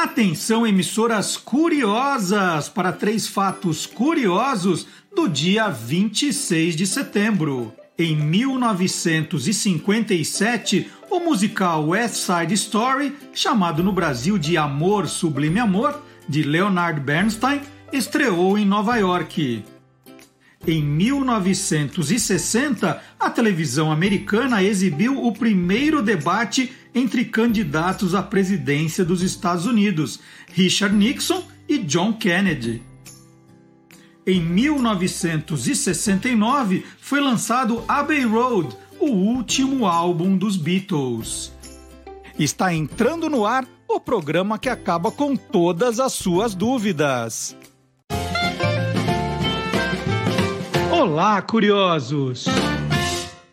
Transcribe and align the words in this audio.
Atenção, 0.00 0.64
emissoras 0.64 1.36
curiosas, 1.36 2.68
para 2.68 2.92
três 2.92 3.26
fatos 3.26 3.84
curiosos 3.84 4.86
do 5.12 5.28
dia 5.28 5.68
26 5.68 6.76
de 6.76 6.86
setembro. 6.86 7.72
Em 7.98 8.14
1957, 8.14 10.88
o 11.10 11.18
musical 11.18 11.88
West 11.88 12.14
Side 12.14 12.54
Story, 12.54 13.12
chamado 13.32 13.82
no 13.82 13.92
Brasil 13.92 14.38
de 14.38 14.56
Amor 14.56 15.08
Sublime 15.08 15.58
Amor, 15.58 16.00
de 16.28 16.44
Leonard 16.44 17.00
Bernstein, 17.00 17.60
estreou 17.92 18.56
em 18.56 18.64
Nova 18.64 18.98
York. 18.98 19.64
Em 20.66 20.82
1960, 20.82 23.00
a 23.18 23.30
televisão 23.30 23.92
americana 23.92 24.62
exibiu 24.62 25.24
o 25.24 25.32
primeiro 25.32 26.02
debate 26.02 26.70
entre 26.94 27.24
candidatos 27.24 28.14
à 28.14 28.22
presidência 28.22 29.02
dos 29.04 29.22
Estados 29.22 29.64
Unidos, 29.66 30.20
Richard 30.52 30.94
Nixon 30.94 31.42
e 31.68 31.78
John 31.78 32.12
Kennedy. 32.12 32.80
Em 34.26 34.40
1969 34.42 36.84
foi 37.00 37.20
lançado 37.20 37.82
Abbey 37.88 38.24
Road, 38.24 38.76
o 39.00 39.06
último 39.06 39.86
álbum 39.86 40.36
dos 40.36 40.56
Beatles. 40.56 41.52
Está 42.38 42.74
entrando 42.74 43.30
no 43.30 43.46
ar 43.46 43.66
o 43.88 43.98
programa 43.98 44.58
que 44.58 44.68
acaba 44.68 45.10
com 45.10 45.34
todas 45.34 45.98
as 45.98 46.12
suas 46.12 46.54
dúvidas. 46.54 47.56
Olá, 51.00 51.40
curiosos! 51.40 52.46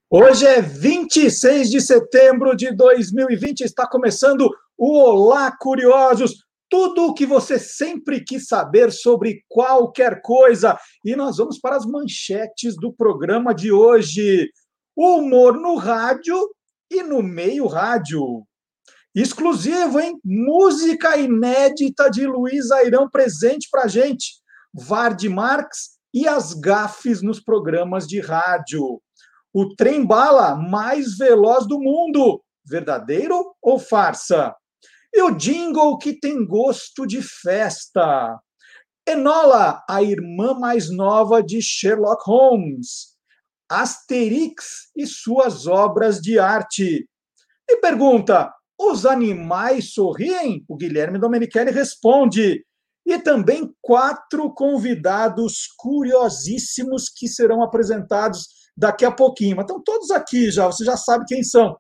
Hoje 0.10 0.48
é 0.48 0.64
26 0.64 1.70
de 1.70 1.80
setembro 1.80 2.56
de 2.56 2.72
2020, 2.72 3.62
está 3.62 3.88
começando 3.88 4.50
o 4.76 4.98
Olá 4.98 5.56
Curiosos, 5.56 6.44
tudo 6.68 7.06
o 7.06 7.14
que 7.14 7.24
você 7.24 7.60
sempre 7.60 8.24
quis 8.24 8.48
saber 8.48 8.92
sobre 8.92 9.44
qualquer 9.48 10.24
coisa. 10.24 10.76
E 11.06 11.16
nós 11.16 11.38
vamos 11.38 11.60
para 11.60 11.76
as 11.76 11.86
manchetes 11.86 12.76
do 12.76 12.92
programa 12.92 13.54
de 13.54 13.72
hoje. 13.72 14.50
Humor 14.98 15.54
no 15.54 15.76
rádio 15.76 16.50
e 16.90 17.04
no 17.04 17.22
meio 17.22 17.68
rádio. 17.68 18.44
Exclusivo, 19.14 20.00
hein? 20.00 20.20
Música 20.26 21.16
inédita 21.16 22.10
de 22.10 22.26
Luiz 22.26 22.72
Airão 22.72 23.08
presente 23.08 23.68
para 23.70 23.88
gente. 23.88 24.44
Vard 24.74 25.24
Marx 25.30 25.95
e 26.16 26.28
as 26.28 26.54
gafes 26.54 27.22
nos 27.22 27.40
programas 27.40 28.08
de 28.08 28.20
rádio 28.20 29.02
o 29.58 29.74
trem 29.74 30.06
bala 30.06 30.54
mais 30.54 31.18
veloz 31.18 31.66
do 31.66 31.80
mundo. 31.80 32.44
Verdadeiro 32.66 33.56
ou 33.62 33.80
farsa? 33.80 34.54
E 35.14 35.22
o 35.22 35.32
jingle 35.32 35.98
que 35.98 36.20
tem 36.20 36.46
gosto 36.46 37.08
de 37.08 37.22
festa. 37.22 38.38
Enola, 39.08 39.82
a 39.90 40.04
irmã 40.04 40.54
mais 40.56 40.92
nova 40.92 41.42
de 41.42 41.62
Sherlock 41.62 42.22
Holmes. 42.26 43.16
Asterix 43.70 44.90
e 44.94 45.08
suas 45.08 45.68
obras 45.68 46.20
de 46.20 46.38
arte. 46.38 47.08
E 47.70 47.78
pergunta: 47.78 48.54
os 48.78 49.06
animais 49.06 49.94
sorriem? 49.94 50.66
O 50.68 50.76
Guilherme 50.76 51.18
Domenichelli 51.18 51.72
responde. 51.72 52.66
E 53.06 53.20
também 53.20 53.72
quatro 53.82 54.52
convidados 54.54 55.68
curiosíssimos 55.78 57.10
que 57.10 57.28
serão 57.28 57.62
apresentados 57.62 58.48
daqui 58.76 59.06
a 59.06 59.12
pouquinho. 59.12 59.56
Mas 59.56 59.66
estão 59.66 59.82
todos 59.84 60.10
aqui 60.12 60.50
já, 60.50 60.66
você 60.66 60.84
já 60.84 60.98
sabe 60.98 61.26
quem 61.28 61.44
são. 61.44 61.78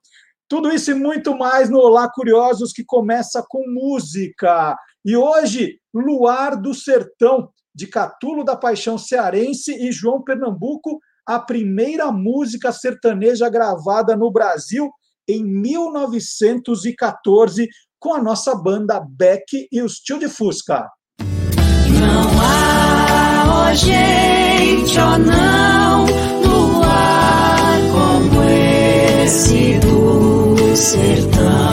Tudo 0.47 0.71
isso 0.71 0.91
e 0.91 0.93
muito 0.93 1.35
mais 1.35 1.71
no 1.71 1.79
Olá 1.79 2.07
Curiosos, 2.11 2.71
que 2.71 2.85
começa 2.85 3.43
com 3.49 3.63
música. 3.67 4.77
E 5.03 5.17
hoje, 5.17 5.79
Luar 5.93 6.59
do 6.59 6.73
Sertão, 6.73 7.49
de 7.73 7.87
Catulo 7.87 8.43
da 8.43 8.55
Paixão 8.55 8.97
Cearense 8.97 9.73
e 9.73 9.91
João 9.91 10.23
Pernambuco, 10.23 10.99
a 11.25 11.39
primeira 11.39 12.11
música 12.11 12.71
sertaneja 12.71 13.49
gravada 13.49 14.15
no 14.15 14.31
Brasil 14.31 14.91
em 15.27 15.43
1914, 15.43 17.67
com 17.99 18.13
a 18.13 18.21
nossa 18.21 18.53
banda 18.53 18.99
Beck 18.99 19.67
e 19.71 19.81
os 19.81 19.95
Tio 19.95 20.19
de 20.19 20.29
Fusca. 20.29 20.87
Não 22.05 22.41
há, 22.41 23.69
oh 23.69 23.75
gente, 23.75 24.99
oh 24.99 25.17
não 25.17 25.75
esse 29.25 29.79
do 29.79 30.75
sertão. 30.75 31.64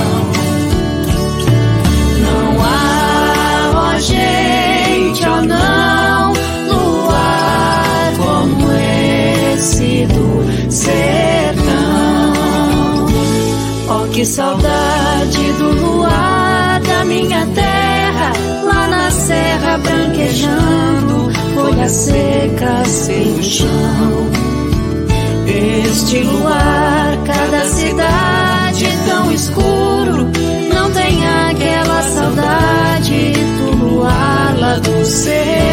Folhas 21.83 21.91
secas 21.91 22.89
sem 22.89 23.43
chão. 23.43 24.31
Este 25.47 26.23
luar, 26.23 27.19
cada 27.27 27.65
cidade 27.67 28.87
tão 29.09 29.33
escuro, 29.33 30.31
não 30.73 30.91
tem 30.93 31.27
aquela 31.27 32.03
saudade 32.03 33.33
do 33.33 33.77
luar 33.77 34.57
lá 34.59 34.77
do 34.77 35.05
sertão. 35.05 35.72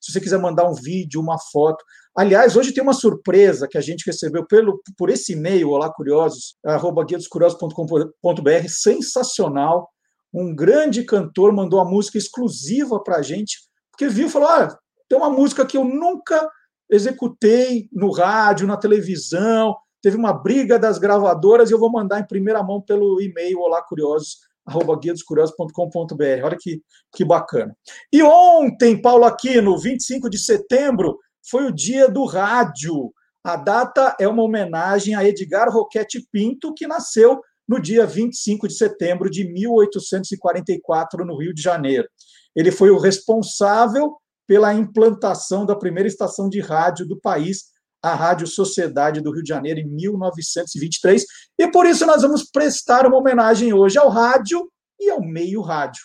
Se 0.00 0.12
você 0.12 0.20
quiser 0.20 0.38
mandar 0.38 0.70
um 0.70 0.74
vídeo, 0.74 1.20
uma 1.20 1.38
foto. 1.38 1.84
Aliás, 2.16 2.56
hoje 2.56 2.72
tem 2.72 2.82
uma 2.82 2.92
surpresa 2.92 3.66
que 3.66 3.76
a 3.76 3.80
gente 3.80 4.06
recebeu 4.06 4.46
pelo, 4.46 4.80
por 4.96 5.10
esse 5.10 5.32
e-mail, 5.32 5.70
olacuriosos, 5.70 6.56
arroba 6.64 7.04
guia 7.04 7.18
dos 7.18 7.26
curiosos.com.br, 7.26 8.68
sensacional. 8.68 9.90
Um 10.32 10.54
grande 10.54 11.02
cantor 11.04 11.52
mandou 11.52 11.80
uma 11.80 11.90
música 11.90 12.18
exclusiva 12.18 13.02
para 13.02 13.16
a 13.16 13.22
gente, 13.22 13.58
porque 13.90 14.08
viu 14.08 14.26
e 14.26 14.30
falou: 14.30 14.48
ah, 14.48 14.78
tem 15.08 15.18
uma 15.18 15.30
música 15.30 15.64
que 15.64 15.76
eu 15.76 15.84
nunca 15.84 16.48
executei 16.90 17.88
no 17.92 18.10
rádio, 18.10 18.66
na 18.66 18.76
televisão, 18.76 19.76
teve 20.02 20.16
uma 20.16 20.32
briga 20.32 20.78
das 20.78 20.98
gravadoras 20.98 21.70
e 21.70 21.74
eu 21.74 21.78
vou 21.78 21.90
mandar 21.90 22.20
em 22.20 22.26
primeira 22.26 22.62
mão 22.62 22.80
pelo 22.80 23.20
e-mail 23.20 23.60
olá 23.60 23.82
curiosos 23.82 24.48
arroba 24.68 24.98
guiadoscuriosos.com.br. 24.98 26.44
Olha 26.44 26.56
que, 26.60 26.82
que 27.14 27.24
bacana. 27.24 27.74
E 28.12 28.22
ontem, 28.22 29.00
Paulo 29.00 29.24
Aquino, 29.24 29.78
25 29.78 30.28
de 30.28 30.38
setembro, 30.38 31.18
foi 31.50 31.64
o 31.64 31.72
dia 31.72 32.08
do 32.08 32.24
rádio. 32.26 33.12
A 33.42 33.56
data 33.56 34.14
é 34.20 34.28
uma 34.28 34.42
homenagem 34.42 35.14
a 35.14 35.24
Edgar 35.24 35.70
Roquete 35.70 36.26
Pinto, 36.30 36.74
que 36.74 36.86
nasceu 36.86 37.40
no 37.68 37.80
dia 37.80 38.06
25 38.06 38.66
de 38.66 38.74
setembro 38.74 39.28
de 39.28 39.44
1844, 39.52 41.24
no 41.24 41.38
Rio 41.38 41.52
de 41.52 41.60
Janeiro. 41.60 42.08
Ele 42.56 42.72
foi 42.72 42.90
o 42.90 42.98
responsável 42.98 44.16
pela 44.46 44.72
implantação 44.72 45.66
da 45.66 45.76
primeira 45.76 46.08
estação 46.08 46.48
de 46.48 46.60
rádio 46.60 47.06
do 47.06 47.20
país, 47.20 47.64
a 48.02 48.14
Rádio 48.14 48.46
Sociedade 48.46 49.20
do 49.20 49.30
Rio 49.30 49.42
de 49.42 49.48
Janeiro 49.48 49.80
em 49.80 49.86
1923. 49.86 51.24
E 51.58 51.70
por 51.70 51.84
isso 51.84 52.06
nós 52.06 52.22
vamos 52.22 52.50
prestar 52.50 53.06
uma 53.06 53.18
homenagem 53.18 53.74
hoje 53.74 53.98
ao 53.98 54.08
rádio 54.08 54.70
e 54.98 55.10
ao 55.10 55.20
meio 55.20 55.60
rádio. 55.60 56.00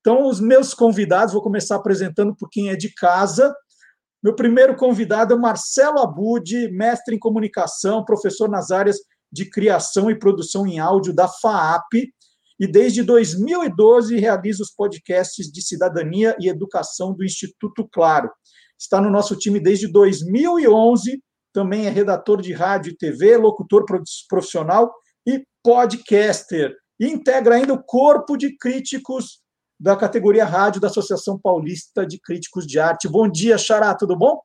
Então, 0.00 0.26
os 0.26 0.40
meus 0.40 0.74
convidados, 0.74 1.32
vou 1.32 1.42
começar 1.42 1.76
apresentando 1.76 2.34
por 2.34 2.50
quem 2.50 2.70
é 2.70 2.76
de 2.76 2.92
casa. 2.92 3.54
Meu 4.22 4.34
primeiro 4.34 4.74
convidado 4.74 5.34
é 5.34 5.38
Marcelo 5.38 5.98
Abud, 6.00 6.68
mestre 6.72 7.14
em 7.14 7.18
comunicação, 7.18 8.04
professor 8.04 8.48
nas 8.48 8.70
áreas 8.70 8.98
de 9.34 9.50
criação 9.50 10.10
e 10.10 10.18
produção 10.18 10.66
em 10.66 10.78
áudio 10.78 11.12
da 11.12 11.26
FAAP, 11.28 12.08
e 12.60 12.66
desde 12.66 13.02
2012 13.02 14.16
realiza 14.16 14.62
os 14.62 14.70
podcasts 14.70 15.50
de 15.50 15.60
cidadania 15.60 16.36
e 16.40 16.48
educação 16.48 17.12
do 17.12 17.24
Instituto 17.24 17.86
Claro. 17.92 18.30
Está 18.78 19.00
no 19.00 19.10
nosso 19.10 19.36
time 19.36 19.58
desde 19.58 19.88
2011 19.88 21.20
também 21.54 21.86
é 21.86 21.88
redator 21.88 22.42
de 22.42 22.52
rádio 22.52 22.90
e 22.90 22.96
TV, 22.96 23.36
locutor 23.36 23.84
profissional 24.28 24.92
e 25.24 25.46
podcaster. 25.62 26.74
E 26.98 27.06
integra 27.06 27.54
ainda 27.54 27.72
o 27.72 27.82
corpo 27.82 28.36
de 28.36 28.56
críticos 28.56 29.40
da 29.78 29.96
categoria 29.96 30.44
rádio 30.44 30.80
da 30.80 30.88
Associação 30.88 31.38
Paulista 31.40 32.04
de 32.04 32.18
Críticos 32.20 32.66
de 32.66 32.80
Arte. 32.80 33.08
Bom 33.08 33.28
dia, 33.28 33.56
Xará, 33.56 33.94
tudo 33.94 34.16
bom? 34.16 34.40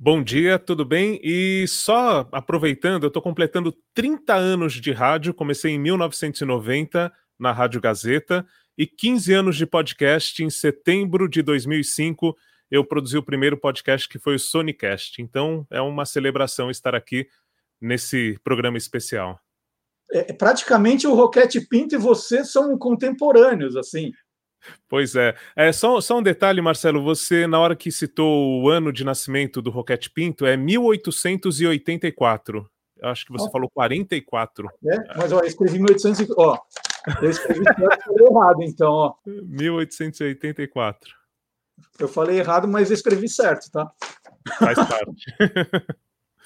Bom 0.00 0.22
dia, 0.22 0.60
tudo 0.60 0.84
bem? 0.84 1.18
E 1.24 1.66
só 1.66 2.28
aproveitando, 2.30 3.02
eu 3.02 3.08
estou 3.08 3.20
completando 3.20 3.76
30 3.92 4.32
anos 4.32 4.74
de 4.74 4.92
rádio, 4.92 5.34
comecei 5.34 5.72
em 5.72 5.78
1990 5.78 7.12
na 7.36 7.50
Rádio 7.50 7.80
Gazeta 7.80 8.46
e 8.76 8.86
15 8.86 9.32
anos 9.32 9.56
de 9.56 9.66
podcast 9.66 10.44
em 10.44 10.50
setembro 10.50 11.28
de 11.28 11.42
2005 11.42 12.36
eu 12.70 12.84
produzi 12.84 13.18
o 13.18 13.22
primeiro 13.24 13.56
podcast 13.56 14.08
que 14.08 14.20
foi 14.20 14.36
o 14.36 14.38
Sonicast. 14.38 15.20
Então 15.20 15.66
é 15.68 15.80
uma 15.80 16.04
celebração 16.04 16.70
estar 16.70 16.94
aqui 16.94 17.26
nesse 17.80 18.38
programa 18.44 18.78
especial. 18.78 19.40
É, 20.12 20.32
praticamente 20.32 21.08
o 21.08 21.14
Roquete 21.14 21.60
Pinto 21.60 21.96
e 21.96 21.98
você 21.98 22.44
são 22.44 22.78
contemporâneos, 22.78 23.76
assim. 23.76 24.12
Pois 24.88 25.14
é. 25.14 25.34
é 25.54 25.72
só, 25.72 26.00
só 26.00 26.18
um 26.18 26.22
detalhe, 26.22 26.60
Marcelo. 26.60 27.02
Você, 27.02 27.46
na 27.46 27.58
hora 27.58 27.76
que 27.76 27.92
citou 27.92 28.62
o 28.62 28.68
ano 28.68 28.92
de 28.92 29.04
nascimento 29.04 29.62
do 29.62 29.70
Roquete 29.70 30.10
Pinto, 30.10 30.46
é 30.46 30.56
1884. 30.56 32.68
Eu 33.00 33.08
acho 33.08 33.24
que 33.24 33.32
você 33.32 33.46
oh. 33.46 33.50
falou 33.50 33.70
44. 33.70 34.68
É, 34.86 35.16
mas 35.16 35.32
ó, 35.32 35.40
eu 35.40 35.46
escrevi 35.46 35.78
1800. 35.78 36.34
Ó, 36.36 36.58
eu 37.22 37.30
escrevi 37.30 37.60
errado, 37.60 38.62
então. 38.62 38.90
Ó. 38.90 39.14
1884. 39.26 41.14
Eu 41.98 42.08
falei 42.08 42.38
errado, 42.38 42.66
mas 42.66 42.90
escrevi 42.90 43.28
certo, 43.28 43.70
tá? 43.70 43.90
Faz 44.58 44.76
parte. 44.76 45.26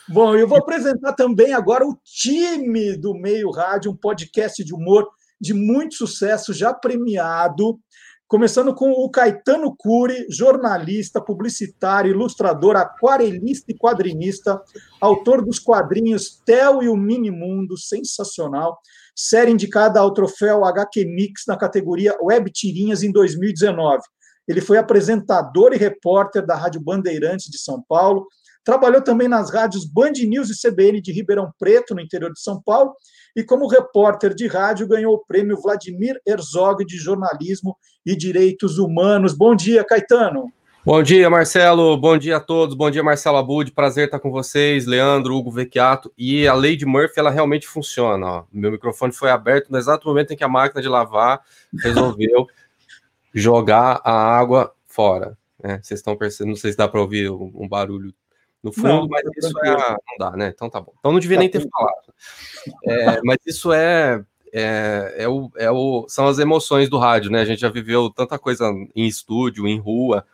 Bom, 0.08 0.34
eu 0.34 0.48
vou 0.48 0.58
apresentar 0.58 1.12
também 1.12 1.54
agora 1.54 1.86
o 1.86 1.96
time 2.02 2.96
do 2.96 3.14
Meio 3.14 3.50
Rádio, 3.50 3.92
um 3.92 3.96
podcast 3.96 4.64
de 4.64 4.74
humor 4.74 5.08
de 5.42 5.52
muito 5.52 5.96
sucesso, 5.96 6.54
já 6.54 6.72
premiado. 6.72 7.80
Começando 8.28 8.72
com 8.72 8.92
o 8.92 9.10
Caetano 9.10 9.74
Cury, 9.76 10.24
jornalista, 10.30 11.20
publicitário, 11.20 12.12
ilustrador, 12.12 12.76
aquarelista 12.76 13.72
e 13.72 13.76
quadrinista, 13.76 14.62
autor 15.00 15.44
dos 15.44 15.58
quadrinhos 15.58 16.40
Theo 16.46 16.82
e 16.82 16.88
o 16.88 16.96
Mini 16.96 17.30
Mundo, 17.30 17.76
sensacional. 17.76 18.78
Série 19.14 19.50
indicada 19.50 19.98
ao 19.98 20.14
troféu 20.14 20.64
HQ 20.64 21.04
Mix 21.04 21.42
na 21.46 21.58
categoria 21.58 22.16
Web 22.22 22.50
Tirinhas 22.52 23.02
em 23.02 23.10
2019. 23.10 24.00
Ele 24.46 24.60
foi 24.60 24.78
apresentador 24.78 25.72
e 25.74 25.76
repórter 25.76 26.46
da 26.46 26.54
Rádio 26.54 26.80
Bandeirantes 26.80 27.50
de 27.50 27.58
São 27.58 27.84
Paulo. 27.86 28.26
Trabalhou 28.64 29.02
também 29.02 29.28
nas 29.28 29.50
rádios 29.52 29.84
Band 29.84 30.12
News 30.12 30.48
e 30.48 30.70
CBN 30.70 31.00
de 31.00 31.12
Ribeirão 31.12 31.52
Preto, 31.58 31.94
no 31.94 32.00
interior 32.00 32.32
de 32.32 32.40
São 32.40 32.62
Paulo. 32.62 32.94
E 33.34 33.42
como 33.42 33.66
repórter 33.66 34.34
de 34.34 34.46
rádio, 34.46 34.86
ganhou 34.86 35.14
o 35.14 35.24
prêmio 35.24 35.60
Vladimir 35.60 36.20
Herzog 36.26 36.84
de 36.84 36.96
Jornalismo 36.96 37.76
e 38.04 38.14
Direitos 38.16 38.78
Humanos. 38.78 39.34
Bom 39.34 39.54
dia, 39.54 39.84
Caetano. 39.84 40.52
Bom 40.84 41.00
dia, 41.00 41.30
Marcelo. 41.30 41.96
Bom 41.96 42.18
dia 42.18 42.38
a 42.38 42.40
todos. 42.40 42.74
Bom 42.74 42.90
dia, 42.90 43.04
Marcelo 43.04 43.36
Abud. 43.36 43.70
Prazer 43.70 44.06
estar 44.06 44.18
com 44.18 44.32
vocês, 44.32 44.84
Leandro, 44.84 45.36
Hugo 45.36 45.52
Vecchiato. 45.52 46.12
E 46.18 46.48
a 46.48 46.54
Lady 46.54 46.84
Murphy, 46.84 47.20
ela 47.20 47.30
realmente 47.30 47.68
funciona. 47.68 48.26
Ó. 48.26 48.44
Meu 48.52 48.72
microfone 48.72 49.12
foi 49.12 49.30
aberto 49.30 49.70
no 49.70 49.78
exato 49.78 50.08
momento 50.08 50.32
em 50.32 50.36
que 50.36 50.42
a 50.42 50.48
máquina 50.48 50.82
de 50.82 50.88
lavar 50.88 51.40
resolveu 51.84 52.48
jogar 53.32 54.00
a 54.04 54.12
água 54.12 54.74
fora. 54.88 55.38
Né? 55.62 55.78
Vocês 55.80 56.00
estão 56.00 56.16
percebendo, 56.16 56.54
não 56.54 56.56
sei 56.56 56.72
se 56.72 56.76
dá 56.76 56.88
para 56.88 57.00
ouvir 57.00 57.30
um, 57.30 57.68
barulho 57.68 58.12
no 58.62 58.72
fundo, 58.72 58.88
não, 58.88 59.08
mas 59.08 59.22
isso 59.36 59.58
é. 59.64 59.76
Não 59.76 60.16
dá, 60.18 60.30
né? 60.32 60.52
Então 60.54 60.70
tá 60.70 60.80
bom. 60.80 60.92
Então 60.98 61.12
não 61.12 61.18
devia 61.18 61.38
nem 61.38 61.48
ter 61.48 61.68
falado. 61.68 62.14
É, 62.84 63.20
mas 63.24 63.38
isso 63.46 63.72
é. 63.72 64.24
É, 64.54 65.14
é, 65.16 65.28
o, 65.28 65.50
é 65.56 65.70
o, 65.70 66.04
são 66.08 66.26
as 66.26 66.38
emoções 66.38 66.90
do 66.90 66.98
rádio, 66.98 67.30
né? 67.30 67.40
A 67.40 67.44
gente 67.44 67.60
já 67.60 67.70
viveu 67.70 68.10
tanta 68.10 68.38
coisa 68.38 68.70
em 68.94 69.06
estúdio, 69.06 69.66
em 69.66 69.80
rua, 69.80 70.26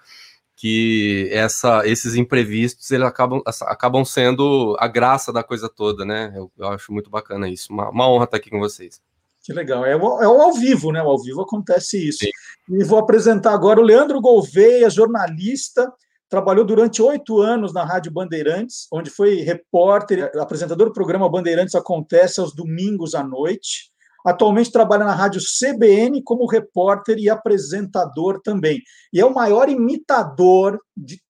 que 0.56 1.28
essa, 1.30 1.87
esses 1.87 2.16
imprevistos 2.16 2.90
eles 2.90 3.06
acabam, 3.06 3.40
acabam 3.47 4.04
sendo 4.04 4.76
a 4.80 4.88
graça 4.88 5.32
da 5.32 5.44
coisa 5.44 5.68
toda, 5.68 6.04
né? 6.04 6.32
Eu, 6.35 6.50
eu 6.58 6.66
acho 6.66 6.92
muito 6.92 7.08
bacana 7.08 7.49
isso. 7.49 7.73
Uma, 7.73 7.90
uma 7.90 8.11
honra 8.11 8.25
estar 8.25 8.38
aqui 8.38 8.50
com 8.50 8.58
vocês. 8.58 9.00
Que 9.40 9.52
legal. 9.52 9.87
É 9.87 9.97
o, 9.97 10.20
é 10.20 10.28
o 10.28 10.42
ao 10.42 10.52
vivo, 10.52 10.90
né? 10.90 11.00
O 11.00 11.08
ao 11.08 11.23
vivo 11.23 11.42
acontece 11.42 12.08
isso. 12.08 12.18
Sim. 12.18 12.30
E 12.70 12.85
vou 12.85 12.99
apresentar 12.99 13.52
agora 13.54 13.80
o 13.80 13.85
Leandro 13.85 14.20
Gouveia, 14.20 14.90
jornalista, 14.90 15.90
trabalhou 16.28 16.64
durante 16.64 17.00
oito 17.02 17.40
anos 17.40 17.73
na 17.73 17.85
Rádio 17.85 18.12
Bandeirantes, 18.12 18.87
onde 18.92 19.11
foi 19.11 19.37
repórter, 19.37 20.30
apresentador 20.38 20.88
do 20.88 20.92
programa 20.92 21.28
Bandeirantes 21.28 21.75
Acontece 21.75 22.40
aos 22.40 22.54
domingos 22.54 23.14
à 23.14 23.23
noite. 23.23 23.90
Atualmente 24.26 24.73
trabalha 24.73 25.04
na 25.04 25.14
Rádio 25.14 25.40
CBN 25.40 26.23
como 26.23 26.47
repórter 26.47 27.18
e 27.18 27.30
apresentador 27.30 28.40
também. 28.42 28.82
E 29.12 29.20
é 29.20 29.25
o 29.25 29.35
maior 29.35 29.68
imitador 29.68 30.78
de, 30.97 31.20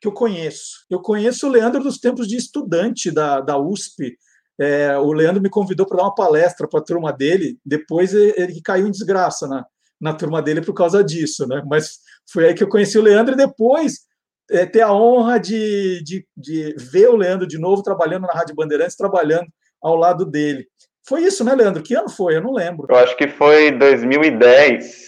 que 0.00 0.08
eu 0.08 0.12
conheço. 0.12 0.84
Eu 0.88 1.00
conheço 1.00 1.46
o 1.46 1.50
Leandro 1.50 1.82
dos 1.82 1.98
tempos 1.98 2.26
de 2.26 2.36
estudante 2.36 3.10
da, 3.10 3.40
da 3.40 3.58
USP, 3.58 4.16
é, 4.58 4.96
o 4.96 5.12
Leandro 5.12 5.42
me 5.42 5.50
convidou 5.50 5.86
para 5.86 5.98
dar 5.98 6.04
uma 6.04 6.14
palestra 6.14 6.66
para 6.66 6.80
a 6.80 6.82
turma 6.82 7.12
dele, 7.12 7.58
depois 7.64 8.14
ele 8.14 8.60
caiu 8.62 8.86
em 8.86 8.90
desgraça 8.90 9.46
na, 9.46 9.66
na 10.00 10.14
turma 10.14 10.40
dele 10.40 10.62
por 10.62 10.72
causa 10.72 11.04
disso, 11.04 11.46
né? 11.46 11.62
Mas 11.66 11.98
foi 12.30 12.46
aí 12.46 12.54
que 12.54 12.62
eu 12.62 12.68
conheci 12.68 12.98
o 12.98 13.02
Leandro 13.02 13.34
e 13.34 13.36
depois 13.36 14.05
é, 14.50 14.66
ter 14.66 14.82
a 14.82 14.92
honra 14.92 15.38
de, 15.38 16.02
de, 16.02 16.26
de, 16.36 16.74
ver 16.76 17.08
o 17.08 17.16
Leandro 17.16 17.46
de 17.46 17.58
novo 17.58 17.82
trabalhando 17.82 18.26
na 18.26 18.32
Rádio 18.32 18.54
Bandeirantes, 18.54 18.96
trabalhando 18.96 19.46
ao 19.82 19.96
lado 19.96 20.24
dele. 20.24 20.66
Foi 21.06 21.22
isso, 21.22 21.44
né, 21.44 21.54
Leandro? 21.54 21.82
Que 21.82 21.94
ano 21.94 22.08
foi? 22.08 22.36
Eu 22.36 22.42
não 22.42 22.52
lembro. 22.52 22.86
Eu 22.90 22.96
acho 22.96 23.16
que 23.16 23.28
foi 23.28 23.70
2010. 23.70 25.06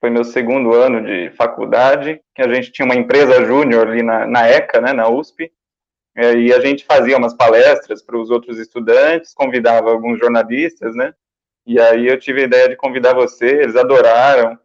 Foi 0.00 0.10
meu 0.10 0.24
segundo 0.24 0.72
ano 0.74 1.04
de 1.04 1.30
faculdade, 1.36 2.20
que 2.34 2.40
a 2.40 2.54
gente 2.54 2.70
tinha 2.70 2.86
uma 2.86 2.94
empresa 2.94 3.44
júnior 3.44 3.88
ali 3.88 4.02
na, 4.02 4.26
na 4.26 4.46
ECA, 4.46 4.80
né, 4.80 4.92
na 4.92 5.08
USP, 5.08 5.50
e 6.16 6.52
a 6.52 6.60
gente 6.60 6.84
fazia 6.84 7.16
umas 7.16 7.34
palestras 7.34 8.02
para 8.02 8.18
os 8.18 8.30
outros 8.30 8.58
estudantes, 8.58 9.34
convidava 9.34 9.90
alguns 9.90 10.18
jornalistas, 10.18 10.94
né? 10.94 11.12
E 11.66 11.80
aí 11.80 12.06
eu 12.06 12.18
tive 12.18 12.40
a 12.40 12.44
ideia 12.44 12.68
de 12.68 12.76
convidar 12.76 13.14
você, 13.14 13.46
eles 13.46 13.76
adoraram. 13.76 14.58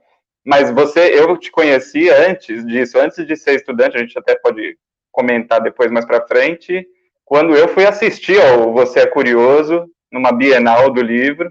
Mas 0.46 0.70
você, 0.72 1.20
eu 1.20 1.38
te 1.38 1.52
conhecia 1.52 2.30
antes 2.30 2.66
disso, 2.66 3.00
antes 3.00 3.26
de 3.26 3.36
ser 3.36 3.56
estudante, 3.56 3.98
a 3.98 4.00
gente 4.00 4.18
até 4.18 4.36
pode 4.36 4.78
comentar 5.12 5.62
depois 5.62 5.92
mais 5.92 6.06
para 6.06 6.28
frente, 6.28 6.86
quando 7.24 7.56
eu 7.56 7.68
fui 7.68 7.86
assistir 7.86 8.40
ao 8.42 8.74
Você 8.74 9.00
é 9.00 9.08
Curioso, 9.08 9.86
numa 10.12 10.32
Bienal 10.32 10.92
do 10.92 11.02
livro, 11.02 11.50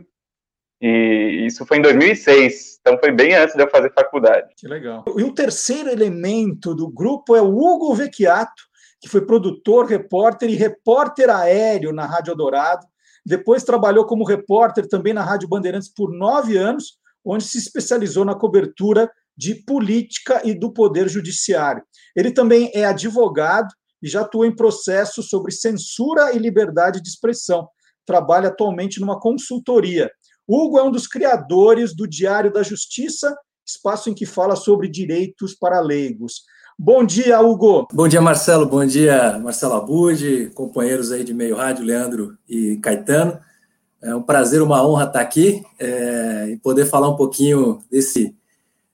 e 0.81 1.47
isso 1.47 1.65
foi 1.65 1.79
em 1.79 1.83
2006, 1.83 2.79
então 2.81 2.99
foi 2.99 3.13
bem 3.13 3.35
antes 3.35 3.55
de 3.55 3.63
eu 3.63 3.71
fazer 3.71 3.93
faculdade. 3.93 4.49
Que 4.57 4.67
legal. 4.67 5.05
E 5.17 5.23
o 5.23 5.33
terceiro 5.33 5.89
elemento 5.89 6.75
do 6.75 6.91
grupo 6.91 7.37
é 7.37 7.41
o 7.41 7.57
Hugo 7.57 7.95
Vecchiato, 7.95 8.63
que 9.01 9.09
foi 9.09 9.25
produtor, 9.25 9.87
repórter 9.87 10.51
e 10.51 10.57
repórter 10.57 11.31
aéreo 11.31 11.93
na 11.93 12.05
Rádio 12.05 12.35
Dourado. 12.35 12.87
Depois 13.25 13.63
trabalhou 13.63 14.05
como 14.07 14.25
repórter 14.25 14.89
também 14.89 15.13
na 15.13 15.23
Rádio 15.23 15.49
Bandeirantes 15.49 15.89
por 15.89 16.13
nove 16.13 16.57
anos, 16.57 16.99
onde 17.25 17.45
se 17.45 17.59
especializou 17.59 18.25
na 18.25 18.35
cobertura 18.35 19.11
de 19.37 19.55
política 19.55 20.41
e 20.45 20.55
do 20.55 20.73
poder 20.73 21.09
judiciário. 21.09 21.83
Ele 22.15 22.31
também 22.31 22.71
é 22.75 22.85
advogado 22.85 23.73
e 24.03 24.09
já 24.09 24.23
atua 24.23 24.47
em 24.47 24.55
processos 24.55 25.29
sobre 25.29 25.53
censura 25.53 26.33
e 26.35 26.39
liberdade 26.39 27.01
de 27.01 27.09
expressão. 27.09 27.69
Trabalha 28.05 28.49
atualmente 28.49 29.01
numa 29.01 29.19
consultoria. 29.19 30.11
Hugo 30.47 30.79
é 30.79 30.83
um 30.83 30.91
dos 30.91 31.07
criadores 31.07 31.95
do 31.95 32.07
Diário 32.07 32.53
da 32.53 32.63
Justiça, 32.63 33.35
espaço 33.65 34.11
em 34.11 34.15
que 34.15 34.27
fala 34.27 34.57
sobre 34.57 34.89
direitos 34.89 35.55
para 35.55 35.81
leigos. 35.81 36.43
Bom 36.79 37.05
dia, 37.05 37.41
Hugo. 37.41 37.87
Bom 37.93 38.09
dia, 38.09 38.21
Marcelo. 38.21 38.67
Bom 38.67 38.85
dia, 38.85 39.39
Marcelo 39.39 39.75
Abud, 39.75 40.51
companheiros 40.55 41.13
aí 41.13 41.23
de 41.23 41.33
meio 41.33 41.57
rádio, 41.57 41.85
Leandro 41.85 42.37
e 42.49 42.77
Caetano. 42.79 43.39
É 44.03 44.15
um 44.15 44.23
prazer, 44.23 44.61
uma 44.61 44.87
honra 44.87 45.05
estar 45.05 45.21
aqui 45.21 45.63
é, 45.79 46.49
e 46.51 46.57
poder 46.57 46.87
falar 46.87 47.09
um 47.09 47.17
pouquinho 47.17 47.79
desse, 47.91 48.35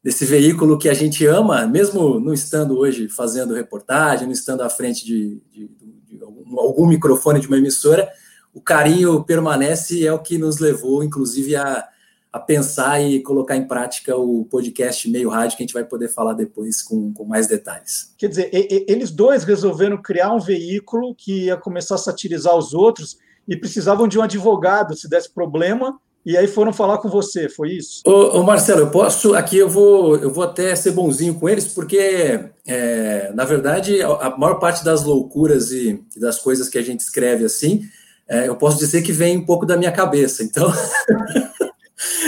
desse 0.02 0.24
veículo 0.24 0.78
que 0.78 0.88
a 0.88 0.94
gente 0.94 1.24
ama, 1.24 1.66
mesmo 1.66 2.20
não 2.20 2.34
estando 2.34 2.78
hoje 2.78 3.08
fazendo 3.08 3.54
reportagem, 3.54 4.26
não 4.26 4.32
estando 4.32 4.62
à 4.62 4.68
frente 4.68 5.04
de, 5.04 5.40
de, 5.50 5.70
de 6.06 6.22
algum, 6.22 6.60
algum 6.60 6.86
microfone 6.86 7.40
de 7.40 7.46
uma 7.46 7.56
emissora, 7.56 8.08
o 8.52 8.60
carinho 8.60 9.24
permanece 9.24 10.00
e 10.00 10.06
é 10.06 10.12
o 10.12 10.18
que 10.18 10.36
nos 10.36 10.58
levou, 10.58 11.02
inclusive, 11.02 11.56
a 11.56 11.88
a 12.32 12.38
pensar 12.38 13.00
e 13.00 13.20
colocar 13.20 13.56
em 13.56 13.66
prática 13.66 14.16
o 14.16 14.44
podcast 14.44 15.08
Meio 15.10 15.30
Rádio, 15.30 15.56
que 15.56 15.62
a 15.62 15.66
gente 15.66 15.74
vai 15.74 15.84
poder 15.84 16.08
falar 16.08 16.34
depois 16.34 16.82
com, 16.82 17.12
com 17.12 17.24
mais 17.24 17.46
detalhes. 17.46 18.12
Quer 18.18 18.28
dizer, 18.28 18.50
eles 18.52 19.10
dois 19.10 19.44
resolveram 19.44 20.00
criar 20.00 20.32
um 20.34 20.38
veículo 20.38 21.14
que 21.14 21.46
ia 21.46 21.56
começar 21.56 21.94
a 21.94 21.98
satirizar 21.98 22.54
os 22.54 22.74
outros 22.74 23.18
e 23.48 23.56
precisavam 23.56 24.06
de 24.06 24.18
um 24.18 24.22
advogado 24.22 24.96
se 24.96 25.08
desse 25.08 25.32
problema. 25.32 25.98
E 26.26 26.36
aí 26.36 26.46
foram 26.46 26.72
falar 26.72 26.98
com 26.98 27.08
você, 27.08 27.48
foi 27.48 27.72
isso? 27.72 28.02
Ô, 28.06 28.38
ô 28.38 28.42
Marcelo, 28.42 28.80
eu 28.80 28.90
posso 28.90 29.34
aqui 29.34 29.56
eu 29.56 29.68
vou 29.68 30.16
eu 30.16 30.30
vou 30.30 30.44
até 30.44 30.76
ser 30.76 30.90
bonzinho 30.90 31.34
com 31.34 31.48
eles 31.48 31.68
porque 31.68 32.50
é, 32.66 33.32
na 33.34 33.44
verdade 33.44 34.02
a 34.02 34.36
maior 34.36 34.56
parte 34.56 34.84
das 34.84 35.04
loucuras 35.04 35.72
e 35.72 36.04
das 36.16 36.38
coisas 36.38 36.68
que 36.68 36.76
a 36.76 36.82
gente 36.82 37.00
escreve 37.00 37.44
assim 37.44 37.82
é, 38.28 38.46
eu 38.46 38.56
posso 38.56 38.78
dizer 38.78 39.00
que 39.00 39.12
vem 39.12 39.38
um 39.38 39.46
pouco 39.46 39.64
da 39.64 39.76
minha 39.76 39.92
cabeça. 39.92 40.44
Então 40.44 40.70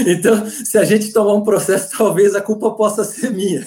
Então, 0.06 0.46
se 0.46 0.76
a 0.78 0.84
gente 0.84 1.12
tomar 1.12 1.34
um 1.34 1.44
processo, 1.44 1.90
talvez 1.96 2.34
a 2.34 2.40
culpa 2.40 2.72
possa 2.72 3.04
ser 3.04 3.30
minha. 3.30 3.64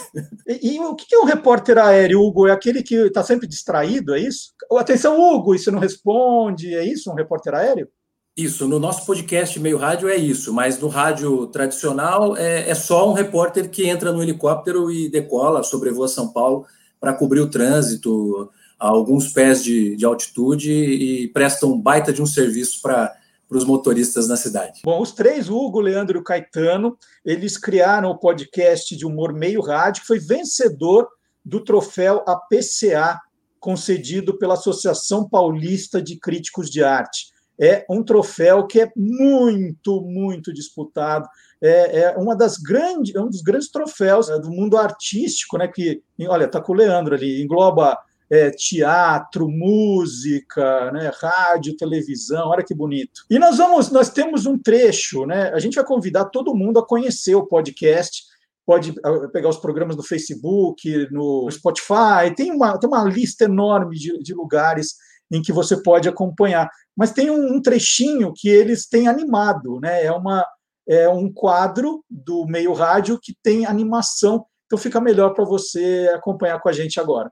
E, 0.47 0.75
e 0.75 0.79
o 0.79 0.95
que 0.95 1.15
é 1.15 1.19
um 1.19 1.25
repórter 1.25 1.77
aéreo, 1.77 2.21
Hugo? 2.21 2.47
É 2.47 2.51
aquele 2.51 2.83
que 2.83 2.95
está 2.95 3.23
sempre 3.23 3.47
distraído, 3.47 4.13
é 4.13 4.19
isso? 4.19 4.53
Atenção, 4.77 5.19
Hugo, 5.19 5.55
isso 5.55 5.71
não 5.71 5.79
responde, 5.79 6.73
é 6.73 6.83
isso, 6.85 7.11
um 7.11 7.15
repórter 7.15 7.53
aéreo? 7.53 7.87
Isso, 8.35 8.67
no 8.67 8.79
nosso 8.79 9.05
podcast 9.05 9.59
Meio 9.59 9.77
Rádio 9.77 10.09
é 10.09 10.15
isso, 10.15 10.51
mas 10.51 10.79
no 10.79 10.87
rádio 10.87 11.45
tradicional 11.47 12.35
é, 12.35 12.67
é 12.67 12.73
só 12.73 13.07
um 13.07 13.13
repórter 13.13 13.69
que 13.69 13.87
entra 13.87 14.11
no 14.11 14.23
helicóptero 14.23 14.91
e 14.91 15.07
decola, 15.07 15.61
sobrevoa 15.61 16.07
São 16.07 16.33
Paulo 16.33 16.65
para 16.99 17.13
cobrir 17.13 17.41
o 17.41 17.49
trânsito 17.49 18.49
a 18.79 18.87
alguns 18.87 19.27
pés 19.27 19.63
de, 19.63 19.95
de 19.95 20.03
altitude 20.03 20.71
e 20.71 21.27
presta 21.27 21.67
um 21.67 21.79
baita 21.79 22.11
de 22.11 22.23
um 22.23 22.25
serviço 22.25 22.81
para 22.81 23.15
os 23.51 23.65
motoristas 23.65 24.27
na 24.27 24.35
cidade. 24.35 24.81
Bom, 24.83 24.99
os 24.99 25.11
três, 25.11 25.47
Hugo, 25.47 25.79
Leandro 25.79 26.17
e 26.17 26.21
o 26.21 26.23
Caetano, 26.23 26.97
eles 27.23 27.55
criaram 27.55 28.09
o 28.09 28.17
podcast 28.17 28.95
de 28.97 29.05
humor 29.05 29.31
meio 29.31 29.61
rádio, 29.61 30.01
que 30.01 30.07
foi 30.07 30.17
vencedor 30.17 31.07
do 31.45 31.63
troféu 31.63 32.23
APCA, 32.25 33.19
concedido 33.63 34.37
pela 34.37 34.55
Associação 34.55 35.27
Paulista 35.27 36.01
de 36.01 36.19
Críticos 36.19 36.69
de 36.69 36.83
Arte. 36.83 37.27
É 37.57 37.85
um 37.89 38.03
troféu 38.03 38.67
que 38.67 38.81
é 38.81 38.91
muito, 38.93 40.01
muito 40.01 40.51
disputado. 40.51 41.25
É, 41.61 42.01
é 42.01 42.17
uma 42.17 42.35
das 42.35 42.57
grandes, 42.57 43.15
é 43.15 43.21
um 43.21 43.29
dos 43.29 43.41
grandes 43.41 43.71
troféus 43.71 44.27
né, 44.27 44.37
do 44.37 44.51
mundo 44.51 44.77
artístico, 44.77 45.57
né? 45.57 45.69
Que, 45.69 46.03
olha, 46.27 46.45
tá 46.45 46.59
com 46.59 46.73
o 46.73 46.75
Leandro 46.75 47.15
ali, 47.15 47.41
engloba 47.41 47.97
é, 48.29 48.49
teatro, 48.51 49.47
música, 49.47 50.91
né, 50.91 51.09
rádio, 51.21 51.77
televisão, 51.77 52.49
olha 52.49 52.65
que 52.65 52.75
bonito. 52.75 53.23
E 53.29 53.39
nós 53.39 53.57
vamos, 53.59 53.91
nós 53.91 54.09
temos 54.09 54.45
um 54.45 54.57
trecho, 54.57 55.25
né? 55.25 55.53
A 55.53 55.59
gente 55.59 55.75
vai 55.75 55.85
convidar 55.85 56.25
todo 56.25 56.55
mundo 56.55 56.79
a 56.79 56.85
conhecer 56.85 57.35
o 57.35 57.47
podcast. 57.47 58.23
Pode 58.65 58.93
ah, 59.03 59.27
pegar 59.31 59.49
os 59.49 59.57
programas 59.57 59.95
no 59.95 60.03
Facebook, 60.03 61.07
no 61.11 61.49
Spotify, 61.51 62.33
tem 62.35 62.51
uma, 62.51 62.77
tem 62.77 62.89
uma 62.89 63.03
lista 63.03 63.45
enorme 63.45 63.95
de, 63.97 64.17
de 64.19 64.33
lugares 64.33 64.95
em 65.31 65.41
que 65.41 65.51
você 65.51 65.81
pode 65.81 66.07
acompanhar. 66.07 66.69
Mas 66.95 67.11
tem 67.11 67.29
um, 67.29 67.55
um 67.55 67.61
trechinho 67.61 68.31
que 68.35 68.47
eles 68.47 68.87
têm 68.87 69.07
animado, 69.07 69.79
né? 69.81 70.05
É, 70.05 70.11
uma, 70.11 70.45
é 70.87 71.09
um 71.09 71.31
quadro 71.31 72.03
do 72.09 72.45
meio 72.45 72.73
rádio 72.73 73.19
que 73.21 73.33
tem 73.43 73.65
animação, 73.65 74.45
então 74.65 74.77
fica 74.77 75.01
melhor 75.01 75.33
para 75.33 75.43
você 75.43 76.09
acompanhar 76.13 76.59
com 76.59 76.69
a 76.69 76.73
gente 76.73 76.99
agora. 76.99 77.31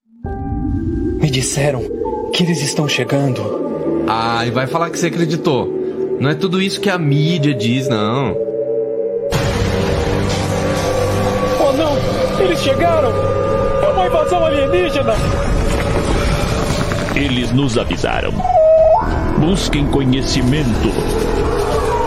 Me 1.21 1.29
disseram 1.29 1.81
que 2.33 2.43
eles 2.43 2.61
estão 2.61 2.87
chegando. 2.87 3.41
Ah, 4.07 4.45
e 4.45 4.51
vai 4.51 4.67
falar 4.67 4.89
que 4.89 4.97
você 4.97 5.07
acreditou. 5.07 5.67
Não 6.19 6.29
é 6.29 6.35
tudo 6.35 6.61
isso 6.61 6.81
que 6.81 6.89
a 6.89 6.97
mídia 6.97 7.53
diz, 7.53 7.87
não. 7.87 8.50
Chegaram! 12.61 13.11
É 13.83 13.87
uma 13.87 14.05
invasão 14.05 14.45
alienígena! 14.45 15.13
Eles 17.15 17.51
nos 17.51 17.77
avisaram. 17.77 18.31
Busquem 19.37 19.85
conhecimento. 19.87 20.91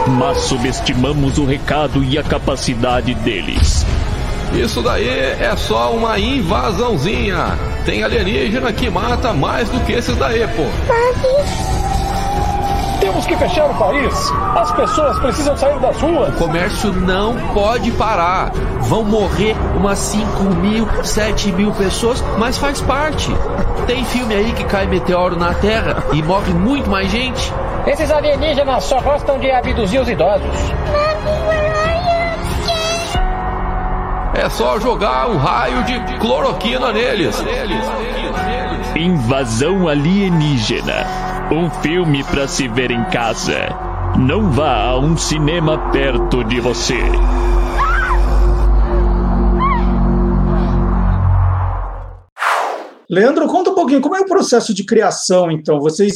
Mas 0.06 0.38
subestimamos 0.42 1.38
o 1.38 1.44
recado 1.44 2.04
e 2.04 2.18
a 2.18 2.22
capacidade 2.22 3.14
deles. 3.14 3.84
Isso 4.52 4.80
daí 4.82 5.08
é 5.08 5.54
só 5.56 5.92
uma 5.92 6.18
invasãozinha. 6.18 7.58
Tem 7.84 8.04
alienígena 8.04 8.72
que 8.72 8.88
mata 8.88 9.32
mais 9.32 9.68
do 9.68 9.80
que 9.80 9.92
esses 9.92 10.16
daí, 10.16 10.46
pô. 10.48 10.64
Temos 13.04 13.26
que 13.26 13.36
fechar 13.36 13.66
o 13.66 13.74
país. 13.74 14.32
As 14.56 14.72
pessoas 14.72 15.18
precisam 15.18 15.54
sair 15.54 15.78
das 15.78 16.00
ruas. 16.00 16.30
O 16.30 16.38
comércio 16.38 16.90
não 16.90 17.36
pode 17.52 17.90
parar. 17.92 18.50
Vão 18.80 19.04
morrer 19.04 19.54
umas 19.76 19.98
5 19.98 20.42
mil, 20.44 20.88
7 21.04 21.52
mil 21.52 21.70
pessoas, 21.72 22.24
mas 22.38 22.56
faz 22.56 22.80
parte. 22.80 23.28
Tem 23.86 24.02
filme 24.06 24.34
aí 24.34 24.52
que 24.54 24.64
cai 24.64 24.86
meteoro 24.86 25.36
na 25.36 25.52
Terra 25.52 26.02
e 26.14 26.22
morre 26.22 26.54
muito 26.54 26.88
mais 26.88 27.10
gente. 27.10 27.52
Esses 27.86 28.10
alienígenas 28.10 28.84
só 28.84 28.98
gostam 29.02 29.38
de 29.38 29.50
abduzir 29.50 30.00
os 30.00 30.08
idosos. 30.08 30.56
É 34.32 34.48
só 34.48 34.80
jogar 34.80 35.28
um 35.28 35.36
raio 35.36 35.84
de 35.84 36.00
cloroquina 36.20 36.90
neles. 36.90 37.36
Invasão 38.96 39.88
alienígena. 39.88 41.33
Um 41.52 41.68
filme 41.82 42.24
para 42.24 42.48
se 42.48 42.66
ver 42.66 42.90
em 42.90 43.04
casa. 43.04 43.68
Não 44.18 44.50
vá 44.50 44.88
a 44.88 44.98
um 44.98 45.14
cinema 45.14 45.90
perto 45.92 46.42
de 46.42 46.58
você. 46.58 46.98
Leandro, 53.10 53.46
conta 53.46 53.70
um 53.70 53.74
pouquinho 53.74 54.00
como 54.00 54.16
é 54.16 54.20
o 54.20 54.26
processo 54.26 54.72
de 54.72 54.86
criação, 54.86 55.50
então. 55.50 55.78
Vocês, 55.80 56.14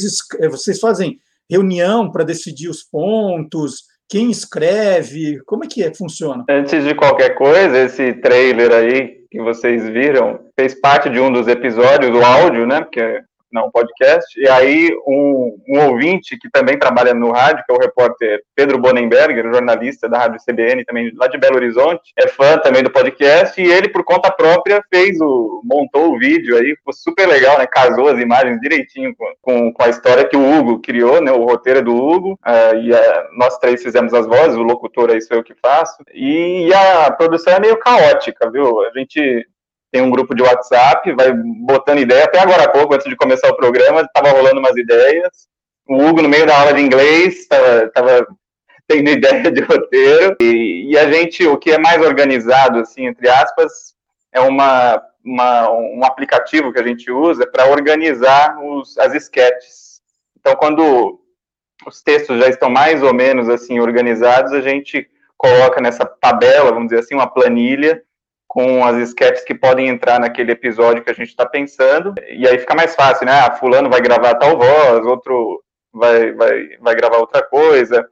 vocês 0.49 0.79
fazem 0.79 1.19
reunião 1.47 2.11
para 2.11 2.23
decidir 2.23 2.67
os 2.67 2.81
pontos, 2.81 3.83
quem 4.09 4.31
escreve? 4.31 5.39
Como 5.45 5.63
é 5.63 5.67
que 5.67 5.83
é, 5.83 5.93
funciona? 5.93 6.43
Antes 6.49 6.83
de 6.83 6.95
qualquer 6.95 7.35
coisa, 7.35 7.77
esse 7.77 8.13
trailer 8.13 8.71
aí 8.71 9.19
que 9.29 9.39
vocês 9.39 9.87
viram 9.89 10.39
fez 10.59 10.73
parte 10.73 11.07
de 11.07 11.19
um 11.19 11.31
dos 11.31 11.47
episódios 11.47 12.11
do 12.11 12.25
áudio, 12.25 12.65
né? 12.65 12.81
Porque 12.81 13.21
não 13.51 13.71
podcast. 13.71 14.39
E 14.39 14.47
aí 14.47 14.89
um, 15.07 15.57
um, 15.67 15.89
ouvinte 15.89 16.37
que 16.37 16.49
também 16.49 16.77
trabalha 16.77 17.13
no 17.13 17.31
rádio, 17.31 17.63
que 17.65 17.73
é 17.73 17.75
o 17.75 17.79
repórter 17.79 18.41
Pedro 18.55 18.79
Bonenberger, 18.79 19.51
jornalista 19.51 20.07
da 20.07 20.19
Rádio 20.19 20.39
CBN, 20.45 20.85
também 20.85 21.11
lá 21.15 21.27
de 21.27 21.37
Belo 21.37 21.55
Horizonte, 21.55 22.11
é 22.17 22.27
fã 22.27 22.57
também 22.57 22.83
do 22.83 22.91
podcast, 22.91 23.59
e 23.61 23.71
ele, 23.71 23.89
por 23.89 24.03
conta 24.03 24.31
própria, 24.31 24.81
fez 24.89 25.19
o. 25.19 25.61
montou 25.63 26.13
o 26.13 26.19
vídeo 26.19 26.57
aí, 26.57 26.75
ficou 26.75 26.93
super 26.93 27.27
legal, 27.27 27.57
né? 27.57 27.67
Casou 27.67 28.09
as 28.09 28.19
imagens 28.19 28.59
direitinho 28.59 29.15
com, 29.15 29.33
com, 29.41 29.73
com 29.73 29.83
a 29.83 29.89
história 29.89 30.25
que 30.25 30.37
o 30.37 30.59
Hugo 30.59 30.79
criou, 30.81 31.21
né? 31.21 31.31
O 31.31 31.45
roteiro 31.45 31.83
do 31.83 31.95
Hugo. 31.95 32.33
Uh, 32.45 32.75
e 32.77 32.91
uh, 32.91 32.97
nós 33.37 33.57
três 33.57 33.81
fizemos 33.81 34.13
as 34.13 34.25
vozes, 34.25 34.57
o 34.57 34.63
locutor 34.63 35.09
aí 35.09 35.21
sou 35.21 35.37
eu 35.37 35.43
que 35.43 35.55
faço. 35.55 35.97
E 36.13 36.71
a 36.73 37.11
produção 37.11 37.53
é 37.53 37.59
meio 37.59 37.77
caótica, 37.77 38.49
viu? 38.51 38.81
A 38.81 38.91
gente 38.97 39.45
tem 39.91 40.01
um 40.01 40.09
grupo 40.09 40.35
de 40.35 40.43
WhatsApp, 40.43 41.11
vai 41.13 41.33
botando 41.33 41.99
ideia. 41.99 42.25
Até 42.25 42.39
agora 42.39 42.63
há 42.63 42.69
pouco, 42.69 42.93
antes 42.93 43.09
de 43.09 43.15
começar 43.15 43.49
o 43.49 43.55
programa, 43.55 44.01
estava 44.01 44.29
rolando 44.29 44.59
umas 44.59 44.75
ideias. 44.77 45.47
O 45.87 45.95
Hugo, 45.95 46.21
no 46.21 46.29
meio 46.29 46.45
da 46.45 46.59
aula 46.59 46.73
de 46.73 46.81
inglês, 46.81 47.39
estava 47.39 48.27
tendo 48.87 49.09
ideia 49.09 49.51
de 49.51 49.61
roteiro. 49.61 50.35
E, 50.41 50.91
e, 50.91 50.97
a 50.97 51.11
gente, 51.11 51.45
o 51.47 51.57
que 51.57 51.71
é 51.71 51.77
mais 51.77 52.01
organizado, 52.01 52.79
assim, 52.79 53.07
entre 53.07 53.27
aspas, 53.27 53.95
é 54.31 54.39
uma, 54.39 55.01
uma 55.25 55.71
um 55.71 56.03
aplicativo 56.05 56.71
que 56.71 56.79
a 56.79 56.85
gente 56.85 57.11
usa 57.11 57.47
para 57.47 57.67
organizar 57.67 58.57
os, 58.63 58.97
as 58.99 59.13
sketches. 59.15 60.01
Então, 60.39 60.55
quando 60.55 61.19
os 61.87 62.03
textos 62.03 62.39
já 62.39 62.47
estão 62.47 62.69
mais 62.69 63.01
ou 63.01 63.13
menos 63.13 63.49
assim 63.49 63.79
organizados, 63.79 64.53
a 64.53 64.61
gente 64.61 65.09
coloca 65.37 65.81
nessa 65.81 66.05
tabela, 66.05 66.71
vamos 66.71 66.89
dizer 66.89 66.99
assim, 66.99 67.15
uma 67.15 67.27
planilha 67.27 68.03
com 68.49 68.83
as 68.83 68.97
sketches 69.09 69.45
que 69.45 69.53
podem 69.53 69.87
entrar 69.87 70.19
naquele 70.19 70.51
episódio 70.51 71.03
que 71.03 71.11
a 71.11 71.13
gente 71.13 71.27
está 71.29 71.45
pensando, 71.45 72.15
e 72.27 72.47
aí 72.47 72.57
fica 72.57 72.73
mais 72.73 72.95
fácil, 72.95 73.27
né? 73.27 73.31
Ah, 73.31 73.51
fulano 73.51 73.91
vai 73.91 74.01
gravar 74.01 74.33
tal 74.35 74.57
voz, 74.57 75.05
outro 75.05 75.63
vai, 75.93 76.31
vai, 76.33 76.77
vai 76.79 76.95
gravar 76.95 77.17
outra 77.17 77.43
coisa. 77.43 78.09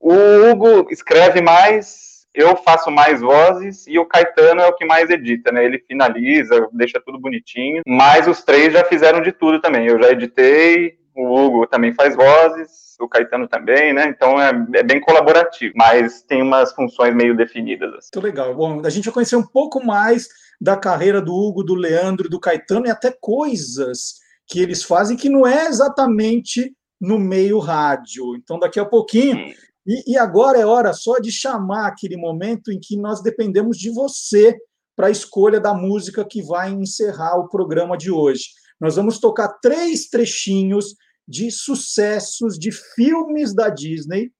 O 0.00 0.14
Hugo 0.14 0.88
escreve 0.90 1.42
mais, 1.42 2.26
eu 2.34 2.56
faço 2.56 2.90
mais 2.90 3.20
vozes, 3.20 3.86
e 3.86 3.98
o 3.98 4.06
Caetano 4.06 4.62
é 4.62 4.66
o 4.66 4.74
que 4.74 4.86
mais 4.86 5.10
edita, 5.10 5.52
né? 5.52 5.62
Ele 5.62 5.84
finaliza, 5.86 6.66
deixa 6.72 6.98
tudo 7.04 7.20
bonitinho, 7.20 7.82
mas 7.86 8.26
os 8.26 8.42
três 8.42 8.72
já 8.72 8.82
fizeram 8.84 9.20
de 9.20 9.32
tudo 9.32 9.60
também. 9.60 9.86
Eu 9.86 10.02
já 10.02 10.10
editei, 10.10 10.96
o 11.14 11.38
Hugo 11.38 11.66
também 11.66 11.92
faz 11.92 12.16
vozes, 12.16 12.87
o 12.98 13.08
Caetano 13.08 13.48
também, 13.48 13.92
né? 13.92 14.08
Então 14.08 14.40
é, 14.40 14.50
é, 14.74 14.82
bem 14.82 15.00
colaborativo, 15.00 15.72
mas 15.76 16.22
tem 16.22 16.42
umas 16.42 16.72
funções 16.72 17.14
meio 17.14 17.36
definidas. 17.36 17.88
Assim. 17.94 18.10
Muito 18.14 18.24
legal. 18.24 18.54
Bom, 18.54 18.82
a 18.84 18.90
gente 18.90 19.04
vai 19.06 19.14
conhecer 19.14 19.36
um 19.36 19.46
pouco 19.46 19.84
mais 19.84 20.28
da 20.60 20.76
carreira 20.76 21.20
do 21.22 21.32
Hugo, 21.32 21.62
do 21.62 21.74
Leandro, 21.74 22.28
do 22.28 22.40
Caetano 22.40 22.86
e 22.86 22.90
até 22.90 23.14
coisas 23.20 24.14
que 24.46 24.60
eles 24.60 24.82
fazem 24.82 25.16
que 25.16 25.28
não 25.28 25.46
é 25.46 25.66
exatamente 25.66 26.74
no 27.00 27.18
meio 27.18 27.58
rádio. 27.58 28.34
Então, 28.36 28.58
daqui 28.58 28.80
a 28.80 28.84
pouquinho. 28.84 29.54
E, 29.86 30.12
e 30.12 30.18
agora 30.18 30.58
é 30.58 30.66
hora 30.66 30.92
só 30.92 31.18
de 31.18 31.30
chamar 31.30 31.86
aquele 31.86 32.16
momento 32.16 32.72
em 32.72 32.80
que 32.80 32.96
nós 32.96 33.22
dependemos 33.22 33.78
de 33.78 33.90
você 33.90 34.56
para 34.96 35.06
a 35.06 35.10
escolha 35.10 35.60
da 35.60 35.72
música 35.72 36.24
que 36.24 36.42
vai 36.42 36.70
encerrar 36.70 37.36
o 37.36 37.48
programa 37.48 37.96
de 37.96 38.10
hoje. 38.10 38.46
Nós 38.80 38.96
vamos 38.96 39.18
tocar 39.18 39.48
três 39.62 40.08
trechinhos 40.08 40.94
de 41.28 41.50
sucessos 41.50 42.58
de 42.58 42.72
filmes 42.72 43.54
da 43.54 43.68
Disney 43.68 44.32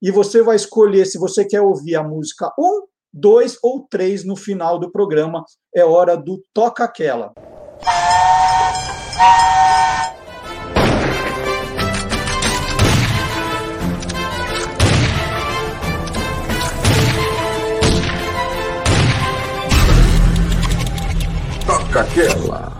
e 0.00 0.12
você 0.12 0.42
vai 0.42 0.54
escolher 0.54 1.04
se 1.04 1.18
você 1.18 1.44
quer 1.44 1.60
ouvir 1.60 1.96
a 1.96 2.02
música 2.02 2.52
1, 2.56 2.86
2 3.12 3.58
ou 3.62 3.86
3 3.88 4.24
no 4.24 4.36
final 4.36 4.78
do 4.78 4.92
programa. 4.92 5.44
É 5.74 5.84
hora 5.84 6.16
do 6.16 6.40
Toca 6.54 6.84
Aquela. 6.84 7.32
Toca 21.66 22.00
Aquela. 22.00 22.75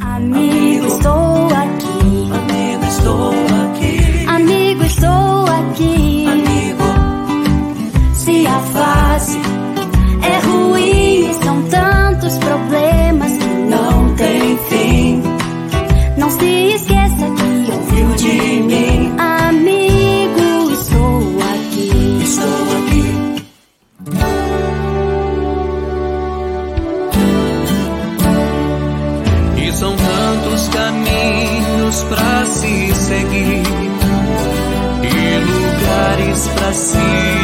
Amigo, 0.00 0.86
estou 0.86 1.46
aqui. 1.46 2.30
Amigo, 2.32 2.84
estou 2.88 3.32
aqui. 3.64 4.26
Amigo, 4.26 4.82
estou 4.84 5.44
aqui. 5.46 6.26
Amigo, 6.26 6.84
se 8.14 8.46
a 8.46 8.60
fase 8.60 9.38
é 10.22 10.46
ruim, 10.46 11.32
são 11.42 11.62
tantos 11.64 12.38
problemas 12.38 13.32
que 13.32 13.44
não 13.68 14.14
tem 14.16 14.56
fim. 14.68 15.22
Não 16.16 16.30
se 16.30 16.44
esqueça 16.74 16.99
caminhos 31.90 32.02
para 32.04 32.46
se 32.46 32.94
seguir 32.94 33.62
e 35.02 35.38
lugares 35.40 36.48
para 36.48 36.72
se 36.72 37.39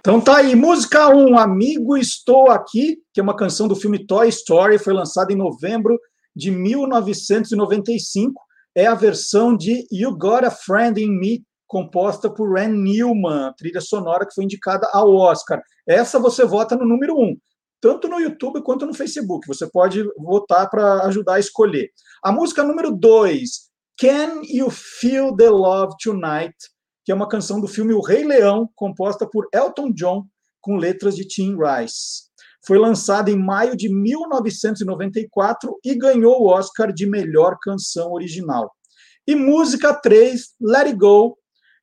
Então 0.00 0.18
tá 0.18 0.38
aí, 0.38 0.56
música 0.56 1.10
1, 1.10 1.38
Amigo 1.38 1.94
Estou 1.94 2.50
Aqui, 2.50 2.96
que 3.12 3.20
é 3.20 3.22
uma 3.22 3.36
canção 3.36 3.68
do 3.68 3.76
filme 3.76 4.06
Toy 4.06 4.30
Story, 4.30 4.78
foi 4.78 4.94
lançada 4.94 5.30
em 5.30 5.36
novembro 5.36 6.00
de 6.34 6.50
1995. 6.50 8.42
É 8.74 8.86
a 8.86 8.94
versão 8.94 9.54
de 9.54 9.86
You 9.92 10.16
Got 10.16 10.46
a 10.46 10.50
Friend 10.50 10.98
in 10.98 11.18
Me, 11.18 11.44
composta 11.66 12.30
por 12.30 12.50
Ren 12.50 12.68
Newman, 12.68 13.52
trilha 13.58 13.82
sonora 13.82 14.26
que 14.26 14.32
foi 14.32 14.44
indicada 14.44 14.88
ao 14.90 15.14
Oscar. 15.14 15.60
Essa 15.86 16.18
você 16.18 16.46
vota 16.46 16.74
no 16.74 16.86
número 16.86 17.20
1, 17.20 17.36
tanto 17.78 18.08
no 18.08 18.18
YouTube 18.18 18.62
quanto 18.62 18.86
no 18.86 18.94
Facebook. 18.94 19.46
Você 19.46 19.70
pode 19.70 20.02
votar 20.16 20.70
para 20.70 21.02
ajudar 21.08 21.34
a 21.34 21.40
escolher. 21.40 21.90
A 22.24 22.32
música 22.32 22.64
número 22.64 22.90
2, 22.90 23.68
Can 24.00 24.40
You 24.48 24.70
Feel 24.70 25.36
the 25.36 25.50
Love 25.50 25.92
Tonight? 26.02 26.56
Que 27.10 27.12
é 27.12 27.16
uma 27.16 27.28
canção 27.28 27.60
do 27.60 27.66
filme 27.66 27.92
O 27.92 28.00
Rei 28.00 28.22
Leão, 28.22 28.70
composta 28.76 29.28
por 29.28 29.48
Elton 29.52 29.90
John, 29.90 30.28
com 30.60 30.76
letras 30.76 31.16
de 31.16 31.26
Tim 31.26 31.56
Rice. 31.56 32.30
Foi 32.64 32.78
lançada 32.78 33.32
em 33.32 33.36
maio 33.36 33.76
de 33.76 33.92
1994 33.92 35.76
e 35.84 35.96
ganhou 35.96 36.40
o 36.40 36.46
Oscar 36.46 36.92
de 36.92 37.06
melhor 37.06 37.58
canção 37.60 38.12
original. 38.12 38.70
E 39.26 39.34
música 39.34 39.92
3, 39.92 40.50
Let 40.60 40.86
It 40.86 40.96
Go, 40.98 41.36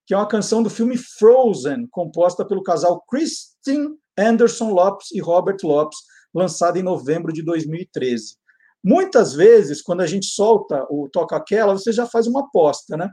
que 0.05 0.13
é 0.13 0.17
uma 0.17 0.29
canção 0.29 0.63
do 0.63 0.69
filme 0.69 0.95
Frozen, 0.95 1.89
composta 1.91 2.47
pelo 2.47 2.63
casal 2.63 3.03
Kristen 3.09 3.97
Anderson 4.17 4.69
Lopes 4.69 5.11
e 5.11 5.19
Robert 5.19 5.57
Lopes, 5.61 5.97
lançada 6.33 6.79
em 6.79 6.83
novembro 6.83 7.33
de 7.33 7.43
2013. 7.43 8.37
Muitas 8.81 9.33
vezes, 9.33 9.81
quando 9.81 9.99
a 9.99 10.07
gente 10.07 10.27
solta 10.27 10.87
o 10.89 11.09
Toca 11.11 11.35
Aquela, 11.35 11.73
você 11.73 11.91
já 11.91 12.05
faz 12.05 12.27
uma 12.27 12.45
aposta, 12.45 12.95
né? 12.95 13.09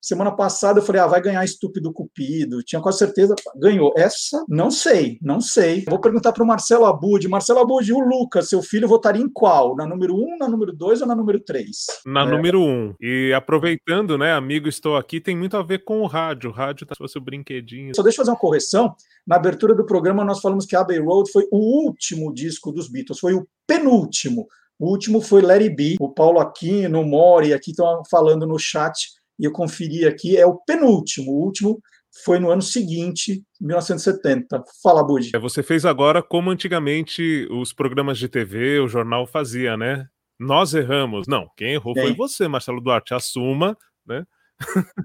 Semana 0.00 0.30
passada 0.30 0.78
eu 0.78 0.82
falei, 0.82 1.00
ah, 1.00 1.06
vai 1.06 1.20
ganhar 1.20 1.44
Estúpido 1.44 1.92
Cupido. 1.92 2.62
Tinha 2.62 2.80
quase 2.80 2.98
certeza, 2.98 3.34
ganhou. 3.56 3.92
Essa, 3.96 4.44
não 4.48 4.70
sei, 4.70 5.18
não 5.22 5.40
sei. 5.40 5.84
Vou 5.88 6.00
perguntar 6.00 6.32
para 6.32 6.42
o 6.42 6.46
Marcelo 6.46 6.86
Abud. 6.86 7.26
Marcelo 7.28 7.60
Abud, 7.60 7.92
o 7.92 8.00
Lucas, 8.00 8.48
seu 8.48 8.62
filho, 8.62 8.88
votaria 8.88 9.22
em 9.22 9.28
qual? 9.28 9.74
Na 9.76 9.86
número 9.86 10.14
1, 10.14 10.18
um, 10.18 10.38
na 10.38 10.48
número 10.48 10.72
2 10.72 11.02
ou 11.02 11.08
na 11.08 11.14
número 11.14 11.40
3? 11.40 11.86
Na 12.06 12.22
é. 12.22 12.26
número 12.26 12.60
1. 12.60 12.64
Um. 12.64 12.94
E 13.00 13.32
aproveitando, 13.34 14.16
né, 14.16 14.32
amigo, 14.32 14.68
estou 14.68 14.96
aqui, 14.96 15.20
tem 15.20 15.36
muito 15.36 15.56
a 15.56 15.62
ver 15.62 15.84
com 15.84 16.00
o 16.00 16.06
rádio. 16.06 16.50
O 16.50 16.52
rádio 16.52 16.86
tá 16.86 16.94
se 16.94 16.98
fosse 16.98 17.18
o 17.18 17.20
brinquedinho. 17.20 17.94
Só 17.94 18.02
deixa 18.02 18.16
eu 18.16 18.24
fazer 18.24 18.30
uma 18.30 18.38
correção. 18.38 18.94
Na 19.26 19.36
abertura 19.36 19.74
do 19.74 19.84
programa, 19.84 20.24
nós 20.24 20.40
falamos 20.40 20.66
que 20.66 20.76
Abbey 20.76 20.98
Road 21.00 21.30
foi 21.32 21.46
o 21.50 21.58
último 21.84 22.32
disco 22.32 22.70
dos 22.70 22.88
Beatles, 22.88 23.18
foi 23.18 23.34
o 23.34 23.46
penúltimo. 23.66 24.46
O 24.78 24.90
último 24.90 25.20
foi 25.20 25.44
It 25.50 25.70
Be. 25.70 25.96
O 25.98 26.10
Paulo 26.10 26.38
Aquino, 26.38 27.00
o 27.00 27.04
Mori, 27.04 27.52
aqui 27.52 27.70
estão 27.70 28.02
falando 28.10 28.46
no 28.46 28.58
chat, 28.58 29.08
e 29.38 29.44
eu 29.44 29.52
conferi 29.52 30.06
aqui, 30.06 30.36
é 30.36 30.46
o 30.46 30.56
penúltimo. 30.56 31.32
O 31.32 31.44
último 31.44 31.80
foi 32.24 32.38
no 32.38 32.50
ano 32.50 32.62
seguinte, 32.62 33.42
1970. 33.60 34.64
Fala, 34.82 35.04
Budi. 35.04 35.30
É, 35.34 35.38
você 35.38 35.62
fez 35.62 35.84
agora 35.84 36.22
como 36.22 36.50
antigamente 36.50 37.46
os 37.50 37.72
programas 37.72 38.18
de 38.18 38.28
TV, 38.28 38.80
o 38.80 38.88
jornal 38.88 39.26
fazia, 39.26 39.76
né? 39.76 40.06
Nós 40.38 40.74
erramos. 40.74 41.26
Não, 41.26 41.48
quem 41.56 41.74
errou 41.74 41.94
Bem. 41.94 42.04
foi 42.04 42.14
você, 42.14 42.48
Marcelo 42.48 42.80
Duarte. 42.80 43.14
Assuma, 43.14 43.76
né? 44.06 44.24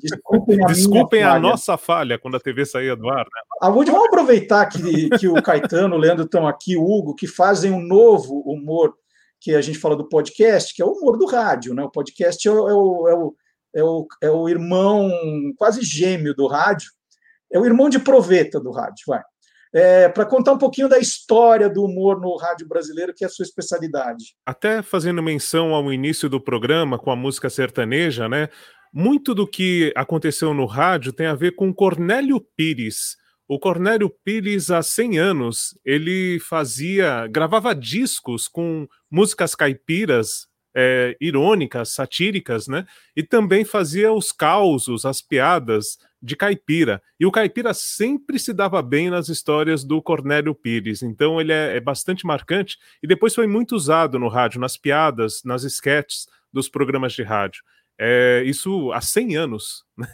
Desculpem 0.02 0.64
a, 0.64 0.68
Desculpem 0.68 1.24
a 1.24 1.40
nossa 1.40 1.78
falha 1.78 2.18
quando 2.18 2.36
a 2.36 2.40
TV 2.40 2.66
saía 2.66 2.96
do 2.96 3.10
ar. 3.10 3.26
Né? 3.26 3.42
Ah, 3.62 3.70
vamos 3.70 3.90
aproveitar 3.90 4.66
que, 4.68 5.10
que 5.18 5.28
o 5.28 5.42
Caetano, 5.42 5.96
o 5.96 6.00
Leandro 6.00 6.26
estão 6.26 6.48
aqui, 6.48 6.78
o 6.78 6.84
Hugo, 6.84 7.16
que 7.16 7.28
fazem 7.28 7.72
um 7.72 7.82
novo 7.82 8.42
humor 8.46 8.94
que 9.40 9.56
a 9.56 9.62
gente 9.62 9.80
fala 9.80 9.96
do 9.96 10.08
podcast, 10.08 10.74
que 10.74 10.82
é 10.82 10.86
o 10.86 10.92
humor 10.92 11.18
do 11.18 11.26
rádio. 11.26 11.74
Né? 11.74 11.84
O 11.84 11.90
podcast 11.90 12.48
é 12.48 12.52
o, 12.52 12.70
é 12.70 12.74
o, 12.74 13.08
é 13.10 13.16
o, 13.16 13.36
é 13.74 13.84
o, 13.84 14.08
é 14.22 14.30
o 14.30 14.48
irmão 14.50 15.10
quase 15.58 15.82
gêmeo 15.82 16.34
do 16.36 16.48
rádio, 16.48 16.90
é 17.52 17.60
o 17.60 17.66
irmão 17.66 17.90
de 17.90 18.00
proveta 18.00 18.60
do 18.60 18.72
rádio, 18.72 19.04
vai. 19.08 19.22
É, 19.74 20.10
para 20.10 20.26
contar 20.26 20.52
um 20.52 20.58
pouquinho 20.58 20.90
da 20.90 21.00
história 21.00 21.70
do 21.70 21.86
humor 21.86 22.20
no 22.20 22.36
rádio 22.36 22.68
brasileiro, 22.68 23.14
que 23.16 23.24
é 23.24 23.28
a 23.28 23.30
sua 23.30 23.44
especialidade. 23.44 24.36
Até 24.46 24.82
fazendo 24.82 25.24
menção 25.24 25.74
ao 25.74 25.94
início 25.94 26.28
do 26.28 26.42
programa 26.42 27.00
com 27.00 27.10
a 27.10 27.16
música 27.16 27.50
sertaneja, 27.50 28.28
né? 28.28 28.50
Muito 28.94 29.34
do 29.34 29.48
que 29.48 29.94
aconteceu 29.96 30.54
no 30.54 30.66
rádio 30.66 31.14
tem 31.14 31.26
a 31.28 31.36
ver 31.36 31.56
com 31.56 31.74
Cornélio 31.74 32.46
Pires. 32.58 33.16
O 33.48 33.58
Cornélio 33.58 34.10
Pires, 34.24 34.70
há 34.70 34.82
100 34.84 35.20
anos, 35.20 35.80
ele 35.86 36.40
fazia, 36.40 37.28
gravava 37.28 37.74
discos 37.74 38.50
com 38.50 38.88
músicas 39.10 39.56
caipiras, 39.56 40.48
é, 40.76 41.16
irônicas, 41.20 41.90
satíricas, 41.90 42.68
né? 42.68 42.86
E 43.16 43.24
também 43.24 43.66
fazia 43.66 44.12
os 44.12 44.32
causos, 44.32 45.06
as 45.06 45.22
piadas 45.22 45.98
de 46.22 46.36
caipira. 46.36 47.02
E 47.20 47.26
o 47.26 47.32
caipira 47.32 47.74
sempre 47.74 48.38
se 48.38 48.54
dava 48.54 48.82
bem 48.82 49.10
nas 49.10 49.28
histórias 49.28 49.84
do 49.84 50.02
Cornélio 50.02 50.54
Pires. 50.54 51.02
Então 51.02 51.42
ele 51.42 51.52
é, 51.52 51.78
é 51.78 51.80
bastante 51.80 52.26
marcante 52.26 52.78
e 53.02 53.08
depois 53.08 53.34
foi 53.34 53.48
muito 53.48 53.76
usado 53.76 54.20
no 54.20 54.28
rádio, 54.28 54.60
nas 54.62 54.78
piadas, 54.78 55.42
nas 55.44 55.64
sketches 55.64 56.28
dos 56.54 56.70
programas 56.70 57.14
de 57.14 57.24
rádio. 57.24 57.64
É, 58.04 58.42
isso 58.48 58.92
há 58.94 59.00
100 59.00 59.38
anos. 59.38 59.86
Né? 59.96 60.08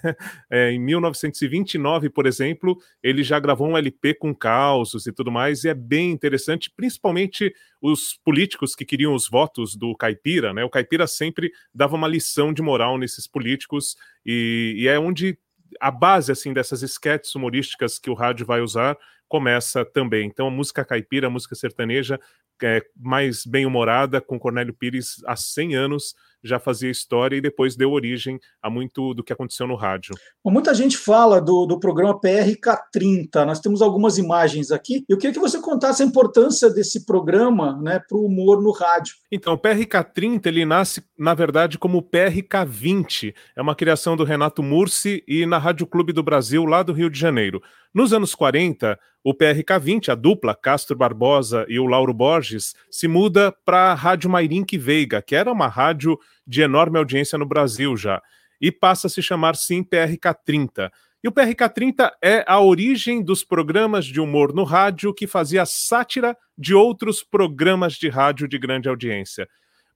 É, 0.52 0.72
em 0.72 0.80
1929, 0.80 2.10
por 2.10 2.26
exemplo, 2.26 2.78
ele 3.02 3.24
já 3.24 3.40
gravou 3.40 3.70
um 3.70 3.78
LP 3.78 4.16
com 4.16 4.36
causos 4.36 5.08
e 5.08 5.14
tudo 5.14 5.32
mais, 5.32 5.64
e 5.64 5.70
é 5.70 5.74
bem 5.74 6.12
interessante, 6.12 6.70
principalmente 6.76 7.54
os 7.82 8.20
políticos 8.26 8.76
que 8.76 8.84
queriam 8.84 9.16
os 9.16 9.30
votos 9.30 9.74
do 9.74 9.96
Caipira. 9.96 10.54
Né? 10.54 10.66
O 10.66 10.70
Caipira 10.70 11.08
sempre 11.08 11.50
dava 11.74 11.96
uma 11.96 12.10
lição 12.10 12.52
de 12.52 12.62
moral 12.62 12.98
nesses 12.98 13.26
políticos, 13.26 13.96
e, 14.26 14.76
e 14.78 14.88
é 14.90 15.00
onde 15.00 15.38
a 15.80 15.90
base 15.90 16.30
assim 16.30 16.52
dessas 16.52 16.82
esquetes 16.82 17.34
humorísticas 17.36 17.98
que 17.98 18.10
o 18.10 18.14
rádio 18.14 18.46
vai 18.46 18.60
usar 18.60 18.98
começa 19.30 19.86
também. 19.86 20.28
Então, 20.28 20.48
a 20.48 20.52
música 20.52 20.84
caipira, 20.84 21.28
a 21.28 21.30
música 21.30 21.56
sertaneja, 21.56 22.20
é 22.64 22.82
mais 22.96 23.46
bem 23.46 23.66
humorada, 23.66 24.20
com 24.20 24.40
Cornélio 24.40 24.74
Pires 24.74 25.22
há 25.26 25.36
100 25.36 25.76
anos, 25.76 26.16
já 26.48 26.60
fazia 26.60 26.90
história 26.90 27.36
e 27.36 27.42
depois 27.42 27.76
deu 27.76 27.92
origem 27.92 28.40
a 28.62 28.70
muito 28.70 29.14
do 29.14 29.24
que 29.24 29.34
aconteceu 29.34 29.68
no 29.68 29.76
rádio. 29.76 30.16
Muita 30.46 30.74
gente 30.74 30.98
fala 30.98 31.42
do, 31.42 31.66
do 31.66 31.80
programa 31.80 32.20
PRK30, 32.20 33.46
nós 33.46 33.60
temos 33.60 33.82
algumas 33.82 34.18
imagens 34.18 34.72
aqui. 34.72 35.04
Eu 35.08 35.18
queria 35.18 35.34
que 35.34 35.40
você 35.40 35.60
contasse 35.60 36.02
a 36.02 36.06
importância 36.06 36.70
desse 36.70 37.06
programa 37.06 37.80
né, 37.82 38.00
para 38.00 38.18
o 38.18 38.26
humor 38.26 38.62
no 38.62 38.72
rádio. 38.72 39.16
Então, 39.32 39.54
o 39.54 39.58
PRK30 39.58 40.46
ele 40.46 40.66
nasce, 40.66 41.04
na 41.18 41.34
verdade, 41.34 41.78
como 41.78 42.02
PRK20. 42.02 43.34
É 43.56 43.62
uma 43.62 43.76
criação 43.76 44.16
do 44.16 44.24
Renato 44.24 44.64
Mursi 44.64 45.24
e 45.28 45.46
na 45.46 45.58
Rádio 45.58 45.86
Clube 45.86 46.14
do 46.14 46.24
Brasil, 46.24 46.66
lá 46.66 46.82
do 46.82 46.94
Rio 46.94 47.10
de 47.10 47.20
Janeiro. 47.20 47.62
Nos 47.94 48.14
anos 48.14 48.36
40, 48.36 48.98
o 49.24 49.34
PRK20, 49.34 50.10
a 50.10 50.16
dupla 50.16 50.56
Castro 50.56 50.96
Barbosa 50.96 51.66
e 51.68 51.80
o 51.80 51.86
Lauro 51.86 52.14
Borges, 52.14 52.74
se 52.90 53.08
muda 53.08 53.54
para 53.66 53.92
a 53.92 53.94
Rádio 53.94 54.30
Mairink 54.30 54.78
Veiga, 54.78 55.22
que 55.22 55.36
era 55.36 55.52
uma 55.52 55.68
rádio 55.68 56.18
de 56.48 56.62
enorme 56.62 56.98
audiência 56.98 57.38
no 57.38 57.46
Brasil 57.46 57.98
já, 57.98 58.22
e 58.60 58.72
passa 58.72 59.08
a 59.08 59.10
se 59.10 59.22
chamar 59.22 59.56
sim 59.56 59.84
PRK30. 59.84 60.90
E 61.24 61.28
o 61.28 61.32
PRK30 61.32 62.12
é 62.24 62.46
a 62.48 62.60
origem 62.60 63.24
dos 63.24 63.44
programas 63.44 64.06
de 64.06 64.22
humor 64.22 64.54
no 64.54 64.64
rádio 64.64 65.14
que 65.14 65.28
fazia 65.28 65.66
sátira 65.66 66.38
de 66.58 66.74
outros 66.74 67.24
programas 67.24 67.94
de 67.94 68.08
rádio 68.08 68.48
de 68.48 68.58
grande 68.58 68.88
audiência. 68.88 69.48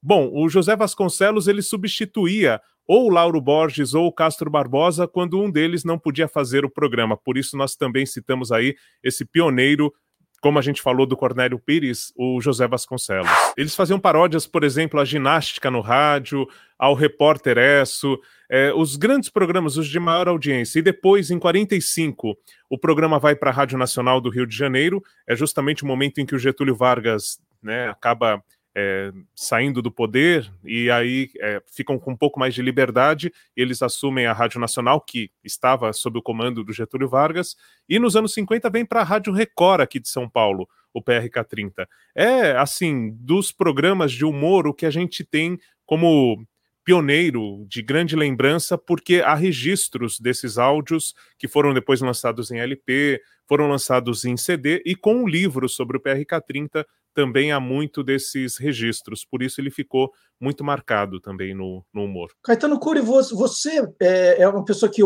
Bom, 0.03 0.31
o 0.33 0.49
José 0.49 0.75
Vasconcelos 0.75 1.47
ele 1.47 1.61
substituía 1.61 2.59
ou 2.87 3.09
Lauro 3.09 3.39
Borges 3.39 3.93
ou 3.93 4.11
Castro 4.11 4.49
Barbosa 4.49 5.07
quando 5.07 5.39
um 5.39 5.49
deles 5.49 5.83
não 5.83 5.97
podia 5.97 6.27
fazer 6.27 6.65
o 6.65 6.69
programa. 6.69 7.15
Por 7.15 7.37
isso 7.37 7.55
nós 7.55 7.75
também 7.75 8.05
citamos 8.05 8.51
aí 8.51 8.75
esse 9.03 9.23
pioneiro 9.23 9.93
como 10.41 10.57
a 10.57 10.61
gente 10.61 10.81
falou 10.81 11.05
do 11.05 11.15
Cornélio 11.15 11.59
Pires, 11.59 12.11
o 12.17 12.41
José 12.41 12.67
Vasconcelos. 12.67 13.29
Eles 13.55 13.75
faziam 13.75 13.99
paródias, 13.99 14.47
por 14.47 14.63
exemplo, 14.63 14.99
à 14.99 15.05
ginástica 15.05 15.69
no 15.69 15.81
rádio, 15.81 16.47
ao 16.77 16.95
Repórter 16.95 17.59
Esso, 17.59 18.19
é, 18.49 18.73
os 18.73 18.95
grandes 18.95 19.29
programas, 19.29 19.77
os 19.77 19.87
de 19.87 19.99
maior 19.99 20.27
audiência. 20.27 20.79
E 20.79 20.81
depois, 20.81 21.29
em 21.29 21.37
45, 21.37 22.35
o 22.67 22.77
programa 22.77 23.19
vai 23.19 23.35
para 23.35 23.51
a 23.51 23.53
Rádio 23.53 23.77
Nacional 23.77 24.19
do 24.19 24.31
Rio 24.31 24.47
de 24.47 24.57
Janeiro, 24.57 25.01
é 25.27 25.35
justamente 25.35 25.83
o 25.83 25.87
momento 25.87 26.19
em 26.19 26.25
que 26.25 26.33
o 26.35 26.39
Getúlio 26.39 26.75
Vargas 26.75 27.39
né, 27.61 27.87
acaba 27.89 28.43
é, 28.75 29.11
saindo 29.35 29.81
do 29.81 29.91
poder 29.91 30.51
e 30.63 30.89
aí 30.89 31.29
é, 31.39 31.61
ficam 31.67 31.99
com 31.99 32.11
um 32.11 32.17
pouco 32.17 32.39
mais 32.39 32.53
de 32.53 32.61
liberdade. 32.61 33.31
Eles 33.55 33.81
assumem 33.81 34.25
a 34.25 34.33
Rádio 34.33 34.59
Nacional, 34.59 35.01
que 35.01 35.31
estava 35.43 35.91
sob 35.93 36.19
o 36.19 36.21
comando 36.21 36.63
do 36.63 36.73
Getúlio 36.73 37.09
Vargas, 37.09 37.55
e 37.87 37.99
nos 37.99 38.15
anos 38.15 38.33
50 38.33 38.69
vem 38.69 38.85
para 38.85 39.01
a 39.01 39.05
Rádio 39.05 39.33
Record 39.33 39.81
aqui 39.81 39.99
de 39.99 40.09
São 40.09 40.29
Paulo, 40.29 40.67
o 40.93 41.01
PRK30. 41.01 41.87
É, 42.15 42.51
assim, 42.51 43.11
dos 43.19 43.51
programas 43.51 44.11
de 44.11 44.25
humor, 44.25 44.67
o 44.67 44.73
que 44.73 44.85
a 44.85 44.91
gente 44.91 45.23
tem 45.23 45.59
como 45.85 46.45
pioneiro 46.83 47.65
de 47.67 47.81
grande 47.81 48.15
lembrança, 48.15 48.77
porque 48.77 49.21
há 49.21 49.35
registros 49.35 50.19
desses 50.19 50.57
áudios 50.57 51.13
que 51.37 51.47
foram 51.47 51.73
depois 51.73 52.01
lançados 52.01 52.51
em 52.51 52.59
LP, 52.59 53.21
foram 53.47 53.67
lançados 53.67 54.25
em 54.25 54.35
CD 54.37 54.81
e 54.85 54.95
com 54.95 55.15
um 55.15 55.27
livro 55.27 55.67
sobre 55.69 55.97
o 55.97 56.01
PRK30 56.01 56.85
também 57.13 57.51
há 57.51 57.59
muito 57.59 58.03
desses 58.03 58.57
registros, 58.57 59.25
por 59.25 59.43
isso 59.43 59.59
ele 59.59 59.69
ficou 59.69 60.11
muito 60.39 60.63
marcado 60.63 61.19
também 61.19 61.53
no, 61.53 61.85
no 61.93 62.05
humor. 62.05 62.29
Caetano 62.41 62.79
Cury, 62.79 63.01
você 63.01 63.85
é, 64.01 64.41
é 64.41 64.47
uma 64.47 64.63
pessoa 64.63 64.89
que 64.89 65.01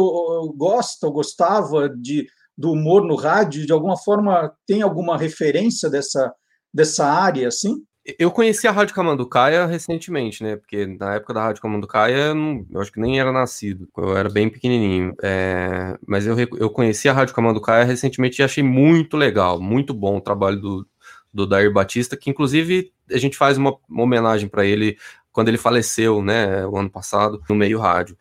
gosta 0.56 1.08
ou 1.08 1.14
gostava 1.14 1.90
de, 1.90 2.28
do 2.58 2.72
humor 2.72 3.04
no 3.04 3.16
rádio, 3.16 3.66
de 3.66 3.74
alguma 3.74 3.98
forma 3.98 4.54
tem 4.68 4.82
alguma 4.82 5.18
referência 5.18 5.90
dessa, 5.90 6.32
dessa 6.74 7.06
área, 7.06 7.48
assim? 7.48 7.84
Eu 8.20 8.30
conheci 8.30 8.68
a 8.68 8.72
Rádio 8.72 8.94
Camanducaia 8.94 9.66
recentemente, 9.66 10.44
né? 10.44 10.58
Porque 10.58 10.86
na 10.86 11.16
época 11.16 11.34
da 11.34 11.44
Rádio 11.44 11.62
Camanducaia, 11.62 12.36
eu 12.70 12.80
acho 12.80 12.92
que 12.92 13.00
nem 13.00 13.20
era 13.20 13.32
nascido. 13.32 13.90
Eu 13.98 14.16
era 14.16 14.30
bem 14.30 14.48
pequenininho. 14.48 15.16
É... 15.24 15.98
Mas 16.06 16.28
eu, 16.28 16.38
eu 16.38 16.70
conheci 16.70 17.10
a 17.10 17.14
Rádio 17.14 17.34
Camanducaia 17.34 17.84
recentemente 17.84 18.40
e 18.40 18.46
achei 18.46 18.64
muito 18.64 19.18
legal, 19.18 19.60
muito 19.60 19.92
bom 19.92 20.18
o 20.18 20.22
trabalho 20.22 20.62
do, 20.62 20.88
do 21.34 21.48
Dair 21.48 21.74
Batista, 21.74 22.16
que 22.16 22.30
inclusive 22.30 22.94
a 23.12 23.18
gente 23.18 23.36
faz 23.36 23.58
uma, 23.58 23.76
uma 23.90 24.04
homenagem 24.04 24.48
para 24.48 24.64
ele 24.64 24.98
quando 25.32 25.50
ele 25.50 25.58
faleceu, 25.58 26.22
né, 26.22 26.66
o 26.66 26.78
ano 26.78 26.90
passado, 26.90 27.42
no 27.50 27.56
meio 27.56 27.80
rádio. 27.80 28.18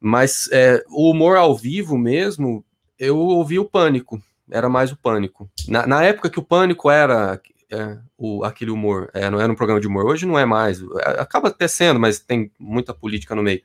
Mas 0.00 0.48
é, 0.52 0.82
o 0.88 1.10
humor 1.10 1.36
ao 1.36 1.56
vivo 1.56 1.98
mesmo, 1.98 2.64
eu 2.98 3.18
ouvi 3.18 3.58
o 3.58 3.64
Pânico, 3.64 4.22
era 4.50 4.68
mais 4.68 4.90
o 4.90 4.96
Pânico. 4.96 5.50
Na, 5.68 5.86
na 5.86 6.02
época 6.04 6.30
que 6.30 6.38
o 6.38 6.42
Pânico 6.42 6.90
era 6.90 7.38
é, 7.70 7.98
o, 8.16 8.44
aquele 8.44 8.70
humor, 8.70 9.10
é, 9.12 9.28
não 9.30 9.40
era 9.40 9.52
um 9.52 9.56
programa 9.56 9.80
de 9.80 9.86
humor, 9.86 10.06
hoje 10.06 10.26
não 10.26 10.38
é 10.38 10.44
mais, 10.44 10.80
é, 10.80 11.20
acaba 11.20 11.48
até 11.48 11.68
sendo, 11.68 12.00
mas 12.00 12.18
tem 12.18 12.50
muita 12.58 12.94
política 12.94 13.34
no 13.34 13.42
meio. 13.42 13.62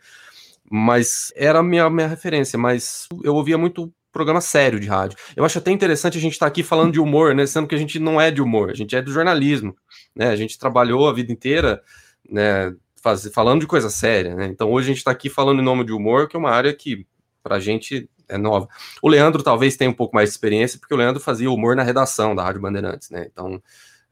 Mas 0.69 1.31
era 1.35 1.59
a 1.59 1.63
minha, 1.63 1.89
minha 1.89 2.07
referência, 2.07 2.57
mas 2.57 3.07
eu 3.23 3.35
ouvia 3.35 3.57
muito 3.57 3.93
programa 4.11 4.39
sério 4.39 4.79
de 4.79 4.87
rádio. 4.87 5.17
Eu 5.35 5.43
acho 5.43 5.57
até 5.57 5.71
interessante 5.71 6.17
a 6.17 6.21
gente 6.21 6.33
estar 6.33 6.45
tá 6.45 6.49
aqui 6.49 6.63
falando 6.63 6.93
de 6.93 6.99
humor, 6.99 7.33
né? 7.33 7.45
Sendo 7.47 7.67
que 7.67 7.75
a 7.75 7.77
gente 7.77 7.99
não 7.99 8.21
é 8.21 8.29
de 8.29 8.41
humor, 8.41 8.69
a 8.69 8.75
gente 8.75 8.95
é 8.95 9.01
do 9.01 9.11
jornalismo, 9.11 9.75
né? 10.15 10.29
A 10.29 10.35
gente 10.35 10.57
trabalhou 10.57 11.09
a 11.09 11.13
vida 11.13 11.31
inteira, 11.31 11.81
né? 12.29 12.73
Faz, 13.01 13.27
falando 13.33 13.61
de 13.61 13.67
coisa 13.67 13.89
séria, 13.89 14.35
né? 14.35 14.45
Então 14.45 14.71
hoje 14.71 14.85
a 14.85 14.89
gente 14.89 14.99
está 14.99 15.11
aqui 15.11 15.29
falando 15.29 15.59
em 15.59 15.65
nome 15.65 15.83
de 15.83 15.91
humor, 15.91 16.29
que 16.29 16.35
é 16.35 16.39
uma 16.39 16.51
área 16.51 16.73
que 16.73 17.05
Para 17.41 17.57
a 17.57 17.59
gente 17.59 18.09
é 18.29 18.37
nova. 18.37 18.67
O 19.01 19.09
Leandro 19.09 19.43
talvez 19.43 19.75
tenha 19.75 19.89
um 19.89 19.93
pouco 19.93 20.15
mais 20.15 20.29
de 20.29 20.33
experiência, 20.33 20.79
porque 20.79 20.93
o 20.93 20.97
Leandro 20.97 21.21
fazia 21.21 21.51
humor 21.51 21.75
na 21.75 21.83
redação 21.83 22.35
da 22.35 22.43
Rádio 22.43 22.61
Bandeirantes, 22.61 23.09
né? 23.09 23.27
Então, 23.31 23.55
é, 23.55 23.61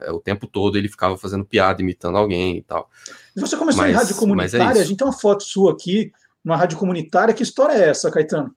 o 0.09 0.19
tempo 0.19 0.47
todo 0.47 0.77
ele 0.77 0.87
ficava 0.87 1.17
fazendo 1.17 1.45
piada, 1.45 1.81
imitando 1.81 2.17
alguém 2.17 2.57
e 2.57 2.61
tal. 2.63 2.89
Você 3.35 3.55
começou 3.57 3.83
Mas- 3.83 3.91
em 3.91 3.95
rádio 3.95 4.15
é 4.15 4.19
comunitária, 4.19 4.71
isso. 4.73 4.81
a 4.81 4.85
gente 4.85 4.97
tem 4.97 5.07
uma 5.07 5.13
foto 5.13 5.43
sua 5.43 5.71
aqui, 5.73 6.11
numa 6.43 6.57
rádio 6.57 6.77
comunitária. 6.77 7.33
Que 7.33 7.43
história 7.43 7.73
é 7.73 7.89
essa, 7.89 8.09
Caetano? 8.11 8.53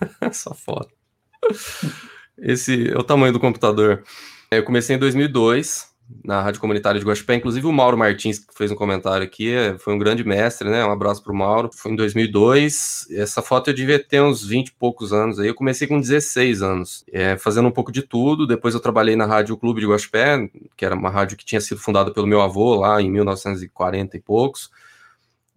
Essa 0.20 0.52
foto. 0.54 0.88
Esse 2.38 2.90
é 2.90 2.98
o 2.98 3.02
tamanho 3.04 3.32
do 3.32 3.40
computador. 3.40 4.02
É, 4.50 4.58
Eu 4.58 4.64
comecei 4.64 4.96
em 4.96 4.98
2002 4.98 5.88
na 6.24 6.42
Rádio 6.42 6.60
Comunitária 6.60 6.98
de 6.98 7.06
Guaxupé, 7.06 7.34
inclusive 7.34 7.66
o 7.66 7.72
Mauro 7.72 7.96
Martins, 7.96 8.38
que 8.38 8.54
fez 8.54 8.70
um 8.70 8.74
comentário 8.74 9.24
aqui, 9.24 9.52
é, 9.52 9.78
foi 9.78 9.94
um 9.94 9.98
grande 9.98 10.24
mestre, 10.24 10.68
né? 10.68 10.84
Um 10.84 10.90
abraço 10.90 11.22
pro 11.22 11.34
Mauro. 11.34 11.70
Foi 11.72 11.92
em 11.92 11.96
2002. 11.96 13.08
Essa 13.10 13.42
foto 13.42 13.70
eu 13.70 13.74
devia 13.74 13.98
ter 13.98 14.20
uns 14.20 14.44
20 14.44 14.68
e 14.68 14.72
poucos 14.72 15.12
anos 15.12 15.38
aí. 15.38 15.48
Eu 15.48 15.54
comecei 15.54 15.86
com 15.86 16.00
16 16.00 16.62
anos, 16.62 17.04
é, 17.12 17.36
fazendo 17.36 17.68
um 17.68 17.72
pouco 17.72 17.90
de 17.90 18.02
tudo. 18.02 18.46
Depois 18.46 18.74
eu 18.74 18.80
trabalhei 18.80 19.16
na 19.16 19.26
Rádio 19.26 19.56
Clube 19.56 19.80
de 19.80 19.86
Guaxupé, 19.86 20.48
que 20.76 20.84
era 20.84 20.94
uma 20.94 21.10
rádio 21.10 21.36
que 21.36 21.44
tinha 21.44 21.60
sido 21.60 21.80
fundada 21.80 22.10
pelo 22.12 22.26
meu 22.26 22.40
avô 22.40 22.74
lá 22.74 23.00
em 23.00 23.10
1940 23.10 24.16
e 24.16 24.20
poucos. 24.20 24.70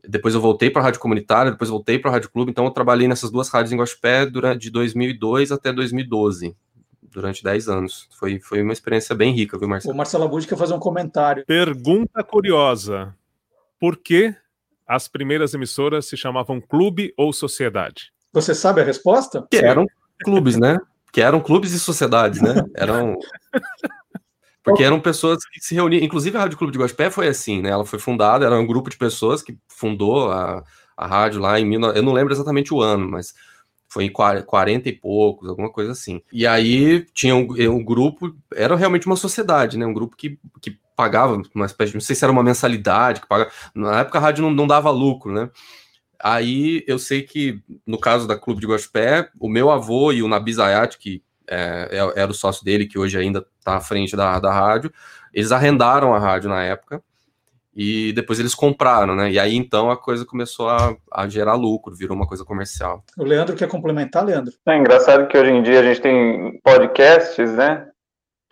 Depois 0.07 0.33
eu 0.33 0.39
voltei 0.39 0.69
para 0.69 0.81
a 0.81 0.85
Rádio 0.85 1.01
Comunitária, 1.01 1.51
depois 1.51 1.69
voltei 1.69 1.99
para 1.99 2.09
a 2.09 2.13
Rádio 2.13 2.29
Clube, 2.29 2.49
então 2.49 2.63
eu 2.63 2.71
trabalhei 2.71 3.07
nessas 3.07 3.29
duas 3.29 3.49
rádios 3.49 3.73
em 3.73 3.77
Guaxupé 3.77 4.25
durante 4.25 4.61
de 4.61 4.69
2002 4.71 5.51
até 5.51 5.73
2012, 5.73 6.55
durante 7.01 7.43
10 7.43 7.67
anos. 7.67 8.07
Foi, 8.17 8.39
foi 8.39 8.61
uma 8.61 8.73
experiência 8.73 9.15
bem 9.15 9.33
rica, 9.33 9.57
viu, 9.57 9.67
Marcelo? 9.67 9.93
O 9.93 9.97
Marcelo 9.97 10.23
Abud 10.25 10.45
quer 10.47 10.57
fazer 10.57 10.73
um 10.73 10.79
comentário. 10.79 11.45
Pergunta 11.45 12.23
curiosa: 12.23 13.15
por 13.79 13.97
que 13.97 14.35
as 14.85 15.07
primeiras 15.07 15.53
emissoras 15.53 16.05
se 16.05 16.15
chamavam 16.15 16.61
Clube 16.61 17.13
ou 17.17 17.33
Sociedade? 17.33 18.11
Você 18.33 18.53
sabe 18.53 18.81
a 18.81 18.83
resposta? 18.83 19.45
Que 19.49 19.57
eram 19.57 19.85
clubes, 20.23 20.57
né? 20.57 20.77
Que 21.11 21.21
eram 21.21 21.39
clubes 21.39 21.73
e 21.73 21.79
sociedades, 21.79 22.41
né? 22.41 22.63
Eram 22.75 23.17
porque 24.63 24.83
eram 24.83 24.99
pessoas 24.99 25.39
que 25.45 25.61
se 25.61 25.73
reuniam, 25.73 26.03
inclusive 26.03 26.35
a 26.35 26.41
Rádio 26.41 26.57
Clube 26.57 26.73
de 26.73 26.79
Guaxupé 26.79 27.09
foi 27.09 27.27
assim, 27.29 27.61
né? 27.61 27.69
Ela 27.69 27.85
foi 27.85 27.99
fundada, 27.99 28.45
era 28.45 28.59
um 28.59 28.67
grupo 28.67 28.89
de 28.89 28.97
pessoas 28.97 29.41
que 29.41 29.57
fundou 29.67 30.29
a, 30.29 30.61
a 30.97 31.07
rádio 31.07 31.39
lá 31.39 31.57
em 31.57 31.69
19... 31.69 31.97
eu 31.97 32.03
não 32.03 32.11
lembro 32.11 32.33
exatamente 32.33 32.73
o 32.73 32.81
ano, 32.81 33.09
mas 33.09 33.33
foi 33.97 34.03
em 34.05 34.11
40 34.11 34.87
e 34.89 34.93
poucos, 34.93 35.49
alguma 35.49 35.71
coisa 35.71 35.91
assim. 35.91 36.21
E 36.31 36.45
aí 36.45 37.03
tinha 37.15 37.35
um, 37.35 37.47
um 37.71 37.83
grupo, 37.83 38.31
era 38.53 38.75
realmente 38.75 39.07
uma 39.07 39.15
sociedade, 39.15 39.75
né? 39.75 39.87
Um 39.87 39.93
grupo 39.93 40.15
que, 40.15 40.37
que 40.61 40.77
pagava 40.95 41.41
uma 41.55 41.65
espécie, 41.65 41.93
de- 41.93 41.95
não 41.97 42.01
sei 42.01 42.15
se 42.15 42.23
era 42.23 42.31
uma 42.31 42.43
mensalidade, 42.43 43.21
que 43.21 43.27
pagava. 43.27 43.49
Na 43.73 44.01
época 44.01 44.19
a 44.19 44.21
rádio 44.21 44.43
não, 44.43 44.51
não 44.51 44.67
dava 44.67 44.91
lucro, 44.91 45.33
né? 45.33 45.49
Aí 46.19 46.83
eu 46.85 46.99
sei 46.99 47.23
que, 47.23 47.59
no 47.87 47.99
caso 47.99 48.27
da 48.27 48.37
Clube 48.37 48.61
de 48.61 48.67
Guaxupé, 48.67 49.29
o 49.39 49.49
meu 49.49 49.71
avô 49.71 50.11
e 50.11 50.21
o 50.21 50.27
Nabi 50.27 50.53
Zayat, 50.53 50.99
que 50.99 51.23
é, 51.47 51.89
é- 51.91 52.21
era 52.21 52.29
o 52.29 52.35
sócio 52.35 52.63
dele, 52.63 52.85
que 52.85 52.99
hoje 52.99 53.17
ainda 53.17 53.43
está 53.57 53.77
à 53.77 53.81
frente 53.81 54.15
da, 54.15 54.39
da 54.39 54.53
rádio, 54.53 54.93
eles 55.33 55.51
arrendaram 55.51 56.13
a 56.13 56.19
rádio 56.19 56.49
na 56.51 56.63
época 56.63 57.01
e 57.77 58.11
depois 58.11 58.39
eles 58.39 58.55
compraram, 58.55 59.15
né? 59.15 59.29
E 59.29 59.37
aí 59.37 59.55
então 59.55 59.91
a 59.91 59.95
coisa 59.95 60.25
começou 60.25 60.67
a, 60.67 60.95
a 61.13 61.27
gerar 61.27 61.53
lucro, 61.53 61.95
virou 61.95 62.17
uma 62.17 62.25
coisa 62.25 62.43
comercial. 62.43 63.03
O 63.15 63.23
Leandro 63.23 63.55
quer 63.55 63.67
complementar, 63.67 64.25
Leandro? 64.25 64.51
É 64.67 64.75
engraçado 64.75 65.27
que 65.27 65.37
hoje 65.37 65.51
em 65.51 65.61
dia 65.61 65.79
a 65.79 65.83
gente 65.83 66.01
tem 66.01 66.59
podcasts, 66.63 67.51
né? 67.53 67.85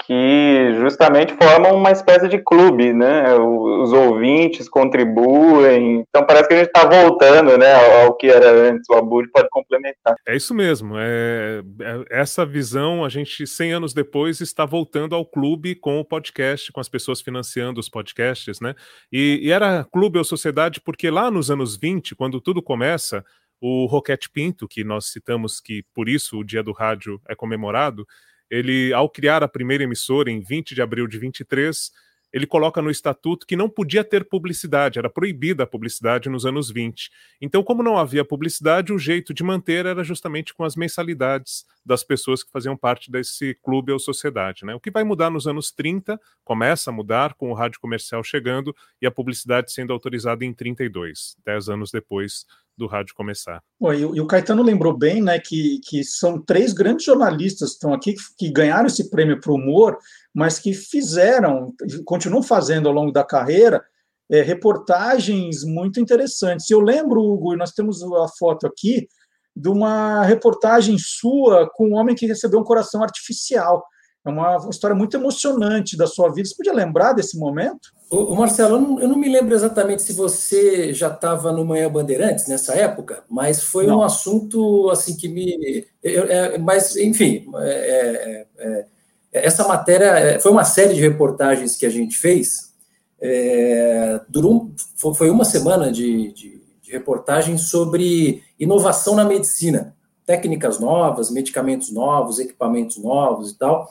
Que 0.06 0.76
justamente 0.80 1.34
formam 1.34 1.76
uma 1.76 1.92
espécie 1.92 2.28
de 2.28 2.38
clube, 2.38 2.94
né? 2.94 3.34
Os 3.36 3.92
ouvintes 3.94 4.70
contribuem. 4.70 6.06
Então 6.08 6.26
parece 6.26 6.48
que 6.48 6.54
a 6.54 6.58
gente 6.58 6.68
está 6.68 6.86
voltando, 6.86 7.58
né? 7.58 7.74
Ao, 7.74 8.06
ao 8.06 8.14
que 8.16 8.28
era 8.28 8.52
antes. 8.52 8.88
O 8.90 8.94
Abud 8.94 9.30
pode 9.32 9.50
complementar. 9.50 10.16
É 10.28 10.36
isso 10.36 10.54
mesmo. 10.54 10.96
É, 10.98 11.62
é- 11.82 12.20
essa 12.20 12.46
visão, 12.46 13.04
a 13.04 13.10
gente, 13.10 13.48
100 13.48 13.74
anos 13.74 13.94
depois, 13.94 14.42
está 14.42 14.66
voltando 14.66 15.16
ao 15.16 15.26
clube 15.26 15.74
com 15.76 16.00
o 16.00 16.06
podcast, 16.06 16.72
com 16.72 16.80
as 16.80 16.90
pessoas 16.90 17.22
financiando 17.22 17.80
os 17.80 17.90
podcasts, 17.90 18.60
né? 18.60 18.76
E, 19.12 19.40
e 19.42 19.52
era 19.52 19.86
clube 19.86 20.18
ou 20.18 20.24
sociedade 20.24 20.82
porque 20.82 21.10
lá 21.10 21.32
nos 21.32 21.50
anos 21.50 21.78
20, 21.78 22.16
quando 22.16 22.40
tudo 22.40 22.62
começa, 22.62 23.24
o 23.62 23.86
Roquete 23.86 24.30
Pinto, 24.30 24.68
que 24.68 24.84
nós 24.84 25.08
citamos 25.08 25.60
que 25.60 25.84
por 25.94 26.08
isso 26.08 26.38
o 26.40 26.44
Dia 26.44 26.62
do 26.62 26.72
Rádio 26.72 27.20
é 27.28 27.36
comemorado, 27.36 28.06
ele, 28.50 28.94
ao 28.94 29.10
criar 29.10 29.44
a 29.44 29.48
primeira 29.48 29.84
emissora 29.84 30.30
em 30.30 30.40
20 30.40 30.76
de 30.76 30.82
abril 30.82 31.08
de 31.08 31.18
23, 31.18 31.92
ele 32.36 32.46
coloca 32.46 32.82
no 32.82 32.92
estatuto 32.92 33.48
que 33.48 33.56
não 33.56 33.70
podia 33.70 34.04
ter 34.04 34.26
publicidade, 34.26 35.00
era 35.00 35.10
proibida 35.10 35.64
a 35.64 35.68
publicidade 35.68 36.28
nos 36.28 36.46
anos 36.46 36.70
20. 36.70 37.10
Então, 37.40 37.64
como 37.64 37.82
não 37.82 37.98
havia 37.98 38.26
publicidade, 38.26 38.92
o 38.92 39.00
jeito 39.00 39.34
de 39.34 39.42
manter 39.42 39.86
era 39.86 40.04
justamente 40.04 40.54
com 40.54 40.66
as 40.66 40.76
mensalidades 40.76 41.66
das 41.86 42.04
pessoas 42.04 42.44
que 42.44 42.52
faziam 42.52 42.76
parte 42.76 43.10
desse 43.10 43.54
clube 43.64 43.94
ou 43.94 44.00
sociedade. 44.00 44.66
Né? 44.66 44.76
O 44.76 44.82
que 44.82 44.92
vai 44.92 45.06
mudar 45.06 45.30
nos 45.30 45.48
anos 45.48 45.72
30, 45.72 46.20
começa 46.44 46.90
a 46.90 46.94
mudar 46.94 47.36
com 47.36 47.52
o 47.52 47.54
rádio 47.54 47.80
comercial 47.80 48.22
chegando 48.22 48.76
e 49.02 49.08
a 49.08 49.12
publicidade 49.12 49.72
sendo 49.72 49.94
autorizada 49.94 50.44
em 50.44 50.54
32, 50.54 51.38
10 51.46 51.70
anos 51.70 51.90
depois 51.90 52.46
do 52.78 52.88
rádio 52.88 53.16
começar. 53.16 53.62
E, 53.82 54.02
e 54.02 54.22
o 54.22 54.28
Caetano 54.28 54.62
lembrou 54.64 54.98
bem, 54.98 55.22
né, 55.22 55.40
que, 55.40 55.80
que 55.80 56.04
são 56.04 56.42
três 56.42 56.74
grandes 56.74 57.06
jornalistas 57.06 57.70
que 57.70 57.76
estão 57.76 57.94
aqui 57.94 58.14
que, 58.14 58.22
que 58.38 58.52
ganharam 58.52 58.88
esse 58.88 59.10
prêmio 59.10 59.40
para 59.40 59.52
o 59.52 59.56
humor, 59.56 59.98
mas 60.34 60.60
que 60.60 60.74
fizeram, 60.74 61.74
continuam 62.04 62.44
fazendo 62.44 62.88
ao 62.88 62.94
longo 62.94 63.12
da 63.12 63.24
carreira, 63.24 63.84
é, 64.30 64.42
reportagens 64.42 65.64
muito 65.64 66.00
interessantes. 66.00 66.70
Eu 66.70 66.82
lembro, 66.82 67.22
Hugo, 67.22 67.56
nós 67.56 67.72
temos 67.72 68.02
a 68.04 68.28
foto 68.28 68.68
aqui, 68.68 69.08
de 69.56 69.70
uma 69.70 70.24
reportagem 70.24 70.98
sua 70.98 71.70
com 71.74 71.90
um 71.90 71.94
homem 71.96 72.16
que 72.16 72.26
recebeu 72.26 72.60
um 72.60 72.64
coração 72.64 73.02
artificial. 73.02 73.86
É 74.26 74.30
uma 74.30 74.58
história 74.72 74.96
muito 74.96 75.16
emocionante 75.16 75.96
da 75.96 76.08
sua 76.08 76.30
vida. 76.34 76.48
Você 76.50 76.56
podia 76.56 76.74
lembrar 76.74 77.14
desse 77.14 77.38
momento? 77.38 77.94
Ô, 78.10 78.34
ô, 78.34 78.36
Marcelo, 78.36 78.76
eu 78.78 78.82
não, 78.82 79.00
eu 79.02 79.08
não 79.08 79.18
me 79.18 79.30
lembro 79.30 79.54
exatamente 79.54 80.02
se 80.02 80.14
você 80.14 80.92
já 80.94 81.10
estava 81.10 81.52
no 81.52 81.64
Manhã 81.64 81.90
Bandeirantes 81.92 82.48
nessa 82.48 82.74
época, 82.74 83.24
mas 83.30 83.64
foi 83.64 83.86
Não. 83.86 84.00
um 84.00 84.02
assunto 84.02 84.90
assim 84.90 85.16
que 85.16 85.28
me. 85.28 85.86
eu- 86.04 86.24
é, 86.26 86.58
mas, 86.58 86.96
enfim, 86.96 87.46
é, 87.58 88.46
é, 88.58 88.68
é, 88.68 88.86
essa 89.32 89.68
matéria 89.68 90.06
é, 90.18 90.40
foi 90.40 90.52
uma 90.52 90.64
série 90.66 90.94
de 90.96 91.02
reportagens 91.02 91.76
que 91.76 91.86
a 91.86 91.90
gente 91.90 92.18
fez. 92.18 92.74
é, 93.22 94.20
durou, 94.30 94.72
foi- 95.16 95.30
uma 95.30 95.46
semana 95.46 95.92
de, 95.92 96.32
de, 96.34 96.62
de 96.82 96.92
reportagens 96.92 97.70
sobre 97.70 98.44
inovação 98.60 99.16
na 99.16 99.24
medicina, 99.24 99.96
técnicas 100.26 100.80
novas, 100.80 101.32
medicamentos 101.32 101.92
novos, 101.92 102.40
equipamentos 102.40 102.98
novos 102.98 103.52
e 103.52 103.58
tal. 103.58 103.90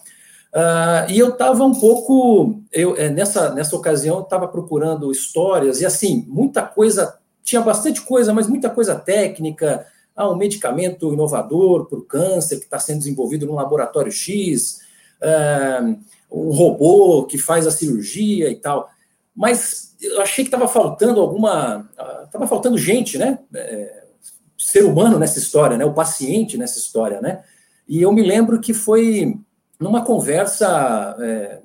Ah, 0.56 1.06
e 1.10 1.18
eu 1.18 1.30
estava 1.30 1.64
um 1.64 1.74
pouco, 1.74 2.62
eu 2.70 2.96
eh, 2.96 3.10
nessa, 3.10 3.52
nessa 3.52 3.74
ocasião, 3.74 4.20
estava 4.20 4.46
procurando 4.46 5.10
histórias, 5.10 5.80
e 5.80 5.86
assim, 5.86 6.24
muita 6.28 6.62
coisa, 6.62 7.18
tinha 7.42 7.60
bastante 7.60 8.00
coisa, 8.02 8.32
mas 8.32 8.46
muita 8.46 8.70
coisa 8.70 8.94
técnica, 8.94 9.84
ah, 10.14 10.30
um 10.30 10.36
medicamento 10.36 11.12
inovador 11.12 11.86
para 11.86 11.98
o 11.98 12.04
câncer 12.04 12.58
que 12.58 12.66
está 12.66 12.78
sendo 12.78 12.98
desenvolvido 12.98 13.46
num 13.46 13.56
laboratório 13.56 14.12
X, 14.12 14.78
ah, 15.20 15.80
um 16.30 16.50
robô 16.52 17.24
que 17.26 17.36
faz 17.36 17.66
a 17.66 17.72
cirurgia 17.72 18.48
e 18.48 18.54
tal. 18.54 18.88
Mas 19.34 19.96
eu 20.00 20.20
achei 20.20 20.44
que 20.44 20.48
estava 20.48 20.68
faltando 20.68 21.20
alguma. 21.20 21.88
Estava 22.24 22.46
faltando 22.46 22.78
gente, 22.78 23.18
né? 23.18 23.40
Eh, 23.52 24.04
ser 24.56 24.84
humano 24.84 25.18
nessa 25.18 25.38
história, 25.38 25.76
né? 25.76 25.84
O 25.84 25.92
paciente 25.92 26.56
nessa 26.56 26.78
história, 26.78 27.20
né? 27.20 27.42
E 27.88 28.00
eu 28.02 28.12
me 28.12 28.22
lembro 28.22 28.60
que 28.60 28.72
foi 28.72 29.36
numa 29.78 30.04
conversa 30.04 31.16
é, 31.20 31.60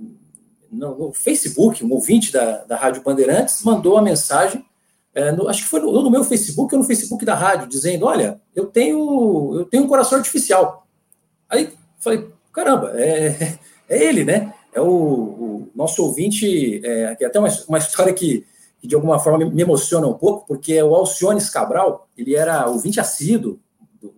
no, 0.71 0.97
no 0.97 1.13
Facebook, 1.13 1.83
um 1.83 1.91
ouvinte 1.91 2.31
da, 2.31 2.63
da 2.65 2.75
Rádio 2.75 3.01
Bandeirantes 3.03 3.63
mandou 3.63 3.97
a 3.97 4.01
mensagem, 4.01 4.65
é, 5.13 5.31
no- 5.31 5.47
acho 5.47 5.63
que 5.63 5.69
foi 5.69 5.79
no, 5.79 5.91
no 6.01 6.09
meu 6.11 6.23
Facebook 6.23 6.73
ou 6.73 6.81
no 6.81 6.87
Facebook 6.87 7.25
da 7.25 7.35
rádio, 7.35 7.67
dizendo: 7.67 8.05
Olha, 8.05 8.39
eu 8.55 8.65
tenho, 8.67 9.55
eu 9.55 9.65
tenho 9.65 9.83
um 9.83 9.87
coração 9.87 10.17
artificial. 10.17 10.87
Aí 11.49 11.73
falei: 11.99 12.29
Caramba, 12.53 12.91
é, 12.95 13.57
é 13.89 14.03
ele, 14.03 14.23
né? 14.23 14.53
É 14.73 14.79
o, 14.79 14.85
o 14.85 15.71
nosso 15.75 16.03
ouvinte, 16.03 16.79
é, 16.85 17.15
que 17.15 17.23
é 17.23 17.27
até 17.27 17.39
uma, 17.39 17.49
uma 17.67 17.77
história 17.79 18.13
que, 18.13 18.45
que 18.79 18.87
de 18.87 18.93
alguma 18.93 19.19
forma 19.19 19.49
me, 19.49 19.61
emociona 19.61 20.07
um 20.07 20.13
pouco, 20.13 20.45
porque 20.47 20.73
é 20.73 20.83
o 20.83 20.93
Alciones 20.93 21.49
Cabral, 21.49 22.07
ele 22.15 22.35
era 22.35 22.67
ouvinte 22.67 22.99
assíduo 22.99 23.59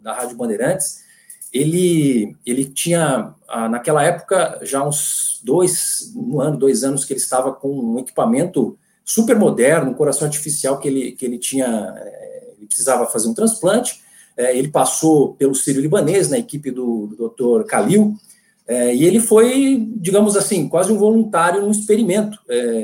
da 0.01 0.13
Rádio 0.13 0.35
Bandeirantes 0.35 1.03
ele, 1.53 2.35
ele 2.45 2.65
tinha, 2.65 3.33
ah, 3.47 3.67
naquela 3.67 4.03
época, 4.03 4.59
já 4.63 4.85
uns 4.85 5.41
dois, 5.43 6.13
um 6.15 6.39
ano, 6.39 6.57
dois 6.57 6.83
anos 6.83 7.03
que 7.03 7.13
ele 7.13 7.19
estava 7.19 7.51
com 7.51 7.69
um 7.69 7.99
equipamento 7.99 8.77
super 9.03 9.37
moderno, 9.37 9.91
um 9.91 9.93
coração 9.93 10.25
artificial 10.25 10.79
que 10.79 10.87
ele, 10.87 11.11
que 11.11 11.25
ele 11.25 11.37
tinha, 11.37 11.93
eh, 11.97 12.53
ele 12.57 12.67
precisava 12.67 13.05
fazer 13.07 13.27
um 13.27 13.33
transplante, 13.33 14.01
eh, 14.37 14.57
ele 14.57 14.69
passou 14.69 15.33
pelo 15.33 15.53
Sírio-Libanês, 15.53 16.29
na 16.29 16.37
equipe 16.37 16.71
do, 16.71 17.07
do 17.07 17.29
Dr. 17.29 17.65
Khalil, 17.67 18.15
eh, 18.67 18.95
e 18.95 19.05
ele 19.05 19.19
foi, 19.19 19.85
digamos 19.97 20.37
assim, 20.37 20.69
quase 20.69 20.93
um 20.93 20.97
voluntário 20.97 21.61
num 21.61 21.71
experimento 21.71 22.39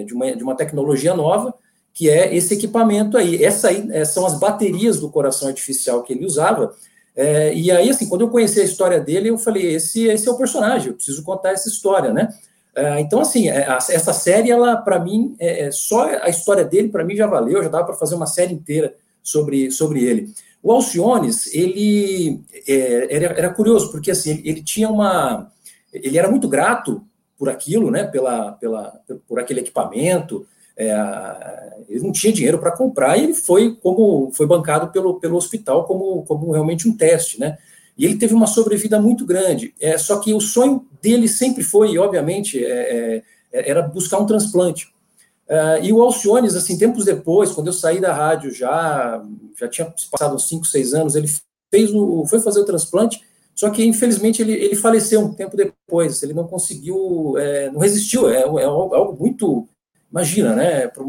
de, 0.05 0.13
uma, 0.13 0.35
de 0.35 0.43
uma 0.43 0.55
tecnologia 0.55 1.13
nova, 1.13 1.53
que 1.93 2.09
é 2.09 2.35
esse 2.35 2.53
equipamento 2.53 3.17
aí. 3.17 3.41
Essa 3.43 3.69
aí 3.69 4.05
são 4.05 4.25
as 4.25 4.37
baterias 4.37 4.99
do 4.99 5.09
coração 5.09 5.47
artificial 5.47 6.03
que 6.03 6.13
ele 6.13 6.25
usava, 6.25 6.75
É, 7.17 7.51
e 7.51 7.71
aí, 7.71 7.89
assim, 7.89 8.07
quando 8.07 8.21
eu 8.21 8.29
conheci 8.29 8.61
a 8.61 8.63
história 8.63 8.99
dele, 8.99 9.31
eu 9.31 9.39
falei, 9.39 9.73
esse, 9.73 10.05
esse 10.05 10.29
é 10.29 10.31
o 10.31 10.37
personagem, 10.37 10.89
eu 10.89 10.93
preciso 10.93 11.23
contar 11.23 11.49
essa 11.49 11.67
história, 11.67 12.13
né? 12.13 12.29
É, 12.75 12.99
então, 12.99 13.19
assim, 13.19 13.49
é, 13.49 13.65
essa 13.67 14.13
série, 14.13 14.51
ela, 14.51 14.77
para 14.77 14.99
mim, 14.99 15.35
é, 15.39 15.63
é, 15.63 15.71
só 15.71 16.05
a 16.21 16.29
história 16.29 16.63
dele, 16.63 16.89
para 16.89 17.03
mim, 17.03 17.15
já 17.15 17.25
valeu, 17.25 17.63
já 17.63 17.69
dava 17.69 17.85
para 17.85 17.95
fazer 17.95 18.13
uma 18.13 18.27
série 18.27 18.53
inteira 18.53 18.93
sobre, 19.23 19.71
sobre 19.71 20.03
ele. 20.03 20.31
O 20.61 20.71
Alciones, 20.71 21.51
ele 21.55 22.39
é, 22.67 23.15
era, 23.15 23.25
era, 23.33 23.49
curioso, 23.49 23.91
porque, 23.91 24.11
assim, 24.11 24.29
ele, 24.29 24.49
ele, 24.49 24.63
tinha 24.63 24.87
uma... 24.87 25.51
Ele 25.91 26.19
era 26.19 26.29
muito 26.29 26.47
grato 26.47 27.01
por 27.35 27.49
aquilo, 27.49 27.89
né, 27.89 28.03
pela, 28.03 28.51
pela, 28.51 28.93
por 29.27 29.39
aquele 29.39 29.61
equipamento, 29.61 30.45
é, 30.77 30.93
ele 31.89 32.01
não 32.01 32.11
tinha 32.11 32.31
dinheiro 32.31 32.59
para 32.59 32.71
comprar 32.71 33.17
e 33.17 33.23
ele 33.23 33.33
foi 33.33 33.75
como 33.75 34.31
foi 34.31 34.45
bancado 34.45 34.91
pelo, 34.91 35.19
pelo 35.19 35.35
hospital 35.35 35.85
como, 35.85 36.23
como 36.23 36.51
realmente 36.51 36.87
um 36.87 36.95
teste, 36.95 37.39
né? 37.39 37.57
E 37.97 38.05
ele 38.05 38.17
teve 38.17 38.35
uma 38.35 38.45
sobrevida 38.45 39.01
muito 39.01 39.25
grande. 39.25 39.73
É, 39.81 39.97
só 39.97 40.19
que 40.19 40.33
o 40.33 40.39
sonho 40.39 40.85
dele 41.01 41.27
sempre 41.27 41.63
foi, 41.63 41.97
obviamente, 41.97 42.63
é, 42.63 43.23
é, 43.51 43.71
era 43.71 43.81
buscar 43.81 44.19
um 44.19 44.25
transplante. 44.25 44.93
É, 45.47 45.79
e 45.83 45.91
o 45.91 46.01
Alciones, 46.01 46.55
assim, 46.55 46.77
tempos 46.77 47.05
depois, 47.05 47.51
quando 47.51 47.67
eu 47.67 47.73
saí 47.73 47.99
da 47.99 48.13
rádio 48.13 48.53
já, 48.53 49.23
já 49.59 49.67
tinha 49.67 49.91
passado 50.11 50.35
uns 50.35 50.47
5, 50.47 50.65
6 50.65 50.93
anos, 50.93 51.15
ele 51.15 51.27
fez 51.73 51.91
o, 51.91 52.23
foi 52.27 52.39
fazer 52.39 52.59
o 52.59 52.65
transplante, 52.65 53.19
só 53.55 53.71
que 53.71 53.83
infelizmente 53.83 54.43
ele, 54.43 54.53
ele 54.53 54.75
faleceu 54.75 55.21
um 55.21 55.33
tempo 55.33 55.57
depois, 55.57 56.21
ele 56.21 56.33
não 56.33 56.47
conseguiu, 56.47 57.35
é, 57.37 57.71
não 57.71 57.79
resistiu, 57.79 58.29
é, 58.29 58.41
é 58.41 58.65
algo 58.65 59.17
muito 59.19 59.67
Imagina, 60.11 60.55
né, 60.55 60.87
para 60.87 61.03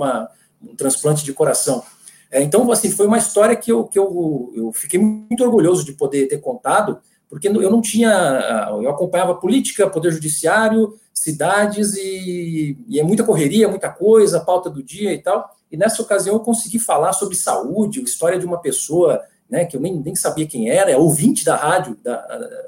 um 0.62 0.74
transplante 0.76 1.24
de 1.24 1.32
coração. 1.32 1.82
É, 2.30 2.42
então, 2.42 2.70
assim, 2.70 2.90
foi 2.90 3.06
uma 3.06 3.18
história 3.18 3.56
que, 3.56 3.72
eu, 3.72 3.84
que 3.84 3.98
eu, 3.98 4.52
eu 4.54 4.72
fiquei 4.72 5.00
muito 5.00 5.42
orgulhoso 5.42 5.84
de 5.84 5.92
poder 5.92 6.26
ter 6.26 6.38
contado, 6.38 6.98
porque 7.28 7.48
eu 7.48 7.70
não 7.70 7.80
tinha, 7.80 8.68
eu 8.82 8.88
acompanhava 8.88 9.34
política, 9.34 9.88
poder 9.88 10.12
judiciário, 10.12 10.94
cidades 11.12 11.94
e, 11.94 12.76
e 12.88 12.98
é 12.98 13.02
muita 13.02 13.24
correria, 13.24 13.68
muita 13.68 13.90
coisa, 13.90 14.40
pauta 14.40 14.70
do 14.70 14.82
dia 14.82 15.12
e 15.12 15.18
tal. 15.18 15.50
E 15.70 15.76
nessa 15.76 16.00
ocasião 16.02 16.36
eu 16.36 16.40
consegui 16.40 16.78
falar 16.78 17.12
sobre 17.12 17.36
saúde, 17.36 18.02
história 18.02 18.38
de 18.38 18.46
uma 18.46 18.58
pessoa, 18.58 19.22
né, 19.48 19.64
que 19.64 19.76
eu 19.76 19.80
nem, 19.80 19.98
nem 19.98 20.14
sabia 20.14 20.46
quem 20.46 20.70
era, 20.70 20.90
é 20.90 20.96
ouvinte 20.96 21.44
da 21.44 21.56
rádio, 21.56 21.96
da, 22.02 22.16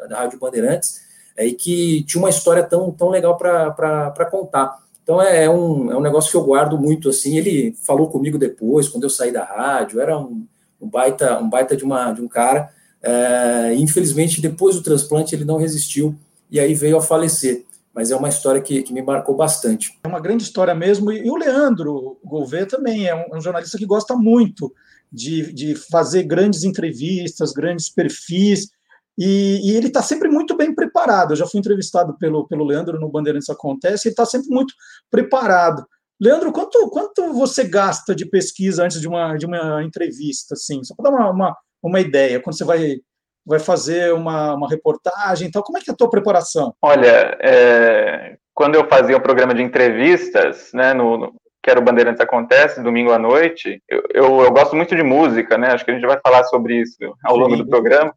da 0.09 0.19
Rádio 0.19 0.39
Bandeirantes, 0.39 1.01
é, 1.37 1.47
e 1.47 1.55
que 1.55 2.03
tinha 2.05 2.23
uma 2.23 2.31
história 2.31 2.63
tão, 2.63 2.91
tão 2.93 3.09
legal 3.09 3.37
para 3.37 4.29
contar. 4.31 4.77
Então 5.03 5.21
é, 5.21 5.45
é 5.45 5.51
um, 5.51 5.91
é 5.91 5.97
um 5.97 6.01
negócio 6.01 6.31
que 6.31 6.37
eu 6.37 6.45
guardo 6.45 6.79
muito 6.79 7.09
assim. 7.09 7.37
Ele 7.37 7.75
falou 7.85 8.09
comigo 8.09 8.39
depois, 8.39 8.89
quando 8.89 9.05
eu 9.05 9.11
saí 9.11 9.33
da 9.33 9.45
rádio, 9.45 10.01
era 10.01 10.19
um, 10.19 10.47
um 10.81 10.89
baita, 10.89 11.39
um 11.41 11.49
baita 11.49 11.77
de, 11.77 11.85
uma, 11.85 12.13
de 12.13 12.21
um 12.21 12.29
cara. 12.29 12.71
É, 13.03 13.75
infelizmente, 13.75 14.41
depois 14.41 14.77
do 14.77 14.83
transplante, 14.83 15.35
ele 15.35 15.45
não 15.45 15.57
resistiu 15.57 16.15
e 16.51 16.61
aí 16.61 16.75
veio 16.75 16.97
a 16.97 17.03
falecer. 17.03 17.65
Mas 17.93 18.11
é 18.11 18.17
uma 18.17 18.29
história 18.29 18.61
que, 18.61 18.83
que 18.83 18.93
me 18.93 19.03
marcou 19.03 19.35
bastante. 19.35 19.99
É 20.05 20.09
uma 20.09 20.21
grande 20.21 20.45
história 20.45 20.75
mesmo. 20.75 21.11
E, 21.11 21.29
o 21.29 21.37
Leandro 21.37 22.19
Gouveia 22.25 22.67
também 22.67 23.07
é 23.07 23.15
um, 23.15 23.35
é 23.35 23.37
um, 23.37 23.41
jornalista 23.41 23.77
que 23.77 23.87
gosta 23.87 24.15
muito 24.15 24.73
de, 25.13 25.53
de 25.53 25.75
fazer 25.75 26.23
grandes 26.23 26.63
entrevistas, 26.63 27.53
grandes 27.53 27.89
perfis. 27.89 28.71
E, 29.23 29.61
e 29.63 29.77
ele 29.77 29.89
está 29.89 30.01
sempre 30.01 30.31
muito 30.31 30.57
bem 30.57 30.75
preparado. 30.75 31.33
Eu 31.33 31.37
já 31.37 31.47
fui 31.47 31.61
entrevistado 31.61 32.17
pelo, 32.19 32.49
pelo 32.49 32.65
Leandro 32.65 32.99
no 32.99 33.11
Bandeirantes 33.11 33.51
Acontece, 33.51 34.09
ele 34.09 34.15
está 34.15 34.25
sempre 34.25 34.49
muito 34.49 34.73
preparado. 35.11 35.85
Leandro, 36.19 36.51
quanto, 36.51 36.89
quanto 36.89 37.35
você 37.35 37.65
gasta 37.65 38.15
de 38.15 38.25
pesquisa 38.25 38.83
antes 38.83 38.99
de 38.99 39.07
uma, 39.07 39.37
de 39.37 39.45
uma 39.45 39.85
entrevista? 39.85 40.55
Assim? 40.55 40.83
Só 40.83 40.95
para 40.95 41.11
dar 41.11 41.17
uma, 41.17 41.31
uma, 41.31 41.57
uma 41.83 42.01
ideia, 42.01 42.41
quando 42.41 42.57
você 42.57 42.65
vai, 42.65 42.97
vai 43.45 43.59
fazer 43.59 44.15
uma, 44.15 44.55
uma 44.55 44.69
reportagem 44.69 45.49
então, 45.49 45.63
como 45.63 45.77
é 45.77 45.83
que 45.83 45.91
é 45.91 45.93
a 45.93 45.97
tua 45.97 46.09
preparação? 46.09 46.75
Olha, 46.81 47.37
é, 47.43 48.39
quando 48.55 48.75
eu 48.75 48.89
fazia 48.89 49.17
o 49.17 49.19
um 49.19 49.23
programa 49.23 49.55
de 49.55 49.63
entrevistas, 49.63 50.71
né, 50.73 50.95
no, 50.95 51.19
no, 51.19 51.35
que 51.63 51.71
era 51.71 51.81
o 51.81 51.85
Bandeirantes 51.85 52.23
Acontece, 52.23 52.83
domingo 52.83 53.13
à 53.13 53.19
noite, 53.19 53.83
eu, 53.87 54.03
eu, 54.15 54.41
eu, 54.43 54.51
gosto 54.51 54.75
muito 54.75 54.97
de 54.97 55.03
música, 55.03 55.59
né, 55.59 55.69
acho 55.73 55.85
que 55.85 55.91
a 55.91 55.95
gente 55.95 56.07
vai 56.07 56.19
falar 56.23 56.45
sobre 56.45 56.81
isso 56.81 56.97
ao 57.25 57.37
longo 57.37 57.57
do 57.57 57.67
programa, 57.67 58.15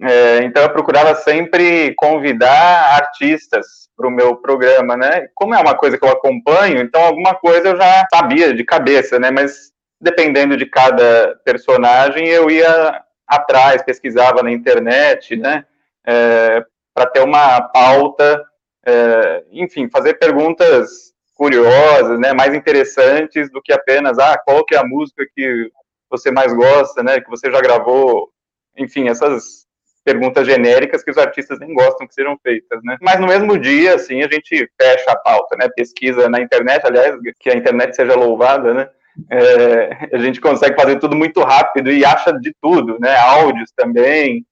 é, 0.00 0.38
então 0.44 0.62
eu 0.62 0.70
procurava 0.70 1.14
sempre 1.16 1.94
convidar 1.96 2.96
artistas 2.96 3.90
para 3.96 4.08
o 4.08 4.10
meu 4.10 4.36
programa, 4.36 4.96
né? 4.96 5.28
Como 5.34 5.54
é 5.54 5.58
uma 5.58 5.76
coisa 5.76 5.98
que 5.98 6.04
eu 6.04 6.10
acompanho, 6.10 6.80
então 6.80 7.02
alguma 7.02 7.34
coisa 7.34 7.68
eu 7.68 7.76
já 7.76 8.06
sabia 8.12 8.54
de 8.54 8.64
cabeça, 8.64 9.18
né? 9.18 9.30
Mas 9.30 9.70
dependendo 10.00 10.56
de 10.56 10.66
cada 10.66 11.36
personagem, 11.44 12.26
eu 12.26 12.50
ia 12.50 13.02
atrás, 13.26 13.82
pesquisava 13.82 14.42
na 14.42 14.50
internet, 14.50 15.36
né? 15.36 15.64
É, 16.06 16.64
para 16.94 17.06
ter 17.06 17.20
uma 17.20 17.60
pauta, 17.60 18.44
é, 18.84 19.44
enfim, 19.52 19.88
fazer 19.90 20.14
perguntas 20.14 21.12
curiosas, 21.34 22.18
né? 22.18 22.32
Mais 22.32 22.54
interessantes 22.54 23.50
do 23.50 23.62
que 23.62 23.72
apenas, 23.72 24.18
ah, 24.18 24.36
qual 24.38 24.64
que 24.64 24.74
é 24.74 24.78
a 24.78 24.84
música 24.84 25.24
que 25.34 25.70
você 26.10 26.30
mais 26.30 26.52
gosta, 26.52 27.02
né? 27.02 27.20
Que 27.20 27.30
você 27.30 27.50
já 27.50 27.60
gravou, 27.60 28.30
enfim, 28.76 29.08
essas 29.08 29.61
perguntas 30.04 30.46
genéricas 30.46 31.02
que 31.02 31.10
os 31.10 31.18
artistas 31.18 31.58
nem 31.58 31.72
gostam 31.74 32.06
que 32.06 32.14
sejam 32.14 32.36
feitas, 32.42 32.80
né? 32.82 32.96
Mas 33.00 33.20
no 33.20 33.26
mesmo 33.26 33.58
dia, 33.58 33.94
assim, 33.94 34.22
a 34.22 34.28
gente 34.28 34.70
fecha 34.80 35.10
a 35.10 35.16
pauta, 35.16 35.56
né? 35.56 35.68
Pesquisa 35.74 36.28
na 36.28 36.40
internet, 36.40 36.84
aliás, 36.84 37.16
que 37.38 37.50
a 37.50 37.56
internet 37.56 37.94
seja 37.94 38.14
louvada, 38.14 38.74
né? 38.74 38.88
É, 39.30 40.08
a 40.16 40.18
gente 40.18 40.40
consegue 40.40 40.80
fazer 40.80 40.98
tudo 40.98 41.14
muito 41.14 41.40
rápido 41.40 41.90
e 41.90 42.04
acha 42.04 42.32
de 42.32 42.54
tudo, 42.60 42.98
né? 42.98 43.16
Áudios 43.16 43.70
também. 43.76 44.44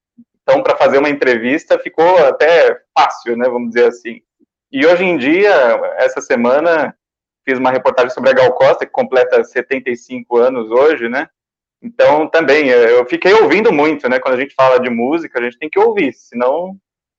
Então, 0.43 0.63
para 0.63 0.77
fazer 0.77 0.99
uma 0.99 1.11
entrevista 1.11 1.79
ficou 1.79 2.19
até 2.27 2.79
fácil, 2.97 3.37
né? 3.37 3.49
Vamos 3.49 3.71
dizer 3.71 3.89
assim. 3.89 4.21
E 4.73 4.87
hoje 4.87 5.05
em 5.05 5.17
dia, 5.17 5.53
essa 5.97 6.21
semana, 6.21 6.95
fiz 7.45 7.59
uma 7.59 7.73
reportagem 7.73 8.11
sobre 8.11 8.31
a 8.31 8.33
Gal 8.33 8.53
Costa, 8.53 8.87
que 8.87 8.93
completa 8.93 9.43
75 9.43 10.37
anos 10.37 10.71
hoje, 10.71 11.09
né? 11.09 11.29
Então, 11.83 12.29
também, 12.29 12.69
eu 12.69 13.07
fiquei 13.07 13.33
ouvindo 13.33 13.73
muito, 13.73 14.09
né? 14.09 14.19
Quando 14.19 14.35
a 14.35 14.41
gente 14.41 14.55
fala 14.55 14.79
de 14.79 14.91
música, 14.91 15.39
a 15.39 15.43
gente 15.43 15.59
tem 15.59 15.71
que 15.71 15.79
ouvir, 15.79 16.13
senão 16.13 16.77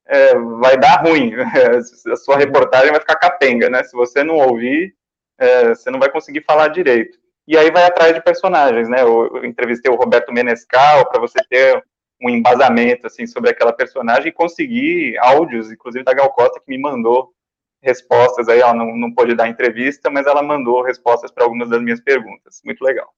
é, 0.07 0.35
vai 0.35 0.77
dar 0.77 1.01
ruim. 1.01 1.33
a 2.11 2.15
sua 2.15 2.37
reportagem 2.37 2.91
vai 2.91 2.99
ficar 2.99 3.15
capenga, 3.15 3.69
né? 3.69 3.83
Se 3.83 3.93
você 3.93 4.23
não 4.23 4.35
ouvir, 4.35 4.93
é, 5.39 5.69
você 5.69 5.89
não 5.89 5.99
vai 5.99 6.11
conseguir 6.11 6.43
falar 6.43 6.67
direito. 6.67 7.17
E 7.47 7.57
aí 7.57 7.71
vai 7.71 7.85
atrás 7.85 8.13
de 8.13 8.21
personagens, 8.21 8.87
né? 8.87 9.01
Eu, 9.01 9.43
entrevistei 9.43 9.91
o 9.91 9.95
Roberto 9.95 10.31
Menescal 10.31 11.09
para 11.09 11.19
você 11.19 11.39
ter 11.49 11.83
um 12.21 12.29
embasamento, 12.29 13.07
assim, 13.07 13.25
sobre 13.25 13.49
aquela 13.49 13.73
personagem 13.73 14.27
e 14.27 14.31
conseguir 14.31 15.17
áudios, 15.17 15.71
inclusive 15.71 16.05
da 16.05 16.13
Gal 16.13 16.31
Costa, 16.33 16.59
que 16.59 16.69
me 16.69 16.77
mandou 16.77 17.33
respostas 17.81 18.47
aí, 18.47 18.59
ela 18.59 18.75
não, 18.75 18.95
não 18.95 19.11
pôde 19.11 19.33
dar 19.33 19.47
entrevista, 19.47 20.09
mas 20.11 20.27
ela 20.27 20.43
mandou 20.43 20.83
respostas 20.83 21.31
para 21.31 21.43
algumas 21.43 21.67
das 21.67 21.81
minhas 21.81 21.99
perguntas. 21.99 22.61
Muito 22.63 22.83
legal. 22.83 23.11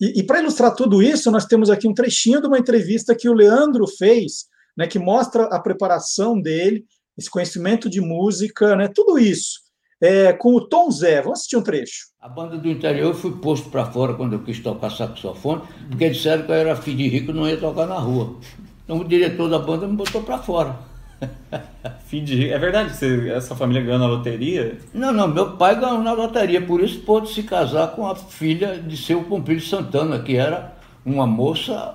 E, 0.00 0.20
e 0.20 0.22
para 0.22 0.40
ilustrar 0.40 0.74
tudo 0.74 1.02
isso, 1.02 1.30
nós 1.30 1.44
temos 1.44 1.68
aqui 1.68 1.86
um 1.86 1.94
trechinho 1.94 2.40
de 2.40 2.46
uma 2.46 2.58
entrevista 2.58 3.14
que 3.14 3.28
o 3.28 3.34
Leandro 3.34 3.86
fez, 3.86 4.46
né, 4.76 4.86
que 4.86 4.98
mostra 4.98 5.44
a 5.44 5.60
preparação 5.60 6.40
dele, 6.40 6.84
esse 7.18 7.28
conhecimento 7.28 7.90
de 7.90 8.00
música, 8.00 8.74
né, 8.74 8.88
tudo 8.88 9.18
isso. 9.18 9.60
É, 10.02 10.32
com 10.32 10.54
o 10.54 10.66
Tom 10.66 10.90
Zé. 10.90 11.20
Vamos 11.20 11.40
assistir 11.40 11.58
um 11.58 11.62
trecho. 11.62 12.06
A 12.18 12.26
banda 12.26 12.56
do 12.56 12.70
interior 12.70 13.08
eu 13.08 13.14
fui 13.14 13.32
posto 13.36 13.68
para 13.68 13.84
fora 13.84 14.14
quando 14.14 14.32
eu 14.32 14.42
quis 14.42 14.58
tocar 14.58 14.90
saxofone, 14.90 15.60
porque 15.90 16.08
disseram 16.08 16.44
que 16.44 16.50
eu 16.50 16.54
era 16.54 16.74
filho 16.74 16.96
de 16.96 17.08
rico 17.08 17.32
e 17.32 17.34
não 17.34 17.46
ia 17.46 17.58
tocar 17.58 17.86
na 17.86 17.98
rua. 17.98 18.38
Então 18.82 18.98
o 18.98 19.04
diretor 19.04 19.50
da 19.50 19.58
banda 19.58 19.86
me 19.86 19.96
botou 19.96 20.22
para 20.22 20.38
fora. 20.38 20.89
Filho 22.06 22.24
de. 22.24 22.50
É 22.50 22.58
verdade 22.58 22.96
que 22.96 23.30
essa 23.30 23.54
família 23.54 23.82
ganhou 23.82 23.98
na 23.98 24.06
loteria? 24.06 24.78
Não, 24.92 25.12
não, 25.12 25.28
meu 25.28 25.52
pai 25.56 25.78
ganhou 25.78 26.02
na 26.02 26.12
loteria, 26.12 26.60
por 26.60 26.82
isso 26.82 27.00
pôde 27.00 27.32
se 27.32 27.42
casar 27.42 27.88
com 27.88 28.06
a 28.06 28.14
filha 28.14 28.78
de 28.78 28.96
seu 28.96 29.22
Pompílio 29.24 29.60
Santana, 29.60 30.18
que 30.18 30.36
era 30.36 30.74
uma 31.04 31.26
moça 31.26 31.94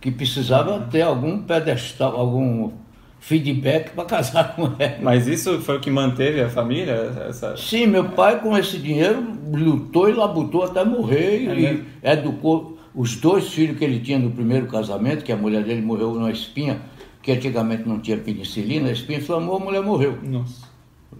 que 0.00 0.10
precisava 0.10 0.80
ter 0.90 1.02
algum 1.02 1.42
pedestal, 1.42 2.16
algum 2.16 2.72
feedback 3.20 3.92
para 3.92 4.04
casar 4.06 4.56
com 4.56 4.72
ela. 4.78 4.98
Mas 5.00 5.26
isso 5.26 5.60
foi 5.60 5.76
o 5.76 5.80
que 5.80 5.90
manteve 5.90 6.40
a 6.40 6.50
família? 6.50 7.12
Essa... 7.28 7.56
Sim, 7.56 7.86
meu 7.86 8.10
pai 8.10 8.40
com 8.40 8.56
esse 8.58 8.78
dinheiro 8.78 9.24
lutou 9.52 10.08
e 10.08 10.12
labutou 10.12 10.64
até 10.64 10.84
morrer 10.84 11.48
é 11.48 11.54
e 11.54 11.84
educou 12.02 12.78
os 12.94 13.16
dois 13.16 13.48
filhos 13.48 13.78
que 13.78 13.84
ele 13.84 14.00
tinha 14.00 14.18
no 14.18 14.30
primeiro 14.30 14.66
casamento, 14.66 15.24
que 15.24 15.32
a 15.32 15.36
mulher 15.36 15.62
dele 15.62 15.80
morreu 15.80 16.12
numa 16.14 16.30
espinha 16.30 16.80
que 17.22 17.32
antigamente 17.32 17.88
não 17.88 18.00
tinha 18.00 18.18
penicilina, 18.18 18.88
a 18.88 18.92
espinha 18.92 19.18
inflamou, 19.18 19.56
a 19.56 19.60
mulher 19.60 19.82
morreu. 19.82 20.18
Nossa. 20.22 20.66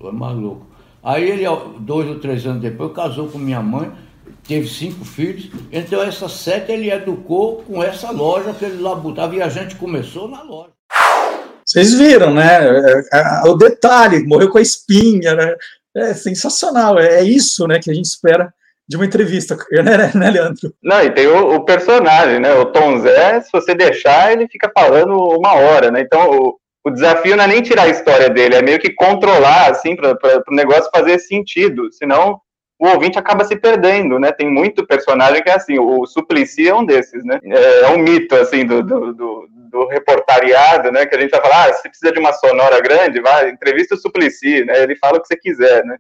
É 0.03 0.11
mais 0.11 0.37
louco. 0.37 0.67
Aí 1.03 1.29
ele, 1.29 1.45
dois 1.81 2.09
ou 2.09 2.19
três 2.19 2.47
anos 2.47 2.62
depois, 2.62 2.93
casou 2.93 3.29
com 3.29 3.38
minha 3.38 3.62
mãe, 3.62 3.93
teve 4.47 4.69
cinco 4.69 5.05
filhos. 5.05 5.51
Então 5.71 6.03
essas 6.03 6.33
sete 6.33 6.73
ele 6.73 6.91
educou 6.91 7.62
com 7.62 7.83
essa 7.83 8.11
loja 8.11 8.53
que 8.53 8.65
ele 8.65 8.83
lá 8.83 8.95
botava 8.95 9.35
e 9.35 9.43
a 9.43 9.49
gente 9.49 9.77
começou 9.77 10.29
na 10.29 10.43
loja. 10.43 10.73
Vocês 11.65 11.95
viram, 11.95 12.35
né? 12.35 12.59
É, 12.69 13.03
é, 13.12 13.49
o 13.49 13.55
detalhe, 13.55 14.27
morreu 14.27 14.51
com 14.51 14.59
a 14.59 14.62
espinha, 14.62 15.35
né? 15.35 15.55
É 15.95 16.15
sensacional, 16.15 16.99
é 16.99 17.23
isso 17.23 17.67
né, 17.67 17.79
que 17.79 17.91
a 17.91 17.95
gente 17.95 18.07
espera 18.07 18.53
de 18.88 18.97
uma 18.97 19.07
entrevista, 19.07 19.57
né, 19.71 20.11
né 20.14 20.31
Leandro? 20.31 20.75
Não, 20.83 21.03
e 21.03 21.11
tem 21.11 21.27
o, 21.27 21.55
o, 21.55 21.64
personagem, 21.64 22.40
né? 22.40 22.53
O 22.55 22.66
Tom 22.66 22.99
Zé, 22.99 23.40
se 23.40 23.51
você 23.53 23.75
deixar, 23.75 24.33
ele 24.33 24.49
fica 24.49 24.71
falando 24.75 25.14
uma 25.14 25.55
hora, 25.55 25.91
né? 25.91 26.01
Então, 26.01 26.30
o, 26.30 26.59
o 26.85 26.91
desafio 26.91 27.37
não 27.37 27.45
é 27.45 27.49
nem 27.49 27.62
tirar 27.62 27.85
a 27.85 27.89
história 27.89 28.28
dele, 28.28 28.57
é 28.57 28.62
meio 28.62 28.78
que 28.78 28.93
controlar, 28.93 29.70
assim, 29.70 29.95
para 29.95 30.16
o 30.49 30.55
negócio 30.55 30.91
fazer 30.95 31.18
sentido. 31.18 31.93
Senão, 31.93 32.41
o 32.83 32.89
ouvinte 32.89 33.16
acaba 33.16 33.45
se 33.45 33.55
perdendo, 33.55 34.18
né? 34.18 34.33
Tem 34.33 34.51
muito 34.51 34.85
personagem 34.85 35.41
que 35.41 35.49
é 35.49 35.55
assim, 35.55 35.78
o 35.78 36.05
Suplicy 36.05 36.68
é 36.68 36.74
um 36.74 36.85
desses, 36.85 37.24
né? 37.24 37.39
É, 37.45 37.83
é 37.83 37.89
um 37.91 37.99
mito, 37.99 38.35
assim, 38.35 38.66
do, 38.66 38.83
do, 38.83 39.14
do, 39.14 39.49
do, 39.70 39.87
reportariado, 39.87 40.91
né? 40.91 41.07
Que 41.07 41.14
a 41.14 41.20
gente 41.20 41.30
vai 41.30 41.41
falar, 41.41 41.68
ah, 41.68 41.72
se 41.74 41.89
precisa 41.89 42.12
de 42.12 42.18
uma 42.18 42.33
sonora 42.33 42.80
grande, 42.80 43.20
vai, 43.20 43.51
entrevista 43.51 43.95
o 43.95 43.99
Suplicy, 43.99 44.64
né? 44.64 44.83
Ele 44.83 44.97
fala 44.97 45.18
o 45.18 45.22
que 45.22 45.28
você 45.28 45.37
quiser, 45.37 45.85
né? 45.85 45.97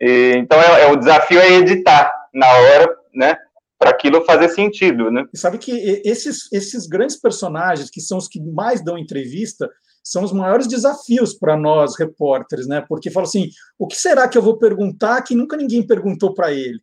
E, 0.00 0.34
então, 0.36 0.60
é, 0.60 0.82
é, 0.82 0.90
o 0.90 0.96
desafio 0.96 1.38
é 1.40 1.52
editar 1.54 2.10
na 2.32 2.46
hora, 2.46 2.96
né? 3.14 3.36
Para 3.78 3.90
aquilo 3.90 4.24
fazer 4.24 4.48
sentido, 4.48 5.10
né? 5.10 5.24
E 5.32 5.38
sabe 5.38 5.58
que 5.58 6.02
esses, 6.04 6.50
esses 6.52 6.86
grandes 6.86 7.16
personagens, 7.16 7.90
que 7.90 8.00
são 8.00 8.18
os 8.18 8.28
que 8.28 8.40
mais 8.40 8.82
dão 8.82 8.98
entrevista, 8.98 9.68
são 10.02 10.22
os 10.22 10.32
maiores 10.32 10.66
desafios 10.66 11.34
para 11.34 11.56
nós 11.56 11.98
repórteres, 11.98 12.66
né? 12.66 12.84
Porque 12.88 13.10
fala 13.10 13.26
assim, 13.26 13.48
o 13.78 13.86
que 13.86 13.96
será 13.96 14.28
que 14.28 14.36
eu 14.36 14.42
vou 14.42 14.58
perguntar 14.58 15.22
que 15.22 15.34
nunca 15.34 15.56
ninguém 15.56 15.86
perguntou 15.86 16.34
para 16.34 16.52
ele? 16.52 16.80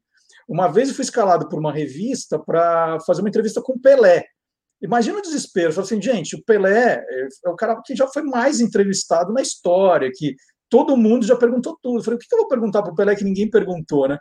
Uma 0.47 0.67
vez 0.67 0.89
eu 0.89 0.95
fui 0.95 1.03
escalado 1.03 1.49
por 1.49 1.59
uma 1.59 1.73
revista 1.73 2.39
para 2.39 2.99
fazer 3.01 3.21
uma 3.21 3.29
entrevista 3.29 3.61
com 3.61 3.73
o 3.73 3.79
Pelé. 3.79 4.25
Imagina 4.81 5.17
o 5.17 5.21
desespero. 5.21 5.73
Falei 5.73 5.85
assim, 5.85 6.01
gente, 6.01 6.35
o 6.35 6.43
Pelé 6.43 7.03
é 7.43 7.49
o 7.49 7.55
cara 7.55 7.81
que 7.83 7.95
já 7.95 8.07
foi 8.07 8.21
mais 8.23 8.59
entrevistado 8.59 9.33
na 9.33 9.41
história, 9.41 10.11
que 10.13 10.35
todo 10.69 10.97
mundo 10.97 11.25
já 11.25 11.35
perguntou 11.35 11.77
tudo. 11.81 11.99
Eu 11.99 12.03
falei, 12.03 12.17
o 12.17 12.19
que 12.19 12.27
eu 12.33 12.39
vou 12.39 12.47
perguntar 12.47 12.81
para 12.81 12.91
o 12.91 12.95
Pelé 12.95 13.15
que 13.15 13.23
ninguém 13.23 13.49
perguntou, 13.49 14.07
né? 14.07 14.17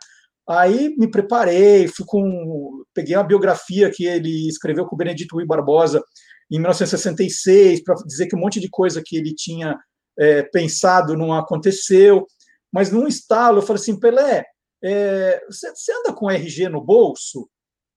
Aí 0.49 0.95
me 0.97 1.11
preparei, 1.11 1.87
fui 1.87 2.05
com, 2.05 2.83
peguei 2.93 3.15
uma 3.15 3.23
biografia 3.23 3.91
que 3.91 4.05
ele 4.05 4.47
escreveu 4.47 4.85
com 4.85 4.95
o 4.95 4.97
Benedito 4.97 5.35
Rui 5.35 5.45
Barbosa 5.45 6.01
em 6.49 6.57
1966, 6.57 7.83
para 7.83 7.95
dizer 8.05 8.27
que 8.27 8.35
um 8.35 8.39
monte 8.39 8.59
de 8.59 8.69
coisa 8.69 9.01
que 9.05 9.17
ele 9.17 9.35
tinha 9.35 9.77
é, 10.17 10.43
pensado 10.43 11.17
não 11.17 11.33
aconteceu. 11.33 12.25
Mas 12.71 12.91
num 12.91 13.07
estalo, 13.07 13.57
eu 13.57 13.61
falei 13.61 13.81
assim: 13.81 13.99
Pelé, 13.99 14.45
é, 14.81 15.41
você, 15.49 15.91
anda 15.91 16.13
com 16.13 16.31
RG 16.31 16.69
no 16.69 16.81
bolso? 16.81 17.49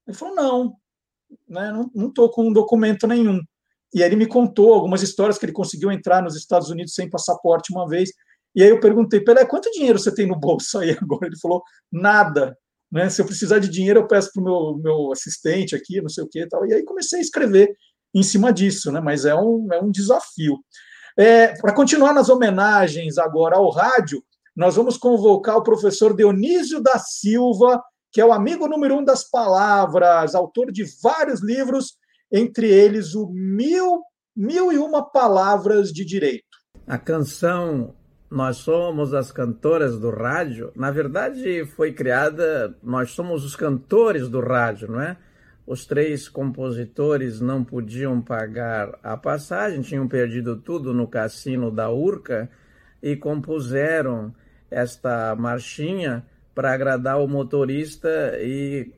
Ele 0.07 0.17
falou: 0.17 0.35
não, 0.35 0.75
né, 1.49 1.73
não 1.95 2.09
estou 2.09 2.31
com 2.31 2.49
um 2.49 2.53
documento 2.53 3.07
nenhum. 3.07 3.41
E 3.93 4.03
aí 4.03 4.09
ele 4.09 4.17
me 4.17 4.27
contou 4.27 4.75
algumas 4.75 5.03
histórias 5.03 5.39
que 5.39 5.45
ele 5.45 5.53
conseguiu 5.53 5.91
entrar 5.91 6.23
nos 6.23 6.37
Estados 6.37 6.71
Unidos 6.71 6.95
sem 6.95 7.11
passaporte 7.11 7.73
uma 7.73 7.89
vez. 7.89 8.11
E 8.55 8.63
aí 8.63 8.71
eu 8.71 8.81
perguntei, 8.81 9.21
Pelé, 9.21 9.45
quanto 9.45 9.71
dinheiro 9.71 9.99
você 9.99 10.13
tem 10.13 10.27
no 10.27 10.39
bolso 10.39 10.79
aí 10.81 10.97
agora? 11.01 11.27
Ele 11.27 11.39
falou, 11.39 11.63
nada. 11.91 12.57
Né? 12.91 13.09
Se 13.09 13.23
eu 13.23 13.27
precisar 13.27 13.59
de 13.59 13.69
dinheiro, 13.69 14.01
eu 14.01 14.07
peço 14.07 14.31
para 14.33 14.43
o 14.43 14.45
meu, 14.45 14.83
meu 14.83 15.13
assistente 15.13 15.77
aqui, 15.77 16.01
não 16.01 16.09
sei 16.09 16.25
o 16.25 16.29
que 16.29 16.47
tal. 16.47 16.67
E 16.67 16.75
aí 16.75 16.85
comecei 16.85 17.19
a 17.19 17.23
escrever 17.23 17.75
em 18.15 18.23
cima 18.23 18.53
disso, 18.53 18.91
né? 18.91 19.01
mas 19.01 19.25
é 19.25 19.35
um, 19.35 19.69
é 19.73 19.81
um 19.81 19.91
desafio. 19.91 20.59
É, 21.17 21.49
Para 21.61 21.75
continuar 21.75 22.13
nas 22.13 22.29
homenagens 22.29 23.19
agora 23.19 23.57
ao 23.57 23.71
rádio, 23.71 24.23
nós 24.57 24.77
vamos 24.77 24.97
convocar 24.97 25.57
o 25.57 25.63
professor 25.63 26.15
Dionísio 26.15 26.83
da 26.83 26.99
Silva, 26.99 27.83
que 28.13 28.21
é 28.21 28.25
o 28.25 28.33
amigo 28.33 28.67
número 28.67 28.97
um 28.97 29.05
das 29.05 29.29
palavras, 29.29 30.35
autor 30.35 30.73
de 30.73 30.85
vários 31.01 31.41
livros, 31.41 31.97
entre 32.33 32.69
eles 32.69 33.15
o 33.15 33.29
Mil, 33.31 34.03
Mil 34.37 34.73
e 34.73 34.79
Uma 34.79 35.09
Palavras 35.09 35.93
de 35.93 36.05
Direito. 36.05 36.45
A 36.87 36.99
canção 36.99 37.95
Nós 38.31 38.59
Somos 38.59 39.13
as 39.13 39.33
Cantoras 39.33 39.99
do 39.99 40.09
Rádio, 40.09 40.71
na 40.77 40.93
verdade 40.93 41.65
foi 41.75 41.93
criada, 41.93 42.73
nós 42.81 43.11
somos 43.11 43.45
os 43.45 43.57
cantores 43.57 44.29
do 44.29 44.39
rádio, 44.39 44.89
não 44.89 45.01
é? 45.01 45.17
Os 45.67 45.85
três 45.85 46.29
compositores 46.29 47.41
não 47.41 47.65
podiam 47.65 48.21
pagar 48.21 48.97
a 49.03 49.17
passagem, 49.17 49.83
tinham 49.83 50.07
perdido 50.07 50.57
tudo 50.57 50.95
no 50.95 51.09
cassino 51.09 51.73
da 51.73 51.91
Urca 51.91 52.49
e 53.03 53.17
compuseram 53.17 54.33
esta 54.71 55.35
marchinha 55.35 56.25
para 56.55 56.73
agradar 56.73 57.21
o 57.21 57.27
motorista 57.27 58.09
e 58.41 58.93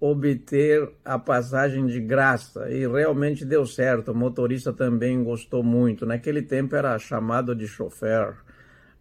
obter 0.00 0.90
a 1.04 1.18
passagem 1.18 1.86
de 1.86 2.00
graça. 2.00 2.68
E 2.68 2.86
realmente 2.86 3.44
deu 3.44 3.64
certo, 3.64 4.10
o 4.10 4.14
motorista 4.14 4.72
também 4.72 5.22
gostou 5.22 5.62
muito. 5.62 6.04
Naquele 6.04 6.42
tempo 6.42 6.74
era 6.74 6.98
chamado 6.98 7.54
de 7.54 7.68
chofer, 7.68 8.34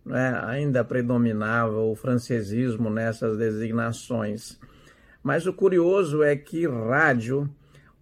né? 0.06 0.40
ainda 0.46 0.84
predominava 0.84 1.78
o 1.78 1.96
francesismo 1.96 2.90
nessas 2.90 3.38
designações. 3.38 4.60
Mas 5.24 5.46
o 5.46 5.54
curioso 5.54 6.24
é 6.24 6.36
que 6.36 6.68
rádio, 6.68 7.50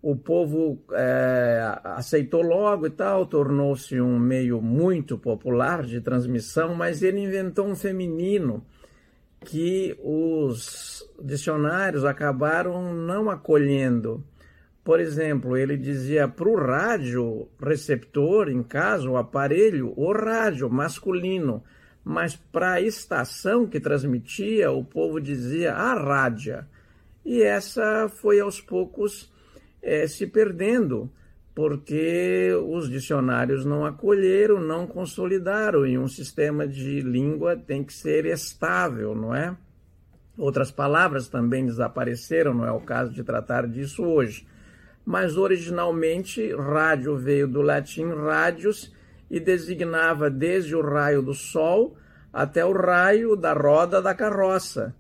o 0.02 0.16
povo 0.16 0.82
é, 0.94 1.78
aceitou 1.84 2.42
logo 2.42 2.88
e 2.88 2.90
tal, 2.90 3.26
tornou-se 3.26 4.00
um 4.00 4.18
meio 4.18 4.62
muito 4.62 5.18
popular 5.18 5.84
de 5.84 6.00
transmissão, 6.00 6.74
mas 6.74 7.04
ele 7.04 7.20
inventou 7.20 7.68
um 7.68 7.76
feminino 7.76 8.64
que 9.42 9.98
os 10.02 11.08
dicionários 11.22 12.06
acabaram 12.06 12.94
não 12.94 13.30
acolhendo. 13.30 14.24
Por 14.84 15.00
exemplo, 15.00 15.56
ele 15.58 15.78
dizia 15.78 16.28
para 16.28 16.50
o 16.50 16.56
rádio 16.56 17.48
receptor, 17.62 18.50
em 18.50 18.64
casa, 18.64 19.10
o 19.10 19.18
aparelho, 19.18 19.94
o 19.96 20.12
rádio 20.14 20.70
masculino, 20.70 21.64
mas 22.04 22.36
para 22.36 22.74
a 22.74 22.82
estação 22.82 23.68
que 23.68 23.80
transmitia, 23.80 24.72
o 24.72 24.84
povo 24.84 25.20
dizia 25.20 25.74
a 25.74 25.94
rádia. 25.94 26.68
E 27.26 27.42
essa 27.44 28.10
foi 28.10 28.40
aos 28.40 28.60
poucos 28.60 29.32
é, 29.82 30.08
se 30.08 30.26
perdendo, 30.26 31.12
porque 31.54 32.52
os 32.68 32.90
dicionários 32.90 33.66
não 33.66 33.86
acolheram, 33.86 34.60
não 34.60 34.88
consolidaram, 34.88 35.86
e 35.86 35.98
um 35.98 36.08
sistema 36.08 36.68
de 36.68 37.02
língua 37.02 37.56
tem 37.56 37.84
que 37.84 37.94
ser 37.94 38.26
estável, 38.26 39.14
não 39.14 39.36
é? 39.36 39.56
Outras 40.38 40.72
palavras 40.72 41.28
também 41.28 41.66
desapareceram, 41.66 42.54
não 42.54 42.66
é 42.66 42.72
o 42.72 42.80
caso 42.80 43.12
de 43.12 43.24
tratar 43.24 43.68
disso 43.68 44.04
hoje. 44.04 44.48
Mas 45.06 45.36
originalmente, 45.36 46.54
rádio 46.56 47.18
veio 47.18 47.48
do 47.48 47.62
latim 47.62 48.08
radius 48.14 48.94
e 49.30 49.40
designava 49.40 50.30
desde 50.30 50.76
o 50.76 50.82
raio 50.82 51.22
do 51.22 51.34
sol 51.34 51.96
até 52.32 52.66
o 52.66 52.72
raio 52.72 53.36
da 53.36 53.54
roda 53.54 54.02
da 54.02 54.14
carroça. 54.14 54.96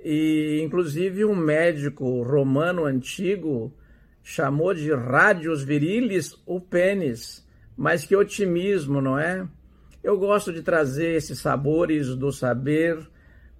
E, 0.00 0.60
inclusive, 0.62 1.24
um 1.24 1.34
médico 1.34 2.22
romano 2.22 2.84
antigo 2.84 3.72
chamou 4.22 4.74
de 4.74 4.92
radius 4.92 5.62
virilis 5.62 6.40
o 6.46 6.60
pênis. 6.60 7.46
Mas 7.76 8.04
que 8.04 8.14
otimismo, 8.14 9.00
não 9.00 9.18
é? 9.18 9.46
Eu 10.02 10.18
gosto 10.18 10.52
de 10.52 10.62
trazer 10.62 11.14
esses 11.14 11.38
sabores 11.38 12.14
do 12.16 12.32
saber 12.32 12.98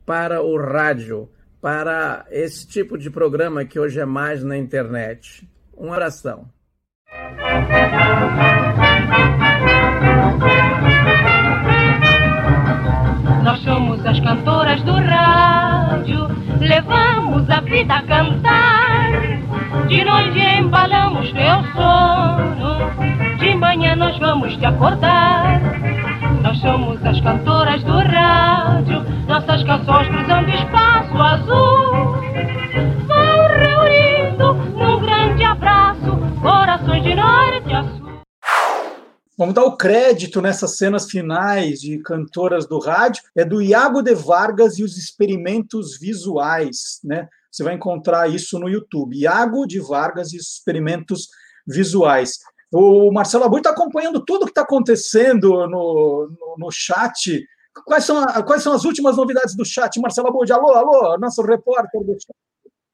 para 0.04 0.42
o 0.42 0.56
rádio, 0.58 1.30
para 1.60 2.26
esse 2.30 2.66
tipo 2.66 2.98
de 2.98 3.08
programa 3.10 3.64
que 3.64 3.78
hoje 3.78 4.00
é 4.00 4.04
mais 4.04 4.42
na 4.42 4.56
internet. 4.56 5.48
Um 5.76 5.92
abração. 5.92 6.48
Nós 13.42 13.60
somos 13.62 14.04
as 14.06 14.18
cantoras 14.20 14.82
do 14.82 14.92
rádio, 14.92 16.28
levamos 16.60 17.48
a 17.50 17.60
vida 17.60 17.94
a 17.94 18.02
cantar. 18.02 19.10
De 19.88 20.04
noite 20.04 20.38
embalamos 20.58 21.30
teu 21.32 21.62
sono, 21.74 23.38
de 23.38 23.54
manhã 23.54 23.96
nós 23.96 24.16
vamos 24.18 24.56
te 24.56 24.64
acordar. 24.64 25.60
Nós 26.42 26.58
somos 26.60 27.04
as 27.04 27.20
cantoras 27.20 27.82
do 27.84 27.98
rádio, 27.98 29.04
nossas 29.28 29.62
canções 29.64 30.08
cruzando 30.08 30.48
espaço 30.48 31.22
azul. 31.22 32.31
Vamos 39.42 39.56
dar 39.56 39.64
o 39.64 39.76
crédito 39.76 40.40
nessas 40.40 40.76
cenas 40.76 41.10
finais 41.10 41.80
de 41.80 41.98
cantoras 41.98 42.64
do 42.64 42.78
rádio, 42.78 43.24
é 43.34 43.44
do 43.44 43.60
Iago 43.60 44.00
de 44.00 44.14
Vargas 44.14 44.78
e 44.78 44.84
os 44.84 44.96
experimentos 44.96 45.98
visuais, 45.98 47.00
né? 47.02 47.28
Você 47.50 47.64
vai 47.64 47.74
encontrar 47.74 48.30
isso 48.30 48.56
no 48.60 48.68
YouTube. 48.68 49.18
Iago 49.18 49.66
de 49.66 49.80
Vargas 49.80 50.32
e 50.32 50.36
os 50.36 50.46
experimentos 50.46 51.26
visuais. 51.66 52.38
O 52.72 53.10
Marcelo 53.10 53.42
Abui 53.42 53.58
está 53.58 53.70
acompanhando 53.70 54.24
tudo 54.24 54.44
que 54.44 54.52
está 54.52 54.62
acontecendo 54.62 55.66
no, 55.66 56.28
no, 56.28 56.56
no, 56.58 56.70
chat. 56.70 57.44
Quais 57.84 58.04
são, 58.04 58.24
quais 58.46 58.62
são 58.62 58.72
as 58.72 58.84
últimas 58.84 59.16
novidades 59.16 59.56
do 59.56 59.64
chat, 59.64 59.98
Marcelo 59.98 60.28
Abud? 60.28 60.52
Alô, 60.52 60.72
alô, 60.72 61.18
nosso 61.18 61.42
repórter 61.42 62.00
do 62.04 62.12
chat. 62.12 62.32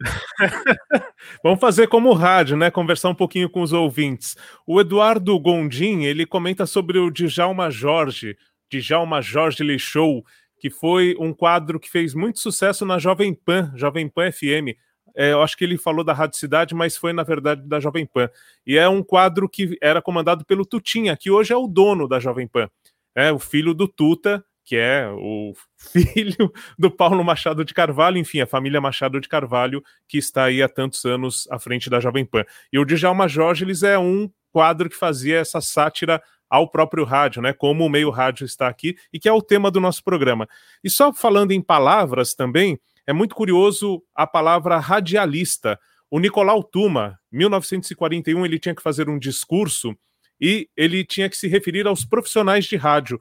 Vamos 1.43 1.61
fazer 1.61 1.89
como 1.89 2.13
rádio, 2.13 2.57
né? 2.57 2.71
Conversar 2.71 3.09
um 3.09 3.15
pouquinho 3.15 3.51
com 3.51 3.63
os 3.63 3.73
ouvintes. 3.73 4.37
O 4.67 4.81
Eduardo 4.81 5.39
Gondim, 5.39 6.05
ele 6.05 6.25
comenta 6.25 6.67
sobre 6.67 6.99
o 6.99 7.11
Djalma 7.11 7.71
Jorge, 7.71 8.37
Djalma 8.71 9.21
Jorge 9.21 9.63
Lechou, 9.63 10.25
que 10.59 10.71
foi 10.71 11.17
um 11.19 11.33
quadro 11.33 11.79
que 11.79 11.91
fez 11.91 12.15
muito 12.15 12.39
sucesso 12.39 12.85
na 12.85 12.99
Jovem 12.99 13.35
Pan, 13.35 13.73
Jovem 13.75 14.09
Pan 14.09 14.31
FM. 14.31 14.77
É, 15.17 15.33
eu 15.33 15.43
acho 15.43 15.57
que 15.57 15.65
ele 15.65 15.77
falou 15.77 16.05
da 16.05 16.13
Rádio 16.13 16.39
Cidade, 16.39 16.75
mas 16.75 16.97
foi, 16.97 17.13
na 17.13 17.23
verdade, 17.23 17.67
da 17.67 17.81
Jovem 17.81 18.07
Pan. 18.07 18.31
E 18.67 18.77
é 18.77 18.89
um 18.89 19.03
quadro 19.03 19.49
que 19.49 19.77
era 19.83 20.01
comandado 20.01 20.45
pelo 20.45 20.65
Tutinha, 20.65 21.17
que 21.17 21.31
hoje 21.31 21.53
é 21.53 21.57
o 21.57 21.67
dono 21.67 22.07
da 22.07 22.21
Jovem 22.21 22.47
Pan. 22.47 22.71
É 23.15 23.33
o 23.33 23.39
filho 23.39 23.75
do 23.75 23.89
Tuta, 23.89 24.45
que 24.69 24.77
é 24.77 25.09
o 25.11 25.55
filho 25.81 26.53
do 26.79 26.91
Paulo 26.91 27.25
Machado 27.25 27.65
de 27.65 27.73
Carvalho, 27.73 28.19
enfim, 28.19 28.43
a 28.43 28.47
família 28.47 28.83
Machado 28.83 29.19
de 29.19 29.27
Carvalho, 29.27 29.83
que 30.07 30.19
está 30.19 30.45
aí 30.45 30.63
há 30.63 30.69
tantos 30.69 31.07
anos 31.07 31.49
à 31.51 31.59
frente 31.59 31.89
da 31.89 31.99
Jovem 32.01 32.27
Pan. 32.27 32.45
E 32.71 32.79
o 32.79 32.85
Djalma 32.85 33.27
Jorge, 33.27 33.65
eles 33.65 33.83
é 33.83 33.99
um 33.99 34.31
quadro 34.53 34.91
que 34.91 34.95
fazia 34.95 35.39
essa 35.39 35.63
sátira 35.63 36.23
ao 36.51 36.71
próprio 36.71 37.05
rádio, 37.05 37.41
né? 37.41 37.55
Como 37.55 37.83
o 37.83 37.89
meio 37.89 38.11
rádio 38.11 38.45
está 38.45 38.69
aqui 38.69 38.95
e 39.11 39.19
que 39.19 39.27
é 39.27 39.33
o 39.33 39.41
tema 39.41 39.71
do 39.71 39.81
nosso 39.81 40.05
programa. 40.05 40.47
E 40.85 40.91
só 40.91 41.15
falando 41.15 41.53
em 41.53 41.63
palavras 41.63 42.35
também, 42.35 42.79
é 43.07 43.13
muito 43.15 43.35
curioso 43.35 44.03
a 44.15 44.27
palavra 44.27 44.79
radialista. 44.79 45.81
O 46.11 46.19
Nicolau 46.19 46.63
Tuma, 46.63 47.19
1941, 47.33 48.45
ele 48.45 48.59
tinha 48.59 48.75
que 48.75 48.83
fazer 48.83 49.09
um 49.09 49.19
discurso 49.19 49.97
e 50.39 50.69
ele 50.77 51.05
tinha 51.05 51.29
que 51.31 51.37
se 51.39 51.49
referir 51.49 51.87
aos 51.87 52.05
profissionais 52.05 52.67
de 52.67 52.77
rádio. 52.77 53.19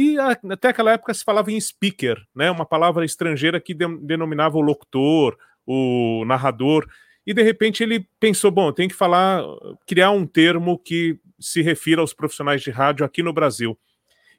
E 0.00 0.16
até 0.16 0.68
aquela 0.68 0.92
época 0.92 1.12
se 1.12 1.24
falava 1.24 1.50
em 1.50 1.60
speaker, 1.60 2.24
né? 2.32 2.48
Uma 2.52 2.64
palavra 2.64 3.04
estrangeira 3.04 3.60
que 3.60 3.74
de, 3.74 3.84
denominava 4.02 4.56
o 4.56 4.60
locutor, 4.60 5.36
o 5.66 6.24
narrador. 6.24 6.88
E 7.26 7.34
de 7.34 7.42
repente 7.42 7.82
ele 7.82 8.08
pensou, 8.20 8.52
bom, 8.52 8.70
tem 8.70 8.86
que 8.86 8.94
falar, 8.94 9.42
criar 9.88 10.12
um 10.12 10.24
termo 10.24 10.78
que 10.78 11.18
se 11.40 11.62
refira 11.62 12.00
aos 12.00 12.14
profissionais 12.14 12.62
de 12.62 12.70
rádio 12.70 13.04
aqui 13.04 13.24
no 13.24 13.32
Brasil. 13.32 13.76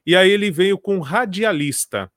E 0.06 0.16
aí 0.16 0.30
ele 0.30 0.50
veio 0.50 0.78
com 0.78 0.98
radialista. 0.98 2.10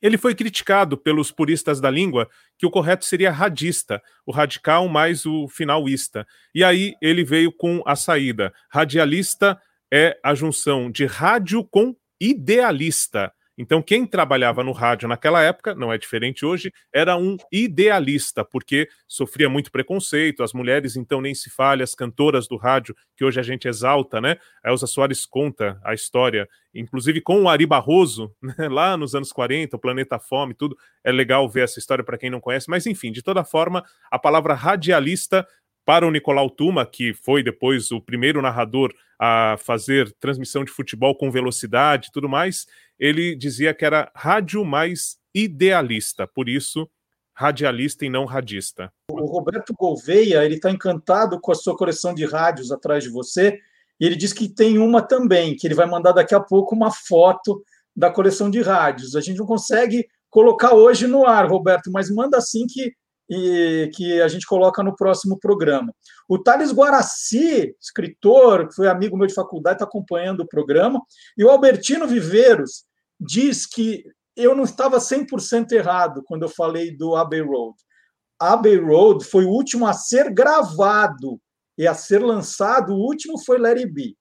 Ele 0.00 0.16
foi 0.16 0.32
criticado 0.32 0.96
pelos 0.96 1.32
puristas 1.32 1.80
da 1.80 1.90
língua 1.90 2.30
que 2.56 2.64
o 2.64 2.70
correto 2.70 3.04
seria 3.04 3.32
radista, 3.32 4.00
o 4.24 4.30
radical 4.30 4.86
mais 4.86 5.26
o 5.26 5.48
finalista. 5.48 6.24
E 6.54 6.62
aí 6.62 6.94
ele 7.02 7.24
veio 7.24 7.50
com 7.50 7.82
a 7.84 7.96
saída. 7.96 8.54
Radialista 8.70 9.60
é 9.92 10.16
a 10.22 10.32
junção 10.32 10.92
de 10.92 11.06
rádio 11.06 11.64
com 11.64 11.96
idealista. 12.20 13.32
Então, 13.60 13.82
quem 13.82 14.06
trabalhava 14.06 14.62
no 14.62 14.70
rádio 14.70 15.08
naquela 15.08 15.42
época, 15.42 15.74
não 15.74 15.92
é 15.92 15.98
diferente 15.98 16.46
hoje, 16.46 16.72
era 16.94 17.16
um 17.16 17.36
idealista, 17.50 18.44
porque 18.44 18.88
sofria 19.08 19.48
muito 19.48 19.72
preconceito, 19.72 20.44
as 20.44 20.52
mulheres, 20.52 20.94
então, 20.94 21.20
nem 21.20 21.34
se 21.34 21.50
fale, 21.50 21.82
as 21.82 21.92
cantoras 21.92 22.46
do 22.46 22.56
rádio, 22.56 22.94
que 23.16 23.24
hoje 23.24 23.40
a 23.40 23.42
gente 23.42 23.66
exalta, 23.66 24.20
né? 24.20 24.36
A 24.62 24.70
Elza 24.70 24.86
Soares 24.86 25.26
conta 25.26 25.80
a 25.84 25.92
história, 25.92 26.48
inclusive 26.72 27.20
com 27.20 27.42
o 27.42 27.48
Ari 27.48 27.66
Barroso, 27.66 28.32
né? 28.40 28.68
lá 28.68 28.96
nos 28.96 29.16
anos 29.16 29.32
40, 29.32 29.74
o 29.74 29.80
Planeta 29.80 30.20
Fome, 30.20 30.54
tudo. 30.54 30.76
É 31.02 31.10
legal 31.10 31.48
ver 31.48 31.64
essa 31.64 31.80
história 31.80 32.04
para 32.04 32.16
quem 32.16 32.30
não 32.30 32.40
conhece, 32.40 32.70
mas 32.70 32.86
enfim, 32.86 33.10
de 33.10 33.22
toda 33.22 33.42
forma, 33.42 33.84
a 34.08 34.20
palavra 34.20 34.54
radialista 34.54 35.44
para 35.88 36.06
o 36.06 36.10
Nicolau 36.10 36.50
Tuma, 36.50 36.84
que 36.84 37.14
foi 37.14 37.42
depois 37.42 37.90
o 37.90 37.98
primeiro 37.98 38.42
narrador 38.42 38.92
a 39.18 39.56
fazer 39.58 40.14
transmissão 40.20 40.62
de 40.62 40.70
futebol 40.70 41.16
com 41.16 41.30
velocidade 41.30 42.08
e 42.08 42.12
tudo 42.12 42.28
mais, 42.28 42.66
ele 42.98 43.34
dizia 43.34 43.72
que 43.72 43.86
era 43.86 44.12
rádio 44.14 44.66
mais 44.66 45.16
idealista, 45.34 46.26
por 46.26 46.46
isso 46.46 46.86
radialista 47.34 48.04
e 48.04 48.10
não 48.10 48.26
radista. 48.26 48.92
O 49.10 49.24
Roberto 49.24 49.72
Gouveia, 49.72 50.44
ele 50.44 50.56
está 50.56 50.70
encantado 50.70 51.40
com 51.40 51.52
a 51.52 51.54
sua 51.54 51.74
coleção 51.74 52.12
de 52.12 52.26
rádios 52.26 52.70
atrás 52.70 53.02
de 53.02 53.08
você, 53.08 53.58
e 53.98 54.04
ele 54.04 54.14
diz 54.14 54.34
que 54.34 54.46
tem 54.46 54.76
uma 54.76 55.00
também, 55.00 55.56
que 55.56 55.66
ele 55.66 55.74
vai 55.74 55.86
mandar 55.86 56.12
daqui 56.12 56.34
a 56.34 56.40
pouco 56.40 56.74
uma 56.74 56.90
foto 56.90 57.64
da 57.96 58.10
coleção 58.10 58.50
de 58.50 58.60
rádios. 58.60 59.16
A 59.16 59.22
gente 59.22 59.38
não 59.38 59.46
consegue 59.46 60.06
colocar 60.28 60.74
hoje 60.74 61.06
no 61.06 61.24
ar, 61.24 61.48
Roberto, 61.48 61.90
mas 61.90 62.10
manda 62.10 62.36
assim 62.36 62.66
que 62.66 62.92
e 63.28 63.90
que 63.94 64.20
a 64.22 64.28
gente 64.28 64.46
coloca 64.46 64.82
no 64.82 64.96
próximo 64.96 65.38
programa. 65.38 65.92
O 66.28 66.38
Thales 66.38 66.72
Guaraci, 66.72 67.74
escritor, 67.80 68.68
que 68.68 68.74
foi 68.74 68.88
amigo 68.88 69.16
meu 69.16 69.26
de 69.26 69.34
faculdade, 69.34 69.76
está 69.76 69.84
acompanhando 69.84 70.40
o 70.40 70.48
programa, 70.48 71.00
e 71.36 71.44
o 71.44 71.50
Albertino 71.50 72.06
Viveiros 72.06 72.84
diz 73.20 73.66
que 73.66 74.04
eu 74.36 74.54
não 74.54 74.64
estava 74.64 74.98
100% 74.98 75.72
errado 75.72 76.22
quando 76.24 76.44
eu 76.44 76.48
falei 76.48 76.96
do 76.96 77.16
Abbey 77.16 77.40
Road. 77.40 77.76
Abbey 78.38 78.76
Road 78.76 79.24
foi 79.24 79.44
o 79.44 79.50
último 79.50 79.86
a 79.86 79.92
ser 79.92 80.32
gravado 80.32 81.40
e 81.76 81.86
a 81.86 81.94
ser 81.94 82.20
lançado, 82.20 82.92
o 82.92 82.98
último 82.98 83.38
foi 83.44 83.58
Larry 83.58 83.86
B. 83.86 84.14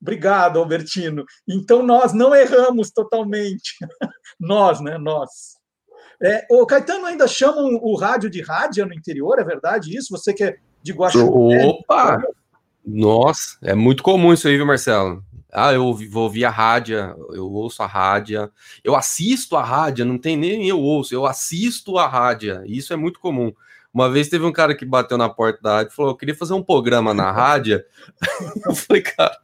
Obrigado, 0.00 0.58
Albertino. 0.58 1.24
Então 1.48 1.82
nós 1.82 2.12
não 2.12 2.34
erramos 2.34 2.90
totalmente. 2.90 3.76
nós, 4.38 4.80
né? 4.80 4.96
Nós. 4.96 5.57
É, 6.20 6.46
o 6.50 6.66
Caetano 6.66 7.06
ainda 7.06 7.28
chama 7.28 7.60
o 7.60 7.94
rádio 7.96 8.28
de 8.28 8.42
rádio 8.42 8.84
no 8.86 8.94
interior, 8.94 9.38
é 9.38 9.44
verdade 9.44 9.96
isso? 9.96 10.10
Você 10.10 10.32
que 10.32 10.44
é 10.44 10.56
de 10.82 10.92
Guaxupé? 10.92 11.64
Opa! 11.64 12.20
Nossa, 12.84 13.56
é 13.62 13.74
muito 13.74 14.02
comum 14.02 14.32
isso 14.32 14.48
aí, 14.48 14.56
viu, 14.56 14.66
Marcelo? 14.66 15.22
Ah, 15.52 15.72
eu 15.72 15.94
vou 16.10 16.24
ouvir 16.24 16.44
a 16.44 16.50
rádio, 16.50 16.98
eu 17.32 17.50
ouço 17.50 17.82
a 17.82 17.86
rádio, 17.86 18.50
eu 18.84 18.94
assisto 18.94 19.56
a 19.56 19.62
rádio, 19.62 20.04
não 20.04 20.18
tem 20.18 20.36
nem 20.36 20.68
eu 20.68 20.78
ouço, 20.78 21.14
eu 21.14 21.24
assisto 21.24 21.96
a 21.98 22.06
rádio. 22.06 22.62
Isso 22.66 22.92
é 22.92 22.96
muito 22.96 23.18
comum. 23.18 23.52
Uma 23.92 24.10
vez 24.10 24.28
teve 24.28 24.44
um 24.44 24.52
cara 24.52 24.74
que 24.74 24.84
bateu 24.84 25.16
na 25.16 25.28
porta 25.28 25.60
da 25.62 25.76
rádio 25.76 25.92
e 25.92 25.94
falou: 25.94 26.12
Eu 26.12 26.16
queria 26.16 26.34
fazer 26.34 26.52
um 26.52 26.62
programa 26.62 27.14
na 27.14 27.32
rádio. 27.32 27.82
eu 28.66 28.74
falei, 28.74 29.02
cara, 29.02 29.38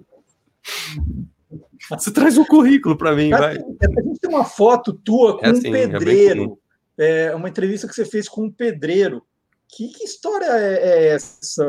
você 1.91 2.11
traz 2.11 2.37
um 2.37 2.45
currículo 2.45 2.97
para 2.97 3.15
mim, 3.15 3.31
Cara, 3.31 3.47
vai. 3.47 3.57
A 3.57 4.03
gente 4.03 4.21
tem 4.21 4.31
uma 4.31 4.45
foto 4.45 4.93
tua 4.93 5.39
com 5.39 5.47
É 5.47 5.49
um 5.49 5.53
assim, 5.53 5.69
é 5.69 5.71
bem 5.71 5.91
pedreiro. 5.91 6.59
É, 6.99 7.35
uma 7.35 7.49
entrevista 7.49 7.87
que 7.89 7.95
você 7.95 8.05
fez 8.05 8.29
com 8.29 8.45
um 8.45 8.51
pedreiro. 8.51 9.23
Que, 9.69 9.89
que 9.89 10.05
história 10.05 10.47
é, 10.47 10.75
é 10.75 11.09
essa? 11.09 11.65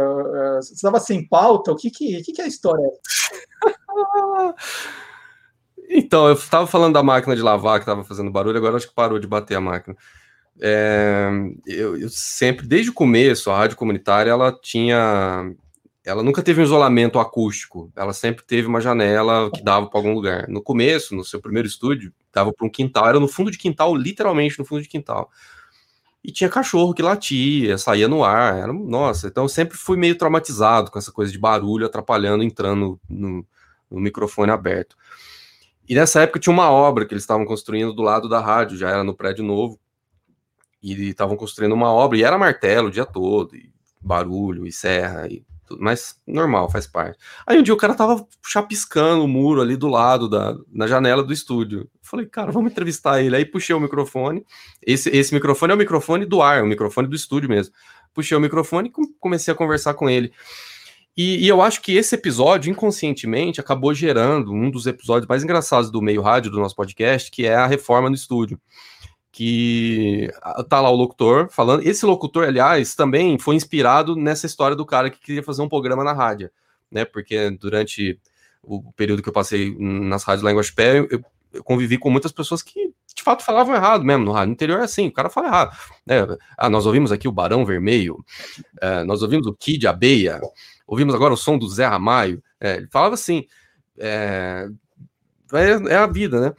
Você 0.61 0.73
estava 0.73 0.99
sem 0.99 1.27
pauta? 1.27 1.71
O 1.71 1.75
que, 1.75 1.89
que, 1.89 2.21
que, 2.21 2.33
que 2.33 2.41
é 2.41 2.45
a 2.45 2.47
história? 2.47 2.89
Então, 5.87 6.27
eu 6.27 6.33
estava 6.33 6.65
falando 6.65 6.93
da 6.93 7.03
máquina 7.03 7.35
de 7.35 7.41
lavar 7.41 7.79
que 7.79 7.83
estava 7.83 8.03
fazendo 8.03 8.31
barulho, 8.31 8.57
agora 8.57 8.75
acho 8.75 8.87
que 8.87 8.95
parou 8.95 9.19
de 9.19 9.27
bater 9.27 9.55
a 9.55 9.61
máquina. 9.61 9.95
É, 10.61 11.29
eu, 11.67 11.97
eu 11.97 12.09
sempre, 12.09 12.65
desde 12.65 12.89
o 12.89 12.93
começo, 12.93 13.51
a 13.51 13.57
rádio 13.57 13.77
comunitária, 13.77 14.31
ela 14.31 14.51
tinha. 14.51 15.51
Ela 16.05 16.21
nunca 16.21 16.43
teve 16.43 16.61
um 16.61 16.63
isolamento 16.63 17.17
acústico, 17.17 17.91
ela 17.95 18.13
sempre 18.13 18.45
teve 18.45 18.67
uma 18.67 18.79
janela 18.79 19.49
que 19.49 19.63
dava 19.63 19.87
para 19.87 19.99
algum 19.99 20.13
lugar. 20.13 20.47
No 20.47 20.61
começo, 20.61 21.15
no 21.15 21.23
seu 21.23 21.41
primeiro 21.41 21.67
estúdio, 21.67 22.13
dava 22.31 22.53
para 22.53 22.67
um 22.67 22.69
quintal, 22.69 23.09
era 23.09 23.19
no 23.19 23.27
fundo 23.27 23.49
de 23.49 23.57
quintal, 23.57 23.95
literalmente 23.95 24.59
no 24.59 24.65
fundo 24.65 24.83
de 24.83 24.87
quintal. 24.87 25.31
E 26.23 26.31
tinha 26.31 26.47
cachorro 26.47 26.93
que 26.93 27.01
latia, 27.01 27.77
saía 27.79 28.07
no 28.07 28.23
ar, 28.23 28.55
era, 28.57 28.71
nossa, 28.71 29.27
então 29.27 29.45
eu 29.45 29.49
sempre 29.49 29.77
fui 29.77 29.97
meio 29.97 30.15
traumatizado 30.15 30.91
com 30.91 30.99
essa 30.99 31.11
coisa 31.11 31.31
de 31.31 31.39
barulho 31.39 31.87
atrapalhando, 31.87 32.43
entrando 32.43 32.99
no, 33.09 33.43
no 33.89 33.99
microfone 33.99 34.51
aberto. 34.51 34.95
E 35.89 35.95
nessa 35.95 36.21
época 36.21 36.39
tinha 36.39 36.53
uma 36.53 36.69
obra 36.69 37.05
que 37.05 37.13
eles 37.15 37.23
estavam 37.23 37.45
construindo 37.45 37.93
do 37.93 38.03
lado 38.03 38.29
da 38.29 38.39
rádio, 38.39 38.77
já 38.77 38.89
era 38.89 39.03
no 39.03 39.15
prédio 39.15 39.43
novo. 39.43 39.79
E 40.81 41.09
estavam 41.09 41.35
construindo 41.35 41.73
uma 41.73 41.91
obra, 41.91 42.17
e 42.17 42.23
era 42.23 42.37
martelo 42.37 42.89
o 42.89 42.91
dia 42.91 43.05
todo, 43.05 43.51
barulho, 43.99 44.67
e 44.67 44.71
serra, 44.71 45.27
e 45.27 45.43
mas 45.79 46.19
normal, 46.27 46.69
faz 46.69 46.87
parte. 46.87 47.17
Aí 47.45 47.57
um 47.57 47.63
dia 47.63 47.73
o 47.73 47.77
cara 47.77 47.93
tava 47.95 48.25
chapiscando 48.45 49.23
o 49.23 49.27
muro 49.27 49.61
ali 49.61 49.75
do 49.75 49.87
lado, 49.87 50.29
da, 50.29 50.55
na 50.71 50.87
janela 50.87 51.23
do 51.23 51.33
estúdio. 51.33 51.81
Eu 51.81 51.89
Falei, 52.01 52.25
cara, 52.25 52.51
vamos 52.51 52.71
entrevistar 52.71 53.21
ele. 53.21 53.35
Aí 53.35 53.45
puxei 53.45 53.75
o 53.75 53.79
microfone. 53.79 54.45
Esse, 54.81 55.09
esse 55.09 55.33
microfone 55.33 55.71
é 55.71 55.75
o 55.75 55.77
microfone 55.77 56.25
do 56.25 56.41
ar, 56.41 56.59
é 56.59 56.61
o 56.61 56.67
microfone 56.67 57.07
do 57.07 57.15
estúdio 57.15 57.49
mesmo. 57.49 57.73
Puxei 58.13 58.37
o 58.37 58.41
microfone 58.41 58.89
e 58.89 58.91
com- 58.91 59.13
comecei 59.19 59.53
a 59.53 59.57
conversar 59.57 59.93
com 59.93 60.09
ele. 60.09 60.31
E, 61.17 61.45
e 61.45 61.47
eu 61.47 61.61
acho 61.61 61.81
que 61.81 61.95
esse 61.95 62.13
episódio, 62.13 62.69
inconscientemente, 62.69 63.61
acabou 63.61 63.93
gerando 63.93 64.51
um 64.51 64.69
dos 64.69 64.85
episódios 64.85 65.27
mais 65.27 65.43
engraçados 65.43 65.89
do 65.89 66.01
meio 66.01 66.21
rádio 66.21 66.51
do 66.51 66.59
nosso 66.59 66.75
podcast, 66.75 67.31
que 67.31 67.45
é 67.45 67.55
a 67.55 67.65
reforma 67.65 68.09
no 68.09 68.15
estúdio. 68.15 68.59
Que 69.35 70.31
ah, 70.41 70.63
tá 70.63 70.79
lá 70.79 70.89
o 70.89 70.95
locutor 70.95 71.49
falando. 71.51 71.85
Esse 71.85 72.05
locutor, 72.05 72.45
aliás, 72.45 72.95
também 72.95 73.37
foi 73.37 73.55
inspirado 73.55 74.15
nessa 74.15 74.45
história 74.45 74.77
do 74.77 74.85
cara 74.85 75.09
que 75.09 75.19
queria 75.19 75.43
fazer 75.43 75.61
um 75.61 75.67
programa 75.67 76.05
na 76.05 76.13
rádio, 76.13 76.49
né? 76.89 77.03
Porque 77.03 77.49
durante 77.49 78.17
o 78.63 78.93
período 78.93 79.21
que 79.21 79.27
eu 79.27 79.33
passei 79.33 79.75
nas 79.77 80.23
rádios 80.23 80.41
lá 80.41 80.53
em 80.53 80.55
eu, 80.55 81.07
eu 81.11 81.63
convivi 81.65 81.97
com 81.97 82.09
muitas 82.09 82.31
pessoas 82.31 82.61
que 82.61 82.93
de 83.13 83.23
fato 83.23 83.43
falavam 83.43 83.75
errado 83.75 84.05
mesmo 84.05 84.23
no 84.23 84.31
rádio. 84.31 84.47
No 84.47 84.53
interior 84.53 84.79
é 84.79 84.83
assim, 84.83 85.07
o 85.07 85.11
cara 85.11 85.29
fala 85.29 85.47
errado. 85.47 85.77
Né? 86.05 86.15
Ah, 86.57 86.69
nós 86.69 86.85
ouvimos 86.85 87.11
aqui 87.11 87.27
o 87.27 87.31
Barão 87.33 87.65
Vermelho, 87.65 88.23
eh, 88.81 89.03
nós 89.03 89.21
ouvimos 89.21 89.47
o 89.47 89.53
Kid 89.53 89.85
Abeia, 89.85 90.39
ouvimos 90.87 91.13
agora 91.13 91.33
o 91.33 91.37
som 91.37 91.57
do 91.57 91.67
Zé 91.67 91.85
Ramalho. 91.85 92.41
É, 92.57 92.77
ele 92.77 92.87
falava 92.87 93.15
assim, 93.15 93.45
é, 93.99 94.69
é, 95.53 95.93
é 95.93 95.95
a 95.97 96.07
vida, 96.07 96.39
né? 96.39 96.53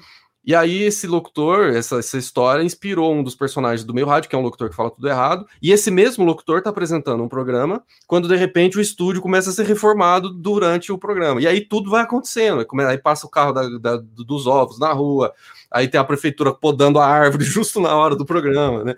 E 0.46 0.54
aí 0.54 0.84
esse 0.84 1.08
locutor, 1.08 1.70
essa, 1.70 1.98
essa 1.98 2.16
história, 2.16 2.62
inspirou 2.62 3.12
um 3.12 3.20
dos 3.20 3.34
personagens 3.34 3.84
do 3.84 3.92
meio 3.92 4.06
rádio, 4.06 4.30
que 4.30 4.36
é 4.36 4.38
um 4.38 4.42
locutor 4.42 4.70
que 4.70 4.76
fala 4.76 4.92
tudo 4.92 5.08
errado, 5.08 5.44
e 5.60 5.72
esse 5.72 5.90
mesmo 5.90 6.24
locutor 6.24 6.58
está 6.58 6.70
apresentando 6.70 7.20
um 7.20 7.28
programa, 7.28 7.82
quando 8.06 8.28
de 8.28 8.36
repente 8.36 8.78
o 8.78 8.80
estúdio 8.80 9.20
começa 9.20 9.50
a 9.50 9.52
ser 9.52 9.66
reformado 9.66 10.30
durante 10.32 10.92
o 10.92 10.98
programa. 10.98 11.40
E 11.40 11.48
aí 11.48 11.60
tudo 11.60 11.90
vai 11.90 12.02
acontecendo, 12.02 12.64
aí 12.88 12.98
passa 12.98 13.26
o 13.26 13.30
carro 13.30 13.52
da, 13.52 13.68
da, 13.78 13.96
dos 13.96 14.46
ovos 14.46 14.78
na 14.78 14.92
rua, 14.92 15.34
aí 15.68 15.88
tem 15.88 16.00
a 16.00 16.04
prefeitura 16.04 16.54
podando 16.54 17.00
a 17.00 17.06
árvore 17.06 17.42
justo 17.44 17.80
na 17.80 17.96
hora 17.96 18.14
do 18.14 18.24
programa, 18.24 18.84
né? 18.84 18.94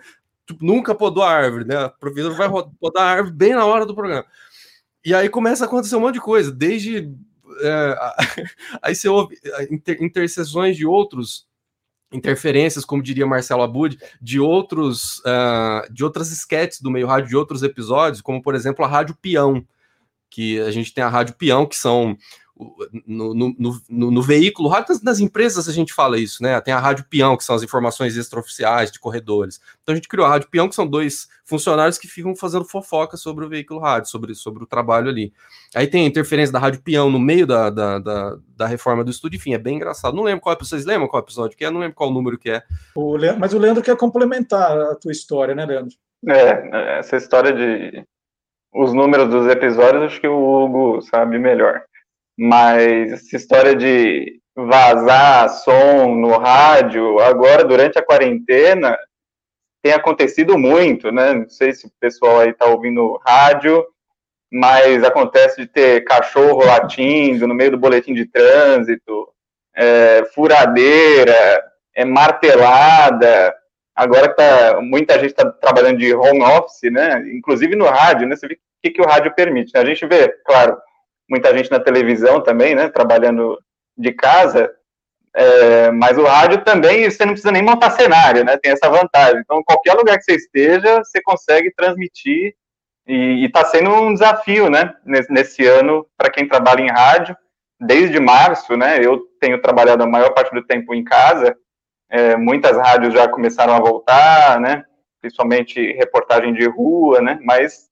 Tipo, 0.47 0.63
nunca 0.63 0.95
podou 0.95 1.23
a 1.23 1.31
árvore, 1.31 1.65
né? 1.65 1.77
A 1.77 1.89
prefeitura 1.89 2.35
vai 2.35 2.49
podar 2.79 3.05
a 3.05 3.11
árvore 3.11 3.35
bem 3.35 3.55
na 3.55 3.65
hora 3.65 3.87
do 3.87 3.95
programa. 3.95 4.27
E 5.03 5.15
aí 5.15 5.31
começa 5.31 5.65
a 5.65 5.67
acontecer 5.67 5.97
um 5.97 6.01
monte 6.01 6.15
de 6.15 6.21
coisa, 6.21 6.53
desde 6.53 7.11
é, 7.61 7.99
aí 8.83 8.95
você 8.95 9.09
ouve 9.09 9.39
é, 9.45 9.73
inter, 9.73 10.03
interseções 10.03 10.77
de 10.77 10.87
outros 10.87 11.47
interferências, 12.13 12.85
como 12.85 13.03
diria 13.03 13.27
Marcelo 13.27 13.63
Abud, 13.63 13.99
de 14.21 14.41
outros 14.41 15.19
uh, 15.19 15.93
de 15.93 16.05
outras 16.05 16.31
esquetes 16.33 16.81
do 16.81 16.91
meio 16.91 17.07
rádio, 17.07 17.29
de 17.29 17.37
outros 17.37 17.63
episódios, 17.63 18.23
como 18.23 18.43
por 18.43 18.55
exemplo 18.55 18.85
a 18.85 18.89
Rádio 18.89 19.17
Peão, 19.21 19.67
que 20.31 20.59
a 20.61 20.71
gente 20.71 20.93
tem 20.93 21.05
a 21.05 21.09
Rádio 21.09 21.35
Peão, 21.37 21.67
que 21.67 21.77
são 21.77 22.17
no, 23.07 23.35
no, 23.35 23.55
no, 23.89 24.11
no 24.11 24.23
veículo, 24.23 24.71
das 25.03 25.21
empresas 25.21 25.69
a 25.69 25.73
gente 25.73 25.93
fala 25.95 26.19
isso, 26.19 26.43
né? 26.43 26.61
Tem 26.61 26.75
a 26.75 26.79
Rádio 26.79 27.05
Peão, 27.09 27.37
que 27.37 27.45
são 27.45 27.55
as 27.55 27.63
informações 27.63 28.17
extraoficiais 28.17 28.91
de 28.91 28.99
corredores. 28.99 29.61
Então 29.83 29.93
a 29.93 29.97
gente 29.97 30.09
criou 30.09 30.27
a 30.27 30.31
Rádio 30.31 30.49
Peão, 30.51 30.69
que 30.69 30.75
são 30.75 30.87
dois 30.87 31.29
funcionários 31.45 31.99
que 31.99 32.09
ficam 32.09 32.35
fazendo 32.35 32.65
fofoca 32.65 33.17
sobre 33.17 33.45
o 33.45 33.49
veículo 33.49 33.81
rádio, 33.81 34.11
sobre, 34.11 34.35
sobre 34.35 34.65
o 34.65 34.67
trabalho 34.67 35.09
ali. 35.09 35.33
Aí 35.75 35.87
tem 35.87 36.05
a 36.05 36.09
interferência 36.09 36.53
da 36.53 36.59
Rádio 36.59 36.83
Peão 36.83 37.11
no 37.11 37.19
meio 37.19 37.47
da, 37.47 37.71
da, 37.71 37.99
da, 37.99 38.37
da 38.57 38.67
reforma 38.67 39.05
do 39.05 39.11
estúdio, 39.11 39.37
enfim, 39.37 39.55
é 39.55 39.59
bem 39.59 39.77
engraçado. 39.77 40.17
Não 40.17 40.25
lembro 40.25 40.41
qual 40.41 40.57
vocês 40.59 40.85
lembram 40.85 41.09
qual 41.09 41.23
episódio 41.23 41.57
que 41.57 41.65
é, 41.65 41.71
não 41.71 41.81
lembro 41.81 41.95
qual 41.95 42.11
número 42.11 42.39
que 42.39 42.51
é. 42.51 42.63
O 42.95 43.17
Leandro, 43.17 43.41
mas 43.41 43.55
o 43.55 43.59
Leandro 43.59 43.83
quer 43.83 43.97
complementar 43.97 44.77
a 44.77 44.95
tua 44.97 45.13
história, 45.13 45.55
né, 45.55 45.65
Leandro? 45.65 45.95
É, 46.29 46.99
essa 46.99 47.17
história 47.17 47.53
de 47.53 48.05
os 48.75 48.93
números 48.93 49.31
dos 49.31 49.47
episódios, 49.47 50.03
acho 50.05 50.21
que 50.21 50.29
o 50.29 50.65
Hugo 50.65 51.01
sabe 51.03 51.39
melhor 51.39 51.83
mas 52.39 53.13
essa 53.13 53.37
história 53.37 53.75
de 53.75 54.41
vazar 54.55 55.49
som 55.49 56.15
no 56.15 56.37
rádio, 56.39 57.19
agora 57.19 57.65
durante 57.65 57.99
a 57.99 58.05
quarentena, 58.05 58.97
tem 59.83 59.93
acontecido 59.93 60.57
muito, 60.57 61.11
né? 61.11 61.35
Não 61.35 61.49
sei 61.49 61.73
se 61.73 61.87
o 61.87 61.93
pessoal 62.01 62.41
aí 62.41 62.53
tá 62.53 62.67
ouvindo 62.67 63.19
rádio, 63.27 63.85
mas 64.53 65.03
acontece 65.03 65.63
de 65.63 65.67
ter 65.67 66.05
cachorro 66.05 66.65
latindo 66.65 67.47
no 67.47 67.55
meio 67.55 67.73
do 67.73 67.79
boletim 67.79 68.15
de 68.15 68.25
trânsito, 68.27 69.29
é, 69.77 70.25
furadeira, 70.35 71.63
é 71.95 72.05
martelada. 72.05 73.55
Agora 73.95 74.29
tá, 74.33 74.81
muita 74.81 75.15
gente 75.15 75.31
está 75.31 75.51
trabalhando 75.51 75.99
de 75.99 76.15
home 76.15 76.43
office, 76.43 76.91
né? 76.91 77.21
Inclusive 77.33 77.75
no 77.75 77.87
rádio, 77.87 78.29
né? 78.29 78.37
Você 78.37 78.47
vê 78.47 78.55
o 78.55 78.59
que, 78.83 78.91
que 78.91 79.03
o 79.03 79.07
rádio 79.07 79.35
permite. 79.35 79.73
Né? 79.75 79.81
A 79.81 79.85
gente 79.85 80.07
vê, 80.07 80.29
claro, 80.45 80.77
muita 81.29 81.57
gente 81.57 81.71
na 81.71 81.81
televisão 81.81 82.43
também, 82.43 82.75
né, 82.75 82.89
trabalhando 82.89 83.59
de 83.97 84.13
casa, 84.13 84.71
é, 85.35 85.91
mas 85.91 86.17
o 86.17 86.25
rádio 86.25 86.65
também, 86.65 87.09
você 87.09 87.25
não 87.25 87.33
precisa 87.33 87.53
nem 87.53 87.63
montar 87.63 87.91
cenário, 87.91 88.45
né, 88.45 88.57
tem 88.57 88.73
essa 88.73 88.89
vantagem. 88.89 89.41
Então, 89.41 89.63
qualquer 89.63 89.95
lugar 89.95 90.17
que 90.17 90.25
você 90.25 90.37
esteja, 90.37 90.99
você 90.99 91.21
consegue 91.23 91.73
transmitir, 91.75 92.55
e 93.07 93.47
está 93.47 93.65
sendo 93.65 93.91
um 93.91 94.13
desafio, 94.13 94.69
né, 94.69 94.95
nesse, 95.05 95.33
nesse 95.33 95.67
ano, 95.67 96.07
para 96.17 96.31
quem 96.31 96.47
trabalha 96.47 96.83
em 96.83 96.91
rádio, 96.91 97.35
desde 97.81 98.21
março, 98.21 98.77
né, 98.77 98.99
eu 99.03 99.21
tenho 99.41 99.61
trabalhado 99.63 100.03
a 100.03 100.07
maior 100.07 100.31
parte 100.35 100.55
do 100.55 100.65
tempo 100.67 100.95
em 100.95 101.03
casa, 101.03 101.57
é, 102.11 102.37
muitas 102.37 102.77
rádios 102.77 103.15
já 103.15 103.27
começaram 103.29 103.75
a 103.75 103.81
voltar, 103.81 104.61
né, 104.61 104.85
principalmente 105.21 105.93
reportagem 105.93 106.53
de 106.53 106.67
rua, 106.67 107.21
né, 107.23 107.39
mas 107.43 107.88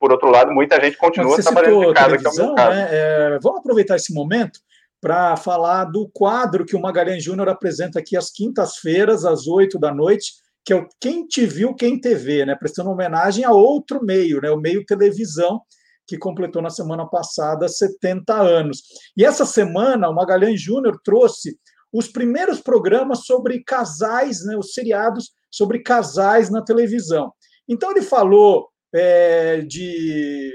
por 0.00 0.10
outro 0.10 0.30
lado, 0.30 0.50
muita 0.50 0.80
gente 0.80 0.96
continua 0.96 1.36
trabalhando 1.40 1.86
de 1.86 1.92
casa, 1.92 2.16
que 2.16 2.26
é 2.26 2.30
o 2.30 2.34
meu 2.34 2.54
caso. 2.54 2.74
Né? 2.74 2.88
É, 2.90 3.38
vamos 3.42 3.60
aproveitar 3.60 3.96
esse 3.96 4.14
momento 4.14 4.58
para 4.98 5.36
falar 5.36 5.84
do 5.84 6.08
quadro 6.08 6.64
que 6.64 6.74
o 6.74 6.80
Magalhães 6.80 7.22
Júnior 7.22 7.50
apresenta 7.50 7.98
aqui 7.98 8.16
às 8.16 8.30
quintas-feiras, 8.30 9.26
às 9.26 9.46
oito 9.46 9.78
da 9.78 9.92
noite, 9.92 10.32
que 10.64 10.72
é 10.72 10.76
o 10.76 10.88
Quem 10.98 11.26
Te 11.26 11.44
Viu, 11.44 11.74
Quem 11.74 12.00
TV, 12.00 12.46
né? 12.46 12.54
prestando 12.54 12.90
homenagem 12.90 13.44
a 13.44 13.52
outro 13.52 14.02
meio, 14.02 14.40
né? 14.40 14.50
o 14.50 14.56
meio 14.56 14.84
televisão, 14.86 15.60
que 16.06 16.16
completou 16.16 16.62
na 16.62 16.70
semana 16.70 17.06
passada 17.06 17.68
70 17.68 18.34
anos. 18.34 18.82
E 19.16 19.24
essa 19.24 19.44
semana, 19.44 20.08
o 20.08 20.14
Magalhães 20.14 20.60
Júnior 20.60 20.98
trouxe 21.04 21.58
os 21.92 22.08
primeiros 22.08 22.60
programas 22.60 23.26
sobre 23.26 23.62
casais, 23.62 24.44
né? 24.46 24.56
os 24.56 24.72
seriados 24.72 25.30
sobre 25.50 25.82
casais 25.82 26.50
na 26.50 26.62
televisão. 26.62 27.32
Então, 27.68 27.90
ele 27.90 28.02
falou 28.02 28.70
é, 28.92 29.60
de 29.60 30.52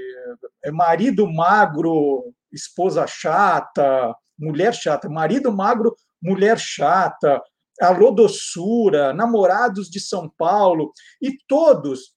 é, 0.64 0.70
marido 0.70 1.30
magro, 1.30 2.32
esposa 2.52 3.06
chata, 3.06 4.14
mulher 4.38 4.74
chata, 4.74 5.08
marido 5.08 5.52
magro, 5.52 5.94
mulher 6.22 6.58
chata, 6.58 7.40
alô 7.80 8.10
doçura, 8.10 9.12
namorados 9.12 9.88
de 9.88 10.00
São 10.00 10.30
Paulo, 10.36 10.92
e 11.20 11.36
todos 11.46 12.14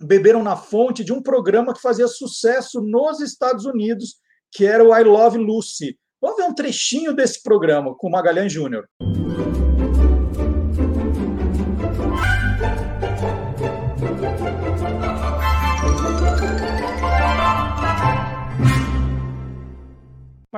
beberam 0.00 0.42
na 0.42 0.56
fonte 0.56 1.04
de 1.04 1.12
um 1.12 1.22
programa 1.22 1.74
que 1.74 1.80
fazia 1.80 2.08
sucesso 2.08 2.80
nos 2.80 3.20
Estados 3.20 3.66
Unidos, 3.66 4.16
que 4.50 4.64
era 4.64 4.82
o 4.82 4.96
I 4.96 5.04
Love 5.04 5.38
Lucy. 5.38 5.98
Vamos 6.20 6.36
ver 6.36 6.44
um 6.44 6.54
trechinho 6.54 7.14
desse 7.14 7.42
programa 7.42 7.94
com 7.94 8.08
o 8.08 8.10
Magalhães 8.10 8.52
Júnior. 8.52 8.88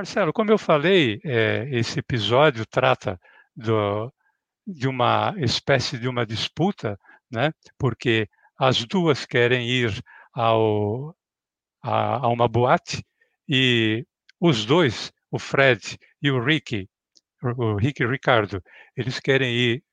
Marcelo, 0.02 0.32
como 0.32 0.50
eu 0.50 0.58
falei, 0.58 1.20
é, 1.24 1.68
esse 1.70 2.00
episódio 2.00 2.66
trata 2.66 3.20
do, 3.54 4.12
de 4.66 4.88
uma 4.88 5.32
espécie 5.38 5.96
de 5.96 6.08
uma 6.08 6.26
disputa, 6.26 6.98
né? 7.30 7.52
porque 7.78 8.28
as 8.58 8.84
duas 8.84 9.24
querem 9.24 9.70
ir 9.70 10.02
ao, 10.34 11.14
a, 11.80 12.16
a 12.16 12.28
uma 12.30 12.48
boate 12.48 13.06
e 13.48 14.04
os 14.40 14.66
dois, 14.66 15.12
o 15.30 15.38
Fred 15.38 15.96
e 16.20 16.32
o 16.32 16.44
Ricky, 16.44 16.90
o 17.40 17.76
Ricky 17.76 18.02
e 18.02 18.06
o 18.06 18.10
Ricardo, 18.10 18.60
eles 18.96 19.20
querem 19.20 19.54
ir. 19.54 19.84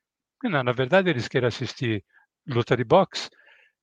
Não, 0.43 0.63
na 0.63 0.71
verdade, 0.71 1.11
eles 1.11 1.27
querem 1.27 1.49
assistir 1.49 2.03
luta 2.47 2.75
de 2.75 2.83
boxe. 2.83 3.29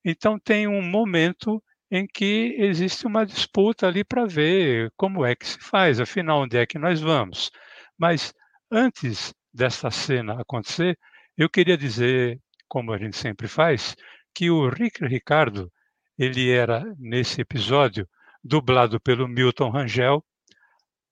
Então 0.04 0.40
tem 0.40 0.66
um 0.66 0.82
momento 0.82 1.62
em 1.91 2.07
que 2.07 2.57
existe 2.59 3.07
uma 3.07 3.24
disputa 3.24 3.87
ali 3.87 4.05
para 4.05 4.26
ver 4.26 4.91
como 4.97 5.24
é 5.24 5.34
que 5.34 5.47
se 5.47 5.59
faz, 5.59 6.01
afinal, 6.01 6.43
onde 6.43 6.57
é 6.57 6.66
que 6.66 6.78
nós 6.78 7.01
vamos. 7.01 7.51
Mas 7.99 8.34
antes 8.70 9.32
dessa 9.53 9.91
cena 9.91 10.41
acontecer, 10.41 10.99
eu 11.37 11.49
queria 11.49 11.76
dizer, 11.76 12.41
como 12.68 12.93
a 12.93 12.99
gente 12.99 13.16
sempre 13.16 13.47
faz, 13.47 13.95
que 14.34 14.51
o 14.51 14.68
Rick 14.68 15.05
Ricardo, 15.05 15.70
ele 16.18 16.51
era, 16.51 16.84
nesse 16.99 17.41
episódio, 17.41 18.09
dublado 18.43 19.01
pelo 19.01 19.28
Milton 19.28 19.70
Rangel, 19.70 20.24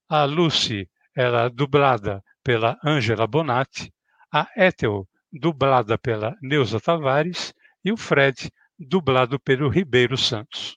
a 0.08 0.24
Lucy 0.24 0.88
era 1.16 1.48
dublada 1.48 2.22
pela 2.42 2.78
Angela 2.84 3.26
Bonatti, 3.26 3.92
a 4.32 4.48
Ethel, 4.56 5.08
dublada 5.32 5.96
pela 5.96 6.36
Neuza 6.42 6.80
Tavares, 6.80 7.54
e 7.84 7.92
o 7.92 7.96
Fred, 7.96 8.50
dublado 8.84 9.38
pelo 9.40 9.68
Ribeiro 9.68 10.16
Santos. 10.16 10.76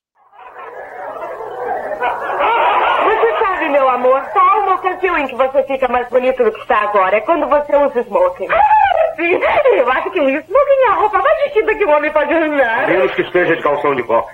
Você 3.03 3.39
sabe, 3.39 3.69
meu 3.69 3.87
amor, 3.89 4.23
só 4.33 4.59
uma 4.59 4.75
ocasião 4.75 5.17
em 5.17 5.27
que 5.27 5.35
você 5.35 5.63
fica 5.63 5.87
mais 5.87 6.07
bonito 6.09 6.43
do 6.43 6.51
que 6.51 6.59
está 6.61 6.81
agora. 6.83 7.17
É 7.17 7.21
quando 7.21 7.47
você 7.47 7.75
usa 7.75 8.01
smoking. 8.01 8.47
Ah, 8.49 9.15
sim. 9.15 9.39
Eu 9.75 9.91
acho 9.91 10.09
que 10.11 10.19
o 10.19 10.29
smoking 10.29 10.81
é 10.85 10.89
a 10.89 10.93
roupa 10.95 11.19
mais 11.19 11.43
vestida 11.43 11.75
que 11.75 11.85
um 11.85 11.95
homem 11.95 12.11
pode 12.11 12.33
usar. 12.33 12.87
Menos 12.87 13.13
que 13.13 13.21
esteja 13.21 13.55
de 13.55 13.61
calção 13.61 13.95
de 13.95 14.03
boxe. 14.03 14.33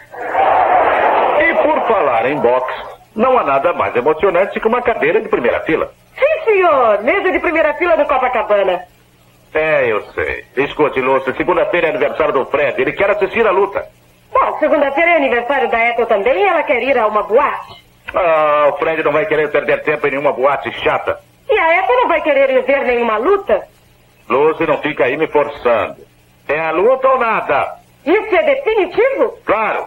E 1.40 1.54
por 1.64 1.88
falar 1.88 2.26
em 2.26 2.40
boxe, 2.40 2.74
não 3.16 3.38
há 3.38 3.44
nada 3.44 3.74
mais 3.74 3.96
emocionante 3.96 4.60
que 4.60 4.68
uma 4.68 4.82
cadeira 4.82 5.22
de 5.22 5.30
primeira 5.30 5.60
fila. 5.62 5.92
Sim, 6.18 6.46
senhor. 6.46 7.02
Mesa 7.04 7.32
de 7.32 7.40
primeira 7.40 7.74
fila 7.76 7.98
do 7.98 8.06
Copacabana. 8.06 8.82
É, 9.54 9.86
eu 9.92 10.04
sei. 10.14 10.46
Escute, 10.58 11.00
Lúcio, 11.00 11.36
segunda-feira 11.36 11.88
é 11.88 11.90
aniversário 11.92 12.34
do 12.34 12.46
Fred. 12.46 12.82
Ele 12.82 12.92
quer 12.92 13.12
assistir 13.12 13.46
a 13.46 13.52
luta. 13.52 13.88
Bom, 14.32 14.58
segunda-feira 14.60 15.12
é 15.12 15.16
aniversário 15.18 15.70
da 15.70 15.90
Ethel 15.90 16.08
também 16.08 16.36
e 16.42 16.44
ela 16.44 16.64
quer 16.64 16.82
ir 16.82 16.98
a 16.98 17.06
uma 17.06 17.22
boate. 17.24 17.84
Ah, 18.16 18.72
o 18.74 18.78
Fred 18.78 19.04
não 19.04 19.12
vai 19.12 19.26
querer 19.28 19.52
perder 19.52 19.84
tempo 19.84 20.08
em 20.08 20.12
nenhuma 20.12 20.34
boate 20.34 20.72
chata. 20.82 21.20
E 21.48 21.58
a 21.58 21.80
Ethel 21.80 21.96
não 21.98 22.08
vai 22.08 22.22
querer 22.22 22.50
ir 22.50 22.64
ver 22.64 22.84
nenhuma 22.84 23.18
luta. 23.18 23.68
Lúcio, 24.28 24.66
não 24.66 24.80
fica 24.80 25.06
aí 25.06 25.16
me 25.18 25.28
forçando. 25.28 25.98
É 26.48 26.60
a 26.60 26.72
luta 26.72 27.08
ou 27.10 27.20
nada? 27.20 27.76
Isso 28.06 28.36
é 28.36 28.44
definitivo? 28.44 29.38
Claro. 29.46 29.86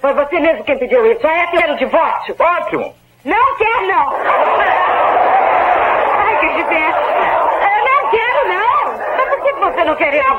Foi 0.00 0.12
você 0.14 0.40
mesmo 0.40 0.64
quem 0.64 0.78
pediu 0.78 1.06
isso. 1.12 1.24
A 1.26 1.44
Ethel 1.44 1.60
quer 1.60 1.70
o 1.70 1.76
divórcio. 1.76 2.34
Ótimo. 2.38 2.94
Não 3.24 3.56
quer, 3.56 3.82
não. 3.82 4.16
Ai, 6.18 6.38
que 6.40 6.48
diverso. 6.54 7.10
Eu 7.62 7.84
não 7.84 8.10
quero, 8.10 8.48
não. 8.48 8.66
Você 9.76 9.84
não 9.84 9.94
quer 9.94 10.14
ir 10.14 10.20
à 10.20 10.34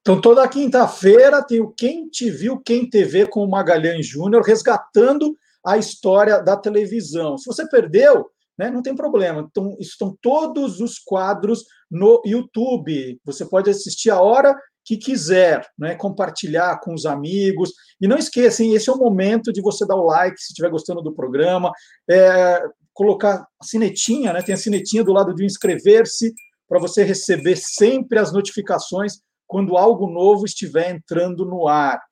Então, 0.00 0.20
toda 0.20 0.46
quinta-feira 0.48 1.42
tem 1.42 1.60
o 1.60 1.72
Quem 1.72 2.08
Te 2.08 2.30
Viu, 2.30 2.62
Quem 2.64 2.88
TV 2.88 3.26
com 3.26 3.42
o 3.42 3.50
Magalhães 3.50 4.06
Júnior, 4.06 4.44
resgatando 4.44 5.36
a 5.66 5.76
história 5.76 6.40
da 6.40 6.56
televisão. 6.56 7.36
Se 7.36 7.46
você 7.46 7.68
perdeu, 7.68 8.30
né, 8.56 8.70
não 8.70 8.80
tem 8.80 8.94
problema. 8.94 9.40
Então, 9.40 9.76
estão 9.80 10.16
todos 10.22 10.80
os 10.80 11.00
quadros 11.00 11.64
no 11.90 12.22
YouTube. 12.24 13.20
Você 13.24 13.44
pode 13.44 13.70
assistir 13.70 14.10
a 14.10 14.20
hora 14.20 14.56
que 14.84 14.96
quiser, 14.96 15.68
né, 15.78 15.94
compartilhar 15.96 16.80
com 16.80 16.94
os 16.94 17.04
amigos. 17.04 17.72
E 18.00 18.08
não 18.08 18.16
esqueça, 18.16 18.62
hein, 18.62 18.74
esse 18.74 18.88
é 18.88 18.92
o 18.92 18.96
momento 18.96 19.52
de 19.52 19.60
você 19.60 19.84
dar 19.84 19.96
o 19.96 20.06
like 20.06 20.40
se 20.40 20.52
estiver 20.52 20.70
gostando 20.70 21.02
do 21.02 21.12
programa, 21.12 21.70
é, 22.08 22.62
colocar 22.98 23.46
a 23.60 23.64
sinetinha, 23.64 24.32
né, 24.32 24.42
tem 24.42 24.56
a 24.56 24.58
sinetinha 24.58 25.04
do 25.04 25.12
lado 25.12 25.32
de 25.32 25.44
inscrever-se, 25.44 26.34
para 26.68 26.80
você 26.80 27.04
receber 27.04 27.54
sempre 27.54 28.18
as 28.18 28.32
notificações 28.32 29.20
quando 29.46 29.76
algo 29.76 30.10
novo 30.10 30.44
estiver 30.44 30.90
entrando 30.90 31.44
no 31.44 31.68
ar. 31.68 32.02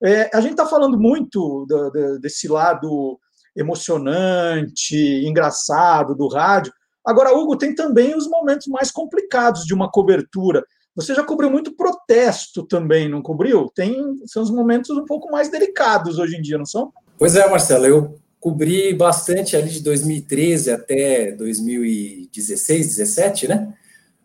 É, 0.00 0.30
a 0.32 0.40
gente 0.40 0.52
está 0.52 0.64
falando 0.64 0.96
muito 1.00 1.66
do, 1.68 1.90
do, 1.90 2.20
desse 2.20 2.46
lado 2.46 3.18
emocionante, 3.56 4.96
engraçado 5.26 6.14
do 6.14 6.28
rádio. 6.28 6.72
Agora, 7.04 7.36
Hugo, 7.36 7.58
tem 7.58 7.74
também 7.74 8.16
os 8.16 8.28
momentos 8.28 8.68
mais 8.68 8.92
complicados 8.92 9.64
de 9.64 9.74
uma 9.74 9.90
cobertura. 9.90 10.64
Você 10.94 11.12
já 11.12 11.24
cobriu 11.24 11.50
muito 11.50 11.74
protesto 11.74 12.64
também, 12.64 13.08
não 13.08 13.20
cobriu? 13.20 13.68
Tem, 13.74 14.00
são 14.26 14.44
os 14.44 14.50
momentos 14.50 14.90
um 14.90 15.04
pouco 15.04 15.28
mais 15.28 15.50
delicados 15.50 16.20
hoje 16.20 16.36
em 16.36 16.40
dia, 16.40 16.56
não 16.56 16.64
são? 16.64 16.92
Pois 17.18 17.34
é, 17.34 17.48
Marcelo, 17.50 17.84
eu 17.84 18.25
cobri 18.40 18.94
bastante 18.94 19.56
ali 19.56 19.70
de 19.70 19.80
2013 19.80 20.70
até 20.70 21.32
2016, 21.32 22.86
17, 22.96 23.48
né? 23.48 23.74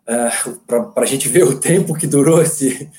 Uh, 0.07 0.59
Para 0.65 1.03
a 1.03 1.05
gente 1.05 1.27
ver 1.29 1.43
o 1.43 1.59
tempo 1.59 1.93
que 1.93 2.07
durou 2.07 2.41
esse, 2.41 2.89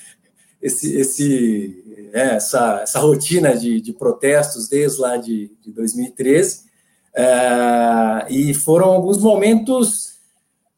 esse, 0.60 0.96
esse, 0.96 2.10
é, 2.12 2.36
essa, 2.36 2.80
essa 2.82 2.98
rotina 3.00 3.56
de, 3.56 3.80
de 3.80 3.92
protestos 3.92 4.68
desde 4.68 5.00
lá 5.00 5.16
de, 5.16 5.50
de 5.60 5.72
2013. 5.72 6.70
Uh, 7.14 8.30
e 8.30 8.54
foram 8.54 8.86
alguns 8.86 9.18
momentos 9.18 10.11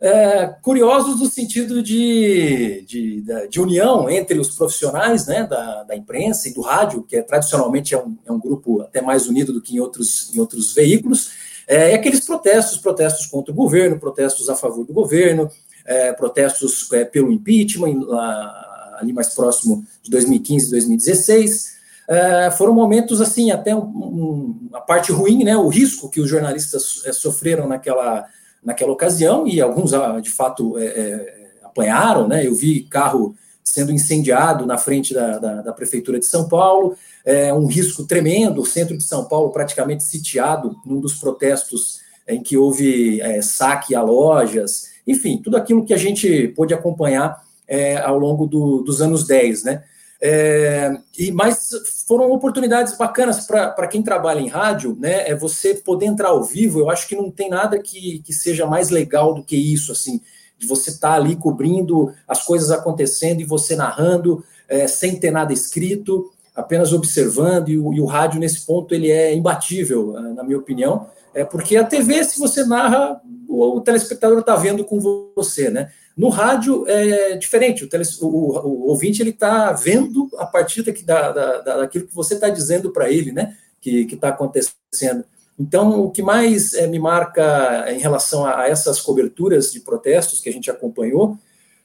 uh, 0.04 0.60
curiosos 0.60 1.18
no 1.18 1.26
sentido 1.26 1.82
de, 1.82 2.84
de, 2.86 3.24
de, 3.48 3.60
união 3.60 4.08
entre 4.10 4.38
os 4.38 4.54
profissionais 4.54 5.26
né, 5.26 5.44
da, 5.44 5.84
da 5.84 5.96
imprensa 5.96 6.48
e 6.48 6.54
do 6.54 6.60
rádio, 6.60 7.02
que 7.02 7.16
é, 7.16 7.22
tradicionalmente 7.22 7.94
é 7.94 7.98
um, 7.98 8.16
é 8.26 8.30
um 8.30 8.38
grupo 8.38 8.82
até 8.82 9.00
mais 9.00 9.26
unido 9.26 9.52
do 9.52 9.62
que 9.62 9.76
em 9.76 9.80
outros, 9.80 10.30
em 10.34 10.38
outros 10.38 10.74
veículos, 10.74 11.30
é, 11.66 11.92
e 11.92 11.94
aqueles 11.94 12.20
protestos, 12.20 12.76
protestos 12.76 13.26
contra 13.26 13.50
o 13.50 13.56
governo, 13.56 13.98
protestos 13.98 14.50
a 14.50 14.54
favor 14.54 14.84
do 14.84 14.92
governo, 14.92 15.50
é, 15.86 16.12
protestos 16.12 16.90
é, 16.92 17.04
pelo 17.04 17.32
impeachment, 17.32 18.04
lá, 18.06 18.98
ali 19.00 19.12
mais 19.12 19.34
próximo 19.34 19.84
de 20.02 20.10
2015, 20.10 20.70
2016. 20.70 21.74
É, 22.06 22.50
foram 22.50 22.74
momentos 22.74 23.22
assim, 23.22 23.50
até 23.50 23.74
um, 23.74 23.80
um, 23.80 24.68
a 24.74 24.80
parte 24.80 25.10
ruim, 25.10 25.42
né, 25.42 25.56
o 25.56 25.68
risco 25.68 26.10
que 26.10 26.20
os 26.20 26.28
jornalistas 26.28 27.02
é, 27.06 27.12
sofreram 27.12 27.66
naquela, 27.66 28.26
naquela 28.64 28.92
ocasião, 28.92 29.46
e 29.46 29.60
alguns 29.60 29.92
ah, 29.92 30.18
de 30.20 30.30
fato 30.30 30.78
é, 30.78 30.84
é, 30.84 31.50
apanharam, 31.62 32.26
né? 32.26 32.46
Eu 32.46 32.54
vi 32.54 32.82
carro 32.82 33.34
sendo 33.62 33.92
incendiado 33.92 34.66
na 34.66 34.78
frente 34.78 35.12
da, 35.14 35.38
da, 35.38 35.62
da 35.62 35.72
Prefeitura 35.72 36.18
de 36.18 36.26
São 36.26 36.48
Paulo, 36.48 36.96
é 37.24 37.52
um 37.52 37.66
risco 37.66 38.04
tremendo, 38.04 38.60
o 38.60 38.66
centro 38.66 38.96
de 38.96 39.04
São 39.04 39.24
Paulo 39.24 39.50
praticamente 39.50 40.04
sitiado 40.04 40.76
num 40.84 41.00
dos 41.00 41.14
protestos 41.14 42.00
em 42.28 42.42
que 42.42 42.56
houve 42.56 43.20
é, 43.20 43.40
saque 43.42 43.94
a 43.94 44.02
lojas, 44.02 44.88
enfim, 45.06 45.40
tudo 45.42 45.56
aquilo 45.56 45.84
que 45.84 45.94
a 45.94 45.98
gente 45.98 46.48
pôde 46.48 46.74
acompanhar 46.74 47.42
é, 47.66 47.96
ao 47.98 48.18
longo 48.18 48.46
do, 48.46 48.82
dos 48.82 49.00
anos 49.00 49.26
10, 49.26 49.64
né? 49.64 49.82
É, 50.26 50.90
e 51.18 51.30
mas 51.30 51.68
foram 52.08 52.32
oportunidades 52.32 52.96
bacanas 52.96 53.46
para 53.46 53.86
quem 53.86 54.02
trabalha 54.02 54.40
em 54.40 54.48
rádio, 54.48 54.96
né? 54.98 55.28
É 55.28 55.34
você 55.34 55.74
poder 55.74 56.06
entrar 56.06 56.30
ao 56.30 56.42
vivo. 56.42 56.80
Eu 56.80 56.88
acho 56.88 57.06
que 57.06 57.14
não 57.14 57.30
tem 57.30 57.50
nada 57.50 57.78
que, 57.78 58.20
que 58.20 58.32
seja 58.32 58.64
mais 58.64 58.88
legal 58.88 59.34
do 59.34 59.44
que 59.44 59.54
isso, 59.54 59.92
assim, 59.92 60.22
de 60.56 60.66
você 60.66 60.88
estar 60.88 61.10
tá 61.10 61.14
ali 61.16 61.36
cobrindo 61.36 62.10
as 62.26 62.42
coisas 62.42 62.70
acontecendo 62.70 63.42
e 63.42 63.44
você 63.44 63.76
narrando 63.76 64.42
é, 64.66 64.86
sem 64.88 65.20
ter 65.20 65.30
nada 65.30 65.52
escrito, 65.52 66.32
apenas 66.56 66.94
observando. 66.94 67.68
E 67.68 67.78
o, 67.78 67.92
e 67.92 68.00
o 68.00 68.06
rádio 68.06 68.40
nesse 68.40 68.64
ponto 68.64 68.94
ele 68.94 69.10
é 69.10 69.34
imbatível, 69.34 70.14
na 70.34 70.42
minha 70.42 70.56
opinião. 70.56 71.06
É 71.34 71.44
porque 71.44 71.76
a 71.76 71.84
TV, 71.84 72.24
se 72.24 72.40
você 72.40 72.64
narra, 72.64 73.20
o, 73.46 73.76
o 73.76 73.80
telespectador 73.82 74.38
está 74.38 74.56
vendo 74.56 74.86
com 74.86 74.98
você, 75.36 75.68
né? 75.68 75.90
No 76.16 76.28
rádio 76.28 76.84
é 76.88 77.36
diferente, 77.36 77.84
o, 77.84 77.88
tele, 77.88 78.04
o, 78.20 78.26
o 78.26 78.88
ouvinte 78.88 79.20
ele 79.20 79.30
está 79.30 79.72
vendo 79.72 80.28
a 80.38 80.46
partir 80.46 80.82
da, 80.82 81.32
da, 81.32 81.58
daquilo 81.78 82.06
que 82.06 82.14
você 82.14 82.34
está 82.34 82.48
dizendo 82.48 82.90
para 82.90 83.10
ele, 83.10 83.32
né? 83.32 83.56
Que 83.80 84.06
está 84.10 84.28
acontecendo. 84.28 85.24
Então, 85.58 86.04
o 86.04 86.10
que 86.10 86.22
mais 86.22 86.74
é, 86.74 86.86
me 86.86 86.98
marca 86.98 87.86
em 87.92 87.98
relação 87.98 88.44
a, 88.44 88.62
a, 88.62 88.68
essas 88.68 89.00
coberturas 89.00 89.72
de 89.72 89.80
protestos 89.80 90.40
que 90.40 90.48
a 90.48 90.52
gente 90.52 90.70
acompanhou 90.70 91.36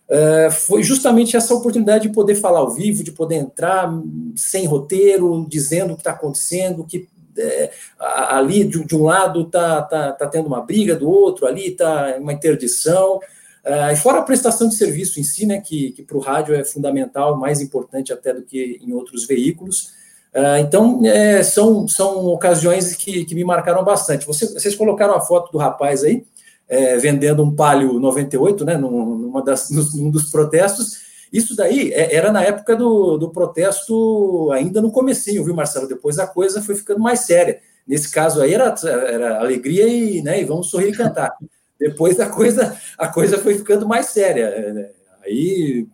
é, 0.09 0.49
foi 0.49 0.81
justamente 0.81 1.37
essa 1.37 1.53
oportunidade 1.53 2.07
de 2.07 2.13
poder 2.13 2.33
falar 2.35 2.59
ao 2.59 2.71
vivo, 2.71 3.03
de 3.03 3.11
poder 3.11 3.35
entrar 3.35 3.91
sem 4.35 4.65
roteiro, 4.65 5.45
dizendo 5.47 5.93
o 5.93 5.95
que 5.95 6.01
está 6.01 6.11
acontecendo, 6.11 6.83
que 6.83 7.07
é, 7.37 7.71
ali 7.99 8.63
de, 8.63 8.83
de, 8.83 8.95
um 8.95 9.03
lado 9.03 9.41
está 9.41 9.83
tá, 9.83 10.11
tá 10.11 10.27
tendo 10.27 10.47
uma 10.47 10.61
briga, 10.61 10.95
do 10.95 11.07
outro 11.07 11.45
ali 11.45 11.69
está 11.69 12.15
uma 12.19 12.33
interdição. 12.33 13.19
É, 13.63 13.93
e 13.93 13.95
fora 13.95 14.19
a 14.19 14.23
prestação 14.23 14.69
de 14.69 14.75
serviço 14.75 15.19
em 15.19 15.23
si, 15.23 15.45
né, 15.45 15.59
que, 15.59 15.91
que 15.91 16.03
para 16.03 16.17
o 16.17 16.21
rádio 16.21 16.55
é 16.55 16.63
fundamental, 16.63 17.37
mais 17.37 17.61
importante 17.61 18.13
até 18.13 18.33
do 18.33 18.43
que 18.43 18.79
em 18.81 18.93
outros 18.93 19.25
veículos. 19.25 19.91
É, 20.33 20.59
então, 20.59 21.01
é, 21.05 21.43
são, 21.43 21.87
são 21.87 22.27
ocasiões 22.27 22.95
que, 22.95 23.25
que 23.25 23.35
me 23.35 23.43
marcaram 23.43 23.83
bastante. 23.83 24.25
Você, 24.25 24.45
vocês 24.47 24.75
colocaram 24.75 25.13
a 25.15 25.21
foto 25.21 25.51
do 25.51 25.57
rapaz 25.57 26.03
aí, 26.03 26.25
é, 26.67 26.97
vendendo 26.97 27.43
um 27.43 27.55
Palio 27.55 27.99
98, 27.99 28.63
né, 28.63 28.77
numa 28.77 29.43
das, 29.43 29.69
num 29.95 30.09
dos 30.09 30.29
protestos, 30.31 31.09
isso 31.31 31.55
daí 31.55 31.91
é, 31.93 32.15
era 32.15 32.31
na 32.31 32.43
época 32.43 32.75
do, 32.75 33.17
do 33.17 33.29
protesto, 33.29 34.51
ainda 34.51 34.81
no 34.81 34.91
comecinho, 34.91 35.43
viu, 35.43 35.53
Marcelo? 35.53 35.87
Depois 35.87 36.17
a 36.17 36.27
coisa 36.27 36.61
foi 36.61 36.75
ficando 36.75 36.99
mais 36.99 37.21
séria. 37.21 37.59
Nesse 37.87 38.11
caso 38.11 38.41
aí 38.41 38.53
era, 38.53 38.73
era 38.83 39.39
alegria 39.39 39.87
e, 39.87 40.21
né, 40.21 40.41
e 40.41 40.45
vamos 40.45 40.69
sorrir 40.69 40.89
e 40.89 40.95
cantar. 40.95 41.35
Depois 41.79 42.19
a 42.19 42.29
coisa, 42.29 42.77
a 42.97 43.07
coisa 43.07 43.37
foi 43.37 43.57
ficando 43.57 43.87
mais 43.87 44.07
séria. 44.07 44.73
Né? 44.73 44.89
Aí, 45.23 45.87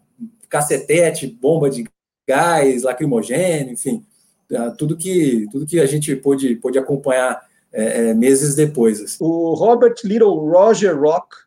cacetete, 0.50 1.28
bomba 1.28 1.70
de 1.70 1.86
gás, 2.28 2.84
lacrimogênio, 2.84 3.74
enfim, 3.74 4.04
ah, 4.54 4.72
tudo 4.72 4.98
que, 4.98 5.48
tudo 5.52 5.66
que 5.66 5.80
a 5.80 5.86
gente 5.86 6.16
pôde, 6.16 6.56
pôde 6.56 6.80
acompanhar 6.80 7.40
é, 7.72 8.10
é, 8.10 8.14
meses 8.14 8.56
depois. 8.56 9.02
Assim. 9.02 9.18
O 9.20 9.54
Robert 9.54 9.96
Little 10.04 10.50
Roger 10.50 11.00
Rock 11.00 11.46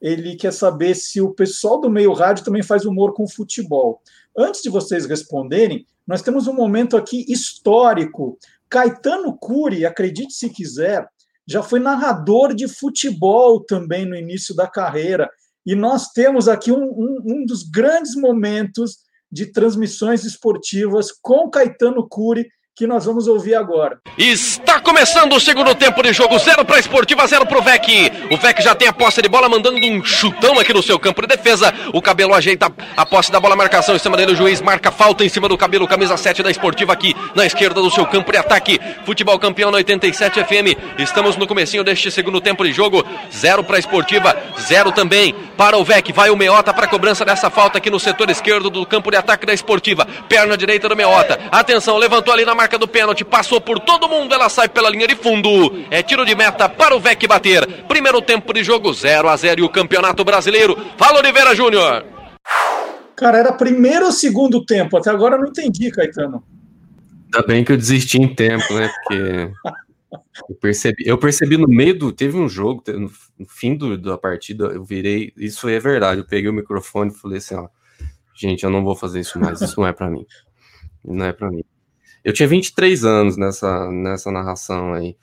ele 0.00 0.36
quer 0.36 0.52
saber 0.52 0.94
se 0.94 1.20
o 1.20 1.32
pessoal 1.32 1.80
do 1.80 1.90
meio 1.90 2.12
rádio 2.12 2.44
também 2.44 2.62
faz 2.62 2.84
humor 2.84 3.14
com 3.14 3.28
futebol. 3.28 4.00
Antes 4.36 4.62
de 4.62 4.68
vocês 4.68 5.06
responderem, 5.06 5.86
nós 6.06 6.22
temos 6.22 6.46
um 6.46 6.52
momento 6.52 6.96
aqui 6.96 7.24
histórico. 7.28 8.38
Caetano 8.68 9.36
Cury, 9.36 9.86
acredite 9.86 10.34
se 10.34 10.50
quiser, 10.50 11.08
já 11.46 11.62
foi 11.62 11.78
narrador 11.78 12.54
de 12.54 12.66
futebol 12.66 13.60
também 13.64 14.04
no 14.04 14.16
início 14.16 14.54
da 14.54 14.66
carreira. 14.66 15.30
E 15.64 15.74
nós 15.74 16.08
temos 16.12 16.48
aqui 16.48 16.72
um, 16.72 16.84
um, 16.84 17.22
um 17.24 17.46
dos 17.46 17.62
grandes 17.62 18.14
momentos 18.14 18.98
de 19.30 19.46
transmissões 19.46 20.24
esportivas 20.24 21.10
com 21.12 21.50
Caetano 21.50 22.08
Cury 22.08 22.48
que 22.76 22.86
nós 22.86 23.06
vamos 23.06 23.26
ouvir 23.26 23.54
agora. 23.54 23.98
Está 24.18 24.78
começando 24.78 25.32
o 25.32 25.40
segundo 25.40 25.74
tempo 25.74 26.02
de 26.02 26.12
jogo, 26.12 26.38
zero 26.38 26.62
para 26.62 26.76
a 26.76 26.78
Esportiva, 26.78 27.26
zero 27.26 27.46
para 27.46 27.58
o 27.58 27.62
Vec. 27.62 28.12
O 28.30 28.36
Vec 28.36 28.62
já 28.62 28.74
tem 28.74 28.86
a 28.86 28.92
posse 28.92 29.22
de 29.22 29.30
bola, 29.30 29.48
mandando 29.48 29.78
um 29.78 30.04
chutão 30.04 30.60
aqui 30.60 30.74
no 30.74 30.82
seu 30.82 30.98
campo 30.98 31.22
de 31.22 31.28
defesa. 31.28 31.72
O 31.94 32.02
cabelo 32.02 32.34
ajeita 32.34 32.70
a 32.94 33.06
posse 33.06 33.32
da 33.32 33.40
bola, 33.40 33.56
marcação 33.56 33.96
em 33.96 33.98
cima 33.98 34.14
dele. 34.14 34.32
O 34.32 34.36
juiz 34.36 34.60
marca 34.60 34.92
falta 34.92 35.24
em 35.24 35.28
cima 35.30 35.48
do 35.48 35.56
cabelo, 35.56 35.88
camisa 35.88 36.18
7 36.18 36.42
da 36.42 36.50
Esportiva 36.50 36.92
aqui 36.92 37.16
na 37.34 37.46
esquerda 37.46 37.80
do 37.80 37.90
seu 37.90 38.04
campo 38.04 38.30
de 38.30 38.36
ataque. 38.36 38.78
Futebol 39.06 39.38
campeão 39.38 39.70
na 39.70 39.78
87 39.78 40.44
FM. 40.44 40.98
Estamos 40.98 41.34
no 41.38 41.46
comecinho 41.46 41.82
deste 41.82 42.10
segundo 42.10 42.42
tempo 42.42 42.62
de 42.62 42.74
jogo, 42.74 43.02
zero 43.34 43.64
para 43.64 43.76
a 43.76 43.78
Esportiva, 43.78 44.36
zero 44.60 44.92
também 44.92 45.34
para 45.56 45.78
o 45.78 45.84
Vec. 45.84 46.12
Vai 46.12 46.28
o 46.28 46.36
Meota 46.36 46.74
para 46.74 46.84
a 46.84 46.88
cobrança 46.88 47.24
dessa 47.24 47.48
falta 47.48 47.78
aqui 47.78 47.88
no 47.88 47.98
setor 47.98 48.28
esquerdo 48.28 48.68
do 48.68 48.84
campo 48.84 49.10
de 49.10 49.16
ataque 49.16 49.46
da 49.46 49.54
Esportiva. 49.54 50.06
Perna 50.28 50.58
direita 50.58 50.90
do 50.90 50.94
Meota. 50.94 51.40
Atenção, 51.50 51.96
levantou 51.96 52.34
ali 52.34 52.44
na 52.44 52.54
marca 52.54 52.65
marca 52.66 52.78
do 52.78 52.88
pênalti, 52.88 53.24
passou 53.24 53.60
por 53.60 53.78
todo 53.78 54.08
mundo, 54.08 54.34
ela 54.34 54.48
sai 54.48 54.68
pela 54.68 54.90
linha 54.90 55.06
de 55.06 55.14
fundo. 55.14 55.48
É 55.88 56.02
tiro 56.02 56.24
de 56.26 56.34
meta 56.34 56.68
para 56.68 56.96
o 56.96 57.00
Vec 57.00 57.24
bater. 57.28 57.64
Primeiro 57.84 58.20
tempo 58.20 58.52
de 58.52 58.64
jogo 58.64 58.92
0 58.92 59.28
a 59.28 59.36
0 59.36 59.60
e 59.60 59.64
o 59.64 59.68
Campeonato 59.68 60.24
Brasileiro. 60.24 60.76
Fala 60.96 61.20
Oliveira 61.20 61.54
Júnior. 61.54 62.04
Cara, 63.14 63.38
era 63.38 63.52
primeiro 63.52 64.06
ou 64.06 64.12
segundo 64.12 64.64
tempo? 64.64 64.96
Até 64.96 65.10
agora 65.10 65.36
eu 65.36 65.42
não 65.42 65.48
entendi, 65.48 65.92
Caetano. 65.92 66.42
Ainda 67.26 67.46
bem 67.46 67.62
que 67.62 67.70
eu 67.70 67.76
desisti 67.76 68.18
em 68.18 68.34
tempo, 68.34 68.74
né? 68.74 68.90
Porque 68.92 69.52
Eu 70.48 70.56
percebi, 70.56 71.04
eu 71.06 71.18
percebi 71.18 71.56
no 71.56 71.68
meio 71.68 71.96
do. 71.98 72.12
Teve 72.12 72.36
um 72.36 72.48
jogo, 72.48 72.82
no, 72.88 73.10
fim 73.48 73.76
do, 73.76 73.96
da 73.96 74.18
partida, 74.18 74.66
eu 74.66 74.84
virei. 74.84 75.32
Isso 75.36 75.68
é 75.68 75.78
verdade. 75.78 76.20
Eu 76.20 76.26
peguei 76.26 76.48
o 76.48 76.54
microfone 76.54 77.10
e 77.10 77.14
falei 77.14 77.38
assim: 77.38 77.54
ó, 77.54 77.68
gente, 78.34 78.64
eu 78.64 78.70
não 78.70 78.84
vou 78.84 78.94
fazer 78.94 79.20
isso 79.20 79.38
mais. 79.38 79.60
Isso 79.60 79.80
não 79.80 79.86
é 79.86 79.92
para 79.92 80.10
mim. 80.10 80.24
Não 81.04 81.24
é 81.24 81.32
para 81.32 81.50
mim. 81.50 81.64
Eu 82.26 82.32
tinha 82.32 82.48
23 82.48 83.04
anos 83.04 83.36
nessa, 83.36 83.88
nessa 83.88 84.32
narração 84.32 84.92
aí. 84.92 85.16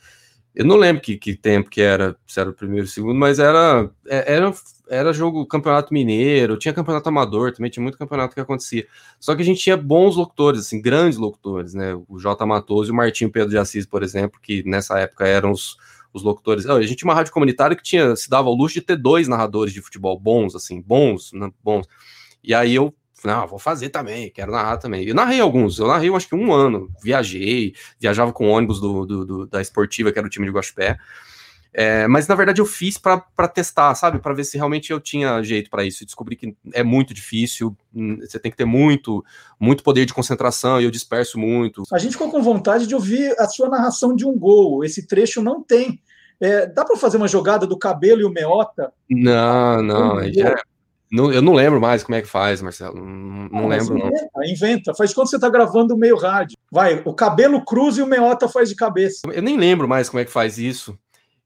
Eu 0.55 0.63
não 0.63 0.77
lembro 0.77 1.01
que, 1.01 1.17
que 1.17 1.35
tempo 1.35 1.69
que 1.69 1.81
era, 1.81 2.15
se 2.25 2.39
era 2.39 2.49
o 2.49 2.53
primeiro 2.53 2.85
e 2.85 2.87
o 2.87 2.89
segundo, 2.89 3.19
mas 3.19 3.39
era, 3.39 3.91
é, 4.07 4.35
era, 4.35 4.53
era 4.87 5.11
jogo 5.11 5.45
campeonato 5.45 5.93
mineiro, 5.93 6.55
tinha 6.55 6.73
campeonato 6.73 7.09
amador 7.09 7.51
também, 7.51 7.69
tinha 7.69 7.83
muito 7.83 7.97
campeonato 7.97 8.33
que 8.33 8.39
acontecia. 8.39 8.87
Só 9.19 9.35
que 9.35 9.41
a 9.41 9.45
gente 9.45 9.59
tinha 9.59 9.75
bons 9.75 10.15
locutores, 10.15 10.61
assim, 10.61 10.81
grandes 10.81 11.17
locutores, 11.17 11.73
né? 11.73 11.93
O 12.07 12.17
J. 12.17 12.45
Matoso 12.45 12.89
e 12.89 12.93
o 12.93 12.95
Martinho 12.95 13.29
Pedro 13.29 13.49
de 13.49 13.57
Assis, 13.57 13.85
por 13.85 14.01
exemplo, 14.01 14.39
que 14.41 14.63
nessa 14.65 14.97
época 14.97 15.27
eram 15.27 15.51
os, 15.51 15.75
os 16.13 16.23
locutores. 16.23 16.65
A 16.65 16.81
gente 16.83 16.95
tinha 16.95 17.09
uma 17.09 17.15
rádio 17.15 17.33
comunitária 17.33 17.75
que 17.75 17.83
tinha, 17.83 18.15
se 18.15 18.29
dava 18.29 18.47
ao 18.47 18.55
luxo 18.55 18.75
de 18.75 18.81
ter 18.81 18.95
dois 18.95 19.27
narradores 19.27 19.73
de 19.73 19.81
futebol 19.81 20.17
bons, 20.17 20.55
assim, 20.55 20.81
bons, 20.81 21.33
né, 21.33 21.51
bons. 21.61 21.85
E 22.41 22.53
aí 22.53 22.73
eu 22.73 22.95
não, 23.27 23.47
vou 23.47 23.59
fazer 23.59 23.89
também, 23.89 24.29
quero 24.29 24.51
narrar 24.51 24.77
também. 24.77 25.05
Eu 25.05 25.15
narrei 25.15 25.39
alguns, 25.39 25.79
eu 25.79 25.87
narrei, 25.87 26.09
eu 26.09 26.15
acho 26.15 26.27
que 26.27 26.35
um 26.35 26.53
ano, 26.53 26.89
viajei, 27.01 27.73
viajava 27.99 28.31
com 28.31 28.49
ônibus 28.49 28.79
do, 28.79 29.05
do, 29.05 29.25
do 29.25 29.47
da 29.47 29.61
Esportiva, 29.61 30.11
que 30.11 30.19
era 30.19 30.27
o 30.27 30.29
time 30.29 30.45
de 30.45 30.51
Guaxupé. 30.51 30.97
É, 31.75 32.07
mas 32.07 32.27
na 32.27 32.35
verdade 32.35 32.61
eu 32.61 32.65
fiz 32.67 32.99
para 32.99 33.47
testar, 33.47 33.95
sabe? 33.95 34.19
Para 34.19 34.33
ver 34.33 34.43
se 34.43 34.57
realmente 34.57 34.91
eu 34.91 34.99
tinha 34.99 35.41
jeito 35.41 35.71
para 35.71 35.83
isso. 35.83 36.03
E 36.03 36.05
descobri 36.05 36.35
que 36.35 36.55
é 36.71 36.83
muito 36.83 37.13
difícil, 37.13 37.75
hum, 37.93 38.19
você 38.21 38.37
tem 38.37 38.51
que 38.51 38.57
ter 38.57 38.65
muito, 38.65 39.25
muito 39.59 39.83
poder 39.83 40.05
de 40.05 40.13
concentração 40.13 40.79
e 40.79 40.83
eu 40.83 40.91
disperso 40.91 41.39
muito. 41.39 41.83
A 41.91 41.97
gente 41.97 42.11
ficou 42.11 42.29
com 42.29 42.43
vontade 42.43 42.85
de 42.85 42.93
ouvir 42.93 43.33
a 43.39 43.47
sua 43.47 43.69
narração 43.69 44.15
de 44.15 44.25
um 44.25 44.37
gol. 44.37 44.85
Esse 44.85 45.07
trecho 45.07 45.41
não 45.41 45.63
tem. 45.63 45.99
É, 46.39 46.67
dá 46.67 46.85
para 46.85 46.97
fazer 46.97 47.17
uma 47.17 47.27
jogada 47.27 47.65
do 47.65 47.77
cabelo 47.77 48.21
e 48.21 48.25
o 48.25 48.29
meota? 48.29 48.93
Não, 49.09 49.81
não. 49.81 50.17
Um 50.17 50.33
já, 50.33 50.55
não, 51.13 51.31
eu 51.31 51.43
não 51.43 51.53
lembro 51.53 51.79
mais 51.79 52.03
como 52.03 52.15
é 52.15 52.23
que 52.23 52.27
faz, 52.27 52.59
Marcelo. 52.59 52.95
Não, 52.95 53.47
não 53.49 53.67
lembro. 53.67 53.99
Inventa, 53.99 54.29
não. 54.35 54.43
inventa. 54.43 54.95
Faz 54.95 55.13
quando 55.13 55.29
você 55.29 55.35
está 55.35 55.47
gravando 55.47 55.93
o 55.93 55.97
meio 55.97 56.17
rádio. 56.17 56.57
Vai, 56.71 57.03
o 57.05 57.13
cabelo 57.13 57.63
cruza 57.63 57.99
e 57.99 58.03
o 58.03 58.07
meota 58.07 58.49
faz 58.49 58.67
de 58.67 58.75
cabeça. 58.75 59.21
Eu 59.31 59.43
nem 59.43 59.55
lembro 59.55 59.87
mais 59.87 60.09
como 60.09 60.19
é 60.21 60.25
que 60.25 60.31
faz 60.31 60.57
isso. 60.57 60.97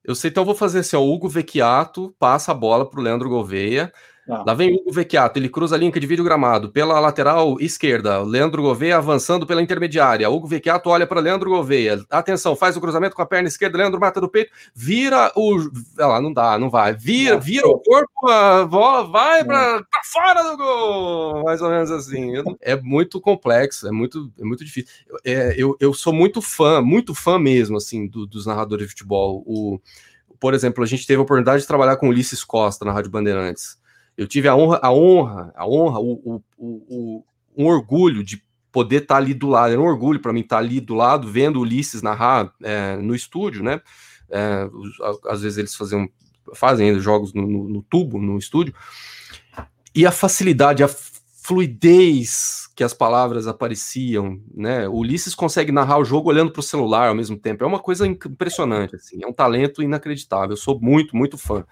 Eu 0.05 0.15
sei, 0.15 0.29
então 0.29 0.43
eu 0.43 0.45
vou 0.45 0.55
fazer 0.55 0.79
assim: 0.79 0.95
ó, 0.95 1.01
o 1.01 1.13
Hugo 1.13 1.27
Vecchiato 1.27 2.15
passa 2.17 2.53
a 2.53 2.55
bola 2.55 2.89
para 2.89 2.97
o 2.97 3.03
Leandro 3.03 3.27
Gouveia. 3.27 3.91
Ah. 4.29 4.43
Lá 4.45 4.53
vem 4.53 4.73
o 4.73 4.81
Hugo 4.81 4.91
Vecchiato, 4.91 5.39
ele 5.39 5.47
cruza 5.47 5.75
a 5.75 5.79
linha 5.79 5.91
de 5.91 6.05
vídeo 6.05 6.23
gramado 6.23 6.69
pela 6.69 6.99
lateral 6.99 7.57
esquerda. 7.61 8.21
Leandro 8.21 8.61
Gouveia 8.61 8.97
avançando 8.97 9.47
pela 9.47 9.61
intermediária. 9.61 10.29
Hugo 10.29 10.47
Vecchiato 10.47 10.89
olha 10.89 11.07
para 11.07 11.21
Leandro 11.21 11.49
Gouveia. 11.49 12.03
Atenção, 12.09 12.55
faz 12.55 12.75
o 12.75 12.81
cruzamento 12.81 13.15
com 13.15 13.21
a 13.21 13.25
perna 13.25 13.47
esquerda. 13.47 13.77
Leandro 13.77 13.99
mata 13.99 14.19
do 14.19 14.27
peito, 14.27 14.51
vira 14.75 15.31
o. 15.35 15.55
Olha 15.97 16.07
lá, 16.07 16.21
não 16.21 16.33
dá, 16.33 16.59
não 16.59 16.69
vai. 16.69 16.93
Vira, 16.93 17.37
vira 17.37 17.67
o 17.67 17.79
corpo, 17.79 18.29
a 18.29 18.65
vai 19.03 19.43
para 19.45 19.85
fora 20.11 20.43
do 20.43 20.57
gol. 20.57 21.43
Mais 21.43 21.61
ou 21.61 21.69
menos 21.69 21.89
assim. 21.91 22.33
É 22.61 22.75
muito 22.75 23.21
complexo, 23.21 23.87
é 23.87 23.91
muito, 23.91 24.31
é 24.37 24.43
muito 24.43 24.65
difícil. 24.65 24.91
É, 25.23 25.55
eu, 25.57 25.77
eu 25.79 25.93
sou 25.93 26.11
muito 26.11 26.41
fã, 26.41 26.81
muito 26.81 27.15
fã 27.15 27.39
mesmo, 27.39 27.77
assim, 27.77 28.07
do, 28.07 28.25
dos 28.25 28.45
narradores 28.45 28.85
de 28.85 28.89
futebol. 28.89 29.43
O, 29.45 29.79
por 30.39 30.53
exemplo, 30.53 30.83
a 30.83 30.87
gente 30.87 31.07
teve 31.07 31.19
a 31.19 31.23
oportunidade 31.23 31.61
de 31.61 31.67
trabalhar 31.67 31.97
com 31.97 32.09
Ulisses 32.09 32.43
Costa 32.43 32.83
na 32.83 32.91
Rádio 32.91 33.11
Bandeirantes. 33.11 33.77
Eu 34.17 34.27
tive 34.27 34.47
a 34.47 34.55
honra, 34.55 34.79
a 34.81 34.91
honra, 34.91 35.53
a 35.55 35.67
honra, 35.67 35.99
o, 35.99 36.41
o, 36.57 36.65
o, 36.67 37.23
um 37.55 37.65
orgulho 37.65 38.23
de 38.23 38.41
poder 38.71 39.03
estar 39.03 39.15
tá 39.15 39.21
ali 39.21 39.33
do 39.33 39.47
lado. 39.47 39.71
Era 39.71 39.81
um 39.81 39.85
orgulho 39.85 40.19
para 40.19 40.33
mim 40.33 40.41
estar 40.41 40.57
tá 40.57 40.61
ali 40.61 40.79
do 40.79 40.95
lado, 40.95 41.31
vendo 41.31 41.59
Ulisses 41.59 42.01
narrar 42.01 42.51
é, 42.63 42.97
no 42.97 43.13
estúdio, 43.13 43.63
né? 43.63 43.79
É, 44.29 44.67
às 45.29 45.41
vezes 45.41 45.57
eles 45.57 45.75
faziam, 45.75 46.09
fazem 46.55 46.99
jogos 46.99 47.33
no, 47.33 47.45
no, 47.47 47.69
no, 47.69 47.81
tubo, 47.83 48.19
no 48.19 48.37
estúdio. 48.37 48.73
E 49.93 50.05
a 50.05 50.11
facilidade, 50.11 50.83
a 50.83 50.87
fluidez 50.87 52.67
que 52.75 52.83
as 52.83 52.93
palavras 52.93 53.47
apareciam, 53.47 54.41
né? 54.53 54.87
O 54.87 54.97
Ulisses 54.97 55.33
consegue 55.33 55.71
narrar 55.71 55.99
o 55.99 56.05
jogo 56.05 56.29
olhando 56.29 56.51
para 56.51 56.59
o 56.59 56.63
celular 56.63 57.07
ao 57.07 57.15
mesmo 57.15 57.37
tempo. 57.37 57.63
É 57.63 57.67
uma 57.67 57.79
coisa 57.79 58.05
impressionante, 58.05 58.95
assim. 58.95 59.23
É 59.23 59.27
um 59.27 59.33
talento 59.33 59.81
inacreditável. 59.81 60.51
Eu 60.51 60.57
sou 60.57 60.79
muito, 60.79 61.15
muito 61.15 61.37
fã 61.37 61.63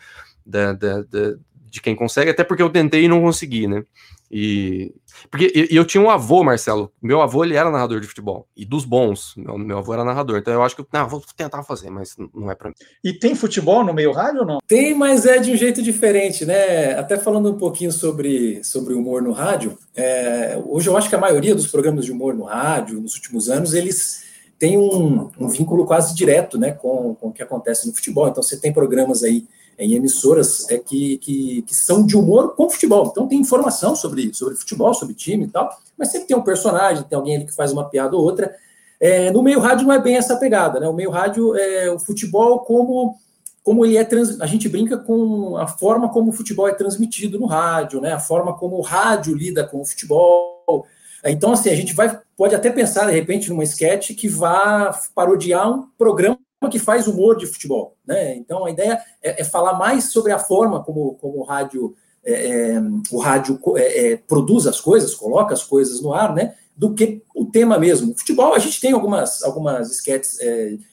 da, 0.45 0.73
da, 0.73 1.01
da 1.01 1.35
de 1.75 1.81
quem 1.81 1.93
consegue, 1.93 2.31
até 2.31 2.41
porque 2.41 2.63
eu 2.63 2.69
tentei 2.69 3.03
e 3.03 3.07
não 3.09 3.21
consegui, 3.21 3.67
né? 3.67 3.83
E 4.31 4.93
porque 5.29 5.51
eu, 5.53 5.67
eu 5.69 5.85
tinha 5.85 6.01
um 6.01 6.09
avô, 6.09 6.41
Marcelo. 6.41 6.89
Meu 7.01 7.21
avô 7.21 7.43
ele 7.43 7.55
era 7.55 7.69
narrador 7.69 7.99
de 7.99 8.07
futebol 8.07 8.47
e 8.55 8.63
dos 8.63 8.85
bons. 8.85 9.33
Meu, 9.35 9.57
meu 9.57 9.77
avô 9.79 9.93
era 9.93 10.05
narrador, 10.05 10.37
então 10.37 10.53
eu 10.53 10.63
acho 10.63 10.73
que 10.73 10.85
não, 10.91 11.09
vou 11.09 11.21
tentar 11.35 11.63
fazer, 11.63 11.89
mas 11.89 12.15
não 12.33 12.49
é 12.49 12.55
para 12.55 12.69
mim. 12.69 12.75
E 13.03 13.11
tem 13.11 13.35
futebol 13.35 13.83
no 13.83 13.93
meio 13.93 14.13
rádio 14.13 14.39
ou 14.41 14.47
não? 14.47 14.59
Tem, 14.65 14.95
mas 14.95 15.25
é 15.25 15.37
de 15.37 15.51
um 15.51 15.57
jeito 15.57 15.81
diferente, 15.81 16.45
né? 16.45 16.97
Até 16.97 17.17
falando 17.17 17.51
um 17.51 17.57
pouquinho 17.57 17.91
sobre 17.91 18.63
sobre 18.63 18.93
humor 18.93 19.21
no 19.21 19.33
rádio. 19.33 19.77
É, 19.93 20.57
hoje 20.65 20.87
eu 20.87 20.95
acho 20.95 21.09
que 21.09 21.15
a 21.15 21.19
maioria 21.19 21.53
dos 21.53 21.67
programas 21.67 22.05
de 22.05 22.11
humor 22.13 22.33
no 22.33 22.45
rádio, 22.45 23.01
nos 23.01 23.15
últimos 23.15 23.49
anos, 23.49 23.73
eles 23.73 24.23
têm 24.57 24.77
um, 24.77 25.29
um 25.37 25.49
vínculo 25.49 25.85
quase 25.85 26.15
direto, 26.15 26.57
né, 26.57 26.71
com, 26.71 27.15
com 27.15 27.27
o 27.27 27.33
que 27.33 27.43
acontece 27.43 27.85
no 27.85 27.93
futebol. 27.93 28.29
Então 28.29 28.41
você 28.41 28.57
tem 28.57 28.71
programas 28.71 29.23
aí 29.23 29.45
em 29.77 29.93
emissoras 29.93 30.69
é, 30.69 30.77
que, 30.77 31.17
que, 31.17 31.61
que, 31.63 31.75
são 31.75 32.05
de 32.05 32.17
humor 32.17 32.55
com 32.55 32.69
futebol. 32.69 33.07
Então 33.11 33.27
tem 33.27 33.39
informação 33.39 33.95
sobre, 33.95 34.33
sobre 34.33 34.55
futebol, 34.55 34.93
sobre 34.93 35.13
time 35.13 35.45
e 35.45 35.49
tal, 35.49 35.69
mas 35.97 36.11
sempre 36.11 36.27
tem 36.27 36.37
um 36.37 36.43
personagem, 36.43 37.03
tem 37.03 37.15
alguém 37.15 37.35
ali 37.35 37.45
que 37.45 37.55
faz 37.55 37.71
uma 37.71 37.89
piada 37.89 38.15
ou 38.15 38.23
outra. 38.23 38.55
É, 38.99 39.29
no 39.31 39.43
meio 39.43 39.59
rádio 39.59 39.85
não 39.85 39.93
é 39.93 40.01
bem 40.01 40.15
essa 40.15 40.37
pegada, 40.37 40.79
né? 40.79 40.87
O 40.87 40.93
meio 40.93 41.09
rádio 41.09 41.55
é 41.55 41.91
o 41.91 41.99
futebol 41.99 42.59
como 42.59 43.15
como 43.61 43.83
ele 43.83 43.97
é 43.97 44.03
trans... 44.03 44.39
a 44.39 44.45
gente 44.45 44.69
brinca 44.69 44.95
com 44.95 45.57
a 45.57 45.65
forma 45.65 46.07
como 46.09 46.29
o 46.29 46.33
futebol 46.33 46.67
é 46.67 46.73
transmitido 46.73 47.39
no 47.39 47.47
rádio, 47.47 47.99
né? 47.99 48.13
A 48.13 48.19
forma 48.19 48.53
como 48.53 48.77
o 48.77 48.81
rádio 48.81 49.35
lida 49.35 49.67
com 49.67 49.81
o 49.81 49.85
futebol. 49.85 50.85
Então 51.25 51.51
assim 51.51 51.69
a 51.69 51.75
gente 51.75 51.93
vai 51.93 52.19
pode 52.37 52.53
até 52.53 52.69
pensar 52.69 53.07
de 53.07 53.11
repente 53.11 53.49
numa 53.49 53.63
sketch 53.63 54.11
que 54.15 54.29
vá 54.29 54.97
parodiar 55.15 55.69
um 55.69 55.87
programa 55.97 56.37
que 56.69 56.79
faz 56.79 57.07
humor 57.07 57.37
de 57.37 57.45
futebol. 57.45 57.95
Né? 58.05 58.35
Então 58.35 58.65
a 58.65 58.71
ideia 58.71 58.99
é, 59.21 59.41
é 59.41 59.43
falar 59.43 59.73
mais 59.73 60.11
sobre 60.11 60.31
a 60.31 60.39
forma 60.39 60.83
como, 60.83 61.15
como 61.15 61.39
o 61.39 61.43
rádio, 61.43 61.95
é, 62.23 62.73
é 62.73 62.81
o 63.11 63.19
rádio 63.19 63.59
é, 63.75 64.13
é, 64.13 64.17
produz 64.17 64.67
as 64.67 64.79
coisas, 64.79 65.13
coloca 65.13 65.53
as 65.53 65.63
coisas 65.63 66.01
no 66.01 66.13
ar, 66.13 66.33
né? 66.33 66.55
do 66.75 66.93
que 66.93 67.21
o 67.33 67.45
tema 67.45 67.79
mesmo. 67.79 68.13
Futebol, 68.17 68.53
a 68.53 68.59
gente 68.59 68.81
tem 68.81 68.91
algumas, 68.91 69.41
algumas 69.43 69.89
sketches, 69.91 70.37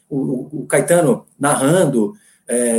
o, 0.08 0.60
o, 0.60 0.66
Caetano 0.66 1.26
narrando, 1.36 2.14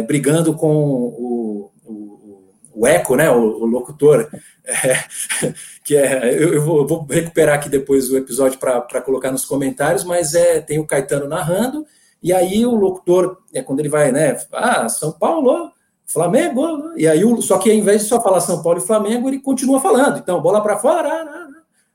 brigando 0.08 0.54
com 0.54 0.74
o, 0.74 1.72
o, 1.84 2.54
o 2.74 2.88
Eco, 2.88 3.18
né? 3.18 3.30
o, 3.30 3.42
o 3.42 3.66
locutor, 3.66 4.30
que 5.84 5.98
é. 5.98 6.34
Eu, 6.34 6.54
eu, 6.54 6.62
vou, 6.62 6.78
eu, 6.78 6.88
vou, 6.88 7.06
recuperar 7.10 7.56
aqui 7.56 7.68
depois 7.68 8.10
o 8.10 8.16
episódio 8.16 8.58
para 8.58 9.02
colocar 9.02 9.34
nos 9.34 9.44
comentários, 9.44 10.06
mas 10.06 10.34
é, 10.34 10.62
tem 10.62 10.80
o 10.80 10.88
Caetano 10.88 11.28
narrando 11.28 11.86
e 12.24 12.32
aí 12.32 12.66
o 12.66 12.74
locutor, 12.74 13.38
é 13.54 13.62
quando 13.62 13.82
ele 13.82 13.90
vai, 13.90 14.12
né? 14.12 14.38
Ah, 14.54 14.88
São 14.88 15.12
Paulo, 15.12 15.72
Flamengo. 16.06 16.94
E 16.96 17.06
aí, 17.06 17.22
só 17.42 17.58
que 17.58 17.70
ao 17.70 17.76
invés 17.76 18.04
de 18.04 18.08
só 18.08 18.22
falar 18.22 18.40
São 18.40 18.64
Paulo 18.64 18.80
e 18.80 18.86
Flamengo, 18.86 19.28
ele 19.28 19.40
continua 19.40 19.82
falando. 19.82 20.20
Então, 20.20 20.42
bola 20.42 20.62
para 20.62 20.80
fora, 20.80 21.26
né, 21.26 21.48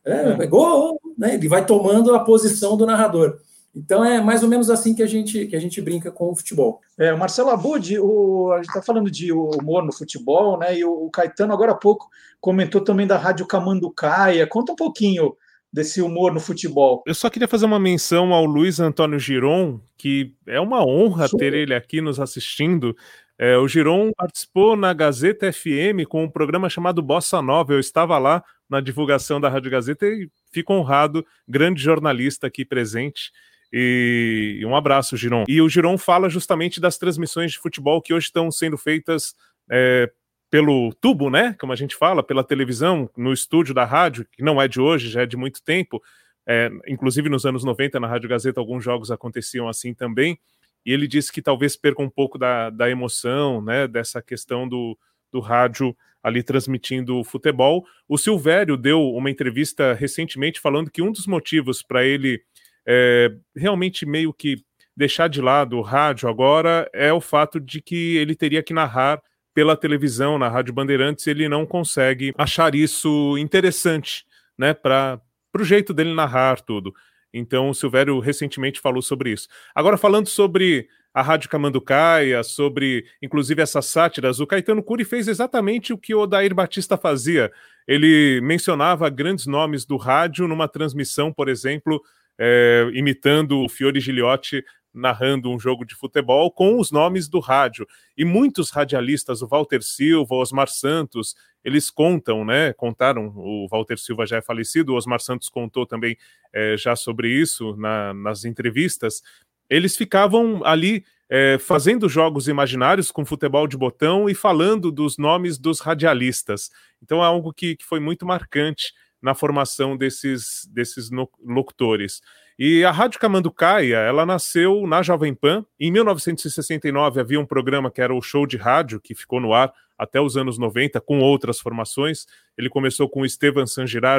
é, 0.04 0.42
é. 0.42 0.46
gol, 0.46 1.00
né? 1.16 1.34
Ele 1.34 1.48
vai 1.48 1.64
tomando 1.64 2.14
a 2.14 2.20
posição 2.20 2.76
do 2.76 2.84
narrador. 2.84 3.38
Então 3.74 4.04
é 4.04 4.20
mais 4.20 4.42
ou 4.42 4.48
menos 4.48 4.70
assim 4.70 4.94
que 4.94 5.02
a 5.02 5.06
gente 5.06 5.46
que 5.46 5.54
a 5.54 5.60
gente 5.60 5.80
brinca 5.80 6.10
com 6.10 6.30
o 6.30 6.34
futebol. 6.34 6.80
É, 6.98 7.12
o 7.12 7.18
Marcelo 7.18 7.50
Abud, 7.50 7.98
o, 7.98 8.50
a 8.52 8.56
gente 8.56 8.68
está 8.68 8.82
falando 8.82 9.10
de 9.10 9.30
humor 9.30 9.84
no 9.84 9.92
futebol, 9.92 10.58
né? 10.58 10.78
E 10.78 10.84
o, 10.84 11.06
o 11.06 11.10
Caetano 11.10 11.52
agora 11.52 11.72
há 11.72 11.76
pouco 11.76 12.08
comentou 12.40 12.80
também 12.80 13.06
da 13.06 13.16
Rádio 13.16 13.46
Camanducaia. 13.46 14.46
Conta 14.46 14.72
um 14.72 14.76
pouquinho 14.76 15.34
desse 15.72 16.00
humor 16.00 16.32
no 16.32 16.40
futebol. 16.40 17.02
Eu 17.06 17.14
só 17.14 17.28
queria 17.28 17.48
fazer 17.48 17.66
uma 17.66 17.78
menção 17.78 18.32
ao 18.32 18.44
Luiz 18.44 18.80
Antônio 18.80 19.18
Giron, 19.18 19.80
que 19.96 20.34
é 20.46 20.60
uma 20.60 20.84
honra 20.84 21.28
ter 21.28 21.52
ele 21.54 21.74
aqui 21.74 22.00
nos 22.00 22.18
assistindo. 22.18 22.96
É, 23.38 23.56
o 23.56 23.68
Giron 23.68 24.10
participou 24.16 24.76
na 24.76 24.92
Gazeta 24.92 25.52
FM 25.52 26.06
com 26.08 26.24
um 26.24 26.30
programa 26.30 26.68
chamado 26.68 27.02
Bossa 27.02 27.40
Nova. 27.40 27.72
Eu 27.72 27.80
estava 27.80 28.18
lá 28.18 28.42
na 28.68 28.80
divulgação 28.80 29.40
da 29.40 29.48
Rádio 29.48 29.70
Gazeta 29.70 30.06
e 30.06 30.28
fico 30.52 30.72
honrado, 30.72 31.24
grande 31.46 31.82
jornalista 31.82 32.46
aqui 32.46 32.64
presente. 32.64 33.30
E 33.72 34.62
um 34.64 34.74
abraço, 34.74 35.16
Giron. 35.16 35.44
E 35.46 35.60
o 35.60 35.68
Giron 35.68 35.98
fala 35.98 36.28
justamente 36.28 36.80
das 36.80 36.96
transmissões 36.96 37.52
de 37.52 37.58
futebol 37.58 38.00
que 38.00 38.14
hoje 38.14 38.26
estão 38.26 38.50
sendo 38.50 38.78
feitas 38.78 39.34
é, 39.70 40.10
pelo 40.50 40.92
tubo, 40.94 41.30
né? 41.30 41.54
Como 41.60 41.72
a 41.72 41.76
gente 41.76 41.94
fala, 41.94 42.22
pela 42.22 42.42
televisão, 42.42 43.10
no 43.16 43.32
estúdio 43.32 43.74
da 43.74 43.84
rádio, 43.84 44.26
que 44.30 44.42
não 44.42 44.60
é 44.60 44.66
de 44.66 44.80
hoje, 44.80 45.10
já 45.10 45.22
é 45.22 45.26
de 45.26 45.36
muito 45.36 45.62
tempo. 45.62 46.02
É, 46.46 46.70
inclusive 46.86 47.28
nos 47.28 47.44
anos 47.44 47.64
90, 47.64 48.00
na 48.00 48.06
Rádio 48.06 48.28
Gazeta, 48.28 48.58
alguns 48.58 48.82
jogos 48.82 49.10
aconteciam 49.10 49.68
assim 49.68 49.92
também. 49.92 50.38
E 50.84 50.92
ele 50.92 51.06
disse 51.06 51.30
que 51.30 51.42
talvez 51.42 51.76
perca 51.76 52.02
um 52.02 52.08
pouco 52.08 52.38
da, 52.38 52.70
da 52.70 52.88
emoção, 52.88 53.60
né? 53.60 53.86
Dessa 53.86 54.22
questão 54.22 54.66
do, 54.66 54.98
do 55.30 55.40
rádio 55.40 55.94
ali 56.22 56.42
transmitindo 56.42 57.18
o 57.18 57.24
futebol. 57.24 57.84
O 58.08 58.16
Silvério 58.16 58.76
deu 58.76 59.02
uma 59.10 59.30
entrevista 59.30 59.92
recentemente 59.92 60.60
falando 60.60 60.90
que 60.90 61.02
um 61.02 61.12
dos 61.12 61.26
motivos 61.26 61.82
para 61.82 62.04
ele 62.04 62.42
é, 62.86 63.30
realmente 63.54 64.06
meio 64.06 64.32
que 64.32 64.56
deixar 64.96 65.28
de 65.28 65.40
lado 65.40 65.76
o 65.76 65.82
rádio 65.82 66.28
agora 66.28 66.88
é 66.92 67.12
o 67.12 67.20
fato 67.20 67.60
de 67.60 67.80
que 67.80 68.16
ele 68.16 68.34
teria 68.34 68.62
que 68.62 68.74
narrar 68.74 69.22
pela 69.58 69.76
televisão, 69.76 70.38
na 70.38 70.48
Rádio 70.48 70.72
Bandeirantes, 70.72 71.26
ele 71.26 71.48
não 71.48 71.66
consegue 71.66 72.32
achar 72.38 72.76
isso 72.76 73.36
interessante, 73.36 74.24
né, 74.56 74.72
para 74.72 75.20
o 75.52 75.64
jeito 75.64 75.92
dele 75.92 76.14
narrar 76.14 76.60
tudo. 76.60 76.94
Então, 77.34 77.68
o 77.68 77.74
Silvério 77.74 78.20
recentemente 78.20 78.78
falou 78.78 79.02
sobre 79.02 79.32
isso. 79.32 79.48
Agora, 79.74 79.96
falando 79.96 80.28
sobre 80.28 80.86
a 81.12 81.22
Rádio 81.22 81.50
Camanducaia, 81.50 82.44
sobre 82.44 83.04
inclusive 83.20 83.60
essas 83.60 83.86
sátiras, 83.86 84.38
o 84.38 84.46
Caetano 84.46 84.80
Cury 84.80 85.04
fez 85.04 85.26
exatamente 85.26 85.92
o 85.92 85.98
que 85.98 86.14
o 86.14 86.20
Odair 86.20 86.54
Batista 86.54 86.96
fazia. 86.96 87.50
Ele 87.84 88.40
mencionava 88.40 89.10
grandes 89.10 89.44
nomes 89.44 89.84
do 89.84 89.96
rádio 89.96 90.46
numa 90.46 90.68
transmissão, 90.68 91.32
por 91.32 91.48
exemplo, 91.48 92.00
é, 92.38 92.88
imitando 92.92 93.58
o 93.58 93.68
Fiore 93.68 93.98
Giliotti 93.98 94.64
narrando 94.98 95.50
um 95.50 95.58
jogo 95.58 95.84
de 95.84 95.94
futebol 95.94 96.50
com 96.50 96.78
os 96.78 96.90
nomes 96.90 97.28
do 97.28 97.40
rádio. 97.40 97.86
E 98.16 98.24
muitos 98.24 98.70
radialistas, 98.70 99.40
o 99.42 99.46
Walter 99.46 99.82
Silva, 99.82 100.34
o 100.34 100.40
Osmar 100.40 100.68
Santos, 100.68 101.34
eles 101.64 101.90
contam, 101.90 102.44
né? 102.44 102.72
Contaram, 102.72 103.32
o 103.36 103.66
Walter 103.70 103.98
Silva 103.98 104.26
já 104.26 104.38
é 104.38 104.42
falecido, 104.42 104.92
o 104.92 104.96
Osmar 104.96 105.20
Santos 105.20 105.48
contou 105.48 105.86
também 105.86 106.16
é, 106.52 106.76
já 106.76 106.96
sobre 106.96 107.30
isso 107.30 107.76
na, 107.76 108.12
nas 108.14 108.44
entrevistas. 108.44 109.22
Eles 109.68 109.96
ficavam 109.96 110.64
ali 110.64 111.04
é, 111.28 111.58
fazendo 111.58 112.08
jogos 112.08 112.48
imaginários 112.48 113.10
com 113.10 113.24
futebol 113.24 113.66
de 113.66 113.76
botão 113.76 114.28
e 114.28 114.34
falando 114.34 114.90
dos 114.90 115.18
nomes 115.18 115.58
dos 115.58 115.80
radialistas. 115.80 116.70
Então 117.02 117.22
é 117.22 117.26
algo 117.26 117.52
que, 117.52 117.76
que 117.76 117.84
foi 117.84 118.00
muito 118.00 118.24
marcante 118.24 118.92
na 119.20 119.34
formação 119.34 119.96
desses, 119.96 120.66
desses 120.72 121.10
locutores. 121.44 122.22
E 122.60 122.84
a 122.84 122.90
Rádio 122.90 123.20
Camanducaia, 123.20 123.98
ela 123.98 124.26
nasceu 124.26 124.84
na 124.84 125.00
Jovem 125.00 125.32
Pan. 125.32 125.64
Em 125.78 125.92
1969 125.92 127.20
havia 127.20 127.38
um 127.38 127.46
programa 127.46 127.88
que 127.88 128.00
era 128.00 128.12
o 128.12 128.20
Show 128.20 128.48
de 128.48 128.56
Rádio, 128.56 129.00
que 129.00 129.14
ficou 129.14 129.38
no 129.38 129.54
ar 129.54 129.72
até 129.96 130.20
os 130.20 130.36
anos 130.36 130.58
90, 130.58 131.00
com 131.00 131.20
outras 131.20 131.60
formações. 131.60 132.26
Ele 132.56 132.68
começou 132.68 133.08
com 133.08 133.20
o 133.20 133.24
Estevan 133.24 133.62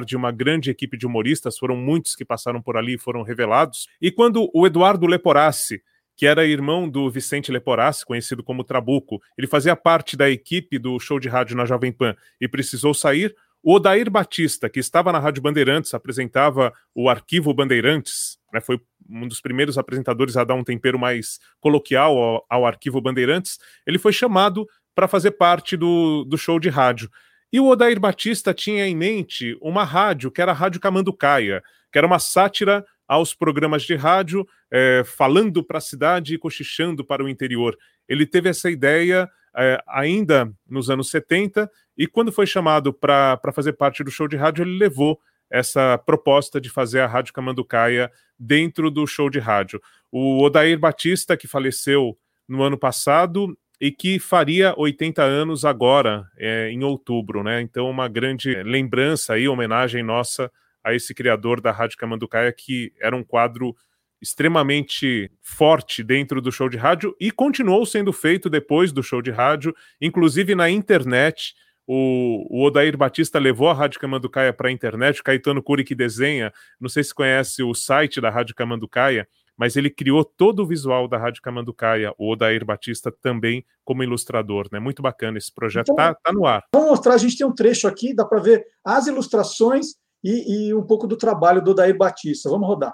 de 0.06 0.16
uma 0.16 0.32
grande 0.32 0.72
equipe 0.72 0.96
de 0.96 1.06
humoristas, 1.06 1.58
foram 1.58 1.76
muitos 1.76 2.16
que 2.16 2.24
passaram 2.24 2.62
por 2.62 2.78
ali 2.78 2.94
e 2.94 2.98
foram 2.98 3.24
revelados. 3.24 3.90
E 4.02 4.10
quando 4.10 4.50
o 4.54 4.66
Eduardo 4.66 5.06
Leporassi, 5.06 5.82
que 6.16 6.26
era 6.26 6.46
irmão 6.46 6.88
do 6.88 7.10
Vicente 7.10 7.52
Leporassi, 7.52 8.06
conhecido 8.06 8.42
como 8.42 8.64
Trabuco, 8.64 9.22
ele 9.38 9.48
fazia 9.48 9.76
parte 9.76 10.16
da 10.16 10.30
equipe 10.30 10.80
do 10.80 10.98
show 10.98 11.20
de 11.20 11.28
rádio 11.28 11.58
na 11.58 11.66
Jovem 11.66 11.92
Pan 11.92 12.16
e 12.40 12.48
precisou 12.48 12.94
sair, 12.94 13.36
o 13.62 13.76
Odair 13.76 14.10
Batista, 14.10 14.70
que 14.70 14.80
estava 14.80 15.12
na 15.12 15.20
Rádio 15.20 15.42
Bandeirantes, 15.42 15.94
apresentava 15.94 16.74
o 16.96 17.10
Arquivo 17.10 17.54
Bandeirantes, 17.54 18.38
né, 18.54 18.62
foi 18.62 18.80
um 19.10 19.28
dos 19.28 19.42
primeiros 19.42 19.78
apresentadores 19.78 20.38
a 20.38 20.44
dar 20.44 20.56
um 20.56 20.64
tempero 20.64 20.98
mais 20.98 21.40
coloquial 21.60 22.18
ao, 22.18 22.46
ao 22.50 22.66
Arquivo 22.66 23.02
Bandeirantes, 23.02 23.58
ele 23.86 23.98
foi 23.98 24.14
chamado 24.14 24.68
para 24.96 25.08
fazer 25.08 25.32
parte 25.32 25.76
do, 25.76 26.24
do 26.26 26.38
show 26.38 26.60
de 26.60 26.70
rádio. 26.70 27.10
E 27.52 27.60
o 27.60 27.68
Odair 27.68 28.00
Batista 28.00 28.54
tinha 28.54 28.88
em 28.88 28.96
mente 28.96 29.58
uma 29.62 29.84
rádio, 29.84 30.32
que 30.32 30.42
era 30.42 30.52
a 30.52 30.56
Rádio 30.56 30.80
Camanducaia, 30.80 31.64
que 31.92 31.98
era 31.98 32.06
uma 32.06 32.20
sátira 32.20 32.86
aos 33.08 33.34
programas 33.34 33.84
de 33.84 33.96
rádio, 33.96 34.48
é, 34.72 35.04
falando 35.04 35.64
para 35.64 35.80
a 35.80 35.82
cidade 35.82 36.36
e 36.36 36.38
cochichando 36.38 37.04
para 37.04 37.24
o 37.24 37.30
interior. 37.30 37.76
Ele 38.08 38.26
teve 38.26 38.50
essa 38.50 38.70
ideia 38.70 39.28
é, 39.56 39.82
ainda 39.88 40.52
nos 40.68 40.90
anos 40.90 41.10
70, 41.10 41.70
e 41.98 42.08
quando 42.08 42.32
foi 42.32 42.46
chamado 42.46 42.94
para 42.94 43.40
fazer 43.54 43.74
parte 43.74 44.04
do 44.04 44.12
show 44.12 44.28
de 44.28 44.36
rádio, 44.36 44.64
ele 44.64 44.78
levou 44.78 45.20
essa 45.50 45.98
proposta 45.98 46.62
de 46.62 46.70
fazer 46.70 47.00
a 47.00 47.08
Rádio 47.08 47.34
Camanducaia 47.34 48.12
dentro 48.38 48.92
do 48.92 49.06
show 49.08 49.30
de 49.30 49.40
rádio. 49.40 49.82
O 50.12 50.44
Odair 50.44 50.78
Batista, 50.78 51.36
que 51.36 51.48
faleceu 51.48 52.18
no 52.48 52.62
ano 52.62 52.78
passado 52.78 53.58
e 53.82 53.92
que 53.92 54.20
faria 54.20 54.74
80 54.78 55.24
anos 55.24 55.66
agora, 55.66 56.28
é, 56.38 56.70
em 56.70 56.84
outubro, 56.84 57.44
né? 57.44 57.62
Então, 57.62 57.90
uma 57.90 58.08
grande 58.08 58.62
lembrança 58.64 59.38
e 59.38 59.48
homenagem 59.48 60.04
nossa 60.04 60.52
a 60.84 60.94
esse 60.94 61.14
criador 61.14 61.62
da 61.62 61.72
Rádio 61.72 61.98
Camanducaia, 61.98 62.52
que 62.52 62.94
era 63.00 63.16
um 63.16 63.24
quadro 63.24 63.76
extremamente 64.22 65.32
forte 65.42 66.04
dentro 66.04 66.42
do 66.42 66.52
show 66.52 66.70
de 66.70 66.78
rádio 66.78 67.16
e 67.20 67.32
continuou 67.32 67.86
sendo 67.86 68.12
feito 68.12 68.50
depois 68.50 68.92
do 68.92 69.02
show 69.02 69.22
de 69.22 69.32
rádio, 69.32 69.74
inclusive 70.02 70.56
na 70.56 70.70
internet. 70.70 71.54
O, 71.88 72.46
o 72.50 72.66
Odair 72.66 72.96
Batista 72.96 73.40
levou 73.40 73.68
a 73.68 73.74
Rádio 73.74 74.00
Camanducaia 74.00 74.54
para 74.54 74.70
a 74.70 74.72
internet, 74.72 75.22
o 75.22 75.24
Caetano 75.24 75.64
Curi 75.64 75.84
que 75.84 75.96
desenha, 75.96 76.54
não 76.80 76.88
sei 76.88 77.04
se 77.04 77.16
conhece 77.16 77.64
o 77.64 77.74
site 77.74 78.22
da 78.22 78.30
Rádio 78.30 78.54
Camanducaia, 78.54 79.28
mas 79.58 79.76
ele 79.76 79.90
criou 79.90 80.24
todo 80.24 80.62
o 80.62 80.68
visual 80.68 81.08
da 81.08 81.18
Rádio 81.18 81.42
Camanducaia, 81.42 82.14
o 82.18 82.32
Odair 82.32 82.64
Batista 82.64 83.12
também 83.12 83.66
como 83.84 84.04
ilustrador, 84.04 84.68
né? 84.72 84.80
Muito 84.80 85.02
bacana 85.02 85.40
esse 85.40 85.52
projeto, 85.52 85.92
então, 85.92 85.96
tá, 85.96 86.14
tá 86.14 86.32
no 86.32 86.46
ar. 86.46 86.64
Vamos 86.74 86.92
mostrar, 86.92 87.16
a 87.16 87.18
gente 87.18 87.38
tem 87.38 87.48
um 87.48 87.56
trecho 87.56 87.88
aqui, 87.88 88.14
dá 88.14 88.24
para 88.24 88.40
ver 88.40 88.66
as 88.86 89.08
ilustrações 89.08 89.96
e, 90.24 90.68
e 90.68 90.74
um 90.74 90.84
pouco 90.84 91.08
do 91.08 91.18
trabalho 91.18 91.62
do 91.62 91.72
Odair 91.72 91.98
Batista. 91.98 92.50
Vamos 92.50 92.68
rodar. 92.68 92.94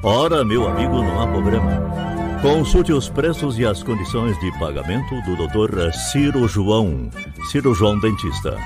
Ora, 0.02 0.44
meu 0.44 0.68
amigo, 0.68 1.04
não 1.04 1.22
há 1.22 1.28
problema. 1.28 1.72
Consulte 2.42 2.92
os 2.92 3.10
preços 3.10 3.60
e 3.60 3.66
as 3.66 3.84
condições 3.84 4.40
de 4.40 4.52
pagamento 4.58 5.22
do 5.22 5.36
Dr. 5.36 5.92
Ciro 5.94 6.48
João, 6.48 7.12
Ciro 7.52 7.76
João 7.76 8.00
Dentista. 8.00 8.58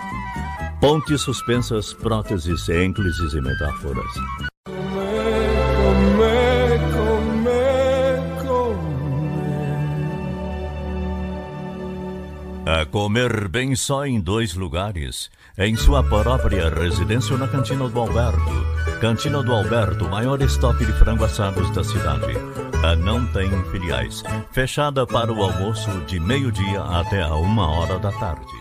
Pontes 0.79 1.21
suspensas, 1.21 1.93
próteses, 1.93 2.69
ênclises 2.69 3.33
e 3.33 3.41
metáforas. 3.41 4.54
A 12.67 12.83
comer 12.83 13.47
bem 13.47 13.75
só 13.75 14.07
em 14.07 14.19
dois 14.19 14.55
lugares. 14.55 15.29
Em 15.55 15.75
sua 15.75 16.01
própria 16.01 16.67
residência 16.67 17.33
ou 17.33 17.37
na 17.37 17.47
Cantina 17.47 17.87
do 17.87 17.99
Alberto. 17.99 18.39
Cantina 18.99 19.43
do 19.43 19.53
Alberto, 19.53 20.05
maior 20.05 20.41
estoque 20.41 20.83
de 20.83 20.91
frango 20.93 21.25
assados 21.25 21.69
da 21.75 21.83
cidade. 21.83 22.33
A 22.83 22.95
não 22.95 23.23
tem 23.31 23.51
filiais. 23.65 24.23
Fechada 24.51 25.05
para 25.05 25.31
o 25.31 25.43
almoço 25.43 25.91
de 26.07 26.19
meio-dia 26.19 26.81
até 26.81 27.21
a 27.21 27.35
uma 27.35 27.69
hora 27.69 27.99
da 27.99 28.11
tarde. 28.13 28.51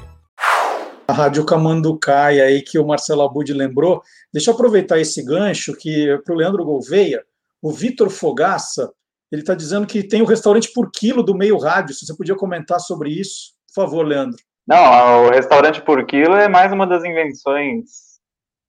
A 1.09 1.13
Rádio 1.15 1.47
Camanducaia 1.47 2.45
aí 2.45 2.61
que 2.61 2.79
o 2.79 2.87
Marcelo 2.87 3.23
Abud 3.23 3.51
lembrou. 3.55 4.03
Deixa 4.31 4.51
eu 4.51 4.55
aproveitar 4.55 5.01
esse 5.01 5.25
gancho 5.25 5.75
que 5.75 6.15
para 6.23 6.35
o 6.35 6.37
Leandro 6.37 6.63
Gouveia, 6.63 7.25
o 7.63 7.73
Vitor 7.73 8.11
Fogaça, 8.11 8.93
ele 9.33 9.41
está 9.41 9.55
dizendo 9.55 9.87
que 9.87 10.03
tem 10.03 10.21
o 10.21 10.27
restaurante 10.27 10.71
por 10.75 10.91
quilo 10.91 11.23
do 11.23 11.35
meio 11.35 11.57
rádio. 11.57 11.95
Se 11.95 12.05
você 12.05 12.15
podia 12.15 12.37
comentar 12.37 12.79
sobre 12.79 13.09
isso. 13.09 13.54
Por 13.75 13.85
favor, 13.85 14.07
Leandro. 14.07 14.37
Não, 14.67 15.27
o 15.27 15.31
restaurante 15.31 15.83
por 15.83 16.05
quilo 16.07 16.37
é 16.37 16.49
mais 16.49 16.73
uma 16.73 16.87
das 16.87 17.05
invenções 17.05 18.21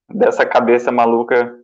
dessa 0.10 0.46
cabeça 0.46 0.92
maluca 0.92 1.58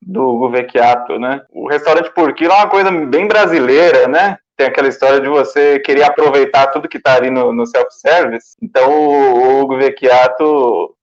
do 0.00 0.50
Vecchiato, 0.50 1.18
né? 1.18 1.42
O 1.50 1.68
restaurante 1.68 2.12
por 2.12 2.34
quilo 2.34 2.52
é 2.52 2.56
uma 2.56 2.68
coisa 2.68 2.90
bem 2.90 3.26
brasileira, 3.26 4.06
né? 4.06 4.36
Tem 4.56 4.66
aquela 4.66 4.88
história 4.88 5.20
de 5.20 5.28
você 5.28 5.80
querer 5.80 6.02
aproveitar 6.02 6.68
tudo 6.68 6.88
que 6.88 6.98
está 6.98 7.16
ali 7.16 7.30
no, 7.30 7.52
no 7.52 7.66
self-service. 7.66 8.56
Então, 8.60 8.90
o 8.90 9.60
Hugo 9.60 9.78
Vecchiato 9.78 10.94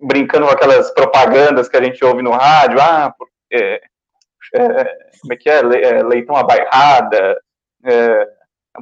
brincando 0.00 0.46
com 0.46 0.52
aquelas 0.52 0.90
propagandas 0.92 1.68
que 1.68 1.76
a 1.76 1.82
gente 1.82 2.04
ouve 2.04 2.22
no 2.22 2.32
rádio, 2.32 2.80
ah, 2.80 3.14
porque, 3.16 3.80
é, 4.54 4.84
como 5.20 5.32
é 5.32 5.36
que 5.36 5.48
é, 5.48 5.58
é 5.58 6.02
leitão 6.02 6.36
abairrada, 6.36 7.40
é, 7.84 8.35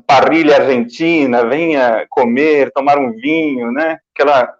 parrilha 0.06 0.56
argentina, 0.56 1.46
venha 1.46 2.06
comer, 2.08 2.70
tomar 2.72 2.98
um 2.98 3.12
vinho, 3.12 3.70
né? 3.72 3.98
Aquela, 4.14 4.52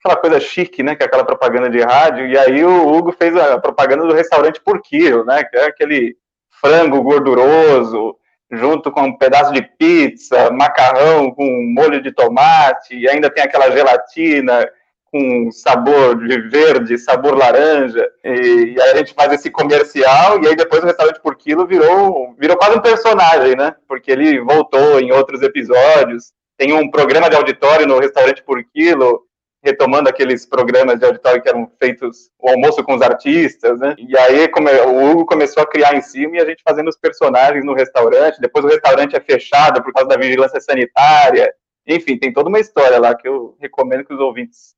aquela 0.00 0.20
coisa 0.20 0.40
chique, 0.40 0.82
né? 0.82 0.94
Que 0.94 1.02
é 1.02 1.06
aquela 1.06 1.24
propaganda 1.24 1.68
de 1.68 1.80
rádio. 1.80 2.26
E 2.26 2.38
aí 2.38 2.64
o 2.64 2.88
Hugo 2.88 3.12
fez 3.12 3.36
a 3.36 3.58
propaganda 3.58 4.06
do 4.06 4.14
restaurante 4.14 4.60
por 4.60 4.80
quilo, 4.82 5.24
né? 5.24 5.44
Que 5.44 5.56
é 5.56 5.66
aquele 5.66 6.16
frango 6.60 7.02
gorduroso, 7.02 8.16
junto 8.50 8.90
com 8.90 9.02
um 9.02 9.16
pedaço 9.16 9.52
de 9.52 9.62
pizza, 9.62 10.50
macarrão 10.50 11.30
com 11.30 11.44
molho 11.74 12.02
de 12.02 12.12
tomate, 12.12 12.96
e 12.96 13.08
ainda 13.08 13.30
tem 13.30 13.42
aquela 13.42 13.70
gelatina 13.70 14.68
com 15.10 15.50
sabor 15.50 16.16
de 16.26 16.40
verde, 16.48 16.98
sabor 16.98 17.36
laranja, 17.36 18.06
e, 18.24 18.74
e 18.74 18.80
aí 18.80 18.90
a 18.92 18.96
gente 18.96 19.14
faz 19.14 19.32
esse 19.32 19.50
comercial, 19.50 20.42
e 20.42 20.48
aí 20.48 20.56
depois 20.56 20.82
o 20.82 20.86
restaurante 20.86 21.20
por 21.20 21.36
quilo 21.36 21.66
virou, 21.66 22.34
virou 22.38 22.56
quase 22.56 22.76
um 22.76 22.82
personagem, 22.82 23.56
né? 23.56 23.74
Porque 23.88 24.10
ele 24.10 24.40
voltou 24.40 25.00
em 25.00 25.12
outros 25.12 25.42
episódios. 25.42 26.32
Tem 26.58 26.72
um 26.72 26.90
programa 26.90 27.28
de 27.28 27.36
auditório 27.36 27.86
no 27.86 27.98
restaurante 27.98 28.42
por 28.42 28.62
quilo, 28.64 29.26
retomando 29.66 30.08
aqueles 30.08 30.46
programas 30.46 30.98
de 30.98 31.04
auditório 31.04 31.42
que 31.42 31.48
eram 31.48 31.70
feitos 31.78 32.30
o 32.38 32.48
almoço 32.48 32.84
com 32.84 32.94
os 32.94 33.02
artistas, 33.02 33.78
né? 33.80 33.96
E 33.98 34.16
aí 34.16 34.48
o 34.86 35.10
Hugo 35.10 35.26
começou 35.26 35.62
a 35.62 35.66
criar 35.66 35.94
em 35.94 36.00
cima 36.00 36.36
e 36.36 36.40
a 36.40 36.46
gente 36.46 36.62
fazendo 36.66 36.88
os 36.88 36.96
personagens 36.96 37.64
no 37.64 37.74
restaurante. 37.74 38.40
Depois 38.40 38.64
o 38.64 38.68
restaurante 38.68 39.16
é 39.16 39.20
fechado 39.20 39.82
por 39.82 39.92
causa 39.92 40.08
da 40.08 40.16
vigilância 40.16 40.60
sanitária. 40.60 41.52
Enfim, 41.86 42.16
tem 42.16 42.32
toda 42.32 42.48
uma 42.48 42.60
história 42.60 42.98
lá 42.98 43.14
que 43.14 43.28
eu 43.28 43.56
recomendo 43.60 44.04
que 44.04 44.14
os 44.14 44.20
ouvintes 44.20 44.75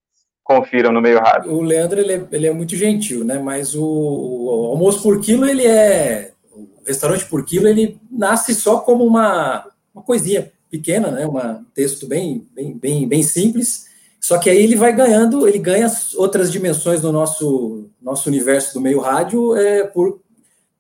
confiram 0.49 0.91
no 0.91 1.01
meio 1.01 1.19
rádio. 1.19 1.53
O 1.53 1.61
Leandro 1.61 2.01
ele 2.01 2.13
é, 2.15 2.27
ele 2.33 2.47
é 2.47 2.53
muito 2.53 2.75
gentil, 2.75 3.25
né? 3.25 3.39
Mas 3.39 3.75
o, 3.75 3.85
o 3.85 4.67
almoço 4.73 5.03
por 5.03 5.21
quilo 5.21 5.47
ele 5.47 5.67
é 5.67 6.33
o 6.53 6.67
restaurante 6.87 7.27
por 7.27 7.45
quilo 7.45 7.69
ele 7.69 8.01
nasce 8.11 8.55
só 8.55 8.81
como 8.81 9.05
uma, 9.05 9.71
uma 9.95 10.03
coisinha 10.03 10.51
pequena, 10.71 11.11
né? 11.11 11.27
Um 11.27 11.65
texto 11.75 12.07
bem, 12.07 12.49
bem, 12.55 12.77
bem, 12.77 13.07
bem 13.07 13.23
simples 13.23 13.89
só 14.21 14.39
que 14.39 14.51
aí 14.51 14.59
ele 14.59 14.77
vai 14.77 14.93
ganhando, 14.93 15.47
ele 15.47 15.59
ganha 15.59 15.87
outras 16.17 16.51
dimensões 16.51 17.03
no 17.03 17.13
nosso, 17.13 17.89
nosso 18.01 18.29
universo 18.29 18.75
do 18.75 18.81
meio 18.81 19.01
rádio 19.01 19.57
é, 19.57 19.85
por, 19.85 20.21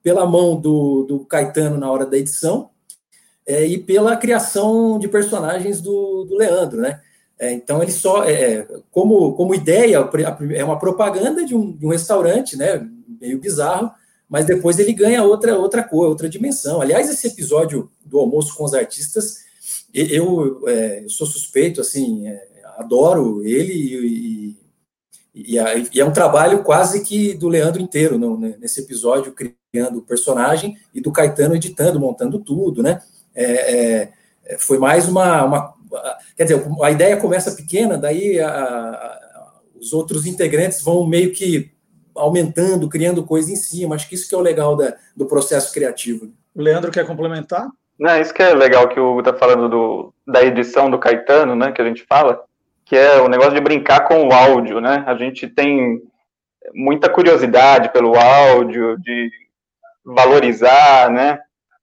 pela 0.02 0.26
mão 0.26 0.60
do, 0.60 1.04
do 1.04 1.20
Caetano 1.20 1.78
na 1.78 1.90
hora 1.90 2.04
da 2.04 2.18
edição 2.18 2.70
é, 3.46 3.64
e 3.64 3.78
pela 3.78 4.16
criação 4.16 4.98
de 4.98 5.08
personagens 5.08 5.80
do, 5.80 6.24
do 6.24 6.36
Leandro, 6.36 6.80
né? 6.80 7.00
É, 7.38 7.52
então 7.52 7.82
ele 7.82 7.92
só, 7.92 8.24
é, 8.24 8.66
como, 8.90 9.34
como 9.34 9.54
ideia, 9.54 10.08
é 10.54 10.64
uma 10.64 10.78
propaganda 10.78 11.44
de 11.44 11.54
um, 11.54 11.70
de 11.70 11.86
um 11.86 11.90
restaurante, 11.90 12.56
né? 12.56 12.86
Meio 13.20 13.38
bizarro, 13.38 13.90
mas 14.28 14.44
depois 14.44 14.78
ele 14.78 14.92
ganha 14.92 15.22
outra 15.22 15.56
outra 15.56 15.82
cor, 15.82 16.08
outra 16.08 16.28
dimensão. 16.28 16.80
Aliás, 16.80 17.08
esse 17.08 17.28
episódio 17.28 17.90
do 18.04 18.18
almoço 18.18 18.54
com 18.56 18.64
os 18.64 18.74
artistas, 18.74 19.38
eu, 19.94 20.68
é, 20.68 21.04
sou 21.08 21.26
suspeito, 21.26 21.80
assim, 21.80 22.26
é, 22.26 22.48
adoro 22.76 23.44
ele 23.44 23.72
e, 23.72 24.56
e, 25.34 25.56
e, 25.94 26.00
é 26.00 26.04
um 26.04 26.12
trabalho 26.12 26.62
quase 26.64 27.02
que 27.02 27.34
do 27.34 27.48
Leandro 27.48 27.80
inteiro 27.80 28.18
no, 28.18 28.38
né, 28.38 28.56
nesse 28.58 28.80
episódio, 28.80 29.34
criando 29.72 29.98
o 29.98 30.02
personagem 30.02 30.76
e 30.94 31.00
do 31.00 31.12
Caetano 31.12 31.54
editando, 31.54 32.00
montando 32.00 32.38
tudo, 32.38 32.82
né? 32.82 33.00
É, 33.34 34.08
é, 34.44 34.58
foi 34.58 34.78
mais 34.78 35.08
uma, 35.08 35.44
uma, 35.44 35.74
Quer 36.36 36.44
dizer, 36.44 36.66
a 36.82 36.90
ideia 36.90 37.16
começa 37.16 37.52
pequena, 37.52 37.96
daí 37.98 38.40
a, 38.40 38.48
a, 38.48 39.60
os 39.80 39.92
outros 39.92 40.26
integrantes 40.26 40.82
vão 40.82 41.06
meio 41.06 41.32
que 41.32 41.70
aumentando, 42.14 42.88
criando 42.88 43.24
coisa 43.24 43.52
em 43.52 43.56
cima. 43.56 43.94
Acho 43.94 44.08
que 44.08 44.14
isso 44.14 44.28
que 44.28 44.34
é 44.34 44.38
o 44.38 44.42
legal 44.42 44.76
da, 44.76 44.94
do 45.16 45.26
processo 45.26 45.72
criativo. 45.72 46.32
O 46.54 46.60
Leandro 46.60 46.90
quer 46.90 47.06
complementar? 47.06 47.68
Não, 47.98 48.20
isso 48.20 48.32
que 48.32 48.42
é 48.42 48.54
legal 48.54 48.88
que 48.88 49.00
o 49.00 49.10
Hugo 49.10 49.20
está 49.20 49.34
falando 49.34 49.68
do, 49.68 50.14
da 50.26 50.42
edição 50.42 50.90
do 50.90 50.98
Caetano, 50.98 51.56
né, 51.56 51.72
que 51.72 51.82
a 51.82 51.84
gente 51.84 52.04
fala, 52.04 52.44
que 52.84 52.96
é 52.96 53.20
o 53.20 53.28
negócio 53.28 53.54
de 53.54 53.60
brincar 53.60 54.06
com 54.06 54.28
o 54.28 54.32
áudio, 54.32 54.80
né? 54.80 55.04
A 55.06 55.14
gente 55.14 55.46
tem 55.46 56.00
muita 56.72 57.08
curiosidade 57.10 57.92
pelo 57.92 58.16
áudio, 58.16 58.96
de 58.98 59.30
valorizar, 60.04 61.10
né? 61.10 61.40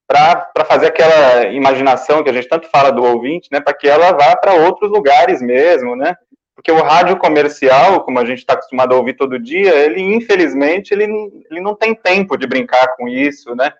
Para 0.07 0.65
fazer 0.67 0.87
aquela 0.87 1.45
imaginação 1.47 2.23
que 2.23 2.29
a 2.29 2.33
gente 2.33 2.47
tanto 2.47 2.67
fala 2.69 2.91
do 2.91 3.03
ouvinte, 3.03 3.49
né? 3.51 3.59
Para 3.59 3.73
que 3.73 3.87
ela 3.87 4.11
vá 4.11 4.35
para 4.35 4.53
outros 4.53 4.89
lugares 4.91 5.41
mesmo, 5.41 5.95
né? 5.95 6.15
Porque 6.55 6.71
o 6.71 6.81
rádio 6.81 7.17
comercial, 7.17 8.03
como 8.03 8.19
a 8.19 8.25
gente 8.25 8.39
está 8.39 8.53
acostumado 8.53 8.93
a 8.93 8.97
ouvir 8.97 9.15
todo 9.15 9.39
dia, 9.39 9.75
ele 9.75 10.01
infelizmente 10.01 10.93
ele, 10.93 11.05
ele 11.51 11.59
não 11.59 11.75
tem 11.75 11.93
tempo 11.93 12.37
de 12.37 12.47
brincar 12.47 12.95
com 12.95 13.07
isso, 13.07 13.55
né? 13.55 13.71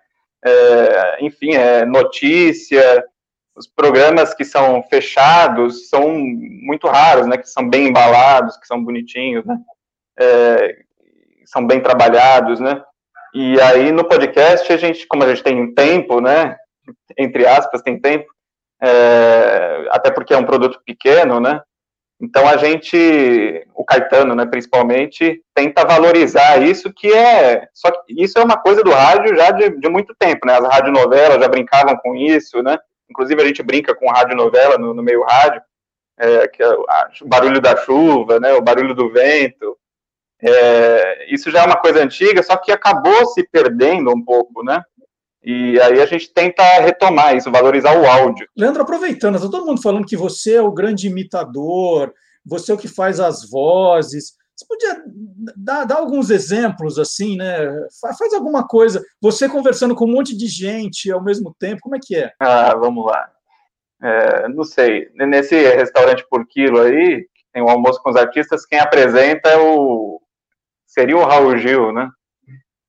É, 0.44 1.24
enfim, 1.24 1.54
é 1.54 1.84
notícia, 1.84 3.04
os 3.56 3.66
programas 3.66 4.34
que 4.34 4.44
são 4.44 4.82
fechados 4.82 5.88
são 5.88 6.16
muito 6.18 6.86
raros, 6.86 7.26
né? 7.26 7.38
Que 7.38 7.48
são 7.48 7.68
bem 7.68 7.88
embalados, 7.88 8.56
que 8.58 8.66
são 8.66 8.84
bonitinhos, 8.84 9.44
né? 9.46 9.56
É, 10.18 10.76
são 11.46 11.66
bem 11.66 11.80
trabalhados, 11.80 12.60
né? 12.60 12.82
E 13.38 13.60
aí 13.60 13.92
no 13.92 14.02
podcast 14.02 14.72
a 14.72 14.78
gente, 14.78 15.06
como 15.06 15.22
a 15.22 15.28
gente 15.28 15.42
tem 15.42 15.74
tempo, 15.74 16.22
né? 16.22 16.56
Entre 17.18 17.46
aspas, 17.46 17.82
tem 17.82 18.00
tempo, 18.00 18.24
é, 18.82 19.88
até 19.90 20.10
porque 20.10 20.32
é 20.32 20.38
um 20.38 20.46
produto 20.46 20.80
pequeno, 20.86 21.38
né? 21.38 21.60
Então 22.18 22.48
a 22.48 22.56
gente, 22.56 22.96
o 23.74 23.84
Caetano, 23.84 24.34
né, 24.34 24.46
principalmente, 24.46 25.42
tenta 25.54 25.84
valorizar 25.84 26.62
isso 26.62 26.90
que 26.90 27.12
é, 27.12 27.68
só 27.74 27.90
que 27.90 28.22
isso 28.24 28.38
é 28.38 28.42
uma 28.42 28.56
coisa 28.56 28.82
do 28.82 28.90
rádio 28.90 29.36
já 29.36 29.50
de, 29.50 29.68
de 29.68 29.88
muito 29.90 30.14
tempo, 30.18 30.46
né? 30.46 30.54
As 30.54 30.66
radionovelas 30.66 31.38
já 31.38 31.46
brincavam 31.46 31.94
com 31.98 32.16
isso, 32.16 32.62
né? 32.62 32.78
Inclusive, 33.10 33.42
a 33.42 33.46
gente 33.46 33.62
brinca 33.62 33.94
com 33.94 34.10
radionovela 34.10 34.78
no, 34.78 34.94
no 34.94 35.02
meio 35.02 35.22
rádio, 35.22 35.60
é, 36.18 36.48
que 36.48 36.62
é 36.62 36.70
o 36.70 36.86
barulho 37.26 37.60
da 37.60 37.76
chuva, 37.76 38.40
né, 38.40 38.54
o 38.54 38.62
barulho 38.62 38.94
do 38.94 39.12
vento. 39.12 39.76
É, 40.42 41.32
isso 41.32 41.50
já 41.50 41.62
é 41.62 41.66
uma 41.66 41.76
coisa 41.76 42.02
antiga, 42.02 42.42
só 42.42 42.56
que 42.56 42.70
acabou 42.70 43.26
se 43.26 43.46
perdendo 43.50 44.10
um 44.10 44.22
pouco, 44.22 44.62
né? 44.62 44.82
E 45.42 45.80
aí 45.80 46.00
a 46.00 46.06
gente 46.06 46.32
tenta 46.32 46.62
retomar 46.80 47.36
isso, 47.36 47.50
valorizar 47.52 47.96
o 47.96 48.04
áudio. 48.04 48.48
Leandro, 48.56 48.82
aproveitando, 48.82 49.36
está 49.36 49.48
todo 49.48 49.64
mundo 49.64 49.80
falando 49.80 50.06
que 50.06 50.16
você 50.16 50.54
é 50.54 50.62
o 50.62 50.72
grande 50.72 51.06
imitador, 51.06 52.12
você 52.44 52.72
é 52.72 52.74
o 52.74 52.78
que 52.78 52.88
faz 52.88 53.20
as 53.20 53.48
vozes. 53.48 54.34
Você 54.56 54.66
podia 54.66 55.02
dar, 55.56 55.84
dar, 55.84 55.96
alguns 55.98 56.30
exemplos, 56.30 56.98
assim, 56.98 57.36
né? 57.36 57.58
Faz 58.00 58.32
alguma 58.32 58.66
coisa. 58.66 59.04
Você 59.20 59.48
conversando 59.48 59.94
com 59.94 60.06
um 60.06 60.12
monte 60.12 60.36
de 60.36 60.46
gente 60.46 61.12
ao 61.12 61.22
mesmo 61.22 61.54
tempo, 61.58 61.82
como 61.82 61.94
é 61.94 61.98
que 62.02 62.16
é? 62.16 62.32
Ah, 62.40 62.74
vamos 62.74 63.04
lá. 63.04 63.30
É, 64.02 64.48
não 64.48 64.64
sei. 64.64 65.08
Nesse 65.14 65.54
restaurante 65.74 66.26
por 66.28 66.46
quilo 66.46 66.80
aí, 66.80 67.26
tem 67.52 67.62
um 67.62 67.68
almoço 67.68 68.02
com 68.02 68.10
os 68.10 68.16
artistas, 68.16 68.66
quem 68.66 68.78
apresenta 68.78 69.48
é 69.48 69.58
o. 69.58 70.20
Seria 70.98 71.16
o 71.16 71.24
Raul 71.24 71.58
Gil, 71.58 71.92
né? 71.92 72.08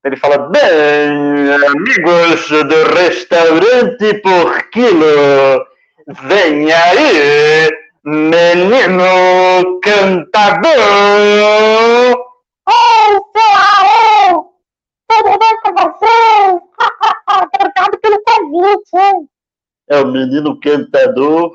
Ele 0.05 0.16
fala: 0.16 0.49
Bem, 0.49 1.51
amigos 1.68 2.49
do 2.49 2.93
restaurante 2.95 4.22
por 4.22 4.70
quilo, 4.70 5.66
vem 6.24 6.72
aí 6.72 7.70
Menino 8.10 9.82
cantador! 9.82 10.72
Ei, 12.70 13.20
Raul! 13.36 14.53
Tudo 15.10 15.38
bem 15.38 15.58
com 15.62 15.74
você? 15.74 16.05
Obrigado 17.28 17.99
pelo 17.99 18.24
convite, 18.24 18.95
hein? 18.95 19.28
É 19.89 19.99
o 19.99 20.08
menino 20.08 20.58
cantador 20.62 21.51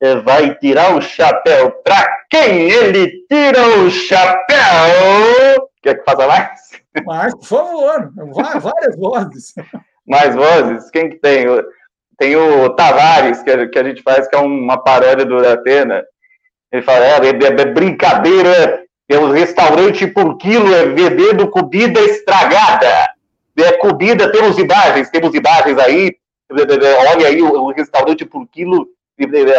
é, 0.00 0.16
vai 0.16 0.56
tirar 0.56 0.96
o 0.96 1.00
chapéu. 1.00 1.70
Pra 1.84 2.04
quem 2.30 2.68
ele 2.68 3.24
tira 3.28 3.68
o 3.78 3.88
chapéu? 3.88 5.70
Quer 5.86 5.98
que 5.98 6.04
faça 6.04 6.26
mais? 6.26 6.60
Mais, 7.04 7.32
por 7.32 7.44
favor. 7.44 8.12
Várias 8.60 8.96
vozes. 8.96 9.54
Mais 10.04 10.34
vozes? 10.34 10.90
Quem 10.90 11.10
que 11.10 11.16
tem? 11.18 11.46
Tem 12.18 12.34
o 12.34 12.70
Tavares, 12.70 13.40
que 13.44 13.50
a, 13.50 13.84
gente 13.84 14.02
faz, 14.02 14.26
que 14.26 14.34
é 14.34 14.38
uma 14.40 14.82
paródia 14.82 15.24
do 15.24 15.38
Atena. 15.46 16.02
Ele 16.72 16.82
fala, 16.82 17.04
é, 17.04 17.18
é, 17.18 17.62
é 17.62 17.66
brincadeira, 17.66 18.82
é 19.08 19.16
um 19.16 19.30
restaurante 19.30 20.08
por 20.08 20.36
quilo, 20.38 20.74
é 20.74 20.86
vendendo 20.86 21.48
comida 21.50 22.00
estragada. 22.00 23.08
É 23.56 23.72
comida, 23.78 24.32
temos 24.32 24.58
imagens, 24.58 25.08
temos 25.10 25.32
imagens 25.34 25.78
aí, 25.78 26.16
olha 26.50 27.28
aí 27.28 27.40
o, 27.40 27.62
o 27.62 27.72
restaurante 27.72 28.24
por 28.24 28.44
quilo, 28.48 28.88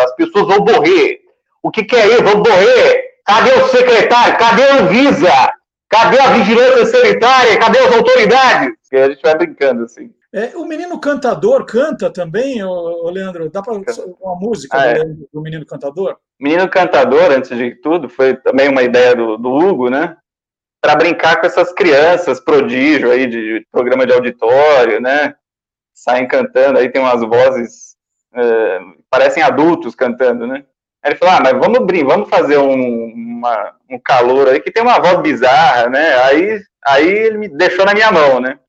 as 0.04 0.16
pessoas 0.18 0.48
vão 0.48 0.66
morrer. 0.66 1.22
O 1.64 1.72
que, 1.72 1.86
que 1.86 1.96
é 1.96 2.08
isso? 2.08 2.24
Vão 2.24 2.40
morrer? 2.40 3.04
Cadê 3.26 3.52
o 3.54 3.68
secretário? 3.70 4.38
Cadê 4.38 4.64
a 4.64 4.76
Anvisa? 4.82 5.57
Cadê 5.90 6.20
a 6.20 6.32
vigilância 6.32 6.86
sanitária? 6.86 7.60
Cadê 7.60 7.80
as 7.80 7.96
autoridades? 7.96 8.78
E 8.92 8.98
a 8.98 9.10
gente 9.10 9.22
vai 9.22 9.38
brincando 9.38 9.84
assim. 9.84 10.12
É, 10.34 10.56
o 10.58 10.66
menino 10.66 11.00
cantador 11.00 11.66
canta 11.66 12.12
também, 12.12 12.62
ô, 12.64 13.10
Leandro? 13.10 13.50
Dá 13.50 13.62
para 13.62 13.74
uma 13.74 14.36
música 14.36 14.78
ah, 14.78 14.88
é. 14.88 15.04
do 15.04 15.42
menino 15.42 15.66
cantador? 15.66 16.18
Menino 16.40 16.70
cantador, 16.70 17.32
antes 17.32 17.58
de 17.58 17.76
tudo, 17.76 18.10
foi 18.10 18.36
também 18.36 18.68
uma 18.68 18.84
ideia 18.84 19.16
do, 19.16 19.38
do 19.38 19.50
Hugo, 19.50 19.90
né? 19.90 20.18
Para 20.82 20.96
brincar 20.96 21.40
com 21.40 21.48
essas 21.48 21.72
crianças 21.74 22.40
prodígio 22.40 23.10
aí 23.10 23.26
de, 23.26 23.60
de, 23.60 23.68
programa 23.72 24.06
de 24.06 24.14
auditório, 24.14 25.02
né? 25.02 25.34
Saem 25.94 26.28
cantando, 26.28 26.78
aí 26.78 26.90
tem 26.90 27.02
umas 27.02 27.22
vozes 27.22 27.96
é, 28.36 28.80
parecem 29.10 29.42
adultos 29.42 29.96
cantando, 29.96 30.46
né? 30.46 30.66
Aí 31.02 31.12
ele 31.12 31.16
falou, 31.16 31.36
ah, 31.36 31.40
mas 31.42 31.54
vamos 31.54 31.86
brincar, 31.86 32.10
vamos 32.10 32.30
fazer 32.30 32.58
um, 32.58 32.74
uma, 33.38 33.76
um 33.90 34.00
calor 34.00 34.48
aí 34.48 34.60
que 34.60 34.72
tem 34.72 34.84
uma 34.84 35.00
voz 35.00 35.20
bizarra, 35.22 35.90
né? 35.90 36.16
Aí, 36.24 36.60
aí 36.86 37.08
ele 37.08 37.38
me 37.38 37.48
deixou 37.48 37.86
na 37.86 37.94
minha 37.94 38.12
mão, 38.12 38.40
né? 38.40 38.60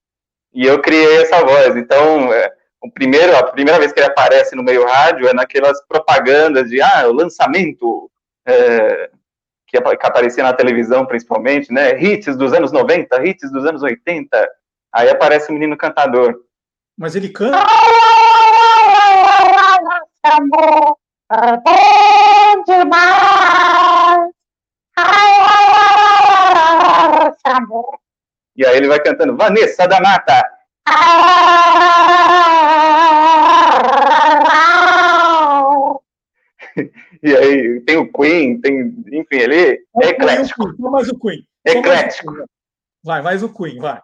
E 0.53 0.67
eu 0.67 0.81
criei 0.81 1.23
essa 1.23 1.45
voz. 1.45 1.77
Então, 1.77 2.33
é, 2.33 2.53
o 2.83 2.91
primeiro, 2.91 3.37
a 3.37 3.43
primeira 3.45 3.79
vez 3.79 3.93
que 3.93 4.01
ele 4.01 4.09
aparece 4.09 4.55
no 4.55 4.63
meio 4.63 4.87
rádio 4.87 5.27
é 5.27 5.33
naquelas 5.33 5.81
propagandas 5.87 6.69
de 6.69 6.81
ah, 6.81 7.09
o 7.09 7.13
lançamento, 7.13 8.11
é, 8.47 9.11
que, 9.67 9.81
que 9.81 10.07
aparecia 10.07 10.43
na 10.43 10.53
televisão 10.53 11.07
principalmente, 11.07 11.73
né? 11.73 12.01
Hits 12.01 12.37
dos 12.37 12.53
anos 12.53 12.71
90, 12.71 13.25
hits 13.27 13.51
dos 13.51 13.65
anos 13.65 13.83
80. 13.83 14.49
Aí 14.95 15.09
aparece 15.11 15.51
o 15.51 15.55
menino 15.55 15.77
cantador. 15.77 16.41
Mas 16.97 17.15
ele 17.15 17.29
canta. 17.29 17.59
Amor, 20.25 20.97
bom 21.65 22.65
demais. 22.67 23.88
E 28.57 28.67
aí 28.67 28.77
ele 28.77 28.89
vai 28.89 29.01
cantando 29.01 29.37
Vanessa 29.37 29.87
da 29.87 30.01
Mata. 30.01 30.45
E 37.21 37.35
aí 37.35 37.81
tem 37.81 37.97
o 37.97 38.13
Queen, 38.13 38.61
tem, 38.61 38.95
enfim, 39.13 39.27
ele 39.33 39.85
é 40.01 40.09
eclético. 40.09 40.73
Mais 40.79 41.09
o 41.09 41.19
Queen. 41.19 41.45
É 41.67 41.73
Só 41.73 41.81
mais 41.81 41.87
o 41.87 41.91
eclético. 41.91 42.35
Queen. 42.35 42.45
Vai, 43.05 43.23
mais 43.23 43.43
o 43.43 43.53
Queen, 43.53 43.79
vai. 43.81 44.01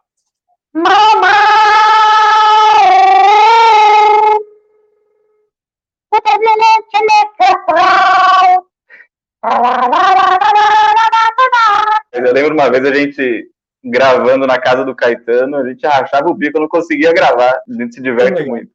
Eu 12.24 12.32
lembro 12.32 12.54
uma 12.54 12.70
vez 12.70 12.84
a 12.84 12.94
gente 12.94 13.48
gravando 13.82 14.46
na 14.46 14.58
casa 14.58 14.84
do 14.84 14.94
Caetano, 14.94 15.56
a 15.56 15.68
gente 15.68 15.86
rachava 15.86 16.30
o 16.30 16.34
bico, 16.34 16.58
não 16.58 16.68
conseguia 16.68 17.12
gravar. 17.12 17.60
A 17.68 17.72
gente 17.74 17.94
se 17.94 18.02
diverte 18.02 18.44
muito. 18.44 18.70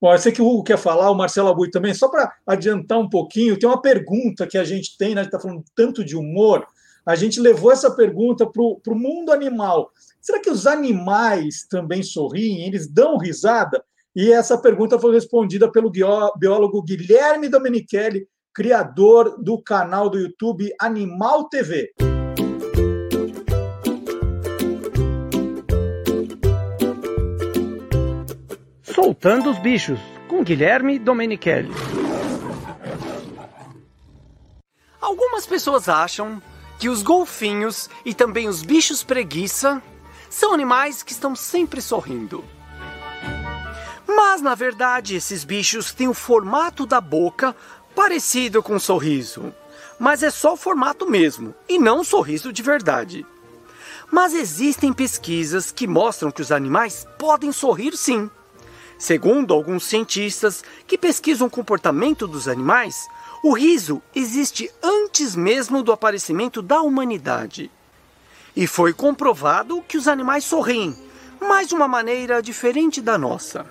Bom, 0.00 0.12
eu 0.12 0.18
sei 0.18 0.30
que 0.30 0.42
o 0.42 0.46
Hugo 0.46 0.62
quer 0.64 0.76
falar, 0.76 1.10
o 1.10 1.14
Marcelo 1.14 1.48
Abui 1.48 1.70
também. 1.70 1.94
Só 1.94 2.08
para 2.08 2.30
adiantar 2.46 2.98
um 2.98 3.08
pouquinho, 3.08 3.58
tem 3.58 3.68
uma 3.68 3.80
pergunta 3.80 4.46
que 4.46 4.58
a 4.58 4.64
gente 4.64 4.96
tem, 4.98 5.14
né? 5.14 5.20
A 5.20 5.24
gente 5.24 5.34
está 5.34 5.40
falando 5.40 5.64
tanto 5.74 6.04
de 6.04 6.14
humor. 6.16 6.66
A 7.04 7.14
gente 7.14 7.40
levou 7.40 7.72
essa 7.72 7.90
pergunta 7.90 8.46
para 8.46 8.62
o 8.62 8.94
mundo 8.94 9.32
animal. 9.32 9.90
Será 10.20 10.38
que 10.40 10.50
os 10.50 10.66
animais 10.66 11.66
também 11.68 12.02
sorriem? 12.02 12.66
Eles 12.66 12.86
dão 12.86 13.16
risada? 13.16 13.82
E 14.14 14.32
essa 14.32 14.58
pergunta 14.58 14.98
foi 14.98 15.14
respondida 15.14 15.70
pelo 15.70 15.90
bió- 15.90 16.32
biólogo 16.36 16.82
Guilherme 16.82 17.48
Domenichelli, 17.48 18.26
criador 18.52 19.42
do 19.42 19.60
canal 19.62 20.10
do 20.10 20.18
YouTube 20.18 20.72
Animal 20.80 21.48
TV. 21.48 21.92
Soltando 28.96 29.50
os 29.50 29.58
bichos, 29.58 30.00
com 30.26 30.42
Guilherme 30.42 30.98
Domenichelli. 30.98 31.70
Algumas 34.98 35.44
pessoas 35.44 35.86
acham 35.86 36.40
que 36.78 36.88
os 36.88 37.02
golfinhos 37.02 37.90
e 38.06 38.14
também 38.14 38.48
os 38.48 38.62
bichos 38.62 39.04
preguiça 39.04 39.82
são 40.30 40.54
animais 40.54 41.02
que 41.02 41.12
estão 41.12 41.36
sempre 41.36 41.82
sorrindo. 41.82 42.42
Mas 44.08 44.40
na 44.40 44.54
verdade, 44.54 45.14
esses 45.14 45.44
bichos 45.44 45.92
têm 45.92 46.08
o 46.08 46.14
formato 46.14 46.86
da 46.86 46.98
boca 46.98 47.54
parecido 47.94 48.62
com 48.62 48.76
um 48.76 48.80
sorriso. 48.80 49.52
Mas 49.98 50.22
é 50.22 50.30
só 50.30 50.54
o 50.54 50.56
formato 50.56 51.06
mesmo, 51.06 51.54
e 51.68 51.78
não 51.78 52.00
um 52.00 52.04
sorriso 52.04 52.50
de 52.50 52.62
verdade. 52.62 53.26
Mas 54.10 54.32
existem 54.32 54.90
pesquisas 54.90 55.70
que 55.70 55.86
mostram 55.86 56.30
que 56.30 56.40
os 56.40 56.50
animais 56.50 57.06
podem 57.18 57.52
sorrir 57.52 57.94
sim. 57.94 58.30
Segundo 58.98 59.52
alguns 59.52 59.84
cientistas 59.84 60.64
que 60.86 60.96
pesquisam 60.96 61.46
o 61.46 61.50
comportamento 61.50 62.26
dos 62.26 62.48
animais, 62.48 63.06
o 63.42 63.52
riso 63.52 64.02
existe 64.14 64.70
antes 64.82 65.36
mesmo 65.36 65.82
do 65.82 65.92
aparecimento 65.92 66.62
da 66.62 66.80
humanidade. 66.80 67.70
E 68.54 68.66
foi 68.66 68.94
comprovado 68.94 69.82
que 69.86 69.98
os 69.98 70.08
animais 70.08 70.44
sorriem, 70.44 70.96
mas 71.38 71.68
de 71.68 71.74
uma 71.74 71.86
maneira 71.86 72.40
diferente 72.40 73.02
da 73.02 73.18
nossa. 73.18 73.66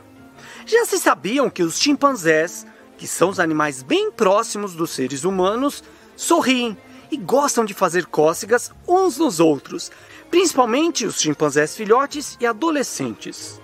Já 0.65 0.85
se 0.85 0.99
sabiam 0.99 1.49
que 1.49 1.63
os 1.63 1.79
chimpanzés, 1.79 2.65
que 2.95 3.07
são 3.07 3.29
os 3.29 3.39
animais 3.39 3.81
bem 3.81 4.11
próximos 4.11 4.73
dos 4.73 4.91
seres 4.91 5.23
humanos, 5.23 5.83
sorriem 6.15 6.77
e 7.11 7.17
gostam 7.17 7.65
de 7.65 7.73
fazer 7.73 8.05
cócegas 8.05 8.71
uns 8.87 9.17
nos 9.17 9.39
outros, 9.39 9.91
principalmente 10.29 11.05
os 11.05 11.19
chimpanzés 11.19 11.75
filhotes 11.75 12.37
e 12.39 12.45
adolescentes. 12.45 13.59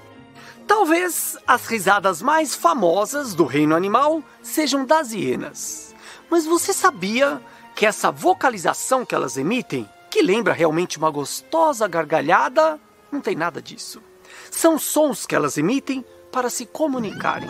Talvez 0.68 1.38
as 1.46 1.66
risadas 1.66 2.22
mais 2.22 2.56
famosas 2.56 3.34
do 3.34 3.46
reino 3.46 3.76
animal 3.76 4.24
sejam 4.42 4.86
das 4.86 5.12
hienas. 5.12 5.94
Mas 6.30 6.46
você 6.46 6.74
sabia 6.74 7.42
que 7.76 7.86
essa 7.86 8.12
vocalização 8.12 9.06
que 9.06 9.16
elas 9.16 9.38
emitem, 9.38 9.90
que 10.10 10.22
lembra 10.22 10.54
realmente 10.54 10.98
uma 10.98 11.10
gostosa 11.10 11.88
gargalhada, 11.88 12.80
não 13.12 13.22
tem 13.22 13.36
nada 13.36 13.62
disso. 13.62 14.02
São 14.50 14.78
sons 14.78 15.26
que 15.26 15.36
elas 15.36 15.58
emitem 15.58 16.06
para 16.32 16.50
se 16.50 16.66
comunicarem. 16.66 17.50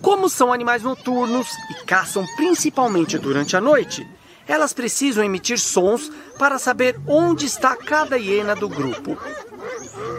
Como 0.00 0.28
são 0.28 0.52
animais 0.52 0.82
noturnos 0.82 1.48
e 1.70 1.84
caçam 1.84 2.26
principalmente 2.36 3.18
durante 3.18 3.56
a 3.56 3.60
noite, 3.60 4.06
elas 4.48 4.72
precisam 4.72 5.24
emitir 5.24 5.58
sons 5.58 6.10
para 6.38 6.58
saber 6.58 7.00
onde 7.06 7.46
está 7.46 7.76
cada 7.76 8.16
hiena 8.18 8.56
do 8.56 8.68
grupo. 8.68 9.16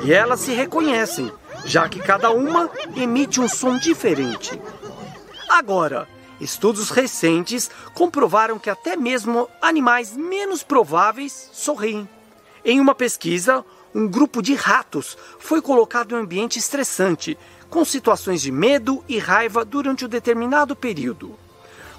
E 0.06 0.14
elas 0.14 0.40
se 0.40 0.54
reconhecem, 0.54 1.32
já 1.66 1.88
que 1.88 2.00
cada 2.00 2.32
uma 2.32 2.70
emite 2.96 3.40
um 3.40 3.48
som 3.48 3.78
diferente. 3.78 4.60
Agora, 5.50 6.08
estudos 6.40 6.90
recentes 6.90 7.70
comprovaram 7.94 8.60
que 8.60 8.70
até 8.70 8.96
mesmo 8.96 9.50
animais 9.62 10.16
menos 10.16 10.64
prováveis 10.64 11.50
sorriem. 11.54 12.08
Em 12.66 12.80
uma 12.80 12.96
pesquisa, 12.96 13.64
um 13.94 14.08
grupo 14.08 14.42
de 14.42 14.56
ratos 14.56 15.18
foi 15.38 15.62
colocado 15.62 16.14
em 16.14 16.16
um 16.16 16.22
ambiente 16.22 16.58
estressante, 16.58 17.38
com 17.70 17.86
situações 17.86 18.42
de 18.42 18.52
medo 18.52 19.04
e 19.08 19.18
raiva 19.18 19.64
durante 19.64 20.06
um 20.06 20.10
determinado 20.10 20.76
período. 20.76 21.38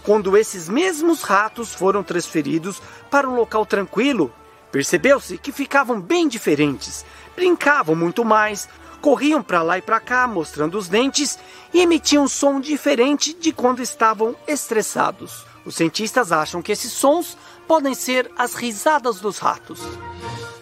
Quando 0.03 0.37
esses 0.37 0.69
mesmos 0.69 1.23
ratos 1.23 1.73
foram 1.73 2.03
transferidos 2.03 2.81
para 3.11 3.29
um 3.29 3.37
local 3.37 3.65
tranquilo, 3.65 4.33
percebeu-se 4.71 5.39
que 5.39 5.51
ficavam 5.51 6.01
bem 6.01 6.29
diferentes, 6.29 7.05
brincavam 7.35 7.95
muito 7.95 8.25
mais, 8.25 8.69
corriam 9.05 9.43
para 9.43 9.63
lá 9.63 9.77
e 9.77 9.83
para 9.83 10.01
cá 10.01 10.27
mostrando 10.27 10.79
os 10.79 10.89
dentes 10.89 11.39
e 11.75 11.81
emitiam 11.83 12.25
um 12.25 12.29
som 12.29 12.59
diferente 12.59 13.35
de 13.35 13.53
quando 13.53 13.83
estavam 13.83 14.35
estressados. 14.49 15.45
Os 15.63 15.75
cientistas 15.75 16.33
acham 16.33 16.63
que 16.63 16.73
esses 16.73 16.91
sons 16.91 17.37
podem 17.69 17.93
ser 17.93 18.33
as 18.39 18.55
risadas 18.55 19.21
dos 19.21 19.37
ratos. 19.37 19.79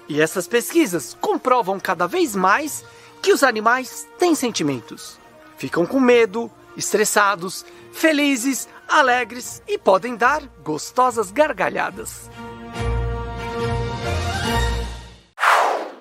E 0.08 0.20
essas 0.20 0.48
pesquisas 0.48 1.16
comprovam 1.20 1.78
cada 1.78 2.08
vez 2.08 2.34
mais 2.34 2.84
que 3.22 3.32
os 3.32 3.44
animais 3.44 4.08
têm 4.18 4.34
sentimentos. 4.34 5.20
Ficam 5.56 5.86
com 5.86 6.00
medo, 6.00 6.50
estressados, 6.76 7.64
felizes, 7.92 8.68
alegres 8.88 9.62
e 9.68 9.78
podem 9.78 10.16
dar 10.16 10.42
gostosas 10.64 11.30
gargalhadas. 11.30 12.28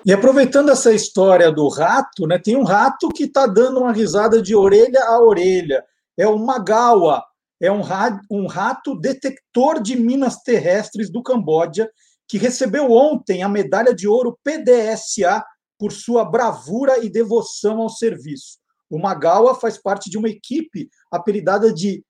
E 0.04 0.12
aproveitando 0.12 0.70
essa 0.70 0.92
história 0.92 1.52
do 1.52 1.68
rato, 1.68 2.26
né, 2.26 2.36
tem 2.36 2.56
um 2.56 2.64
rato 2.64 3.08
que 3.08 3.24
está 3.24 3.46
dando 3.46 3.78
uma 3.78 3.92
risada 3.92 4.42
de 4.42 4.54
orelha 4.54 5.00
a 5.04 5.20
orelha. 5.20 5.84
É 6.18 6.26
o 6.26 6.36
Magawa, 6.36 7.22
é 7.60 7.70
um, 7.70 7.82
ra 7.82 8.20
um 8.28 8.48
rato 8.48 8.98
detector 8.98 9.80
de 9.80 9.94
minas 9.94 10.42
terrestres 10.42 11.08
do 11.08 11.22
Camboja, 11.22 11.88
que 12.28 12.36
recebeu 12.36 12.90
ontem 12.90 13.44
a 13.44 13.48
medalha 13.48 13.94
de 13.94 14.08
ouro 14.08 14.36
PDSA 14.42 15.44
por 15.78 15.92
sua 15.92 16.24
bravura 16.24 16.98
e 17.04 17.08
devoção 17.08 17.80
ao 17.80 17.88
serviço. 17.88 18.58
O 18.90 18.98
Magawa 18.98 19.54
faz 19.54 19.80
parte 19.80 20.10
de 20.10 20.18
uma 20.18 20.28
equipe 20.28 20.88
apelidada 21.12 21.72
de 21.72 22.04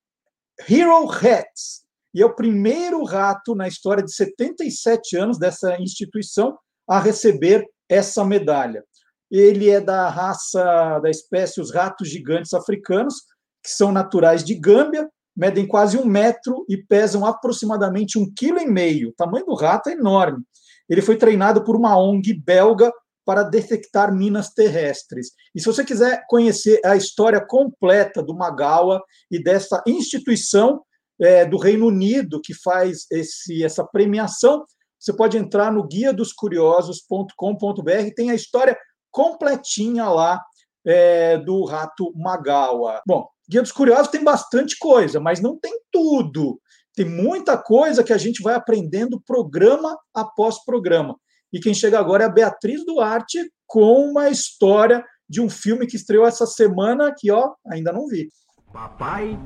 Hero 0.69 1.05
Rats, 1.05 1.83
e 2.15 2.23
é 2.23 2.27
o 2.27 2.35
primeiro 2.35 3.05
rato 3.05 3.55
na 3.55 3.69
história 3.69 4.03
de 4.03 4.15
77 4.15 5.17
anos 5.17 5.39
dessa 5.39 5.81
instituição 5.81 6.57
a 6.89 6.99
receber 6.99 7.67
essa 7.93 8.25
medalha. 8.25 8.85
Ele 9.31 9.71
é 9.71 9.81
da 9.81 10.09
raça 10.09 11.01
da 11.01 11.11
espécie 11.11 11.61
os 11.61 11.73
ratos 11.73 12.09
gigantes 12.09 12.53
africanos, 12.53 13.15
que 13.63 13.71
são 13.71 13.93
naturais 13.93 14.45
de 14.45 14.55
Gâmbia, 14.55 15.09
medem 15.35 15.67
quase 15.67 15.97
um 15.97 16.05
metro 16.05 16.65
e 16.69 16.77
pesam 16.77 17.25
aproximadamente 17.25 18.19
um 18.19 18.31
quilo 18.35 18.59
e 18.59 18.67
meio. 18.67 19.11
O 19.11 19.15
tamanho 19.15 19.47
do 19.47 19.55
rato 19.55 19.89
é 19.89 19.93
enorme. 19.93 20.45
Ele 20.89 21.01
foi 21.01 21.17
treinado 21.17 21.65
por 21.65 21.77
uma 21.77 21.99
ONG 21.99 22.35
belga 22.35 22.93
para 23.25 23.43
detectar 23.43 24.15
minas 24.15 24.51
terrestres. 24.51 25.31
E 25.55 25.61
se 25.61 25.67
você 25.67 25.85
quiser 25.85 26.25
conhecer 26.29 26.81
a 26.85 26.97
história 26.97 27.41
completa 27.41 28.23
do 28.23 28.35
Magawa 28.35 29.03
e 29.31 29.43
dessa 29.43 29.83
instituição 29.87 30.83
é, 31.21 31.45
do 31.47 31.57
Reino 31.57 31.87
Unido 31.87 32.41
que 32.43 32.53
faz 32.53 33.07
esse, 33.11 33.63
essa 33.65 33.85
premiação, 33.85 34.65
você 35.03 35.13
pode 35.13 35.37
entrar 35.37 35.73
no 35.73 35.83
guia 35.83 36.13
dos 36.13 36.33
curiosos.com.br, 36.33 38.15
tem 38.15 38.31
a 38.31 38.35
história 38.35 38.79
completinha 39.11 40.09
lá 40.09 40.41
é, 40.87 41.39
do 41.39 41.65
rato 41.65 42.13
Magawa. 42.15 43.03
Bom, 43.07 43.27
Guia 43.49 43.63
dos 43.63 43.73
Curiosos 43.73 44.09
tem 44.09 44.23
bastante 44.23 44.79
coisa, 44.79 45.19
mas 45.19 45.41
não 45.41 45.59
tem 45.59 45.73
tudo. 45.91 46.61
Tem 46.95 47.05
muita 47.05 47.59
coisa 47.59 48.05
que 48.05 48.13
a 48.13 48.19
gente 48.19 48.43
vai 48.43 48.55
aprendendo 48.55 49.21
programa 49.27 49.99
após 50.15 50.65
programa. 50.65 51.17
E 51.53 51.59
quem 51.59 51.75
chega 51.75 51.99
agora 51.99 52.25
é 52.25 52.27
a 52.27 52.33
Beatriz 52.33 52.85
Duarte 52.85 53.39
com 53.67 54.09
uma 54.11 54.31
história 54.31 55.05
de 55.29 55.41
um 55.41 55.51
filme 55.51 55.87
que 55.87 55.97
estreou 55.97 56.27
essa 56.27 56.47
semana 56.47 57.13
que, 57.17 57.31
ó, 57.31 57.55
ainda 57.67 57.93
não 57.93 58.07
vi. 58.07 58.29
Papai 58.73 59.39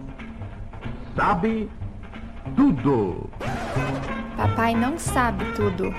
sabe 1.16 1.70
tudo. 2.54 3.30
Papai 4.46 4.76
não 4.76 4.96
sabe 4.96 5.44
tudo. 5.56 5.92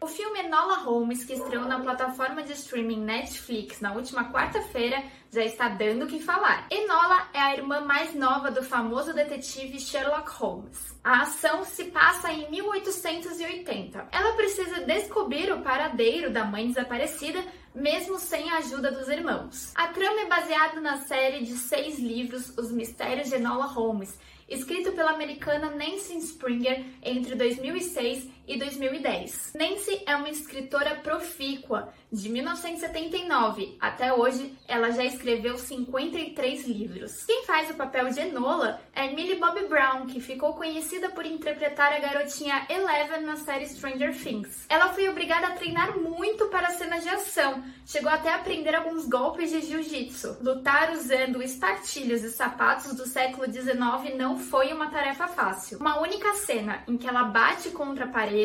O 0.00 0.06
filme 0.06 0.38
Enola 0.38 0.78
Holmes, 0.84 1.24
que 1.24 1.32
estreou 1.32 1.64
na 1.64 1.80
plataforma 1.80 2.44
de 2.44 2.52
streaming 2.52 3.02
Netflix 3.02 3.80
na 3.80 3.92
última 3.92 4.30
quarta-feira, 4.30 5.02
já 5.32 5.44
está 5.44 5.68
dando 5.68 6.04
o 6.04 6.06
que 6.06 6.22
falar. 6.22 6.68
Enola 6.70 7.28
é 7.34 7.40
a 7.40 7.54
irmã 7.56 7.80
mais 7.80 8.14
nova 8.14 8.52
do 8.52 8.62
famoso 8.62 9.12
detetive 9.12 9.80
Sherlock 9.80 10.30
Holmes. 10.30 10.96
A 11.02 11.22
ação 11.22 11.64
se 11.64 11.86
passa 11.86 12.32
em 12.32 12.48
1880. 12.48 14.08
Ela 14.12 14.36
precisa 14.36 14.84
descobrir 14.84 15.52
o 15.52 15.60
paradeiro 15.60 16.32
da 16.32 16.44
mãe 16.44 16.68
desaparecida, 16.68 17.44
mesmo 17.74 18.16
sem 18.16 18.48
a 18.50 18.58
ajuda 18.58 18.92
dos 18.92 19.08
irmãos. 19.08 19.72
A 19.74 19.88
trama 19.88 20.20
é 20.20 20.26
baseada 20.26 20.80
na 20.80 20.98
série 20.98 21.44
de 21.44 21.54
seis 21.54 21.98
livros 21.98 22.56
Os 22.56 22.70
Mistérios 22.70 23.28
de 23.28 23.34
Enola 23.34 23.66
Holmes, 23.66 24.16
escrito 24.48 24.92
pela 24.92 25.10
americana 25.10 25.70
Nancy 25.70 26.16
Springer 26.18 26.84
entre 27.02 27.34
2006 27.34 28.28
e 28.48 28.58
2010. 28.58 29.52
Nancy 29.54 30.02
é 30.06 30.16
uma 30.16 30.30
escritora 30.30 30.96
profícua. 30.96 31.92
De 32.10 32.30
1979 32.30 33.76
até 33.78 34.14
hoje, 34.14 34.56
ela 34.66 34.90
já 34.90 35.04
escreveu 35.04 35.58
53 35.58 36.66
livros. 36.66 37.24
Quem 37.26 37.44
faz 37.44 37.70
o 37.70 37.74
papel 37.74 38.08
de 38.08 38.20
Enola 38.20 38.80
é 38.94 39.08
Millie 39.12 39.38
Bobby 39.38 39.66
Brown, 39.66 40.06
que 40.06 40.18
ficou 40.18 40.54
conhecida 40.54 41.10
por 41.10 41.26
interpretar 41.26 41.92
a 41.92 41.98
garotinha 41.98 42.66
Eleven 42.70 43.20
na 43.26 43.36
série 43.36 43.68
Stranger 43.68 44.16
Things. 44.16 44.64
Ela 44.70 44.88
foi 44.94 45.06
obrigada 45.08 45.48
a 45.48 45.56
treinar 45.56 45.98
muito 45.98 46.46
para 46.46 46.70
cenas 46.70 47.02
de 47.02 47.10
ação, 47.10 47.62
chegou 47.84 48.10
até 48.10 48.30
a 48.30 48.36
aprender 48.36 48.74
alguns 48.74 49.06
golpes 49.06 49.50
de 49.50 49.60
jiu-jitsu. 49.60 50.38
Lutar 50.40 50.92
usando 50.92 51.42
espartilhos 51.42 52.24
e 52.24 52.30
sapatos 52.30 52.94
do 52.94 53.06
século 53.06 53.52
XIX 53.52 54.16
não 54.16 54.38
foi 54.38 54.72
uma 54.72 54.90
tarefa 54.90 55.28
fácil. 55.28 55.78
Uma 55.78 56.00
única 56.00 56.32
cena 56.34 56.82
em 56.88 56.96
que 56.96 57.06
ela 57.06 57.24
bate 57.24 57.68
contra 57.70 58.06
a 58.06 58.08
parede 58.08 58.37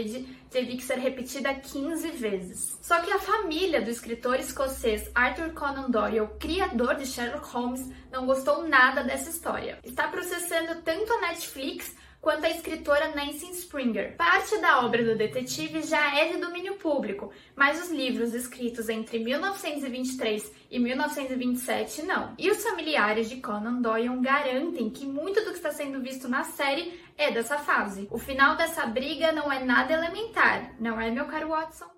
teve 0.50 0.78
que 0.78 0.84
ser 0.84 0.98
repetida 0.98 1.54
15 1.54 2.12
vezes. 2.12 2.78
Só 2.82 3.02
que 3.02 3.12
a 3.12 3.20
família 3.20 3.82
do 3.82 3.90
escritor 3.90 4.40
escocês 4.40 5.10
Arthur 5.16 5.52
Conan 5.54 5.90
Doyle, 5.90 6.28
criador 6.40 6.96
de 6.96 7.06
Sherlock 7.06 7.48
Holmes, 7.48 7.90
não 8.12 8.26
gostou 8.26 8.68
nada 8.68 9.04
dessa 9.04 9.30
história. 9.30 9.80
Está 9.84 10.08
processando 10.08 10.82
tanto 10.82 11.12
a 11.14 11.22
Netflix 11.22 11.96
quanto 12.24 12.46
a 12.46 12.50
escritora 12.50 13.14
Nancy 13.14 13.52
Springer. 13.52 14.16
Parte 14.16 14.58
da 14.60 14.80
obra 14.80 15.04
do 15.04 15.18
detetive 15.18 15.82
já 15.82 16.18
é 16.18 16.32
de 16.32 16.38
domínio 16.38 16.76
público, 16.76 17.34
mas 17.54 17.84
os 17.84 17.92
livros 17.92 18.34
escritos 18.34 18.88
entre 18.88 19.20
1923 19.20 20.50
e 20.72 20.80
1927 20.80 22.04
não. 22.04 22.34
E 22.40 22.50
os 22.50 22.64
familiares 22.64 23.30
de 23.30 23.42
Conan 23.42 23.82
Doyle 23.82 24.22
garantem 24.22 24.90
que 24.90 25.06
muito 25.06 25.44
do 25.44 25.52
que 25.52 25.58
está 25.58 25.72
sendo 25.72 26.00
visto 26.00 26.30
na 26.30 26.46
série 26.46 26.98
é 27.18 27.30
dessa 27.30 27.58
fase. 27.58 28.08
O 28.10 28.18
final 28.18 28.56
dessa 28.56 28.86
briga 28.86 29.34
não 29.34 29.52
é 29.52 29.62
nada 29.62 29.92
elementar, 29.92 30.74
não 30.80 31.00
é, 31.00 31.12
meu 31.12 31.26
caro 31.26 31.50
Watson? 31.50 31.92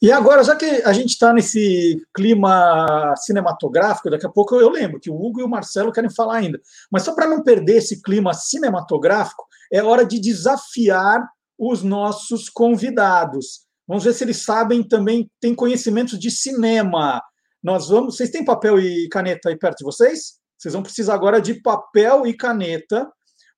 E 0.00 0.12
agora, 0.12 0.44
já 0.44 0.54
que 0.54 0.64
a 0.64 0.92
gente 0.92 1.10
está 1.10 1.32
nesse 1.32 2.00
clima 2.14 3.14
cinematográfico, 3.16 4.08
daqui 4.08 4.26
a 4.26 4.30
pouco 4.30 4.54
eu 4.54 4.70
lembro 4.70 5.00
que 5.00 5.10
o 5.10 5.14
Hugo 5.14 5.40
e 5.40 5.42
o 5.42 5.48
Marcelo 5.48 5.90
querem 5.90 6.10
falar 6.10 6.36
ainda. 6.36 6.60
Mas 6.90 7.02
só 7.02 7.14
para 7.14 7.26
não 7.26 7.42
perder 7.42 7.78
esse 7.78 8.00
clima 8.00 8.32
cinematográfico, 8.32 9.44
é 9.72 9.82
hora 9.82 10.04
de 10.04 10.20
desafiar 10.20 11.28
os 11.58 11.82
nossos 11.82 12.48
convidados. 12.48 13.66
Vamos 13.88 14.04
ver 14.04 14.12
se 14.12 14.22
eles 14.22 14.44
sabem 14.44 14.82
também, 14.82 15.28
têm 15.40 15.54
conhecimentos 15.54 16.18
de 16.18 16.30
cinema. 16.30 17.20
Nós 17.60 17.88
vamos. 17.88 18.16
Vocês 18.16 18.30
têm 18.30 18.44
papel 18.44 18.78
e 18.78 19.08
caneta 19.08 19.48
aí 19.48 19.58
perto 19.58 19.78
de 19.78 19.84
vocês? 19.84 20.34
Vocês 20.56 20.74
vão 20.74 20.82
precisar 20.82 21.14
agora 21.14 21.40
de 21.40 21.54
papel 21.54 22.26
e 22.26 22.36
caneta, 22.36 23.10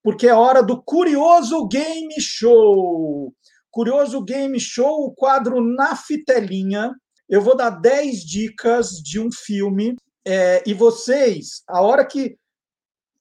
porque 0.02 0.26
é 0.26 0.34
hora 0.34 0.62
do 0.62 0.82
Curioso 0.82 1.66
Game 1.68 2.14
Show. 2.18 3.34
Curioso 3.70 4.22
Game 4.22 4.58
Show, 4.58 5.06
o 5.06 5.14
quadro 5.14 5.60
na 5.60 5.94
fitelinha. 5.96 6.94
Eu 7.28 7.40
vou 7.40 7.56
dar 7.56 7.70
10 7.70 8.24
dicas 8.24 8.90
de 9.02 9.20
um 9.20 9.30
filme 9.30 9.96
é, 10.26 10.62
e 10.66 10.74
vocês, 10.74 11.62
a 11.68 11.80
hora 11.80 12.04
que 12.04 12.36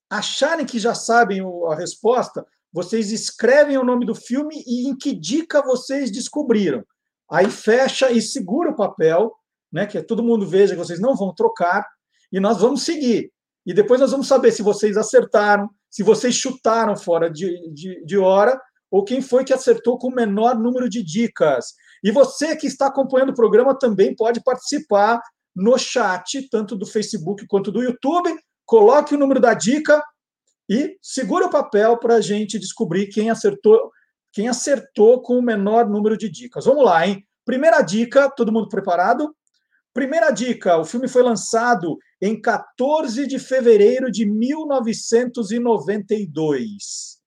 acharem 0.10 0.66
que 0.66 0.80
já 0.80 0.96
sabem 0.96 1.42
a 1.70 1.76
resposta, 1.76 2.46
vocês 2.74 3.12
escrevem 3.12 3.78
o 3.78 3.84
nome 3.84 4.06
do 4.06 4.16
filme 4.16 4.64
e 4.66 4.88
em 4.88 4.96
que 4.96 5.14
dica 5.14 5.62
vocês 5.62 6.12
descobriram. 6.12 6.84
Aí 7.32 7.50
fecha 7.50 8.12
e 8.12 8.22
segura 8.22 8.72
o 8.72 8.76
papel, 8.76 9.32
né? 9.72 9.86
Que 9.86 10.02
todo 10.02 10.24
mundo 10.24 10.48
veja 10.48 10.74
que 10.74 10.80
vocês 10.80 11.00
não 11.00 11.16
vão 11.16 11.34
trocar 11.34 11.86
e 12.32 12.40
nós 12.40 12.60
vamos 12.60 12.84
seguir. 12.84 13.32
E 13.66 13.74
depois 13.74 14.00
nós 14.00 14.12
vamos 14.12 14.28
saber 14.28 14.52
se 14.52 14.64
vocês 14.64 14.98
acertaram, 14.98 15.70
se 15.90 16.02
vocês 16.02 16.34
chutaram 16.34 16.96
fora 16.96 17.30
de, 17.30 17.72
de, 17.72 18.04
de 18.04 18.18
hora 18.18 18.60
ou 18.92 19.04
quem 19.04 19.22
foi 19.22 19.44
que 19.44 19.54
acertou 19.54 19.98
com 19.98 20.08
o 20.08 20.16
menor 20.16 20.58
número 20.58 20.90
de 20.90 21.04
dicas. 21.04 21.74
E 22.04 22.12
você 22.12 22.56
que 22.56 22.68
está 22.68 22.88
acompanhando 22.88 23.30
o 23.30 23.36
programa 23.36 23.78
também 23.78 24.16
pode 24.16 24.42
participar 24.44 25.22
no 25.56 25.78
chat, 25.78 26.48
tanto 26.50 26.76
do 26.76 26.86
Facebook 26.86 27.46
quanto 27.48 27.72
do 27.72 27.84
YouTube. 27.84 28.36
Coloque 28.66 29.16
o 29.16 29.18
número 29.18 29.40
da 29.40 29.54
dica 29.54 30.04
e 30.70 30.98
segura 31.02 31.48
o 31.48 31.50
papel 31.50 31.98
para 31.98 32.16
a 32.16 32.22
gente 32.22 32.60
descobrir 32.60 33.08
quem 33.08 33.30
acertou, 33.30 33.92
quem 34.32 34.48
acertou 34.48 35.22
com 35.22 35.38
o 35.38 35.42
menor 35.42 35.90
número 35.90 36.18
de 36.18 36.30
dicas. 36.30 36.66
Vamos 36.66 36.86
lá, 36.86 37.08
hein? 37.08 37.26
Primeira 37.44 37.82
dica, 37.82 38.30
todo 38.30 38.52
mundo 38.52 38.70
preparado? 38.70 39.36
Primeira 39.94 40.32
dica: 40.32 40.78
o 40.78 40.86
filme 40.86 41.08
foi 41.08 41.24
lançado 41.24 41.98
em 42.22 42.40
14 42.40 43.26
de 43.26 43.40
fevereiro 43.40 44.12
de 44.12 44.26
1992. 44.26 47.19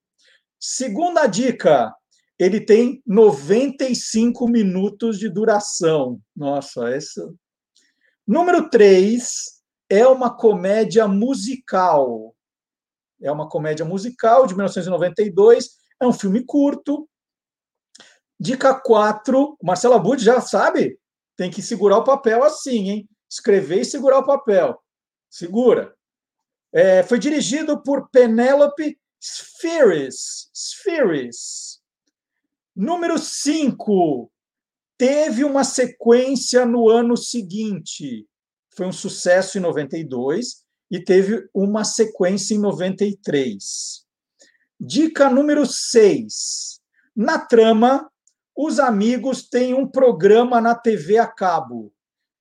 Segunda 0.65 1.27
dica, 1.27 1.93
ele 2.39 2.61
tem 2.61 3.03
95 3.05 4.47
minutos 4.47 5.19
de 5.19 5.29
duração. 5.29 6.21
Nossa, 6.37 6.89
essa. 6.89 7.35
Número 8.25 8.71
3 8.71 9.61
é 9.91 10.07
uma 10.07 10.33
comédia 10.33 11.09
musical. 11.09 12.33
É 13.21 13.33
uma 13.33 13.49
comédia 13.49 13.85
musical 13.85 14.47
de 14.47 14.55
1992, 14.55 15.69
é 16.01 16.07
um 16.07 16.13
filme 16.13 16.45
curto. 16.45 17.09
Dica 18.39 18.73
4, 18.73 19.59
Marcelo 19.61 19.95
Abud 19.95 20.23
já 20.23 20.41
sabe? 20.41 20.97
Tem 21.37 21.51
que 21.51 21.61
segurar 21.61 21.99
o 21.99 22.05
papel 22.05 22.45
assim, 22.45 22.89
hein? 22.89 23.09
Escrever 23.29 23.81
e 23.81 23.85
segurar 23.85 24.21
o 24.21 24.27
papel. 24.27 24.81
Segura. 25.29 25.93
É, 26.73 27.03
foi 27.03 27.19
dirigido 27.19 27.83
por 27.83 28.09
Penélope 28.11 28.97
Spheres. 29.23 30.51
Spheres. 30.53 31.81
Número 32.75 33.17
5. 33.17 34.29
Teve 34.99 35.45
uma 35.45 35.63
sequência 35.63 36.67
no 36.67 36.89
ano 36.89 37.17
seguinte. 37.17 38.27
Foi 38.77 38.87
um 38.87 38.93
sucesso 38.93 39.59
em 39.59 39.61
92 39.61 40.65
e 40.91 40.99
teve 40.99 41.49
uma 41.55 41.85
sequência 41.85 42.55
em 42.55 42.59
93. 42.59 44.05
Dica 44.81 45.31
número 45.31 45.67
6. 45.67 46.81
Na 47.15 47.39
trama, 47.39 48.11
os 48.57 48.81
amigos 48.81 49.49
têm 49.49 49.73
um 49.73 49.87
programa 49.87 50.61
na 50.61 50.75
TV 50.75 51.19
a 51.19 51.29
cabo. 51.29 51.95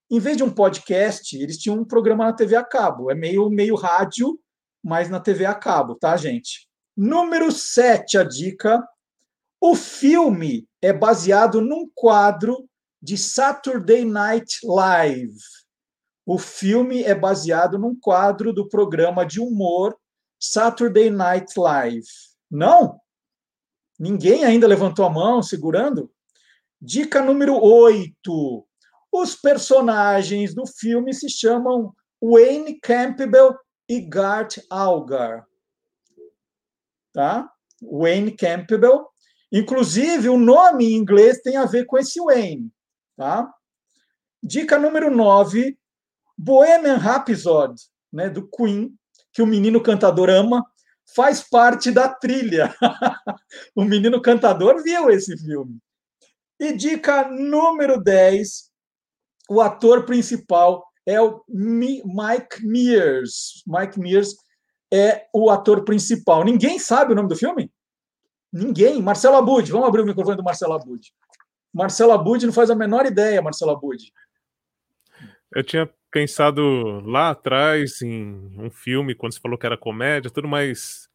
Em 0.10 0.20
vez 0.20 0.36
de 0.36 0.44
um 0.44 0.50
podcast, 0.50 1.38
eles 1.38 1.60
tinham 1.60 1.78
um 1.78 1.86
programa 1.86 2.26
na 2.26 2.34
TV 2.34 2.56
a 2.56 2.64
cabo. 2.64 3.12
É 3.12 3.16
meio, 3.16 3.48
meio 3.52 3.76
rádio, 3.76 4.40
mas 4.84 5.12
na 5.12 5.20
TV 5.20 5.46
a 5.46 5.54
cabo, 5.54 5.94
tá, 5.94 6.18
gente? 6.18 6.71
Número 6.96 7.52
7, 7.52 8.18
a 8.18 8.24
dica. 8.24 8.86
O 9.62 9.76
filme 9.76 10.68
é 10.82 10.92
baseado 10.92 11.62
num 11.62 11.90
quadro 11.96 12.68
de 13.02 13.18
Saturday 13.18 14.04
Night 14.04 14.60
Live. 14.64 15.38
O 16.26 16.38
filme 16.38 17.04
é 17.04 17.16
baseado 17.16 17.80
num 17.80 17.96
quadro 17.98 18.52
do 18.52 18.68
programa 18.68 19.26
de 19.26 19.40
humor 19.40 19.98
Saturday 20.40 21.10
Night 21.10 21.58
Live. 21.58 22.08
Não? 22.50 23.00
Ninguém 23.98 24.44
ainda 24.44 24.68
levantou 24.68 25.06
a 25.06 25.10
mão 25.10 25.42
segurando? 25.42 26.12
Dica 26.82 27.22
número 27.22 27.56
8. 27.56 28.68
Os 29.12 29.36
personagens 29.36 30.54
do 30.54 30.68
filme 30.68 31.14
se 31.14 31.30
chamam 31.30 31.94
Wayne 32.22 32.80
Campbell 32.82 33.56
e 33.88 34.02
Gart 34.02 34.58
Algar 34.70 35.48
tá? 37.14 37.50
Wayne 37.82 38.32
Campbell. 38.32 39.08
Inclusive, 39.52 40.30
o 40.30 40.38
nome 40.38 40.86
em 40.86 40.96
inglês 40.96 41.42
tem 41.42 41.58
a 41.58 41.66
ver 41.66 41.86
com 41.86 41.98
esse 41.98 42.22
Wayne, 42.22 42.72
tá? 43.18 43.52
Dica 44.42 44.80
número 44.80 45.16
9, 45.16 45.78
Bohemian 46.38 46.98
Rhapsody, 46.98 47.82
né, 48.12 48.30
do 48.30 48.48
Queen, 48.50 48.96
que 49.34 49.42
o 49.42 49.48
menino 49.48 49.82
cantador 49.82 50.30
ama. 50.30 50.66
faz 51.14 51.42
parte 51.42 51.92
da 51.92 52.08
trilha. 52.08 52.74
o 53.76 53.84
menino 53.84 54.22
cantador 54.22 54.82
viu 54.82 55.10
esse 55.10 55.38
filme. 55.38 55.78
E 56.58 56.72
dica 56.72 57.28
número 57.28 58.02
10, 58.02 58.72
o 59.50 59.60
ator 59.60 60.06
principal 60.06 60.86
é 61.06 61.20
o 61.20 61.44
Mike 61.50 62.66
Mears. 62.66 63.64
Mike 63.68 64.00
Mears 64.00 64.36
é 64.92 65.28
o 65.34 65.50
ator 65.50 65.84
principal. 65.84 66.44
Ninguém 66.44 66.78
sabe 66.78 67.14
o 67.14 67.16
nome 67.16 67.30
do 67.30 67.36
filme? 67.36 67.72
Ninguém. 68.52 69.02
Marcelo 69.02 69.38
Abud. 69.38 69.72
Vamos 69.72 69.88
abrir 69.88 70.02
o 70.02 70.06
microfone 70.06 70.38
do 70.38 70.44
Marcelo 70.44 70.74
Abud. 70.74 71.14
Marcelo 71.74 72.12
Abud 72.12 72.46
não 72.46 72.54
faz 72.54 72.70
a 72.70 72.76
menor 72.76 73.06
ideia, 73.06 73.42
Marcelo 73.42 73.72
Abud. 73.72 74.12
Eu 75.54 75.64
tinha 75.64 75.90
pensado 76.12 77.02
lá 77.06 77.30
atrás 77.30 78.02
em 78.02 78.52
um 78.58 78.70
filme, 78.70 79.16
quando 79.16 79.34
você 79.34 79.40
falou 79.40 79.58
que 79.58 79.66
era 79.66 79.78
comédia, 79.78 80.30
tudo 80.30 80.48
mais. 80.48 81.10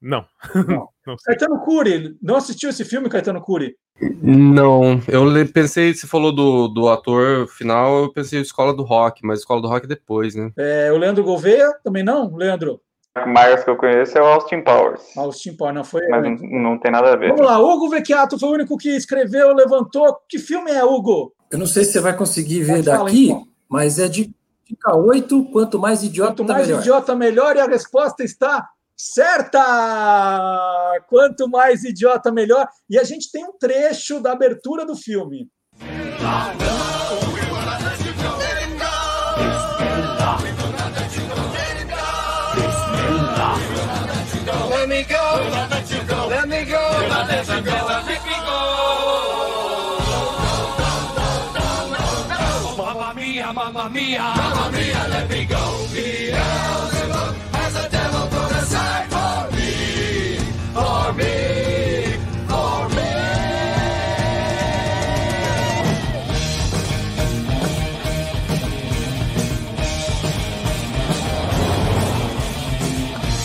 Não. 0.00 0.26
não. 0.54 0.88
não 1.06 1.16
Caetano 1.24 1.60
Cury, 1.64 2.16
não 2.22 2.36
assistiu 2.36 2.70
esse 2.70 2.84
filme, 2.84 3.08
Caetano 3.08 3.40
Cury? 3.40 3.74
Não, 4.22 5.02
eu 5.08 5.24
pensei, 5.52 5.92
você 5.92 6.06
falou 6.06 6.32
do, 6.32 6.68
do 6.68 6.88
ator 6.88 7.48
final, 7.48 8.04
eu 8.04 8.12
pensei 8.12 8.40
Escola 8.40 8.72
do 8.72 8.84
Rock, 8.84 9.26
mas 9.26 9.40
Escola 9.40 9.60
do 9.60 9.66
Rock 9.66 9.86
é 9.86 9.88
depois, 9.88 10.36
né? 10.36 10.52
É, 10.56 10.92
o 10.92 10.98
Leandro 10.98 11.24
Gouveia 11.24 11.72
também 11.82 12.04
não, 12.04 12.36
Leandro? 12.36 12.80
O 13.16 13.28
Myers 13.28 13.64
que 13.64 13.70
eu 13.70 13.76
conheço 13.76 14.16
é 14.16 14.22
o 14.22 14.26
Austin 14.26 14.62
Powers. 14.62 15.16
Austin 15.16 15.56
Powers, 15.56 15.74
não 15.74 15.84
foi. 15.84 16.06
Mas 16.08 16.22
não, 16.22 16.60
não 16.60 16.78
tem 16.78 16.90
nada 16.90 17.12
a 17.12 17.16
ver. 17.16 17.30
Vamos 17.30 17.46
lá, 17.46 17.58
Hugo 17.58 17.88
Vecchiato 17.88 18.38
foi 18.38 18.48
o 18.48 18.52
único 18.52 18.76
que 18.76 18.90
escreveu, 18.90 19.54
levantou. 19.54 20.16
Que 20.28 20.38
filme 20.38 20.70
é, 20.70 20.84
Hugo? 20.84 21.32
Eu 21.50 21.58
não 21.58 21.66
sei 21.66 21.84
se 21.84 21.92
você 21.92 22.00
vai 22.00 22.16
conseguir 22.16 22.62
ver 22.62 22.82
daqui, 22.82 23.30
então. 23.30 23.46
mas 23.68 23.98
é 23.98 24.08
de 24.08 24.30
dica 24.64 24.94
8, 24.94 25.46
quanto 25.50 25.78
mais 25.78 26.02
idiota 26.02 26.36
quanto 26.36 26.52
mais 26.52 26.66
melhor. 26.66 26.80
idiota 26.80 27.16
melhor 27.16 27.56
e 27.56 27.60
a 27.60 27.66
resposta 27.66 28.22
está 28.22 28.68
certa! 28.94 29.60
Quanto 31.08 31.48
mais 31.48 31.84
idiota 31.84 32.30
melhor. 32.30 32.68
E 32.90 32.98
a 32.98 33.04
gente 33.04 33.30
tem 33.30 33.44
um 33.44 33.52
trecho 33.58 34.20
da 34.20 34.32
abertura 34.32 34.84
do 34.84 34.94
filme. 34.94 35.48
Mia, 54.08 54.22
mamma 54.22 54.70
mia, 54.72 55.08
let 55.08 55.28
me 55.28 55.44
go. 55.44 55.86
Beelzebub 55.92 57.34
has 57.52 57.76
a 57.76 57.88
devil 57.90 58.26
put 58.28 58.52
aside 58.56 59.06
for 59.12 59.50
me, 59.54 60.38
for 60.72 61.12
me, 61.12 61.34
for 62.48 62.88
me. 62.96 63.10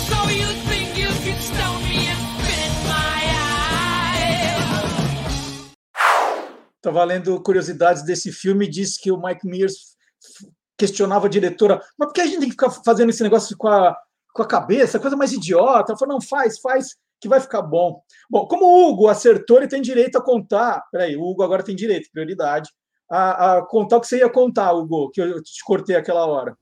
So 0.07 0.17
you 0.29 0.49
think 0.69 0.97
you 0.97 1.11
can 1.25 1.39
stone 1.41 1.83
me 1.89 2.07
and 2.07 2.21
spit 2.39 2.73
my 2.87 3.19
eye? 3.35 4.13
Estava 6.77 7.03
lendo 7.05 7.41
curiosidades 7.41 8.03
desse 8.03 8.31
filme 8.31 8.67
disse 8.67 8.99
que 8.99 9.11
o 9.11 9.17
Mike 9.17 9.45
Mears 9.45 9.92
questionava 10.77 11.27
a 11.27 11.29
diretora, 11.29 11.81
mas 11.97 12.07
por 12.07 12.13
que 12.13 12.21
a 12.21 12.25
gente 12.25 12.39
tem 12.39 12.49
que 12.49 12.55
ficar 12.55 12.69
fazendo 12.69 13.09
esse 13.09 13.23
negócio 13.23 13.55
com 13.57 13.67
a, 13.67 13.95
com 14.33 14.41
a 14.43 14.47
cabeça, 14.47 14.99
coisa 14.99 15.15
mais 15.15 15.31
idiota? 15.31 15.91
Ela 15.91 15.99
falou, 15.99 16.15
não, 16.15 16.21
faz, 16.21 16.59
faz, 16.59 16.95
que 17.19 17.29
vai 17.29 17.39
ficar 17.39 17.61
bom. 17.61 18.01
Bom, 18.29 18.45
como 18.47 18.65
o 18.65 18.89
Hugo 18.89 19.07
acertou, 19.07 19.57
ele 19.57 19.67
tem 19.67 19.81
direito 19.81 20.17
a 20.17 20.21
contar. 20.21 20.83
Peraí, 20.91 21.15
o 21.15 21.23
Hugo 21.23 21.43
agora 21.43 21.63
tem 21.63 21.75
direito, 21.75 22.09
prioridade, 22.11 22.69
a, 23.09 23.57
a 23.57 23.61
contar 23.61 23.97
o 23.97 24.01
que 24.01 24.07
você 24.07 24.17
ia 24.17 24.29
contar, 24.29 24.73
Hugo, 24.73 25.09
que 25.11 25.21
eu 25.21 25.41
te 25.41 25.63
cortei 25.63 25.95
aquela 25.95 26.25
hora. 26.25 26.57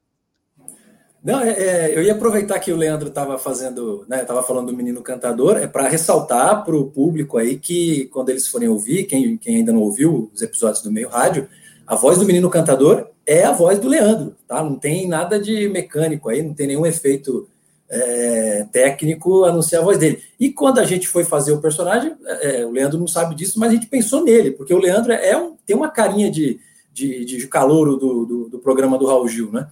Não, 1.24 1.40
é, 1.40 1.52
é, 1.52 1.98
eu 1.98 2.02
ia 2.02 2.14
aproveitar 2.14 2.60
que 2.60 2.72
o 2.72 2.76
Leandro 2.76 3.10
estava 3.10 3.38
fazendo, 3.38 4.06
né, 4.10 4.22
estava 4.22 4.42
falando 4.42 4.72
do 4.72 4.76
menino 4.78 5.04
cantador, 5.04 5.58
é 5.58 5.68
para 5.68 5.88
ressaltar 5.88 6.64
para 6.66 6.76
o 6.76 6.90
público 6.90 7.38
aí 7.38 7.60
que 7.60 8.06
quando 8.08 8.30
eles 8.30 8.48
forem 8.48 8.68
ouvir, 8.68 9.04
quem, 9.04 9.38
quem 9.38 9.58
ainda 9.58 9.72
não 9.72 9.82
ouviu 9.82 10.32
os 10.34 10.42
episódios 10.42 10.82
do 10.82 10.92
Meio 10.92 11.10
Rádio, 11.10 11.48
a 11.92 11.96
voz 11.96 12.18
do 12.18 12.24
menino 12.24 12.50
cantador 12.50 13.10
é 13.28 13.44
a 13.44 13.52
voz 13.52 13.78
do 13.78 13.90
Leandro, 13.90 14.34
tá? 14.48 14.64
Não 14.64 14.76
tem 14.76 15.10
nada 15.10 15.38
de 15.38 15.68
mecânico 15.68 16.30
aí, 16.30 16.42
não 16.42 16.54
tem 16.54 16.68
nenhum 16.68 16.86
efeito 16.86 17.50
é, 17.90 18.66
técnico 18.72 19.44
a 19.44 19.52
não 19.52 19.62
ser 19.62 19.76
a 19.76 19.82
voz 19.82 19.98
dele. 19.98 20.24
E 20.40 20.54
quando 20.54 20.80
a 20.80 20.86
gente 20.86 21.06
foi 21.06 21.26
fazer 21.26 21.52
o 21.52 21.60
personagem, 21.60 22.16
é, 22.26 22.66
o 22.66 22.72
Leandro 22.72 22.98
não 22.98 23.08
sabe 23.08 23.36
disso, 23.36 23.60
mas 23.60 23.72
a 23.72 23.74
gente 23.74 23.88
pensou 23.88 24.24
nele, 24.24 24.52
porque 24.52 24.74
o 24.74 24.80
Leandro 24.80 25.12
é 25.12 25.36
um, 25.36 25.58
tem 25.66 25.76
uma 25.76 25.92
carinha 25.92 26.32
de, 26.32 26.62
de, 26.94 27.26
de 27.26 27.46
calouro 27.50 27.98
do, 27.98 28.26
do, 28.26 28.50
do 28.52 28.60
programa 28.60 28.98
do 28.98 29.08
Raul 29.08 29.28
Gil, 29.28 29.52
né? 29.52 29.68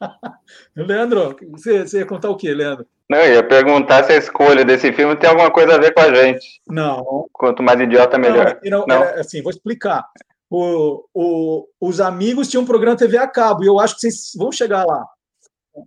Leandro, 0.74 1.36
você, 1.50 1.86
você 1.86 1.98
ia 1.98 2.06
contar 2.06 2.30
o 2.30 2.36
quê, 2.36 2.54
Leandro? 2.54 2.86
Não, 3.10 3.18
eu 3.18 3.34
ia 3.34 3.42
perguntar 3.42 4.04
se 4.04 4.12
a 4.12 4.16
escolha 4.16 4.64
desse 4.64 4.90
filme 4.94 5.16
tem 5.16 5.28
alguma 5.28 5.50
coisa 5.50 5.74
a 5.74 5.78
ver 5.78 5.92
com 5.92 6.00
a 6.00 6.14
gente. 6.14 6.62
Não. 6.66 7.28
Quanto 7.30 7.62
mais 7.62 7.78
idiota, 7.78 8.16
melhor. 8.18 8.58
Não, 8.64 8.86
não, 8.86 9.04
era 9.04 9.20
assim, 9.20 9.42
vou 9.42 9.50
explicar. 9.50 10.06
O, 10.50 11.04
o, 11.12 11.68
os 11.80 12.00
amigos 12.00 12.48
tinham 12.48 12.62
um 12.62 12.66
programa 12.66 12.96
TV 12.96 13.18
a 13.18 13.26
cabo, 13.26 13.64
e 13.64 13.66
eu 13.66 13.78
acho 13.78 13.94
que 13.94 14.00
vocês 14.00 14.32
vão 14.36 14.50
chegar 14.50 14.84
lá. 14.84 15.06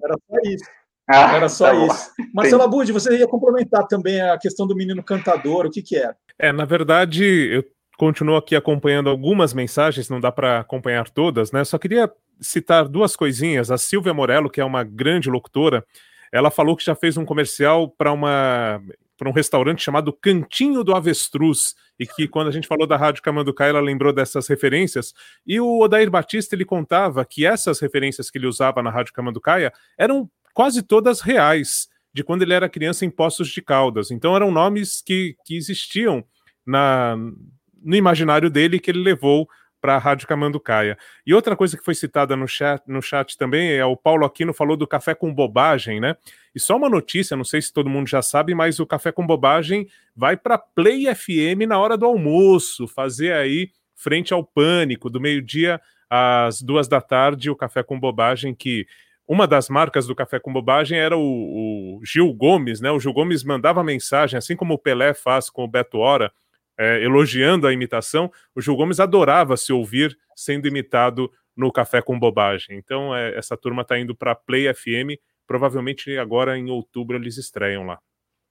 Era 0.03 0.15
só 0.27 0.38
isso. 0.49 0.65
Ah, 1.09 1.35
Era 1.35 1.49
só 1.49 1.65
tá 1.65 1.73
bom. 1.73 1.88
isso. 1.88 2.11
Marcelo 2.33 2.63
Abud, 2.63 2.91
você 2.91 3.17
ia 3.17 3.27
complementar 3.27 3.85
também 3.88 4.21
a 4.21 4.38
questão 4.38 4.65
do 4.65 4.75
menino 4.75 5.03
cantador, 5.03 5.65
o 5.65 5.71
que 5.71 5.81
que 5.81 5.97
era? 5.97 6.15
É, 6.39 6.51
na 6.51 6.65
verdade, 6.65 7.23
eu 7.25 7.63
continuo 7.97 8.35
aqui 8.35 8.55
acompanhando 8.55 9.09
algumas 9.09 9.53
mensagens, 9.53 10.09
não 10.09 10.19
dá 10.19 10.31
para 10.31 10.59
acompanhar 10.59 11.09
todas, 11.09 11.51
né? 11.51 11.63
Só 11.63 11.77
queria 11.77 12.11
citar 12.39 12.88
duas 12.88 13.15
coisinhas. 13.15 13.69
A 13.69 13.77
Silvia 13.77 14.13
Morello, 14.13 14.49
que 14.49 14.61
é 14.61 14.65
uma 14.65 14.83
grande 14.83 15.29
locutora, 15.29 15.85
ela 16.31 16.49
falou 16.49 16.75
que 16.75 16.85
já 16.85 16.95
fez 16.95 17.17
um 17.17 17.25
comercial 17.25 17.89
para 17.89 18.11
uma 18.11 18.81
para 19.22 19.30
um 19.30 19.34
restaurante 19.34 19.84
chamado 19.84 20.11
Cantinho 20.11 20.84
do 20.84 20.95
Avestruz, 20.95 21.76
e 21.99 22.07
que 22.07 22.27
quando 22.27 22.48
a 22.48 22.52
gente 22.52 22.68
falou 22.68 22.88
da 22.88 22.98
Rádio 22.98 23.22
Camanducaia, 23.22 23.69
ela 23.69 23.80
lembrou 23.80 24.11
dessas 24.11 24.48
referências, 24.48 25.14
e 25.45 25.61
o 25.61 25.80
Odair 25.80 26.10
Batista, 26.10 26.56
ele 26.56 26.65
contava 26.65 27.23
que 27.23 27.45
essas 27.45 27.80
referências 27.80 28.31
que 28.31 28.39
ele 28.39 28.48
usava 28.48 28.81
na 28.81 28.89
Rádio 28.89 29.14
Camanducaia 29.14 29.72
eram 29.95 30.27
quase 30.56 30.81
todas 30.81 31.22
reais, 31.22 31.88
de 32.11 32.23
quando 32.23 32.41
ele 32.41 32.56
era 32.56 32.68
criança 32.68 33.06
em 33.06 33.11
Poços 33.11 33.49
de 33.49 33.61
Caldas, 33.61 34.10
então 34.10 34.35
eram 34.35 34.49
nomes 34.49 35.03
que, 35.06 35.35
que 35.45 35.56
existiam 35.56 36.26
na, 36.65 37.15
no 37.15 37.95
imaginário 37.95 38.49
dele 38.49 38.80
que 38.80 38.89
ele 38.89 39.03
levou 39.03 39.48
para 39.81 39.95
a 39.95 39.97
Rádio 39.97 40.27
Camanducaia. 40.27 40.97
E 41.25 41.33
outra 41.33 41.55
coisa 41.55 41.75
que 41.75 41.83
foi 41.83 41.95
citada 41.95 42.35
no 42.37 42.47
chat, 42.47 42.83
no 42.87 43.01
chat 43.01 43.37
também 43.37 43.73
é 43.73 43.83
o 43.83 43.97
Paulo 43.97 44.25
Aquino 44.25 44.53
falou 44.53 44.77
do 44.77 44.87
café 44.87 45.15
com 45.15 45.33
bobagem, 45.33 45.99
né? 45.99 46.15
E 46.53 46.59
só 46.59 46.77
uma 46.77 46.87
notícia, 46.87 47.35
não 47.35 47.43
sei 47.43 47.61
se 47.61 47.73
todo 47.73 47.89
mundo 47.89 48.07
já 48.07 48.21
sabe, 48.21 48.53
mas 48.53 48.79
o 48.79 48.85
café 48.85 49.11
com 49.11 49.25
bobagem 49.25 49.87
vai 50.15 50.37
para 50.37 50.57
Play 50.57 51.13
FM 51.13 51.67
na 51.67 51.79
hora 51.79 51.97
do 51.97 52.05
almoço, 52.05 52.87
fazer 52.87 53.33
aí 53.33 53.71
frente 53.95 54.31
ao 54.31 54.43
pânico, 54.43 55.09
do 55.09 55.19
meio-dia 55.19 55.81
às 56.09 56.61
duas 56.61 56.87
da 56.87 57.01
tarde, 57.01 57.49
o 57.49 57.55
café 57.55 57.81
com 57.81 57.99
bobagem 57.99 58.53
que 58.53 58.85
uma 59.31 59.47
das 59.47 59.69
marcas 59.69 60.05
do 60.05 60.13
Café 60.13 60.41
com 60.41 60.51
Bobagem 60.51 60.99
era 60.99 61.15
o, 61.15 61.21
o 61.21 62.01
Gil 62.03 62.33
Gomes, 62.33 62.81
né? 62.81 62.91
O 62.91 62.99
Gil 62.99 63.13
Gomes 63.13 63.45
mandava 63.45 63.81
mensagem, 63.81 64.37
assim 64.37 64.57
como 64.57 64.73
o 64.73 64.77
Pelé 64.77 65.13
faz 65.13 65.49
com 65.49 65.63
o 65.63 65.67
Beto 65.69 65.99
Hora, 65.99 66.33
é, 66.81 67.03
elogiando 67.03 67.67
a 67.67 67.73
imitação, 67.73 68.31
o 68.55 68.61
Gil 68.61 68.75
Gomes 68.75 68.99
adorava 68.99 69.55
se 69.55 69.71
ouvir 69.71 70.17
sendo 70.35 70.67
imitado 70.67 71.31
no 71.55 71.71
Café 71.71 72.01
com 72.01 72.17
Bobagem. 72.17 72.75
Então, 72.75 73.15
é, 73.15 73.37
essa 73.37 73.55
turma 73.55 73.83
está 73.83 73.99
indo 73.99 74.15
para 74.15 74.33
Play 74.33 74.73
FM, 74.73 75.21
provavelmente 75.45 76.17
agora 76.17 76.57
em 76.57 76.71
outubro 76.71 77.15
eles 77.15 77.37
estreiam 77.37 77.85
lá. 77.85 77.99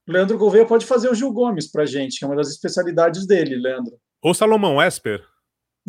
Leandro 0.07 0.37
Gouveia 0.37 0.65
pode 0.65 0.85
fazer 0.85 1.09
o 1.09 1.13
Gil 1.13 1.33
Gomes 1.33 1.69
para 1.69 1.85
gente, 1.85 2.19
que 2.19 2.23
é 2.23 2.27
uma 2.27 2.37
das 2.37 2.47
especialidades 2.47 3.27
dele, 3.27 3.57
Leandro. 3.57 3.97
Ou 4.21 4.33
Salomão 4.33 4.81
Esper. 4.81 5.21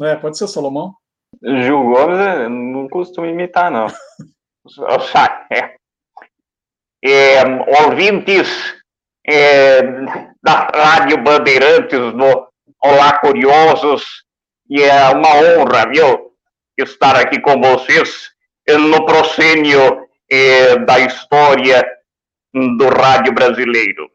É, 0.03 0.17
pode 0.17 0.37
ser 0.37 0.45
o 0.45 0.49
Salomão. 0.49 0.95
Gil 1.41 1.81
Gomes 1.81 2.19
eu 2.19 2.51
não 2.51 2.89
costumo 2.89 3.27
imitar, 3.29 3.71
não. 3.71 3.87
é, 5.49 5.77
é, 7.05 7.85
ouvintes 7.85 8.82
é, 9.27 9.83
da 10.43 10.69
Rádio 10.75 11.23
Bandeirantes 11.23 11.99
do 11.99 12.47
Olá 12.83 13.19
Curiosos, 13.19 14.05
e 14.69 14.83
é 14.83 15.09
uma 15.11 15.29
honra, 15.37 15.89
viu, 15.89 16.33
estar 16.79 17.17
aqui 17.17 17.41
com 17.41 17.61
vocês 17.61 18.31
no 18.69 19.05
proscênio 19.05 20.07
é, 20.31 20.77
da 20.79 20.99
história 21.01 21.85
do 22.55 22.89
rádio 22.89 23.33
brasileiro. 23.33 24.11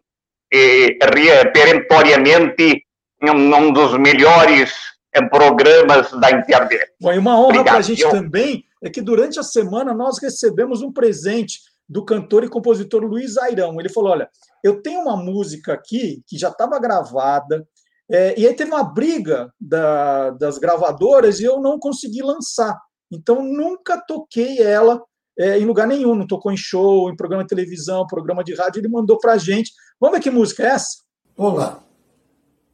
E, 0.52 0.98
re- 1.14 1.52
perentoriamente, 1.52 2.84
um 3.22 3.72
dos 3.72 3.98
melhores 3.98 4.74
é, 5.14 5.22
programas 5.22 6.12
da 6.12 6.32
internet. 6.32 6.92
Bom, 7.00 7.14
e 7.14 7.18
uma 7.18 7.40
honra 7.40 7.64
para 7.64 7.78
a 7.78 7.82
gente 7.82 8.08
também 8.10 8.64
é 8.82 8.90
que 8.90 9.02
durante 9.02 9.40
a 9.40 9.44
semana 9.44 9.94
nós 9.94 10.22
recebemos 10.22 10.82
um 10.82 10.92
presente 10.92 11.60
do 11.90 12.04
cantor 12.06 12.44
e 12.44 12.50
compositor 12.50 13.04
Luiz 13.04 13.38
Airão. 13.38 13.80
Ele 13.80 13.90
falou: 13.90 14.12
Olha, 14.12 14.30
eu 14.64 14.82
tenho 14.82 15.02
uma 15.02 15.18
música 15.18 15.74
aqui 15.74 16.22
que 16.28 16.38
já 16.38 16.50
estava 16.50 16.80
gravada, 16.80 17.68
é, 18.10 18.40
e 18.40 18.48
aí 18.48 18.54
teve 18.54 18.72
uma 18.72 18.84
briga 18.84 19.52
da, 19.60 20.30
das 20.32 20.58
gravadoras 20.58 21.40
e 21.40 21.44
eu 21.44 21.60
não 21.60 21.78
consegui 21.78 22.22
lançar. 22.22 22.80
Então, 23.12 23.44
nunca 23.44 23.98
toquei 23.98 24.62
ela 24.62 25.02
é, 25.38 25.60
em 25.60 25.66
lugar 25.66 25.88
nenhum, 25.88 26.16
não 26.16 26.26
tocou 26.26 26.52
em 26.52 26.58
show, 26.58 27.10
em 27.10 27.16
programa 27.16 27.44
de 27.44 27.50
televisão, 27.50 28.08
programa 28.08 28.44
de 28.44 28.56
rádio, 28.56 28.80
ele 28.80 28.88
mandou 28.88 29.20
para 29.20 29.34
a 29.34 29.38
gente. 29.38 29.72
Vamos 30.00 30.18
ver 30.18 30.24
que 30.24 30.32
música 30.32 30.64
é 30.64 30.68
essa? 30.68 30.98
Olá, 31.36 31.80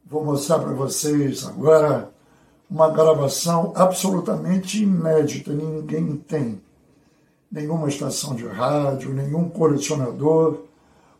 vou 0.04 0.24
mostrar 0.24 0.58
para 0.60 0.72
vocês 0.72 1.44
agora 1.46 2.10
uma 2.70 2.88
gravação 2.90 3.72
absolutamente 3.76 4.82
inédita, 4.82 5.52
ninguém 5.52 6.16
tem. 6.16 6.62
Nenhuma 7.52 7.88
estação 7.88 8.34
de 8.34 8.46
rádio, 8.46 9.12
nenhum 9.12 9.48
colecionador. 9.48 10.62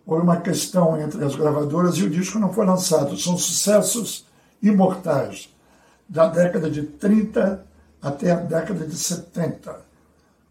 Foi 0.07 0.21
uma 0.21 0.37
questão 0.37 1.01
entre 1.01 1.25
as 1.25 1.35
gravadoras 1.35 1.97
e 1.97 2.05
o 2.05 2.11
disco 2.11 2.39
não 2.39 2.53
foi 2.53 2.67
lançado. 2.67 3.17
São 3.17 3.39
sucessos 3.39 4.27
imortais 4.63 5.49
da 6.09 6.29
década 6.29 6.71
de 6.71 6.83
30 6.83 7.65
até 8.03 8.33
a 8.33 8.37
década 8.37 8.87
de 8.87 8.97
70. 8.97 9.81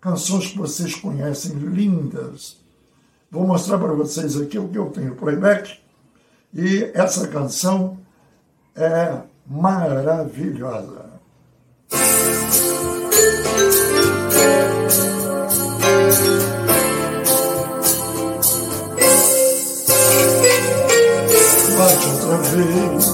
Canções 0.02 0.48
que 0.48 0.58
vocês 0.58 0.96
conhecem, 0.96 1.54
lindas. 1.54 2.58
Vou 3.30 3.48
mostrar 3.48 3.78
para 3.78 3.94
vocês 3.94 4.40
aqui 4.40 4.58
o 4.58 4.68
que 4.68 4.78
eu 4.78 4.90
tenho 4.90 5.16
playback. 5.16 5.80
E 6.54 6.92
essa 6.94 7.28
canção 7.28 7.98
é 8.76 9.22
maravilhosa. 9.48 11.14
Bate 21.78 22.08
outra 22.08 22.38
vez 22.38 23.06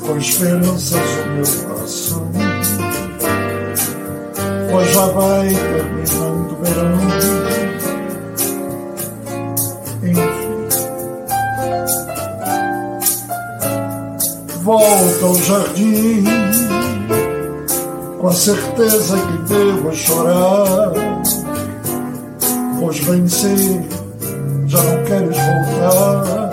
com 0.00 0.16
esperanças 0.16 1.00
o 1.00 1.30
meu 1.30 1.44
coração. 1.74 2.32
Pois 4.70 4.92
já 4.92 5.06
vai 5.06 5.48
terminando 5.48 6.52
o 6.52 6.56
verão. 6.64 7.42
volta 14.62 15.26
ao 15.26 15.34
jardim, 15.34 16.24
com 18.20 18.28
a 18.28 18.32
certeza 18.32 19.16
que 19.18 19.52
devo 19.52 19.92
chorar, 19.92 20.92
pois 22.78 22.98
vencer 23.00 23.82
já 24.66 24.82
não 24.82 25.04
queres 25.04 25.36
voltar. 25.36 26.51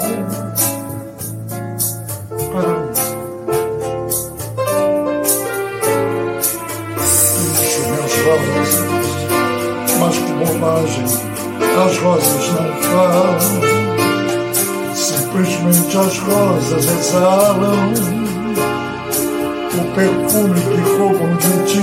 Perfume 19.99 20.61
que 20.61 20.80
roubam 20.97 21.35
de 21.35 21.53
ti. 21.65 21.81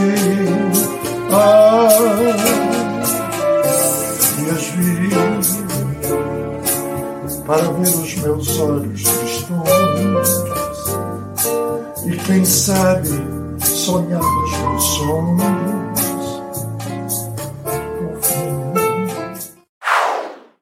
Ah, 1.31 1.89
e 4.41 4.43
as 4.51 4.67
vi 4.71 5.11
para 7.47 7.63
ver 7.63 7.89
os 7.89 8.15
meus 8.17 8.59
olhos 8.59 9.03
tristonhos 9.03 10.31
e 12.07 12.17
quem 12.27 12.45
sabe 12.45 13.09
sonhar 13.63 14.23
nos 14.23 14.59
meus 14.59 14.85
sonhos. 14.85 15.77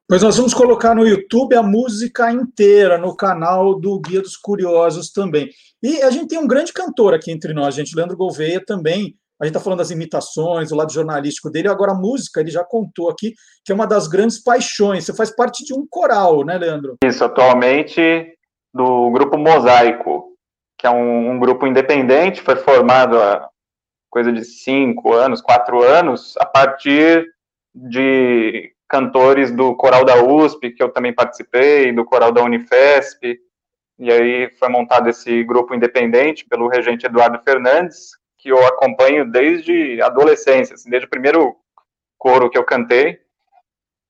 Pois 0.06 0.22
nós 0.22 0.36
vamos 0.36 0.54
colocar 0.54 0.94
no 0.94 1.06
YouTube 1.06 1.56
a 1.56 1.62
música 1.62 2.30
inteira 2.30 2.98
no 2.98 3.16
canal 3.16 3.80
do 3.80 3.98
Guia 4.00 4.20
dos 4.20 4.36
Curiosos 4.36 5.10
também. 5.10 5.48
E 5.84 6.02
a 6.02 6.10
gente 6.10 6.28
tem 6.28 6.38
um 6.38 6.46
grande 6.46 6.72
cantor 6.72 7.12
aqui 7.12 7.30
entre 7.30 7.52
nós, 7.52 7.74
gente, 7.74 7.94
Leandro 7.94 8.16
Gouveia 8.16 8.58
também. 8.64 9.14
A 9.38 9.44
gente 9.44 9.54
está 9.54 9.60
falando 9.60 9.80
das 9.80 9.90
imitações, 9.90 10.72
o 10.72 10.76
lado 10.76 10.90
jornalístico 10.90 11.50
dele. 11.50 11.68
Agora, 11.68 11.92
a 11.92 11.94
música, 11.94 12.40
ele 12.40 12.50
já 12.50 12.64
contou 12.64 13.10
aqui, 13.10 13.34
que 13.62 13.70
é 13.70 13.74
uma 13.74 13.86
das 13.86 14.08
grandes 14.08 14.42
paixões. 14.42 15.04
Você 15.04 15.14
faz 15.14 15.30
parte 15.36 15.62
de 15.62 15.74
um 15.74 15.86
coral, 15.86 16.42
né, 16.42 16.56
Leandro? 16.56 16.96
Isso, 17.04 17.22
atualmente 17.22 18.34
do 18.72 19.10
grupo 19.10 19.36
Mosaico, 19.36 20.32
que 20.78 20.86
é 20.86 20.90
um, 20.90 21.32
um 21.32 21.38
grupo 21.38 21.66
independente, 21.66 22.40
foi 22.40 22.56
formado 22.56 23.18
há 23.18 23.46
coisa 24.08 24.32
de 24.32 24.42
cinco 24.42 25.12
anos, 25.12 25.42
quatro 25.42 25.82
anos, 25.82 26.34
a 26.38 26.46
partir 26.46 27.26
de 27.74 28.72
cantores 28.88 29.50
do 29.50 29.76
coral 29.76 30.02
da 30.02 30.22
USP, 30.22 30.70
que 30.70 30.82
eu 30.82 30.88
também 30.88 31.14
participei, 31.14 31.92
do 31.92 32.06
coral 32.06 32.32
da 32.32 32.42
Unifesp, 32.42 33.38
e 33.98 34.10
aí 34.10 34.50
foi 34.58 34.68
montado 34.68 35.08
esse 35.08 35.42
grupo 35.44 35.74
independente 35.74 36.46
pelo 36.46 36.68
regente 36.68 37.06
Eduardo 37.06 37.40
Fernandes, 37.42 38.10
que 38.38 38.48
eu 38.50 38.66
acompanho 38.66 39.30
desde 39.30 40.00
adolescência, 40.02 40.74
assim, 40.74 40.90
desde 40.90 41.06
o 41.06 41.10
primeiro 41.10 41.56
coro 42.18 42.50
que 42.50 42.58
eu 42.58 42.64
cantei, 42.64 43.18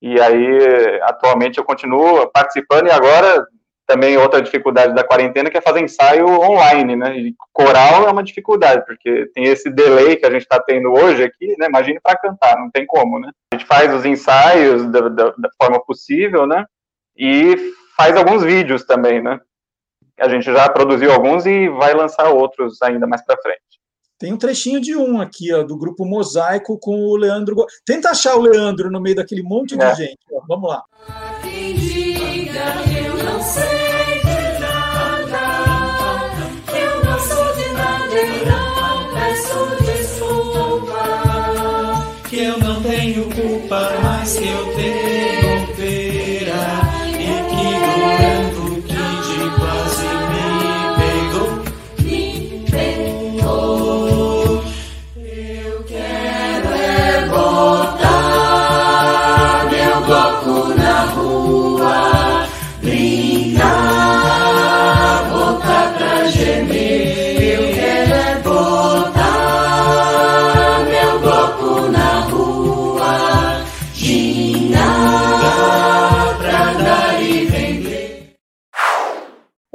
e 0.01 0.20
aí 0.20 1.01
atualmente 1.02 1.59
eu 1.59 1.65
continuo 1.65 2.27
participando, 2.31 2.89
e 2.89 2.90
agora 2.90 3.47
também 3.86 4.16
outra 4.16 4.40
dificuldade 4.40 4.94
da 4.94 5.05
quarentena 5.05 5.51
que 5.51 5.59
é 5.59 5.61
fazer 5.61 5.81
ensaio 5.81 6.27
online, 6.27 6.97
né? 6.97 7.19
E 7.19 7.35
coral 7.52 8.09
é 8.09 8.11
uma 8.11 8.23
dificuldade, 8.23 8.85
porque 8.86 9.31
tem 9.35 9.44
esse 9.44 9.70
delay 9.70 10.16
que 10.16 10.27
a 10.27 10.31
gente 10.31 10.43
está 10.43 10.59
tendo 10.61 10.90
hoje 10.93 11.23
aqui, 11.23 11.55
né? 11.59 11.66
Imagine 11.66 12.01
para 12.01 12.19
cantar, 12.19 12.59
não 12.59 12.70
tem 12.70 12.86
como, 12.86 13.19
né? 13.19 13.31
A 13.52 13.56
gente 13.56 13.66
faz 13.66 13.93
os 13.93 14.05
ensaios 14.05 14.86
da, 14.86 15.09
da, 15.09 15.24
da, 15.36 15.51
forma 15.61 15.85
possível, 15.85 16.47
né? 16.47 16.65
E 17.16 17.55
faz 17.97 18.16
alguns 18.16 18.43
vídeos 18.43 18.85
também, 18.85 19.23
né? 19.23 19.39
A 20.19 20.28
gente 20.28 20.45
já 20.45 20.69
produziu 20.69 21.12
alguns 21.12 21.45
e 21.47 21.69
vai 21.69 21.95
lançar 21.95 22.31
outros 22.31 22.81
ainda 22.82 23.07
mais 23.07 23.24
para 23.24 23.41
frente. 23.41 23.61
Tem 24.19 24.32
um 24.32 24.39
trechinho 24.39 24.81
de 24.81 24.97
um 24.97 25.20
aqui, 25.20 25.53
ó, 25.53 25.62
do 25.62 25.77
grupo 25.77 26.07
Mosaico 26.07 26.78
com 26.78 26.97
o 26.97 27.16
Leandro. 27.16 27.57
Tenta 27.85 28.11
achar 28.11 28.36
o 28.36 28.41
Leandro 28.43 28.91
no 28.91 29.01
meio 29.01 29.16
daquele 29.16 29.43
monte 29.43 29.77
de 29.77 29.85
é. 29.85 29.95
gente. 29.95 30.19
Ó. 30.32 30.41
Vamos 30.49 30.70
lá. 30.70 30.82
Quem 31.43 31.74
diga 31.74 32.62
eu 32.97 33.24
não 33.24 33.43
sei. 33.43 33.93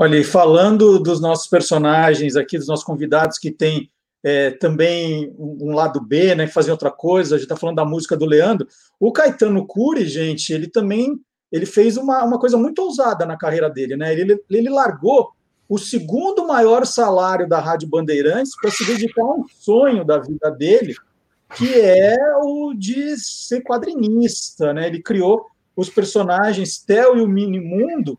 Olha, 0.01 0.17
e 0.17 0.23
falando 0.23 0.97
dos 0.97 1.19
nossos 1.19 1.45
personagens 1.47 2.38
aqui, 2.38 2.57
dos 2.57 2.69
nossos 2.69 2.85
convidados 2.85 3.38
que 3.38 3.51
tem 3.51 3.91
é, 4.23 4.51
também 4.51 5.35
um 5.38 5.73
lado 5.73 5.99
B, 5.99 6.34
né, 6.35 6.47
que 6.47 6.53
fazem 6.53 6.71
outra 6.71 6.89
coisa, 6.89 7.35
a 7.35 7.38
gente 7.38 7.43
está 7.43 7.57
falando 7.57 7.76
da 7.76 7.84
música 7.84 8.15
do 8.15 8.26
Leandro, 8.26 8.65
o 8.97 9.11
Caetano 9.11 9.67
Cury, 9.67 10.07
gente, 10.07 10.53
ele 10.53 10.69
também 10.69 11.19
ele 11.51 11.65
fez 11.65 11.97
uma, 11.97 12.23
uma 12.23 12.39
coisa 12.39 12.55
muito 12.55 12.81
ousada 12.81 13.26
na 13.26 13.35
carreira 13.35 13.69
dele, 13.69 13.97
né? 13.97 14.13
Ele, 14.13 14.41
ele 14.49 14.69
largou 14.69 15.31
o 15.67 15.77
segundo 15.77 16.47
maior 16.47 16.85
salário 16.85 17.49
da 17.49 17.59
Rádio 17.59 17.89
Bandeirantes 17.89 18.55
para 18.55 18.71
se 18.71 18.85
dedicar 18.85 19.23
a 19.23 19.34
um 19.34 19.45
sonho 19.49 20.05
da 20.05 20.17
vida 20.17 20.49
dele, 20.49 20.95
que 21.57 21.73
é 21.73 22.15
o 22.41 22.73
de 22.73 23.17
ser 23.17 23.63
quadrinista, 23.63 24.73
né? 24.73 24.88
Ele 24.88 25.01
criou 25.01 25.47
os 25.76 25.89
personagens 25.89 26.77
Theo 26.77 27.17
e 27.17 27.21
o 27.21 27.27
Minimundo, 27.27 28.17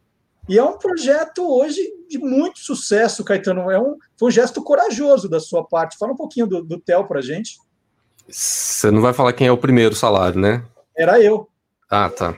e 0.51 0.59
é 0.59 0.65
um 0.65 0.77
projeto 0.77 1.49
hoje 1.49 1.81
de 2.09 2.19
muito 2.19 2.59
sucesso, 2.59 3.23
Caetano. 3.23 3.71
É 3.71 3.81
um, 3.81 3.97
foi 4.19 4.29
um 4.29 4.33
gesto 4.33 4.61
corajoso 4.65 5.29
da 5.29 5.39
sua 5.39 5.63
parte. 5.63 5.97
Fala 5.97 6.13
um 6.13 6.17
pouquinho 6.17 6.45
do, 6.45 6.61
do 6.61 6.81
Theo 6.81 7.07
para 7.07 7.21
gente. 7.21 7.57
Você 8.29 8.91
não 8.91 9.01
vai 9.01 9.13
falar 9.13 9.33
quem 9.33 9.47
é 9.47 9.53
o 9.53 9.57
primeiro 9.57 9.95
salário, 9.95 10.41
né? 10.41 10.65
Era 10.97 11.21
eu. 11.23 11.49
Ah, 11.89 12.11
tá. 12.11 12.37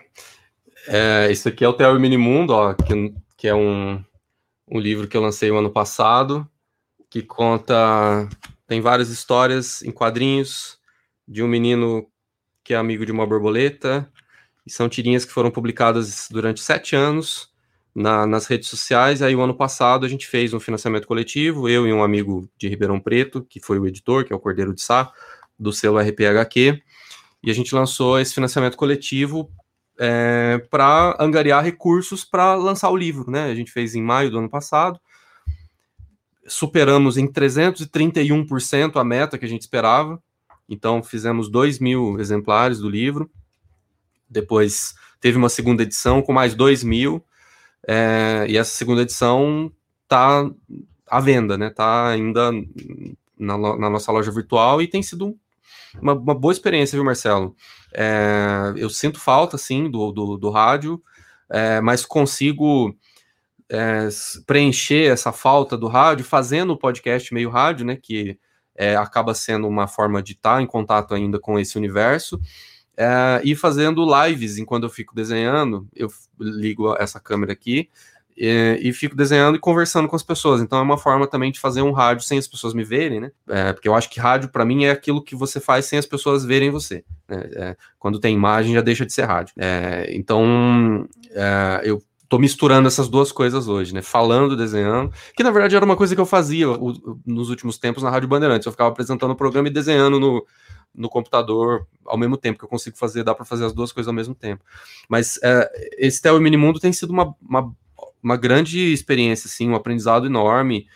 É, 0.86 1.32
isso 1.32 1.48
aqui 1.48 1.64
é 1.64 1.68
o 1.68 1.72
Theo 1.72 1.98
Minimundo, 1.98 2.52
ó, 2.52 2.74
que, 2.74 3.14
que 3.34 3.48
é 3.48 3.54
um, 3.54 4.04
um 4.70 4.78
livro 4.78 5.08
que 5.08 5.16
eu 5.16 5.22
lancei 5.22 5.50
o 5.50 5.56
ano 5.56 5.70
passado, 5.70 6.46
que 7.08 7.22
conta. 7.22 8.28
Tem 8.66 8.82
várias 8.82 9.08
histórias 9.08 9.80
em 9.82 9.90
quadrinhos 9.90 10.78
de 11.26 11.42
um 11.42 11.48
menino 11.48 12.06
que 12.62 12.74
é 12.74 12.76
amigo 12.76 13.06
de 13.06 13.12
uma 13.12 13.26
borboleta, 13.26 14.06
e 14.66 14.70
são 14.70 14.86
tirinhas 14.86 15.24
que 15.24 15.32
foram 15.32 15.50
publicadas 15.50 16.28
durante 16.30 16.60
sete 16.60 16.94
anos 16.94 17.51
na, 17.94 18.26
nas 18.26 18.46
redes 18.46 18.68
sociais. 18.68 19.22
Aí, 19.22 19.34
o 19.34 19.40
ano 19.40 19.54
passado, 19.54 20.06
a 20.06 20.08
gente 20.08 20.26
fez 20.26 20.54
um 20.54 20.60
financiamento 20.60 21.06
coletivo, 21.06 21.68
eu 21.68 21.86
e 21.86 21.92
um 21.92 22.02
amigo 22.02 22.48
de 22.56 22.68
Ribeirão 22.68 22.98
Preto, 22.98 23.44
que 23.48 23.60
foi 23.60 23.78
o 23.78 23.86
editor, 23.86 24.24
que 24.24 24.32
é 24.32 24.36
o 24.36 24.40
Cordeiro 24.40 24.74
de 24.74 24.82
Sá, 24.82 25.12
do 25.58 25.72
selo 25.72 25.98
RPHQ, 25.98 26.82
e 27.42 27.50
a 27.50 27.54
gente 27.54 27.74
lançou 27.74 28.18
esse 28.18 28.34
financiamento 28.34 28.76
coletivo 28.76 29.50
é, 29.98 30.58
para 30.70 31.16
angariar 31.20 31.62
recursos 31.62 32.24
para 32.24 32.54
lançar 32.54 32.90
o 32.90 32.96
livro, 32.96 33.30
né? 33.30 33.44
A 33.44 33.54
gente 33.54 33.70
fez 33.70 33.94
em 33.94 34.02
maio 34.02 34.30
do 34.30 34.38
ano 34.38 34.48
passado, 34.48 34.98
superamos 36.46 37.16
em 37.16 37.26
331% 37.26 38.96
a 38.96 39.04
meta 39.04 39.38
que 39.38 39.44
a 39.44 39.48
gente 39.48 39.62
esperava, 39.62 40.20
então 40.68 41.02
fizemos 41.02 41.48
2 41.48 41.78
mil 41.78 42.18
exemplares 42.18 42.78
do 42.78 42.88
livro, 42.88 43.30
depois 44.28 44.94
teve 45.20 45.36
uma 45.36 45.48
segunda 45.48 45.82
edição 45.82 46.22
com 46.22 46.32
mais 46.32 46.54
2 46.54 46.82
mil, 46.82 47.24
é, 47.86 48.46
e 48.48 48.56
essa 48.56 48.70
segunda 48.70 49.02
edição 49.02 49.72
está 50.04 50.48
à 51.08 51.20
venda, 51.20 51.58
né? 51.58 51.68
Está 51.68 52.08
ainda 52.08 52.50
na, 53.38 53.58
na, 53.58 53.90
nossa 53.90 54.12
loja 54.12 54.30
virtual 54.30 54.80
e 54.80 54.86
tem 54.86 55.02
sido 55.02 55.36
uma, 56.00 56.14
uma 56.14 56.34
boa 56.34 56.52
experiência, 56.52 56.96
viu, 56.96 57.04
Marcelo? 57.04 57.56
É, 57.92 58.72
eu 58.76 58.88
sinto 58.88 59.18
falta, 59.20 59.58
sim, 59.58 59.90
do, 59.90 60.12
do, 60.12 60.38
do 60.38 60.50
rádio, 60.50 61.02
é, 61.50 61.80
mas 61.80 62.06
consigo 62.06 62.96
é, 63.68 64.08
preencher 64.46 65.10
essa 65.10 65.32
falta 65.32 65.76
do 65.76 65.88
rádio 65.88 66.24
fazendo 66.24 66.72
o 66.72 66.78
podcast 66.78 67.32
meio 67.34 67.50
rádio, 67.50 67.84
né? 67.84 67.96
Que 67.96 68.38
é, 68.74 68.96
acaba 68.96 69.34
sendo 69.34 69.66
uma 69.66 69.86
forma 69.86 70.22
de 70.22 70.32
estar 70.32 70.62
em 70.62 70.66
contato 70.66 71.14
ainda 71.14 71.38
com 71.38 71.58
esse 71.58 71.76
universo. 71.76 72.40
É, 72.96 73.40
e 73.44 73.54
fazendo 73.56 74.04
lives 74.04 74.58
enquanto 74.58 74.84
eu 74.84 74.90
fico 74.90 75.14
desenhando, 75.14 75.88
eu 75.94 76.08
ligo 76.38 76.94
essa 76.96 77.18
câmera 77.18 77.52
aqui 77.52 77.88
e, 78.36 78.78
e, 78.82 78.92
fico 78.92 79.14
desenhando 79.14 79.56
e 79.56 79.60
conversando 79.60 80.08
com 80.08 80.16
as 80.16 80.22
pessoas. 80.22 80.60
Então 80.60 80.78
é 80.78 80.82
uma 80.82 80.98
forma 80.98 81.26
também 81.26 81.52
de 81.52 81.60
fazer 81.60 81.82
um 81.82 81.92
rádio 81.92 82.24
sem 82.24 82.38
as 82.38 82.48
pessoas 82.48 82.74
me 82.74 82.84
verem, 82.84 83.20
né? 83.20 83.30
É, 83.48 83.72
porque 83.72 83.88
eu 83.88 83.94
acho 83.94 84.10
que 84.10 84.20
rádio 84.20 84.48
para 84.50 84.64
mim 84.64 84.84
é 84.84 84.90
aquilo 84.90 85.22
que 85.22 85.36
você 85.36 85.60
faz 85.60 85.86
sem 85.86 85.98
as 85.98 86.06
pessoas 86.06 86.44
verem 86.44 86.70
você. 86.70 87.04
Né? 87.28 87.42
É, 87.54 87.76
quando 87.98 88.18
tem 88.18 88.34
imagem 88.34 88.74
já 88.74 88.80
deixa 88.80 89.04
de 89.06 89.12
ser 89.12 89.24
rádio. 89.24 89.54
É, 89.58 90.10
então 90.14 91.06
é, 91.30 91.82
eu 91.84 92.02
tô 92.28 92.38
misturando 92.38 92.88
essas 92.88 93.08
duas 93.08 93.30
coisas 93.30 93.68
hoje, 93.68 93.92
né? 93.94 94.00
Falando, 94.00 94.56
desenhando, 94.56 95.12
que 95.36 95.42
na 95.42 95.50
verdade 95.50 95.76
era 95.76 95.84
uma 95.84 95.96
coisa 95.96 96.14
que 96.14 96.20
eu 96.20 96.26
fazia 96.26 96.70
o, 96.70 97.20
nos 97.26 97.50
últimos 97.50 97.76
tempos 97.76 98.02
na 98.02 98.10
Rádio 98.10 98.28
Bandeirantes. 98.28 98.64
Eu 98.64 98.72
ficava 98.72 98.88
apresentando 98.88 99.32
o 99.32 99.36
programa 99.36 99.68
e 99.68 99.70
desenhando 99.70 100.18
no, 100.18 100.44
no 100.94 101.08
computador 101.08 101.86
ao 102.04 102.18
mesmo 102.18 102.36
tempo 102.36 102.58
que 102.58 102.64
eu 102.64 102.68
consigo 102.68 102.96
fazer, 102.96 103.22
dá 103.22 103.34
para 103.34 103.44
fazer 103.44 103.64
as 103.64 103.72
duas 103.72 103.92
coisas 103.92 104.08
ao 104.08 104.14
mesmo 104.14 104.34
tempo. 104.34 104.64
Mas 105.08 105.38
é, 105.42 105.70
esse 105.98 106.20
Theo 106.20 106.40
Minimundo 106.40 106.80
tem 106.80 106.92
sido 106.92 107.10
uma, 107.10 107.34
uma 107.40 107.74
uma 108.22 108.36
grande 108.36 108.92
experiência, 108.92 109.48
assim, 109.48 109.68
um 109.68 109.74
aprendizado 109.74 110.26
enorme 110.26 110.86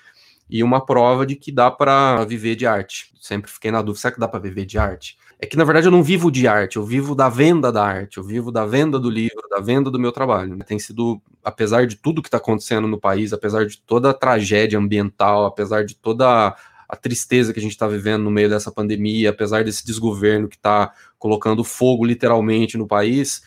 e 0.49 0.63
uma 0.63 0.85
prova 0.85 1.27
de 1.27 1.35
que 1.35 1.51
dá 1.51 1.71
para 1.71 2.25
viver 2.25 2.55
de 2.55 2.67
arte. 2.67 3.13
Sempre 3.21 3.51
fiquei 3.51 3.71
na 3.71 3.83
dúvida, 3.83 4.01
será 4.01 4.15
que 4.15 4.21
dá 4.21 4.29
para 4.29 4.39
viver 4.39 4.65
de 4.65 4.79
arte? 4.79 5.19
É 5.39 5.45
que 5.45 5.57
na 5.57 5.65
verdade 5.65 5.89
eu 5.89 5.91
não 5.91 6.03
vivo 6.03 6.31
de 6.31 6.47
arte, 6.47 6.77
eu 6.77 6.85
vivo 6.85 7.15
da 7.15 7.29
venda 7.29 7.73
da 7.73 7.85
arte, 7.85 8.17
eu 8.17 8.25
vivo 8.25 8.53
da 8.53 8.65
venda 8.65 8.99
do 8.99 9.11
livro, 9.11 9.43
da 9.51 9.61
venda 9.61 9.91
do 9.91 9.99
meu 9.99 10.13
trabalho. 10.13 10.57
Né? 10.57 10.65
Tem 10.65 10.79
sido, 10.79 11.21
apesar 11.45 11.87
de 11.87 11.97
tudo 11.97 12.23
que 12.23 12.29
está 12.29 12.39
acontecendo 12.39 12.87
no 12.87 12.99
país, 12.99 13.33
apesar 13.33 13.67
de 13.67 13.79
toda 13.79 14.11
a 14.11 14.15
tragédia 14.15 14.79
ambiental, 14.79 15.45
apesar 15.45 15.85
de 15.85 15.97
toda 15.97 16.57
a 16.89 16.97
tristeza 16.97 17.53
que 17.53 17.59
a 17.59 17.63
gente 17.63 17.73
está 17.73 17.87
vivendo 17.87 18.23
no 18.23 18.31
meio 18.31 18.49
dessa 18.49 18.71
pandemia, 18.71 19.31
apesar 19.31 19.65
desse 19.65 19.85
desgoverno 19.85 20.49
que 20.49 20.57
está 20.57 20.93
colocando 21.19 21.65
fogo 21.65 22.05
literalmente 22.05 22.77
no 22.77 22.87
país, 22.87 23.43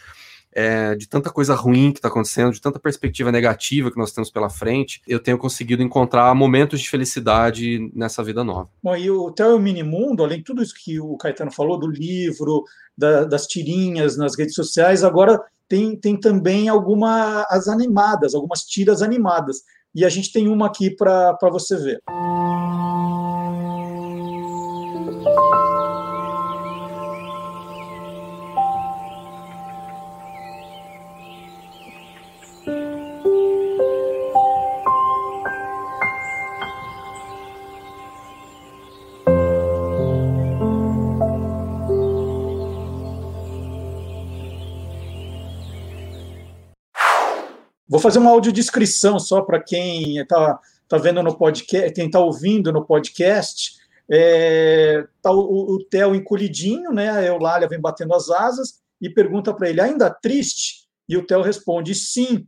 é, 0.51 0.95
de 0.95 1.07
tanta 1.07 1.29
coisa 1.29 1.53
ruim 1.53 1.91
que 1.91 1.99
está 1.99 2.07
acontecendo, 2.07 2.51
de 2.51 2.61
tanta 2.61 2.79
perspectiva 2.79 3.31
negativa 3.31 3.91
que 3.91 3.97
nós 3.97 4.11
temos 4.11 4.31
pela 4.31 4.49
frente, 4.49 5.01
eu 5.07 5.19
tenho 5.19 5.37
conseguido 5.37 5.83
encontrar 5.83 6.33
momentos 6.33 6.81
de 6.81 6.89
felicidade 6.89 7.91
nessa 7.93 8.23
vida 8.23 8.43
nova. 8.43 8.69
Bom, 8.81 8.95
e 8.95 9.09
o 9.09 9.31
Theo 9.31 9.59
Minimundo, 9.59 10.23
além 10.23 10.39
de 10.39 10.43
tudo 10.43 10.63
isso 10.63 10.73
que 10.73 10.99
o 10.99 11.15
Caetano 11.17 11.51
falou, 11.51 11.77
do 11.77 11.87
livro, 11.87 12.63
da, 12.97 13.25
das 13.25 13.45
tirinhas 13.45 14.17
nas 14.17 14.37
redes 14.37 14.55
sociais, 14.55 15.03
agora 15.03 15.39
tem, 15.67 15.95
tem 15.95 16.19
também 16.19 16.67
algumas 16.67 17.67
animadas, 17.67 18.33
algumas 18.33 18.63
tiras 18.63 19.01
animadas. 19.01 19.57
E 19.93 20.03
a 20.03 20.09
gente 20.09 20.31
tem 20.31 20.47
uma 20.47 20.67
aqui 20.67 20.89
para 20.89 21.37
você 21.51 21.77
ver. 21.77 22.01
Vou 47.99 48.03
fazer 48.03 48.19
uma 48.19 48.31
audiodescrição 48.31 49.19
só 49.19 49.41
para 49.41 49.61
quem 49.61 50.19
está 50.19 50.57
tá 50.87 50.97
vendo 50.97 51.21
no 51.21 51.37
podcast, 51.37 51.91
quem 51.91 52.05
está 52.05 52.17
ouvindo 52.17 52.71
no 52.71 52.85
podcast. 52.85 53.73
É, 54.09 55.05
tá 55.21 55.33
o, 55.33 55.75
o 55.75 55.83
Theo 55.83 56.15
encolhidinho, 56.15 56.93
né? 56.93 57.09
A 57.09 57.21
Eulália 57.23 57.67
vem 57.67 57.81
batendo 57.81 58.13
as 58.13 58.29
asas 58.29 58.75
e 59.01 59.09
pergunta 59.09 59.53
para 59.53 59.69
ele, 59.69 59.81
ainda 59.81 60.09
triste? 60.09 60.87
E 61.09 61.17
o 61.17 61.27
Theo 61.27 61.41
responde, 61.41 61.93
sim. 61.93 62.47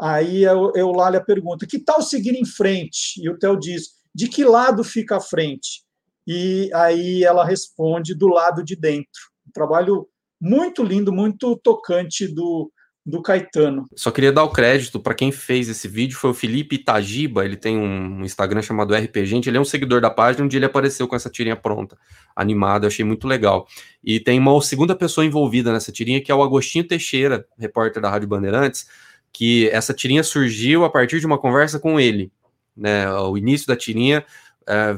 Aí 0.00 0.46
a 0.46 0.52
Eulália 0.52 1.22
pergunta, 1.22 1.66
que 1.66 1.78
tal 1.78 2.00
seguir 2.00 2.34
em 2.34 2.46
frente? 2.46 3.20
E 3.22 3.28
o 3.28 3.38
Theo 3.38 3.58
diz, 3.58 3.88
de 4.14 4.28
que 4.28 4.44
lado 4.44 4.82
fica 4.82 5.18
a 5.18 5.20
frente? 5.20 5.82
E 6.26 6.70
aí 6.72 7.22
ela 7.22 7.44
responde, 7.44 8.14
do 8.14 8.28
lado 8.28 8.64
de 8.64 8.74
dentro. 8.74 9.20
Um 9.46 9.52
trabalho 9.52 10.08
muito 10.40 10.82
lindo, 10.82 11.12
muito 11.12 11.54
tocante 11.58 12.26
do, 12.26 12.72
do 13.06 13.22
Caetano. 13.22 13.88
Só 13.94 14.10
queria 14.10 14.32
dar 14.32 14.42
o 14.42 14.50
crédito 14.50 14.98
para 14.98 15.14
quem 15.14 15.30
fez 15.30 15.68
esse 15.68 15.86
vídeo, 15.86 16.18
foi 16.18 16.30
o 16.30 16.34
Felipe 16.34 16.74
Itagiba, 16.74 17.44
ele 17.44 17.56
tem 17.56 17.78
um 17.78 18.24
Instagram 18.24 18.60
chamado 18.62 18.92
RP 18.92 19.24
Gente, 19.24 19.48
ele 19.48 19.56
é 19.56 19.60
um 19.60 19.64
seguidor 19.64 20.00
da 20.00 20.10
página, 20.10 20.44
um 20.44 20.48
dia 20.48 20.58
ele 20.58 20.66
apareceu 20.66 21.06
com 21.06 21.14
essa 21.14 21.30
tirinha 21.30 21.54
pronta, 21.54 21.96
animada, 22.34 22.84
eu 22.84 22.88
achei 22.88 23.04
muito 23.04 23.28
legal. 23.28 23.68
E 24.02 24.18
tem 24.18 24.40
uma 24.40 24.60
segunda 24.60 24.96
pessoa 24.96 25.24
envolvida 25.24 25.72
nessa 25.72 25.92
tirinha, 25.92 26.20
que 26.20 26.32
é 26.32 26.34
o 26.34 26.42
Agostinho 26.42 26.84
Teixeira, 26.84 27.46
repórter 27.56 28.02
da 28.02 28.10
Rádio 28.10 28.26
Bandeirantes, 28.26 28.88
que 29.32 29.68
essa 29.68 29.94
tirinha 29.94 30.24
surgiu 30.24 30.84
a 30.84 30.90
partir 30.90 31.20
de 31.20 31.26
uma 31.26 31.38
conversa 31.38 31.78
com 31.78 32.00
ele, 32.00 32.32
né, 32.76 33.08
o 33.12 33.38
início 33.38 33.68
da 33.68 33.76
tirinha 33.76 34.24
é, 34.68 34.96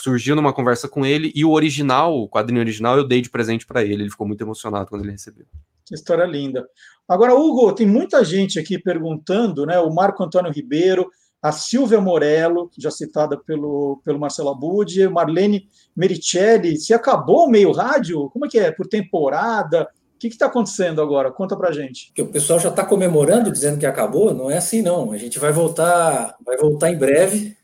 surgiu 0.00 0.34
numa 0.34 0.54
conversa 0.54 0.88
com 0.88 1.04
ele, 1.04 1.30
e 1.34 1.44
o 1.44 1.50
original, 1.50 2.16
o 2.16 2.26
quadrinho 2.30 2.60
original, 2.60 2.96
eu 2.96 3.06
dei 3.06 3.20
de 3.20 3.28
presente 3.28 3.66
para 3.66 3.82
ele, 3.84 4.04
ele 4.04 4.10
ficou 4.10 4.26
muito 4.26 4.42
emocionado 4.42 4.88
quando 4.88 5.02
ele 5.02 5.12
recebeu. 5.12 5.44
Que 5.84 5.94
história 5.94 6.24
linda. 6.24 6.66
Agora, 7.08 7.34
Hugo, 7.34 7.72
tem 7.72 7.86
muita 7.86 8.24
gente 8.24 8.58
aqui 8.58 8.78
perguntando, 8.78 9.66
né? 9.66 9.78
O 9.78 9.92
Marco 9.92 10.22
Antônio 10.22 10.52
Ribeiro, 10.52 11.10
a 11.42 11.50
Silvia 11.50 12.00
Morello, 12.00 12.70
já 12.78 12.90
citada 12.90 13.36
pelo, 13.36 14.00
pelo 14.04 14.18
Marcelo 14.18 14.50
Abud, 14.50 15.08
Marlene 15.08 15.68
Mericelli, 15.94 16.78
se 16.78 16.94
acabou 16.94 17.46
o 17.46 17.50
meio 17.50 17.72
rádio? 17.72 18.30
Como 18.30 18.46
é 18.46 18.48
que 18.48 18.58
é? 18.58 18.70
Por 18.70 18.86
temporada? 18.86 19.88
O 20.14 20.18
que 20.18 20.28
está 20.28 20.46
acontecendo 20.46 21.02
agora? 21.02 21.32
Conta 21.32 21.56
para 21.56 21.72
gente. 21.72 22.12
O 22.16 22.26
pessoal 22.26 22.60
já 22.60 22.68
está 22.68 22.84
comemorando, 22.84 23.50
dizendo 23.50 23.76
que 23.76 23.86
acabou. 23.86 24.32
Não 24.32 24.48
é 24.48 24.56
assim, 24.56 24.80
não. 24.80 25.10
A 25.10 25.18
gente 25.18 25.40
vai 25.40 25.50
voltar, 25.50 26.36
vai 26.46 26.56
voltar 26.56 26.92
em 26.92 26.96
breve. 26.96 27.56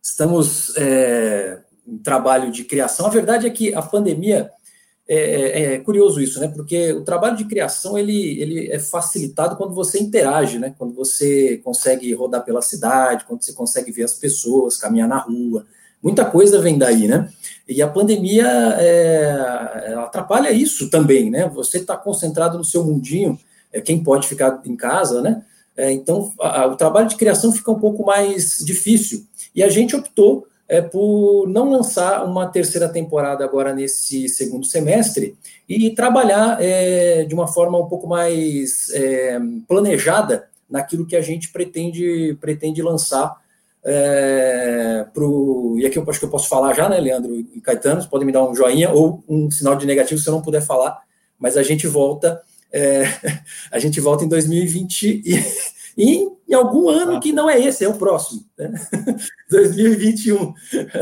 Estamos 0.00 0.72
é, 0.76 1.60
em 1.84 1.98
trabalho 1.98 2.52
de 2.52 2.62
criação. 2.62 3.06
A 3.06 3.10
verdade 3.10 3.48
é 3.48 3.50
que 3.50 3.74
a 3.74 3.82
pandemia 3.82 4.48
é, 5.06 5.16
é, 5.16 5.74
é, 5.74 5.78
curioso 5.80 6.20
isso, 6.20 6.40
né? 6.40 6.48
Porque 6.48 6.92
o 6.92 7.02
trabalho 7.02 7.36
de 7.36 7.44
criação 7.44 7.98
ele, 7.98 8.40
ele 8.40 8.72
é 8.72 8.78
facilitado 8.78 9.56
quando 9.56 9.74
você 9.74 10.00
interage, 10.00 10.58
né? 10.58 10.74
Quando 10.78 10.94
você 10.94 11.58
consegue 11.58 12.12
rodar 12.14 12.42
pela 12.42 12.62
cidade, 12.62 13.24
quando 13.26 13.42
você 13.42 13.52
consegue 13.52 13.92
ver 13.92 14.04
as 14.04 14.14
pessoas, 14.14 14.78
caminhar 14.78 15.08
na 15.08 15.18
rua. 15.18 15.66
Muita 16.02 16.24
coisa 16.24 16.60
vem 16.60 16.78
daí, 16.78 17.06
né? 17.06 17.28
E 17.68 17.82
a 17.82 17.88
pandemia 17.88 18.46
é, 18.46 19.94
atrapalha 19.98 20.50
isso 20.50 20.88
também, 20.88 21.30
né? 21.30 21.50
Você 21.54 21.78
está 21.78 21.96
concentrado 21.96 22.56
no 22.56 22.64
seu 22.64 22.82
mundinho, 22.82 23.38
é, 23.72 23.82
quem 23.82 24.02
pode 24.02 24.26
ficar 24.26 24.62
em 24.64 24.76
casa, 24.76 25.20
né? 25.20 25.42
É, 25.76 25.90
então, 25.92 26.32
a, 26.40 26.62
a, 26.62 26.66
o 26.66 26.76
trabalho 26.76 27.08
de 27.08 27.16
criação 27.16 27.52
fica 27.52 27.70
um 27.70 27.78
pouco 27.78 28.06
mais 28.06 28.58
difícil. 28.64 29.26
E 29.54 29.62
a 29.62 29.68
gente 29.68 29.94
optou 29.94 30.46
é, 30.74 30.82
por 30.82 31.46
não 31.48 31.70
lançar 31.70 32.24
uma 32.24 32.48
terceira 32.48 32.88
temporada 32.88 33.44
agora 33.44 33.72
nesse 33.72 34.28
segundo 34.28 34.66
semestre 34.66 35.36
e 35.68 35.94
trabalhar 35.94 36.60
é, 36.60 37.22
de 37.22 37.32
uma 37.32 37.46
forma 37.46 37.78
um 37.78 37.86
pouco 37.86 38.08
mais 38.08 38.90
é, 38.92 39.38
planejada 39.68 40.48
naquilo 40.68 41.06
que 41.06 41.14
a 41.14 41.20
gente 41.20 41.50
pretende, 41.52 42.36
pretende 42.40 42.82
lançar. 42.82 43.36
É, 43.84 45.06
pro, 45.14 45.76
e 45.78 45.86
aqui 45.86 45.96
eu 45.96 46.04
acho 46.08 46.18
que 46.18 46.24
eu 46.24 46.30
posso 46.30 46.48
falar 46.48 46.74
já, 46.74 46.88
né, 46.88 46.98
Leandro 46.98 47.36
e 47.36 47.60
Caetano? 47.60 48.00
Vocês 48.00 48.10
podem 48.10 48.26
me 48.26 48.32
dar 48.32 48.44
um 48.44 48.52
joinha 48.52 48.90
ou 48.90 49.22
um 49.28 49.48
sinal 49.52 49.76
de 49.76 49.86
negativo 49.86 50.20
se 50.20 50.28
eu 50.28 50.34
não 50.34 50.42
puder 50.42 50.62
falar, 50.62 51.02
mas 51.38 51.56
a 51.56 51.62
gente 51.62 51.86
volta. 51.86 52.42
É, 52.72 53.04
a 53.70 53.78
gente 53.78 54.00
volta 54.00 54.24
em 54.24 54.28
2020 54.28 55.22
e, 55.24 55.44
e 55.96 56.28
em 56.48 56.54
algum 56.54 56.88
ano 56.88 57.20
que 57.20 57.32
não 57.32 57.48
é 57.48 57.60
esse, 57.60 57.84
é 57.84 57.88
o 57.88 57.94
próximo, 57.94 58.44
né? 58.58 58.72
2021. 59.50 60.52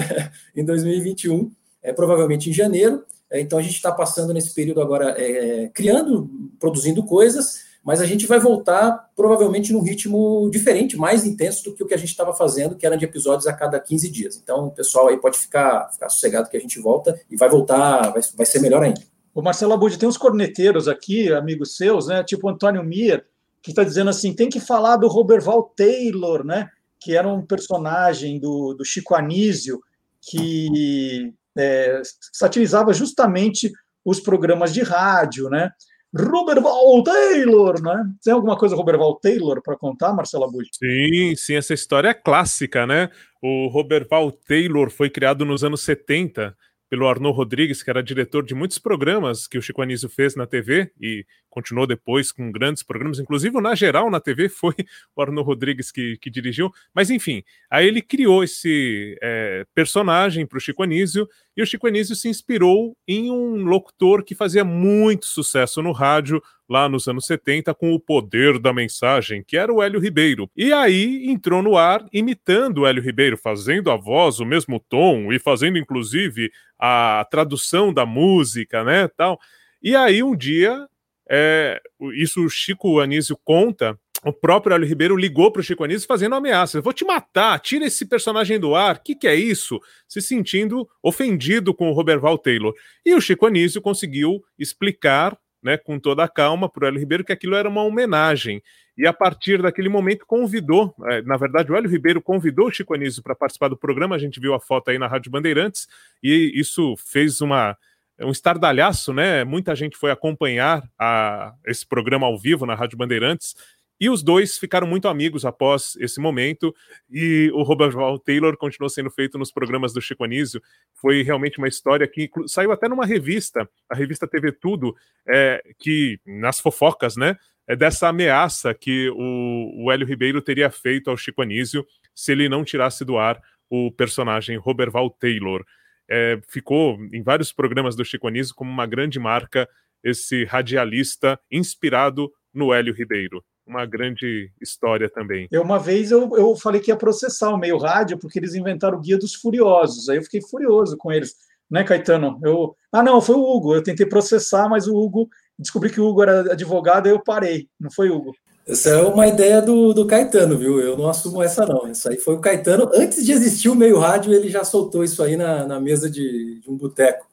em 0.55 0.65
2021, 0.65 1.51
é, 1.83 1.93
provavelmente 1.93 2.49
em 2.49 2.53
janeiro. 2.53 3.05
É, 3.31 3.41
então 3.41 3.59
a 3.59 3.63
gente 3.63 3.75
está 3.75 3.91
passando 3.91 4.33
nesse 4.35 4.55
período 4.55 4.81
agora 4.81 5.15
é, 5.19 5.69
criando, 5.69 6.31
produzindo 6.61 7.03
coisas, 7.03 7.65
mas 7.83 8.01
a 8.01 8.07
gente 8.07 8.27
vai 8.27 8.39
voltar 8.39 9.11
provavelmente 9.17 9.73
num 9.73 9.83
ritmo 9.83 10.49
diferente, 10.51 10.97
mais 10.97 11.25
intenso 11.25 11.65
do 11.65 11.75
que 11.75 11.83
o 11.83 11.87
que 11.87 11.95
a 11.95 11.99
gente 11.99 12.11
estava 12.11 12.33
fazendo, 12.33 12.77
que 12.77 12.87
era 12.87 12.97
de 12.97 13.05
episódios 13.05 13.47
a 13.47 13.53
cada 13.53 13.81
15 13.81 14.11
dias. 14.11 14.41
Então 14.43 14.67
o 14.67 14.71
pessoal 14.71 15.09
aí 15.09 15.17
pode 15.17 15.39
ficar, 15.39 15.89
ficar 15.93 16.09
sossegado 16.09 16.49
que 16.49 16.57
a 16.57 16.61
gente 16.61 16.79
volta 16.79 17.19
e 17.31 17.37
vai 17.37 17.49
voltar, 17.49 18.13
vai, 18.13 18.23
vai 18.37 18.47
ser 18.47 18.61
melhor 18.61 18.83
ainda. 18.83 19.01
O 19.35 19.41
Marcelo 19.41 19.73
Abud, 19.73 19.99
tem 19.99 20.09
uns 20.09 20.19
corneteiros 20.19 20.87
aqui, 20.87 21.33
amigos 21.33 21.75
seus, 21.77 22.07
né? 22.07 22.23
Tipo 22.23 22.51
Antônio 22.51 22.85
Mir, 22.85 23.25
que 23.63 23.71
está 23.71 23.85
dizendo 23.85 24.11
assim: 24.11 24.35
tem 24.35 24.49
que 24.49 24.61
falar 24.61 24.97
do 24.97 25.09
Roberval 25.09 25.73
Taylor, 25.77 26.45
né? 26.45 26.69
Que 27.01 27.17
era 27.17 27.29
um 27.29 27.45
personagem 27.45 28.39
do, 28.41 28.75
do 28.75 28.85
Chico 28.85 29.15
Anísio 29.15 29.81
que 30.21 31.33
é, 31.57 32.01
satirizava 32.33 32.93
justamente 32.93 33.71
os 34.05 34.21
programas 34.21 34.73
de 34.73 34.83
rádio, 34.83 35.49
né? 35.49 35.71
Roberval 36.15 37.03
Taylor, 37.03 37.81
né? 37.81 38.05
Tem 38.23 38.35
alguma 38.35 38.57
coisa 38.57 38.77
Roberval 38.77 39.19
Taylor 39.19 39.63
para 39.63 39.79
contar, 39.79 40.13
Marcelo 40.13 40.45
Abud? 40.45 40.69
Sim, 40.73 41.35
sim, 41.37 41.55
essa 41.55 41.73
história 41.73 42.09
é 42.09 42.15
clássica, 42.15 42.87
né? 42.87 43.09
O 43.43 43.69
Roberval 43.69 44.31
Taylor 44.31 44.91
foi 44.91 45.09
criado 45.09 45.45
nos 45.45 45.65
anos 45.65 45.81
70 45.83 46.55
pelo 46.91 47.09
Arnaud 47.09 47.35
Rodrigues, 47.35 47.83
que 47.83 47.89
era 47.89 48.03
diretor 48.03 48.45
de 48.45 48.55
muitos 48.55 48.79
programas 48.79 49.49
que 49.49 49.57
o 49.57 49.63
Chico 49.63 49.81
Anísio 49.81 50.11
fez 50.11 50.37
na 50.37 50.47
TV 50.47 50.93
e 51.01 51.25
continuou 51.53 51.87
depois 51.87 52.33
com 52.33 52.51
grandes 52.51 52.83
programas, 52.83 53.19
inclusive 53.19 53.61
Na 53.61 53.75
Geral 53.75 54.11
na 54.11 54.19
TV 54.19 54.49
foi 54.51 54.75
o 55.15 55.21
Arnaud 55.21 55.47
Rodrigues 55.47 55.93
que, 55.93 56.17
que 56.17 56.31
dirigiu. 56.31 56.73
Mas 56.95 57.11
enfim, 57.11 57.45
aí 57.71 57.87
ele 57.87 58.01
criou 58.01 58.43
esse 58.43 59.19
é, 59.23 59.67
personagem 59.75 60.47
para 60.47 60.57
o 60.57 60.61
Chico 60.61 60.83
Anísio 60.83 61.29
e 61.55 61.63
o 61.63 61.67
Chico 61.67 61.87
Anísio 61.87 62.17
se 62.17 62.29
inspirou 62.29 62.97
em 63.07 63.31
um 63.31 63.65
locutor 63.65 64.25
que 64.25 64.35
fazia 64.35 64.65
muito 64.65 65.27
sucesso 65.27 65.83
no 65.83 65.93
rádio 65.93 66.43
lá 66.67 66.89
nos 66.89 67.07
anos 67.07 67.27
70 67.27 67.75
com 67.75 67.93
o 67.93 68.01
poder 68.01 68.59
da 68.59 68.73
mensagem, 68.73 69.45
que 69.47 69.59
era 69.59 69.71
o 69.71 69.83
Hélio 69.83 70.01
Ribeiro. 70.01 70.51
E 70.57 70.73
aí 70.73 71.29
entrou 71.29 71.63
no 71.63 71.77
ar 71.77 72.07
imitando 72.11 72.79
o 72.79 72.87
Hélio 72.87 73.03
Ribeiro, 73.03 73.37
fazendo 73.37 73.91
a 73.91 73.97
voz, 73.97 74.41
o 74.41 74.47
mesmo 74.47 74.81
tom 74.81 75.31
e 75.31 75.39
fazendo 75.39 75.77
inclusive 75.77 76.51
a 76.79 77.27
tradução 77.31 77.93
da 77.93 78.07
música, 78.07 78.83
né, 78.83 79.07
tal. 79.09 79.39
E 79.83 79.95
aí 79.95 80.23
um 80.23 80.35
dia, 80.35 80.89
é, 81.33 81.81
isso 82.15 82.45
o 82.45 82.51
Chico 82.51 83.01
Anísio 83.01 83.39
conta, 83.43 83.99
o 84.23 84.33
próprio 84.35 84.75
Hélio 84.75 84.87
Ribeiro 84.87 85.17
ligou 85.17 85.51
para 85.51 85.61
o 85.61 85.63
Chico 85.63 85.83
Anísio 85.83 86.07
fazendo 86.07 86.35
ameaça. 86.35 86.81
vou 86.83 86.93
te 86.93 87.07
matar, 87.07 87.59
tira 87.59 87.87
esse 87.87 88.05
personagem 88.07 88.61
do 88.61 88.75
ar. 88.75 88.97
O 88.97 89.03
que, 89.03 89.15
que 89.15 89.27
é 89.27 89.35
isso? 89.35 89.81
Se 90.07 90.21
sentindo 90.21 90.87
ofendido 91.03 91.75
com 91.75 91.91
o 91.91 91.95
Roberval 91.95 92.37
Taylor. 92.37 92.75
E 93.05 93.15
o 93.15 93.21
Chico 93.21 93.47
Anísio 93.47 93.81
conseguiu 93.81 94.45
explicar 94.59 95.37
né, 95.63 95.79
com 95.79 95.99
toda 95.99 96.23
a 96.23 96.29
calma 96.29 96.69
para 96.69 96.85
o 96.85 96.87
Hélio 96.87 97.01
Ribeiro 97.01 97.25
que 97.25 97.33
aquilo 97.33 97.55
era 97.55 97.69
uma 97.69 97.83
homenagem. 97.83 98.63
E 98.97 99.07
a 99.07 99.13
partir 99.13 99.63
daquele 99.63 99.89
momento 99.89 100.27
convidou, 100.27 100.95
é, 101.09 101.23
na 101.23 101.39
verdade, 101.39 101.73
o 101.73 101.77
Hélio 101.77 101.89
Ribeiro 101.89 102.21
convidou 102.21 102.67
o 102.67 102.71
Chico 102.71 102.95
Anísio 102.95 103.23
para 103.23 103.35
participar 103.35 103.69
do 103.69 103.77
programa. 103.77 104.15
A 104.15 104.19
gente 104.19 104.39
viu 104.39 104.53
a 104.53 104.61
foto 104.61 104.91
aí 104.91 104.99
na 104.99 105.07
Rádio 105.07 105.31
Bandeirantes, 105.31 105.89
e 106.23 106.53
isso 106.55 106.95
fez 106.99 107.41
uma, 107.41 107.77
um 108.25 108.31
estardalhaço, 108.31 109.13
né? 109.13 109.45
Muita 109.45 109.75
gente 109.75 109.97
foi 109.97 110.11
acompanhar 110.11 110.83
a, 110.99 111.55
esse 111.67 111.87
programa 111.87 112.27
ao 112.27 112.39
vivo 112.39 112.67
na 112.67 112.75
Rádio 112.75 112.99
Bandeirantes. 112.99 113.55
E 114.03 114.11
os 114.11 114.21
dois 114.21 114.59
ficaram 114.59 114.85
muito 114.85 115.07
amigos 115.07 115.45
após 115.45 115.95
esse 116.01 116.21
momento, 116.21 116.75
e 117.09 117.53
o 117.55 117.63
Robert 117.63 117.93
Val 117.93 118.19
Taylor 118.19 118.57
continuou 118.57 118.91
sendo 118.91 119.09
feito 119.11 119.39
nos 119.39 119.53
programas 119.53 119.93
do 119.93 120.01
Chico 120.01 120.25
Anísio. 120.25 120.61
Foi 120.95 121.23
realmente 121.23 121.59
uma 121.59 121.69
história 121.69 122.09
que 122.09 122.29
saiu 122.49 122.73
até 122.73 122.89
numa 122.89 123.07
revista, 123.07 123.69
a 123.89 123.95
revista 123.95 124.27
TV 124.27 124.51
Tudo, 124.51 124.97
é, 125.29 125.63
que 125.79 126.19
nas 126.27 126.59
fofocas, 126.59 127.17
né? 127.17 127.37
É 127.65 127.77
dessa 127.77 128.09
ameaça 128.09 128.75
que 128.75 129.09
o, 129.11 129.85
o 129.85 129.93
Hélio 129.93 130.05
Ribeiro 130.05 130.43
teria 130.43 130.69
feito 130.69 131.09
ao 131.09 131.17
Chico 131.17 131.43
Anísio 131.43 131.87
se 132.13 132.33
ele 132.33 132.49
não 132.49 132.65
tirasse 132.65 133.05
do 133.05 133.17
ar 133.17 133.41
o 133.71 133.93
personagem 133.93 134.57
Robert 134.57 134.91
Val 134.91 135.11
Taylor. 135.11 135.65
É, 136.15 136.39
ficou 136.47 136.99
em 137.11 137.23
vários 137.23 137.53
programas 137.53 137.97
do 137.97 138.05
Chico 138.05 138.29
como 138.55 138.71
uma 138.71 138.87
grande 138.87 139.19
marca 139.19 139.67
esse 140.05 140.45
radialista 140.45 141.41
inspirado 141.51 142.31
no 142.53 142.75
Hélio 142.75 142.93
Ribeiro 142.93 143.43
uma 143.67 143.87
grande 143.87 144.51
história 144.61 145.09
também. 145.09 145.49
Eu, 145.51 145.63
uma 145.63 145.79
vez 145.79 146.11
eu, 146.11 146.37
eu 146.37 146.55
falei 146.57 146.81
que 146.81 146.91
ia 146.91 146.97
processar 146.97 147.51
o 147.51 147.57
meio 147.57 147.79
rádio 147.79 148.19
porque 148.19 148.39
eles 148.39 148.55
inventaram 148.55 148.99
o 148.99 149.01
Guia 149.01 149.19
dos 149.19 149.35
Furiosos. 149.35 150.09
Aí 150.09 150.17
eu 150.17 150.23
fiquei 150.23 150.41
furioso 150.41 150.97
com 150.97 151.13
eles, 151.13 151.35
né, 151.71 151.85
Caetano? 151.85 152.41
Eu, 152.43 152.77
ah, 152.91 153.03
não, 153.03 153.21
foi 153.21 153.37
o 153.37 153.43
Hugo. 153.43 153.75
Eu 153.75 153.83
tentei 153.83 154.07
processar, 154.07 154.69
mas 154.69 154.87
o 154.87 154.97
Hugo 154.97 155.29
descobri 155.59 155.91
que 155.91 156.01
o 156.01 156.07
Hugo 156.07 156.23
era 156.23 156.53
advogado, 156.53 157.07
aí 157.07 157.13
eu 157.13 157.23
parei. 157.23 157.69
Não 157.79 157.91
foi 157.91 158.11
Hugo. 158.11 158.35
Essa 158.67 158.91
é 158.91 159.03
uma 159.03 159.27
ideia 159.27 159.61
do, 159.61 159.93
do 159.93 160.07
Caetano, 160.07 160.57
viu? 160.57 160.79
Eu 160.79 160.97
não 160.97 161.09
assumo 161.09 161.43
essa, 161.43 161.67
não. 161.67 161.91
Isso 161.91 162.09
aí 162.09 162.17
foi 162.17 162.35
o 162.35 162.41
Caetano. 162.41 162.89
Antes 162.95 163.25
de 163.25 163.33
existir 163.33 163.69
o 163.69 163.75
meio 163.75 163.99
rádio, 163.99 164.33
ele 164.33 164.49
já 164.49 164.63
soltou 164.63 165.03
isso 165.03 165.23
aí 165.23 165.37
na, 165.37 165.67
na 165.67 165.81
mesa 165.81 166.09
de, 166.09 166.61
de 166.61 166.71
um 166.71 166.77
boteco. 166.77 167.27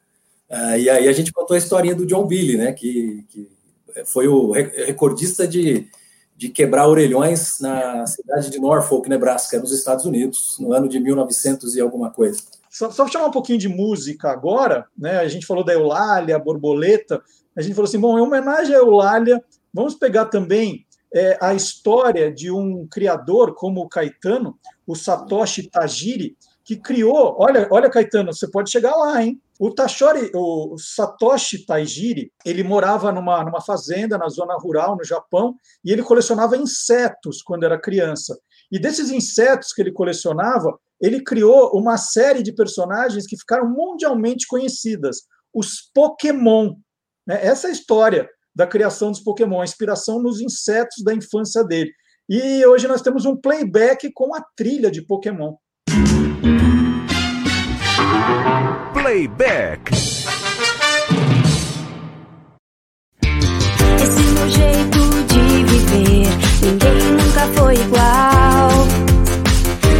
Ah, 0.50 0.78
e 0.78 0.90
aí 0.90 1.08
a 1.08 1.14
gente 1.14 1.32
contou 1.32 1.54
a 1.54 1.58
historinha 1.58 1.94
do 1.94 2.06
John 2.06 2.26
Billy, 2.26 2.58
né? 2.58 2.74
Que, 2.74 3.24
que 3.30 3.48
foi 4.06 4.28
o 4.28 4.52
recordista 4.52 5.48
de, 5.48 5.88
de 6.36 6.50
quebrar 6.50 6.88
orelhões 6.88 7.60
na 7.60 8.08
cidade 8.08 8.50
de 8.50 8.60
Norfolk, 8.60 9.08
Nebraska, 9.08 9.60
nos 9.60 9.72
Estados 9.72 10.06
Unidos, 10.06 10.58
no 10.60 10.74
ano 10.74 10.90
de 10.90 11.00
1900 11.00 11.76
e 11.76 11.82
alguma 11.82 12.10
coisa. 12.10 12.42
Só, 12.72 12.90
só 12.90 13.08
chamar 13.08 13.28
um 13.28 13.32
pouquinho 13.32 13.60
de 13.60 13.68
música 13.68 14.32
agora, 14.32 14.88
né? 14.98 15.20
A 15.20 15.28
gente 15.28 15.46
falou 15.46 15.64
da 15.64 15.74
Eulália, 15.74 16.36
a 16.36 16.40
borboleta. 16.40 17.22
A 17.56 17.62
gente 17.62 17.76
falou 17.76 17.88
assim, 17.88 18.00
bom, 18.00 18.18
em 18.18 18.22
homenagem 18.22 18.74
à 18.74 18.80
Eulália, 18.80 19.44
vamos 19.72 19.94
pegar 19.94 20.26
também 20.26 20.88
é, 21.14 21.38
a 21.42 21.54
história 21.54 22.32
de 22.32 22.52
um 22.52 22.88
criador 22.88 23.56
como 23.56 23.82
o 23.82 23.90
Caetano, 23.90 24.58
o 24.86 24.96
Satoshi 24.96 25.70
Tajiri, 25.70 26.38
que 26.64 26.76
criou. 26.76 27.36
Olha, 27.40 27.68
olha, 27.72 27.90
Caetano, 27.90 28.32
você 28.32 28.50
pode 28.50 28.70
chegar 28.70 28.96
lá, 28.96 29.24
hein? 29.24 29.42
O 29.60 29.72
Tashori, 29.72 30.32
o 30.34 30.78
Satoshi 30.78 31.66
Taijiri, 31.66 32.32
ele 32.46 32.64
morava 32.64 33.12
numa, 33.12 33.44
numa 33.44 33.60
fazenda 33.60 34.18
na 34.18 34.30
zona 34.30 34.56
rural 34.56 34.96
no 34.96 35.04
Japão 35.04 35.56
e 35.84 35.92
ele 35.92 36.04
colecionava 36.04 36.56
insetos 36.56 37.42
quando 37.42 37.66
era 37.66 37.78
criança. 37.78 38.40
E 38.72 38.80
desses 38.80 39.10
insetos 39.10 39.74
que 39.74 39.82
ele 39.82 39.92
colecionava, 39.92 40.80
ele 41.02 41.22
criou 41.24 41.72
uma 41.74 41.98
série 41.98 42.44
de 42.44 42.54
personagens 42.54 43.26
que 43.26 43.36
ficaram 43.36 43.68
mundialmente 43.70 44.48
conhecidas, 44.48 45.24
os 45.54 45.90
Pokémon. 45.94 46.76
Né? 47.26 47.46
Essa 47.46 47.68
é 47.68 47.70
a 47.72 47.74
história 47.74 48.30
da 48.60 48.68
criação 48.68 49.10
dos 49.10 49.22
Pokémon, 49.22 49.62
a 49.62 49.64
inspiração 49.64 50.22
nos 50.22 50.42
insetos 50.42 51.02
da 51.02 51.14
infância 51.14 51.64
dele. 51.64 51.94
E 52.30 52.66
hoje 52.66 52.90
nós 52.90 53.02
temos 53.02 53.24
um 53.24 53.34
playback 53.34 54.12
com 54.14 54.36
a 54.36 54.44
trilha 54.54 54.92
de 54.92 55.02
Pokémon. 55.02 55.56
Playback. 58.92 59.94
Esse 63.96 64.24
meu 64.34 64.50
jeito 64.50 65.00
de 65.28 65.64
viver, 65.64 66.28
ninguém 66.62 67.12
nunca 67.14 67.48
foi 67.56 67.76
igual. 67.76 68.72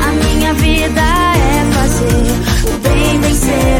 A 0.04 0.12
minha 0.12 0.54
vida 0.56 1.00
é 1.00 1.64
fazer 1.72 2.74
o 2.74 2.78
bem 2.80 3.22
vencer 3.22 3.79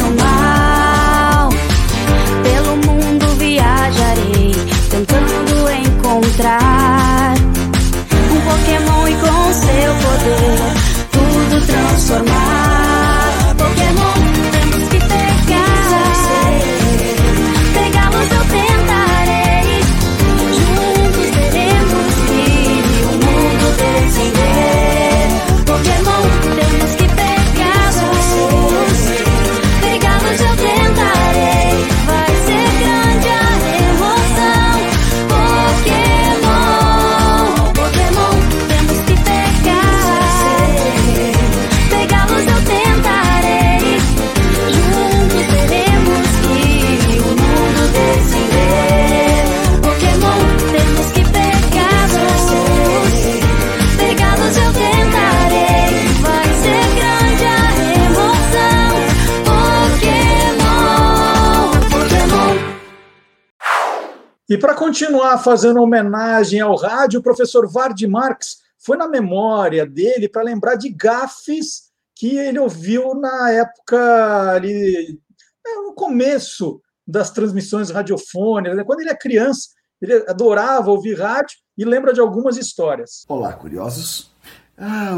continuar 65.00 65.38
fazendo 65.38 65.82
homenagem 65.82 66.60
ao 66.60 66.76
rádio, 66.76 67.22
o 67.22 67.24
professor 67.24 67.66
Vard 67.72 68.06
Marx 68.06 68.58
foi 68.78 68.98
na 68.98 69.08
memória 69.08 69.86
dele 69.86 70.28
para 70.28 70.44
lembrar 70.44 70.76
de 70.76 70.90
gafes 70.90 71.84
que 72.14 72.36
ele 72.36 72.60
ouviu 72.60 73.14
na 73.16 73.50
época 73.50 74.52
ali, 74.52 75.18
né, 75.66 75.72
no 75.86 75.94
começo 75.94 76.82
das 77.08 77.32
transmissões 77.32 77.90
radiofônicas, 77.92 78.76
né? 78.76 78.84
quando 78.84 79.00
ele 79.00 79.10
é 79.10 79.16
criança, 79.16 79.70
ele 80.02 80.16
adorava 80.28 80.92
ouvir 80.92 81.18
rádio 81.18 81.56
e 81.78 81.86
lembra 81.86 82.12
de 82.12 82.20
algumas 82.20 82.58
histórias. 82.58 83.24
Olá, 83.30 83.54
curiosos. 83.54 84.34
Ah, 84.78 85.12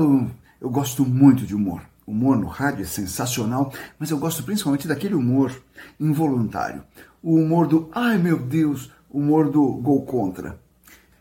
eu 0.62 0.70
gosto 0.70 1.04
muito 1.04 1.44
de 1.44 1.56
humor. 1.56 1.82
Humor 2.06 2.38
no 2.38 2.46
rádio 2.46 2.84
é 2.84 2.88
sensacional, 2.88 3.74
mas 3.98 4.12
eu 4.12 4.20
gosto 4.20 4.44
principalmente 4.44 4.88
daquele 4.88 5.16
humor 5.16 5.52
involuntário. 6.00 6.84
O 7.24 7.34
humor 7.34 7.66
do 7.66 7.90
ai 7.94 8.20
meu 8.20 8.38
Deus, 8.38 8.92
humor 9.12 9.50
do 9.50 9.74
gol 9.74 10.06
contra. 10.06 10.60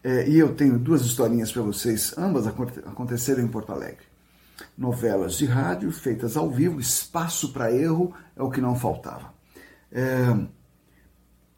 É, 0.02 0.28
e 0.28 0.38
eu 0.38 0.54
tenho 0.54 0.78
duas 0.78 1.02
historinhas 1.02 1.52
para 1.52 1.62
vocês, 1.62 2.14
ambas 2.16 2.46
aconteceram 2.46 3.42
em 3.42 3.48
Porto 3.48 3.72
Alegre. 3.72 4.08
Novelas 4.76 5.34
de 5.34 5.44
rádio 5.44 5.90
feitas 5.92 6.36
ao 6.36 6.50
vivo, 6.50 6.80
espaço 6.80 7.52
para 7.52 7.72
erro 7.72 8.14
é 8.36 8.42
o 8.42 8.50
que 8.50 8.60
não 8.60 8.74
faltava. 8.74 9.34
É, 9.92 10.34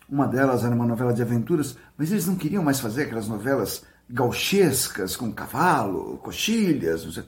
uma 0.08 0.26
delas 0.26 0.64
era 0.64 0.74
uma 0.74 0.86
novela 0.86 1.12
de 1.12 1.22
aventuras, 1.22 1.76
mas 1.96 2.10
eles 2.10 2.26
não 2.26 2.36
queriam 2.36 2.62
mais 2.62 2.80
fazer 2.80 3.04
aquelas 3.04 3.28
novelas 3.28 3.84
gauchescas 4.10 5.16
com 5.16 5.32
cavalo, 5.32 6.18
coxilhas. 6.18 7.04
Não, 7.04 7.12
sei. 7.12 7.24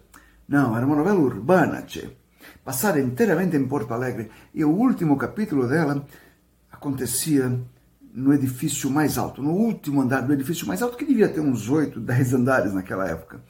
não 0.49 0.77
era 0.77 0.85
uma 0.85 0.97
novela 0.97 1.19
urbana, 1.19 1.83
tchê. 1.83 2.11
Passada 2.65 3.01
inteiramente 3.01 3.57
em 3.57 3.67
Porto 3.67 3.95
Alegre. 3.95 4.31
E 4.53 4.65
o 4.65 4.71
último 4.71 5.17
capítulo 5.17 5.67
dela 5.67 6.07
acontecia 6.71 7.59
no 8.15 8.33
edifício 8.33 8.89
mais 8.89 9.19
alto, 9.19 9.43
no 9.43 9.51
último 9.51 10.01
andar 10.01 10.21
do 10.21 10.33
edifício 10.33 10.69
mais 10.69 10.81
alto, 10.81 10.97
que 10.97 11.05
devia 11.05 11.29
ter 11.29 11.41
uns 11.41 11.69
oito, 11.69 11.99
dez 11.99 12.33
andares 12.33 12.73
naquela 12.73 13.09
época. 13.09 13.43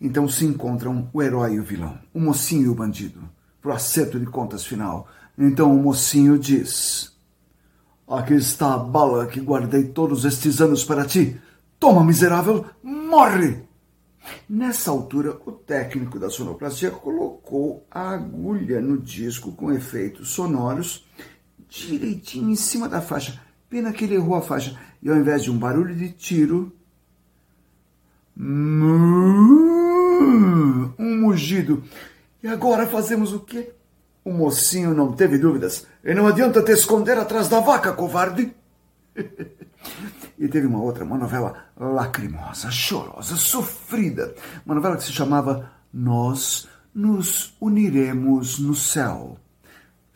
Então 0.00 0.28
se 0.28 0.44
encontram 0.44 1.10
o 1.12 1.20
herói 1.20 1.54
e 1.54 1.60
o 1.60 1.64
vilão, 1.64 1.98
o 2.14 2.20
mocinho 2.20 2.66
e 2.66 2.68
o 2.68 2.74
bandido, 2.76 3.28
pro 3.60 3.72
acerto 3.72 4.20
de 4.20 4.26
contas 4.26 4.64
final. 4.64 5.08
Então 5.36 5.74
o 5.74 5.82
mocinho 5.82 6.38
diz: 6.38 7.12
Aqui 8.06 8.34
está 8.34 8.74
a 8.74 8.78
bala 8.78 9.26
que 9.26 9.40
guardei 9.40 9.88
todos 9.88 10.24
estes 10.24 10.60
anos 10.60 10.84
para 10.84 11.04
ti. 11.04 11.40
Toma, 11.80 12.04
miserável, 12.04 12.66
morre! 12.82 13.66
Nessa 14.48 14.92
altura, 14.92 15.36
o 15.44 15.50
técnico 15.50 16.20
da 16.20 16.30
sonoplastia 16.30 16.90
colocou 16.90 17.84
a 17.90 18.10
agulha 18.10 18.80
no 18.80 18.98
disco 18.98 19.52
com 19.52 19.72
efeitos 19.72 20.30
sonoros 20.30 21.07
direitinho 21.68 22.50
em 22.50 22.56
cima 22.56 22.88
da 22.88 23.00
faixa. 23.00 23.40
Pena 23.68 23.92
que 23.92 24.04
ele 24.04 24.14
errou 24.14 24.34
a 24.34 24.42
faixa. 24.42 24.78
E 25.02 25.10
ao 25.10 25.16
invés 25.16 25.42
de 25.42 25.50
um 25.50 25.58
barulho 25.58 25.94
de 25.94 26.10
tiro, 26.10 26.72
um 30.98 31.20
mugido. 31.20 31.84
E 32.42 32.48
agora 32.48 32.86
fazemos 32.86 33.32
o 33.32 33.40
quê? 33.40 33.72
O 34.24 34.32
mocinho 34.32 34.94
não 34.94 35.12
teve 35.12 35.38
dúvidas. 35.38 35.86
E 36.04 36.14
não 36.14 36.26
adianta 36.26 36.62
te 36.62 36.72
esconder 36.72 37.18
atrás 37.18 37.48
da 37.48 37.60
vaca, 37.60 37.92
covarde. 37.92 38.54
e 40.38 40.48
teve 40.48 40.66
uma 40.66 40.80
outra, 40.80 41.04
uma 41.04 41.18
novela 41.18 41.64
lacrimosa, 41.76 42.70
chorosa, 42.70 43.36
sofrida. 43.36 44.34
Uma 44.64 44.74
novela 44.76 44.96
que 44.96 45.04
se 45.04 45.12
chamava 45.12 45.70
Nós 45.92 46.68
nos 46.94 47.54
uniremos 47.60 48.58
no 48.58 48.74
céu. 48.74 49.38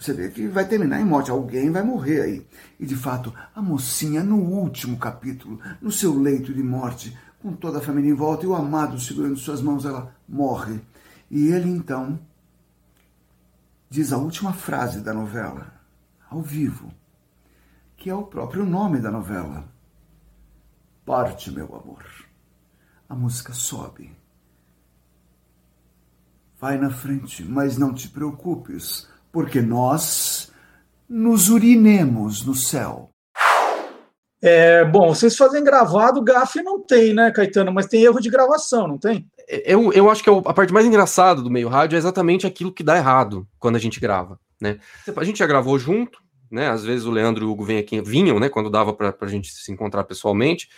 Você 0.02 0.12
vê 0.12 0.30
que 0.30 0.48
vai 0.48 0.66
terminar 0.66 1.00
em 1.00 1.04
morte, 1.04 1.30
alguém 1.30 1.70
vai 1.70 1.84
morrer 1.84 2.22
aí. 2.22 2.46
E 2.80 2.84
de 2.84 2.96
fato, 2.96 3.32
a 3.54 3.62
mocinha, 3.62 4.20
no 4.24 4.36
último 4.36 4.98
capítulo, 4.98 5.60
no 5.80 5.92
seu 5.92 6.18
leito 6.18 6.52
de 6.52 6.60
morte, 6.60 7.16
com 7.40 7.52
toda 7.52 7.78
a 7.78 7.80
família 7.80 8.10
em 8.10 8.14
volta 8.14 8.44
e 8.44 8.48
o 8.48 8.54
amado 8.56 8.98
segurando 8.98 9.36
suas 9.36 9.62
mãos, 9.62 9.84
ela 9.84 10.12
morre. 10.28 10.80
E 11.30 11.46
ele 11.46 11.70
então 11.70 12.18
diz 13.88 14.12
a 14.12 14.18
última 14.18 14.52
frase 14.52 15.00
da 15.00 15.14
novela, 15.14 15.72
ao 16.28 16.42
vivo, 16.42 16.92
que 17.96 18.10
é 18.10 18.14
o 18.14 18.24
próprio 18.24 18.66
nome 18.66 18.98
da 18.98 19.10
novela. 19.10 19.72
Parte, 21.06 21.48
meu 21.48 21.66
amor. 21.76 22.04
A 23.08 23.14
música 23.14 23.52
sobe. 23.52 24.10
Vai 26.58 26.76
na 26.76 26.90
frente, 26.90 27.44
mas 27.44 27.78
não 27.78 27.94
te 27.94 28.08
preocupes 28.08 29.11
porque 29.32 29.62
nós 29.62 30.52
nos 31.08 31.48
urinemos 31.48 32.44
no 32.44 32.54
céu. 32.54 33.10
É, 34.44 34.84
bom, 34.84 35.14
vocês 35.14 35.36
fazem 35.36 35.62
gravado, 35.62 36.22
GAF 36.22 36.60
não 36.62 36.80
tem, 36.80 37.14
né, 37.14 37.30
Caetano? 37.30 37.72
Mas 37.72 37.86
tem 37.86 38.02
erro 38.02 38.20
de 38.20 38.28
gravação, 38.28 38.88
não 38.88 38.98
tem? 38.98 39.26
Eu, 39.48 39.92
eu 39.92 40.10
acho 40.10 40.22
que 40.22 40.28
é 40.28 40.32
a 40.32 40.52
parte 40.52 40.72
mais 40.72 40.84
engraçada 40.84 41.40
do 41.40 41.50
meio 41.50 41.68
rádio 41.68 41.96
é 41.96 41.98
exatamente 41.98 42.46
aquilo 42.46 42.72
que 42.72 42.82
dá 42.82 42.96
errado 42.96 43.46
quando 43.58 43.76
a 43.76 43.78
gente 43.78 44.00
grava, 44.00 44.40
né? 44.60 44.78
A 45.16 45.24
gente 45.24 45.38
já 45.38 45.46
gravou 45.46 45.78
junto, 45.78 46.18
né? 46.50 46.68
Às 46.68 46.84
vezes 46.84 47.06
o 47.06 47.10
Leandro 47.10 47.44
e 47.44 47.46
o 47.46 47.50
Hugo 47.52 47.64
vêm 47.64 47.78
aqui, 47.78 48.00
vinham, 48.00 48.40
né? 48.40 48.48
Quando 48.48 48.68
dava 48.68 48.92
para 48.92 49.14
a 49.20 49.28
gente 49.28 49.52
se 49.52 49.70
encontrar 49.70 50.04
pessoalmente. 50.04 50.68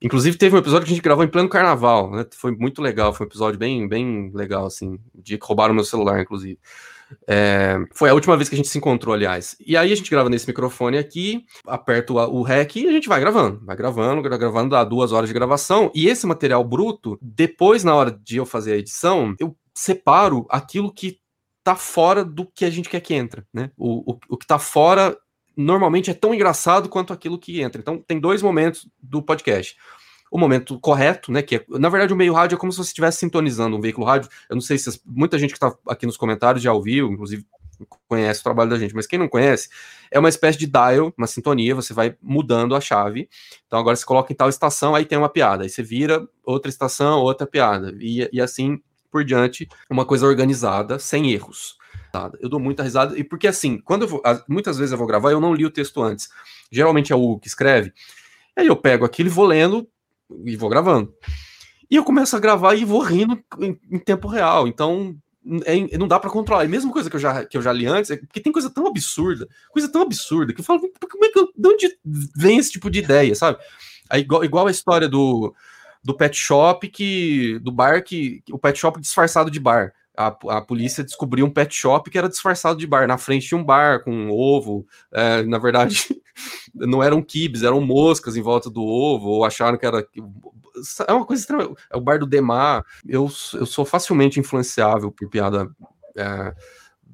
Inclusive 0.00 0.36
teve 0.36 0.54
um 0.54 0.58
episódio 0.58 0.86
que 0.86 0.92
a 0.92 0.94
gente 0.94 1.02
gravou 1.02 1.24
em 1.24 1.28
pleno 1.28 1.48
carnaval, 1.48 2.10
né? 2.10 2.26
Foi 2.32 2.52
muito 2.52 2.80
legal, 2.80 3.12
foi 3.12 3.26
um 3.26 3.28
episódio 3.28 3.58
bem, 3.58 3.88
bem 3.88 4.30
legal, 4.32 4.66
assim. 4.66 4.98
O 5.14 5.22
dia 5.22 5.38
que 5.38 5.46
roubaram 5.46 5.74
meu 5.74 5.84
celular, 5.84 6.20
inclusive. 6.20 6.58
É, 7.28 7.76
foi 7.92 8.10
a 8.10 8.14
última 8.14 8.36
vez 8.36 8.48
que 8.48 8.54
a 8.54 8.58
gente 8.58 8.68
se 8.68 8.78
encontrou, 8.78 9.14
aliás. 9.14 9.56
E 9.64 9.76
aí 9.76 9.92
a 9.92 9.96
gente 9.96 10.10
grava 10.10 10.28
nesse 10.28 10.46
microfone 10.46 10.98
aqui, 10.98 11.44
aperta 11.66 12.12
o, 12.12 12.42
REC 12.42 12.76
e 12.76 12.88
a 12.88 12.92
gente 12.92 13.08
vai 13.08 13.20
gravando. 13.20 13.60
Vai 13.64 13.76
gravando, 13.76 14.22
gravando, 14.22 14.70
dá 14.70 14.84
duas 14.84 15.12
horas 15.12 15.28
de 15.28 15.34
gravação. 15.34 15.90
E 15.94 16.08
esse 16.08 16.26
material 16.26 16.64
bruto, 16.64 17.18
depois, 17.20 17.84
na 17.84 17.94
hora 17.94 18.10
de 18.10 18.36
eu 18.36 18.46
fazer 18.46 18.72
a 18.72 18.76
edição, 18.76 19.34
eu 19.38 19.56
separo 19.74 20.46
aquilo 20.48 20.92
que 20.92 21.18
tá 21.62 21.76
fora 21.76 22.24
do 22.24 22.46
que 22.46 22.64
a 22.64 22.70
gente 22.70 22.88
quer 22.88 23.00
que 23.00 23.14
entra, 23.14 23.44
né? 23.52 23.70
O, 23.76 24.12
o, 24.12 24.18
o 24.30 24.36
que 24.36 24.46
tá 24.46 24.58
fora 24.58 25.16
normalmente 25.56 26.10
é 26.10 26.14
tão 26.14 26.34
engraçado 26.34 26.88
quanto 26.88 27.12
aquilo 27.12 27.38
que 27.38 27.60
entra. 27.60 27.80
Então, 27.80 27.98
tem 27.98 28.20
dois 28.20 28.42
momentos 28.42 28.88
do 29.02 29.22
podcast 29.22 29.76
o 30.30 30.38
momento 30.38 30.78
correto, 30.80 31.30
né? 31.30 31.42
Que 31.42 31.56
é, 31.56 31.64
na 31.68 31.88
verdade 31.88 32.12
o 32.12 32.16
meio 32.16 32.32
rádio 32.32 32.56
é 32.56 32.58
como 32.58 32.72
se 32.72 32.78
você 32.78 32.88
estivesse 32.88 33.18
sintonizando 33.18 33.76
um 33.76 33.80
veículo 33.80 34.06
rádio. 34.06 34.28
Eu 34.48 34.54
não 34.54 34.60
sei 34.60 34.78
se 34.78 35.00
muita 35.04 35.38
gente 35.38 35.50
que 35.50 35.56
está 35.56 35.74
aqui 35.88 36.06
nos 36.06 36.16
comentários 36.16 36.62
já 36.62 36.72
ouviu, 36.72 37.10
inclusive 37.10 37.46
conhece 38.08 38.40
o 38.40 38.42
trabalho 38.42 38.70
da 38.70 38.78
gente, 38.78 38.94
mas 38.94 39.06
quem 39.06 39.18
não 39.18 39.28
conhece, 39.28 39.68
é 40.10 40.18
uma 40.18 40.28
espécie 40.28 40.58
de 40.58 40.66
dial, 40.66 41.12
uma 41.16 41.26
sintonia, 41.26 41.74
você 41.74 41.92
vai 41.92 42.16
mudando 42.22 42.74
a 42.74 42.80
chave. 42.80 43.28
Então 43.66 43.78
agora 43.78 43.96
você 43.96 44.04
coloca 44.04 44.32
em 44.32 44.36
tal 44.36 44.48
estação, 44.48 44.94
aí 44.94 45.04
tem 45.04 45.18
uma 45.18 45.28
piada, 45.28 45.62
aí 45.64 45.68
você 45.68 45.82
vira 45.82 46.26
outra 46.44 46.70
estação, 46.70 47.20
outra 47.20 47.46
piada, 47.46 47.94
e, 48.00 48.28
e 48.32 48.40
assim 48.40 48.80
por 49.10 49.24
diante, 49.24 49.68
uma 49.88 50.04
coisa 50.04 50.26
organizada, 50.26 50.98
sem 50.98 51.32
erros. 51.32 51.76
Eu 52.40 52.48
dou 52.48 52.58
muita 52.58 52.82
risada, 52.82 53.18
e 53.18 53.22
porque 53.22 53.46
assim, 53.46 53.78
quando 53.78 54.08
vou, 54.08 54.22
muitas 54.48 54.78
vezes 54.78 54.92
eu 54.92 54.98
vou 54.98 55.06
gravar, 55.06 55.32
eu 55.32 55.40
não 55.40 55.54
li 55.54 55.66
o 55.66 55.70
texto 55.70 56.02
antes. 56.02 56.30
Geralmente 56.70 57.12
é 57.12 57.16
o 57.16 57.22
Hugo 57.22 57.40
que 57.40 57.48
escreve, 57.48 57.92
aí 58.56 58.66
eu 58.66 58.76
pego 58.76 59.04
aquilo 59.04 59.28
e 59.28 59.32
vou 59.32 59.44
lendo, 59.44 59.86
e 60.44 60.56
vou 60.56 60.68
gravando. 60.68 61.12
E 61.90 61.96
eu 61.96 62.04
começo 62.04 62.36
a 62.36 62.40
gravar 62.40 62.74
e 62.74 62.84
vou 62.84 63.00
rindo 63.00 63.42
em, 63.58 63.78
em 63.90 63.98
tempo 63.98 64.26
real. 64.28 64.66
Então, 64.66 65.16
é, 65.64 65.96
não 65.96 66.08
dá 66.08 66.18
para 66.18 66.30
controlar. 66.30 66.64
E 66.64 66.68
mesma 66.68 66.92
coisa 66.92 67.08
que 67.08 67.16
eu 67.16 67.20
já, 67.20 67.44
que 67.44 67.56
eu 67.56 67.62
já 67.62 67.72
li 67.72 67.86
antes, 67.86 68.10
é 68.10 68.16
porque 68.16 68.40
tem 68.40 68.52
coisa 68.52 68.68
tão 68.68 68.86
absurda, 68.86 69.48
coisa 69.70 69.88
tão 69.88 70.02
absurda, 70.02 70.52
que 70.52 70.60
eu 70.60 70.64
falo, 70.64 70.80
como 70.80 71.24
é 71.24 71.28
que 71.28 71.38
eu, 71.38 71.48
de 71.56 71.68
onde 71.68 71.98
vem 72.36 72.58
esse 72.58 72.72
tipo 72.72 72.90
de 72.90 72.98
ideia, 72.98 73.34
sabe? 73.34 73.58
Igual, 74.14 74.44
igual 74.44 74.66
a 74.66 74.70
história 74.70 75.08
do, 75.08 75.54
do 76.02 76.16
pet 76.16 76.36
shop, 76.36 76.88
que 76.88 77.58
do 77.60 77.70
bar, 77.70 78.02
que 78.02 78.42
o 78.50 78.58
pet 78.58 78.78
shop 78.78 79.00
disfarçado 79.00 79.50
de 79.50 79.60
bar. 79.60 79.92
A, 80.16 80.28
a 80.28 80.60
polícia 80.60 81.04
descobriu 81.04 81.44
um 81.44 81.50
pet 81.50 81.74
shop 81.74 82.10
que 82.10 82.18
era 82.18 82.28
disfarçado 82.28 82.78
de 82.78 82.86
bar. 82.86 83.06
Na 83.06 83.18
frente 83.18 83.48
tinha 83.48 83.58
um 83.58 83.64
bar 83.64 84.02
com 84.02 84.10
um 84.10 84.30
ovo. 84.30 84.86
É, 85.12 85.42
na 85.42 85.58
verdade, 85.58 86.06
não 86.74 87.02
eram 87.02 87.22
kibs, 87.22 87.62
eram 87.62 87.80
moscas 87.80 88.36
em 88.36 88.42
volta 88.42 88.70
do 88.70 88.82
ovo, 88.82 89.28
ou 89.28 89.44
acharam 89.44 89.78
que 89.78 89.86
era. 89.86 90.06
É 91.06 91.12
uma 91.12 91.26
coisa 91.26 91.42
estranha. 91.42 91.70
É 91.90 91.96
o 91.96 92.00
bar 92.00 92.18
do 92.18 92.26
Demar. 92.26 92.84
Eu, 93.06 93.30
eu 93.54 93.66
sou 93.66 93.84
facilmente 93.84 94.40
influenciável 94.40 95.10
por 95.10 95.28
piada 95.28 95.70
é, 96.16 96.54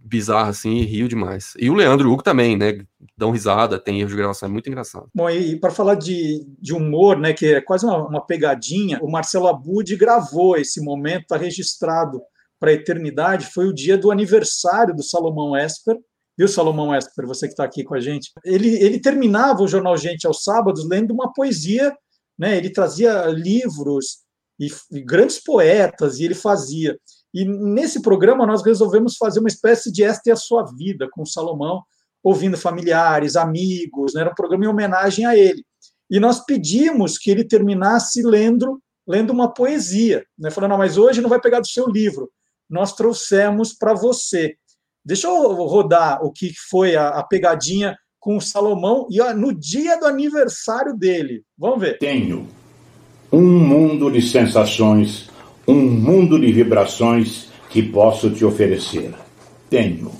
bizarra 0.04 0.50
assim 0.50 0.76
e 0.76 0.84
rio 0.84 1.08
demais. 1.08 1.54
E 1.58 1.70
o 1.70 1.74
Leandro 1.74 2.08
e 2.08 2.12
Hugo 2.12 2.22
também, 2.22 2.56
né? 2.56 2.84
Dão 3.16 3.30
risada, 3.30 3.78
tem 3.78 4.00
erro 4.00 4.10
de 4.10 4.16
gravação, 4.16 4.48
é 4.48 4.52
muito 4.52 4.68
engraçado. 4.68 5.08
Bom, 5.14 5.30
e, 5.30 5.52
e 5.52 5.56
para 5.56 5.70
falar 5.70 5.94
de, 5.94 6.44
de 6.58 6.74
humor, 6.74 7.18
né, 7.18 7.32
que 7.32 7.46
é 7.46 7.60
quase 7.60 7.86
uma, 7.86 8.08
uma 8.08 8.26
pegadinha, 8.26 8.98
o 9.00 9.10
Marcelo 9.10 9.46
Abud 9.46 9.94
gravou 9.96 10.56
esse 10.56 10.80
momento, 10.82 11.22
está 11.22 11.36
registrado 11.36 12.20
para 12.62 12.70
a 12.70 12.74
eternidade, 12.74 13.46
foi 13.52 13.66
o 13.66 13.74
dia 13.74 13.98
do 13.98 14.12
aniversário 14.12 14.94
do 14.94 15.02
Salomão 15.02 15.56
Esper, 15.56 15.98
viu, 16.38 16.46
Salomão 16.46 16.94
Esper, 16.94 17.26
você 17.26 17.48
que 17.48 17.54
está 17.54 17.64
aqui 17.64 17.82
com 17.82 17.96
a 17.96 18.00
gente? 18.00 18.30
Ele, 18.44 18.76
ele 18.76 19.00
terminava 19.00 19.64
o 19.64 19.66
Jornal 19.66 19.96
Gente 19.96 20.28
aos 20.28 20.44
sábados 20.44 20.88
lendo 20.88 21.12
uma 21.12 21.32
poesia, 21.32 21.92
né? 22.38 22.56
ele 22.56 22.70
trazia 22.70 23.26
livros 23.26 24.18
e, 24.60 24.68
e 24.92 25.00
grandes 25.00 25.42
poetas, 25.42 26.20
e 26.20 26.24
ele 26.24 26.36
fazia. 26.36 26.96
E 27.34 27.44
nesse 27.44 28.00
programa 28.00 28.46
nós 28.46 28.64
resolvemos 28.64 29.16
fazer 29.16 29.40
uma 29.40 29.48
espécie 29.48 29.90
de 29.90 30.04
Esta 30.04 30.30
é 30.30 30.32
a 30.32 30.36
Sua 30.36 30.62
Vida 30.62 31.08
com 31.10 31.22
o 31.22 31.26
Salomão, 31.26 31.82
ouvindo 32.22 32.56
familiares, 32.56 33.34
amigos, 33.34 34.14
né? 34.14 34.20
era 34.20 34.30
um 34.30 34.36
programa 34.36 34.64
em 34.64 34.68
homenagem 34.68 35.26
a 35.26 35.36
ele. 35.36 35.64
E 36.08 36.20
nós 36.20 36.38
pedimos 36.44 37.18
que 37.18 37.28
ele 37.28 37.42
terminasse 37.42 38.22
lendo, 38.22 38.80
lendo 39.04 39.32
uma 39.32 39.52
poesia, 39.52 40.24
né? 40.38 40.48
falando, 40.48 40.78
mas 40.78 40.96
hoje 40.96 41.20
não 41.20 41.28
vai 41.28 41.40
pegar 41.40 41.58
do 41.58 41.66
seu 41.66 41.88
livro, 41.88 42.30
nós 42.72 42.94
trouxemos 42.94 43.74
para 43.74 43.92
você. 43.92 44.56
Deixa 45.04 45.28
eu 45.28 45.52
rodar 45.52 46.24
o 46.24 46.32
que 46.32 46.52
foi 46.70 46.96
a, 46.96 47.22
pegadinha 47.22 47.96
com 48.18 48.36
o 48.36 48.40
Salomão 48.40 49.06
e 49.10 49.20
ó, 49.20 49.34
no 49.34 49.52
dia 49.52 49.98
do 49.98 50.06
aniversário 50.06 50.96
dele. 50.96 51.42
Vamos 51.58 51.80
ver. 51.80 51.98
Tenho 51.98 52.48
um 53.30 53.42
mundo 53.42 54.10
de 54.10 54.22
sensações, 54.22 55.28
um 55.68 55.80
mundo 55.80 56.40
de 56.40 56.50
vibrações 56.50 57.48
que 57.68 57.82
posso 57.82 58.30
te 58.30 58.44
oferecer. 58.44 59.12
Tenho 59.68 60.10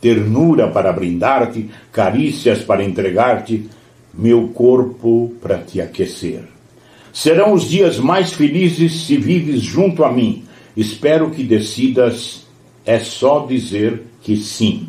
ternura 0.00 0.68
para 0.68 0.92
brindar-te, 0.92 1.70
carícias 1.92 2.62
para 2.62 2.84
entregar-te, 2.84 3.68
meu 4.14 4.48
corpo 4.48 5.34
para 5.40 5.58
te 5.58 5.80
aquecer. 5.80 6.42
Serão 7.12 7.52
os 7.52 7.68
dias 7.68 7.98
mais 7.98 8.32
felizes 8.32 9.06
se 9.06 9.16
vives 9.16 9.62
junto 9.62 10.04
a 10.04 10.12
mim. 10.12 10.45
Espero 10.76 11.30
que 11.30 11.42
decidas, 11.42 12.46
é 12.84 12.98
só 12.98 13.46
dizer 13.46 14.02
que 14.22 14.36
sim. 14.36 14.88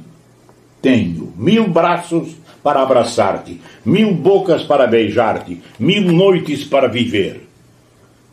Tenho 0.82 1.34
mil 1.38 1.68
braços 1.68 2.36
para 2.62 2.82
abraçar-te, 2.82 3.62
mil 3.86 4.14
bocas 4.14 4.64
para 4.64 4.86
beijar-te, 4.86 5.62
mil 5.80 6.02
noites 6.12 6.66
para 6.66 6.88
viver. 6.88 7.48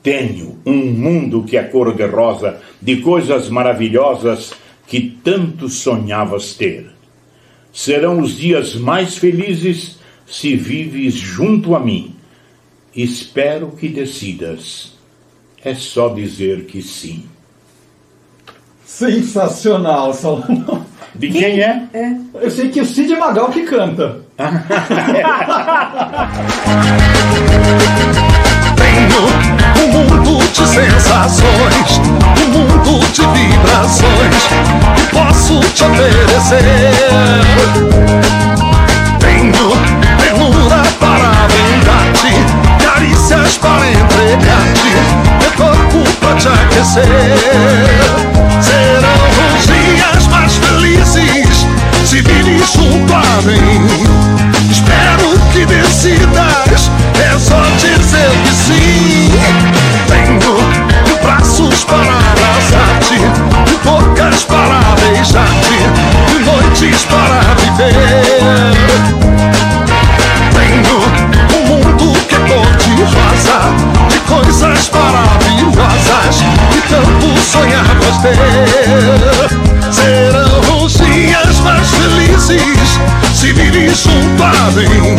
Tenho 0.02 0.58
um 0.66 0.84
mundo 0.92 1.44
que 1.44 1.56
é 1.56 1.62
cor-de-rosa, 1.62 2.60
de 2.82 2.96
coisas 2.96 3.48
maravilhosas 3.48 4.52
que 4.86 5.00
tanto 5.22 5.68
sonhavas 5.68 6.54
ter. 6.54 6.90
Serão 7.72 8.20
os 8.20 8.36
dias 8.36 8.74
mais 8.74 9.16
felizes 9.16 9.98
se 10.26 10.56
vives 10.56 11.14
junto 11.14 11.74
a 11.74 11.80
mim. 11.80 12.14
Espero 12.94 13.72
que 13.72 13.88
decidas. 13.88 14.92
É 15.62 15.74
só 15.74 16.08
dizer 16.10 16.66
que 16.66 16.82
sim. 16.82 17.24
Sensacional, 18.96 20.14
Salomão. 20.14 20.86
De 21.16 21.28
quem 21.28 21.60
é? 21.60 21.82
é? 21.92 22.12
Eu 22.40 22.48
sei 22.48 22.68
que 22.68 22.80
o 22.80 22.86
Cid 22.86 23.16
Magal 23.16 23.48
que 23.48 23.62
canta. 23.62 24.20
Tenho 28.76 29.26
um 29.82 29.88
mundo 29.92 30.38
de 30.44 30.66
sensações, 30.68 32.00
um 32.40 32.48
mundo 32.50 33.00
de 33.12 33.26
vibrações 33.26 34.46
que 34.94 35.06
posso 35.12 35.58
te 35.74 35.84
oferecer. 35.84 36.62
Tenho 39.18 39.73
para 43.60 43.90
entregar-te, 43.90 44.94
meu 45.40 45.52
corpo 45.56 46.04
para 46.20 46.36
te 46.36 46.48
aquecer. 46.48 47.04
Serão 48.60 49.56
os 49.56 49.66
dias 49.66 50.26
mais 50.28 50.56
felizes 50.56 51.66
se 52.04 52.20
vires 52.22 52.72
junto 52.72 53.12
a 53.12 53.42
mim. 53.42 53.86
Espero 54.70 55.38
que 55.52 55.66
decidas, 55.66 56.90
é 57.14 57.38
só 57.38 57.60
dizer 57.78 58.30
que 58.44 58.54
sim. 58.54 59.53
Sonhavas 77.54 78.16
ter. 78.22 78.34
Serão 79.92 80.84
os 80.84 80.92
dias 80.94 81.60
mais 81.60 81.88
felizes 81.90 82.60
se 83.34 83.52
vires 83.52 83.98
junto 83.98 84.42
a 84.42 84.70
mim. 84.72 85.16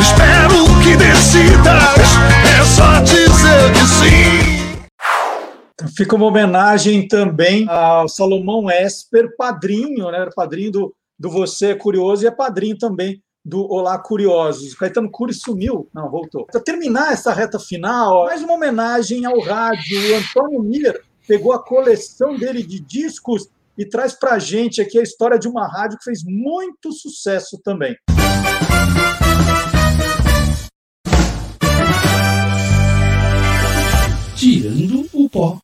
Espero 0.00 0.64
que 0.82 0.96
decidas, 0.96 2.10
é 2.50 2.64
só 2.64 3.00
dizer 3.00 3.72
que 3.72 3.86
sim. 3.86 4.54
Fica 5.96 6.16
uma 6.16 6.26
homenagem 6.26 7.06
também 7.06 7.68
ao 7.68 8.08
Salomão 8.08 8.68
Esper, 8.70 9.36
padrinho, 9.36 10.10
né? 10.10 10.28
Padrinho 10.34 10.72
do, 10.72 10.94
do 11.18 11.30
Você 11.30 11.68
é 11.68 11.74
Curioso 11.74 12.24
e 12.24 12.26
é 12.26 12.30
padrinho 12.30 12.76
também 12.76 13.22
do 13.44 13.70
Olá 13.70 13.98
Curiosos. 13.98 14.74
Caetano 14.74 15.10
Cury 15.10 15.34
sumiu. 15.34 15.88
Não, 15.94 16.10
voltou. 16.10 16.46
Para 16.46 16.60
terminar 16.60 17.12
essa 17.12 17.32
reta 17.32 17.58
final, 17.58 18.24
mais 18.24 18.42
uma 18.42 18.54
homenagem 18.54 19.24
ao 19.26 19.38
rádio. 19.40 20.00
O 20.12 20.16
Antônio 20.16 20.62
Miller 20.62 21.00
pegou 21.26 21.52
a 21.52 21.62
coleção 21.62 22.36
dele 22.36 22.62
de 22.62 22.80
discos 22.80 23.48
e 23.76 23.84
traz 23.84 24.12
para 24.12 24.34
a 24.34 24.38
gente 24.38 24.80
aqui 24.80 24.96
a 24.98 25.02
história 25.02 25.36
de 25.38 25.48
uma 25.48 25.66
rádio 25.66 25.98
que 25.98 26.04
fez 26.04 26.20
muito 26.24 26.92
sucesso 26.92 27.60
também. 27.62 27.96
Tirando 34.36 35.08
o 35.12 35.28
pó. 35.28 35.58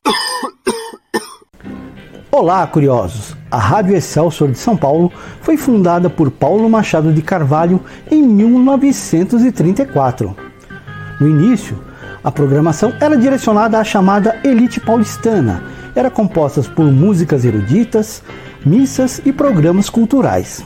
Olá, 2.31 2.65
curiosos! 2.65 3.35
A 3.51 3.59
Rádio 3.59 3.95
Excelsior 3.95 4.51
de 4.51 4.57
São 4.57 4.77
Paulo 4.77 5.11
foi 5.41 5.57
fundada 5.57 6.09
por 6.09 6.31
Paulo 6.31 6.69
Machado 6.69 7.13
de 7.13 7.21
Carvalho 7.21 7.83
em 8.09 8.23
1934. 8.23 10.35
No 11.19 11.29
início, 11.29 11.90
a 12.23 12.31
programação 12.31 12.93
era 12.99 13.17
direcionada 13.17 13.79
à 13.79 13.83
chamada 13.83 14.39
elite 14.43 14.79
paulistana. 14.79 15.63
Era 15.95 16.09
composta 16.09 16.61
por 16.61 16.85
músicas 16.85 17.43
eruditas, 17.43 18.21
missas 18.65 19.19
e 19.25 19.31
programas 19.31 19.89
culturais. 19.89 20.63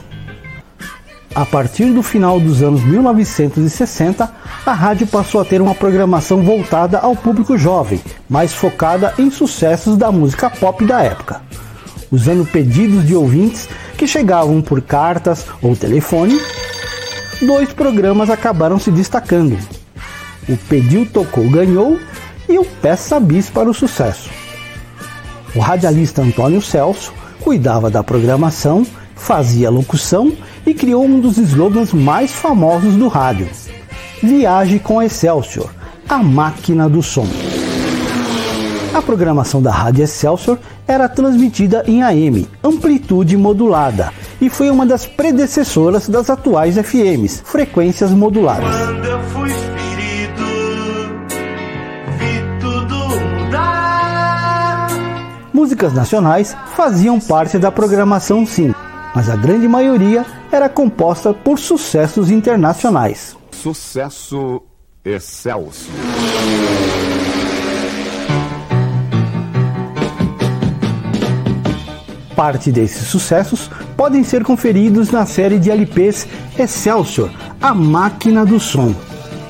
A 1.34 1.44
partir 1.44 1.92
do 1.92 2.02
final 2.02 2.40
dos 2.40 2.62
anos 2.62 2.82
1960, 2.82 4.30
a 4.64 4.72
rádio 4.72 5.06
passou 5.06 5.40
a 5.40 5.44
ter 5.44 5.60
uma 5.60 5.74
programação 5.74 6.42
voltada 6.42 6.98
ao 6.98 7.14
público 7.14 7.58
jovem, 7.58 8.00
mais 8.28 8.54
focada 8.54 9.12
em 9.18 9.30
sucessos 9.30 9.96
da 9.96 10.10
música 10.10 10.48
pop 10.48 10.84
da 10.86 11.02
época. 11.02 11.42
Usando 12.10 12.46
pedidos 12.46 13.06
de 13.06 13.14
ouvintes 13.14 13.68
que 13.98 14.06
chegavam 14.06 14.62
por 14.62 14.80
cartas 14.80 15.44
ou 15.60 15.76
telefone, 15.76 16.40
dois 17.42 17.70
programas 17.70 18.30
acabaram 18.30 18.78
se 18.78 18.90
destacando: 18.90 19.58
o 20.48 20.56
Pediu 20.56 21.06
Tocou 21.06 21.48
Ganhou 21.50 21.98
e 22.48 22.58
o 22.58 22.64
Peça 22.64 23.18
Bis 23.18 23.50
para 23.50 23.68
o 23.68 23.74
Sucesso. 23.74 24.30
O 25.54 25.60
radialista 25.60 26.22
Antônio 26.22 26.60
Celso 26.60 27.12
cuidava 27.40 27.90
da 27.90 28.02
programação, 28.02 28.86
fazia 29.14 29.70
locução 29.70 30.32
e 30.66 30.74
criou 30.74 31.04
um 31.04 31.20
dos 31.20 31.38
slogans 31.38 31.92
mais 31.92 32.32
famosos 32.32 32.94
do 32.94 33.08
rádio: 33.08 33.48
Viaje 34.22 34.78
com 34.78 35.02
Excelsior, 35.02 35.70
a 36.08 36.18
máquina 36.18 36.88
do 36.88 37.02
som. 37.02 37.26
A 38.92 39.02
programação 39.02 39.60
da 39.60 39.70
Rádio 39.70 40.04
Excelsior 40.04 40.58
era 40.88 41.06
transmitida 41.06 41.84
em 41.86 42.02
AM, 42.02 42.48
amplitude 42.64 43.36
modulada, 43.36 44.10
e 44.40 44.48
foi 44.48 44.70
uma 44.70 44.86
das 44.86 45.04
predecessoras 45.04 46.08
das 46.08 46.30
atuais 46.30 46.76
FMs, 46.78 47.42
frequências 47.44 48.10
moduladas. 48.10 48.74
Músicas 55.56 55.94
nacionais 55.94 56.54
faziam 56.74 57.18
parte 57.18 57.58
da 57.58 57.72
programação 57.72 58.44
sim, 58.44 58.74
mas 59.14 59.30
a 59.30 59.36
grande 59.36 59.66
maioria 59.66 60.26
era 60.52 60.68
composta 60.68 61.32
por 61.32 61.58
sucessos 61.58 62.30
internacionais. 62.30 63.34
Sucesso 63.52 64.60
excelso. 65.02 65.88
Parte 72.36 72.70
desses 72.70 73.08
sucessos 73.08 73.70
podem 73.96 74.22
ser 74.22 74.44
conferidos 74.44 75.10
na 75.10 75.24
série 75.24 75.58
de 75.58 75.70
LPs 75.70 76.28
Excelsior, 76.58 77.30
a 77.62 77.72
máquina 77.72 78.44
do 78.44 78.60
som. 78.60 78.94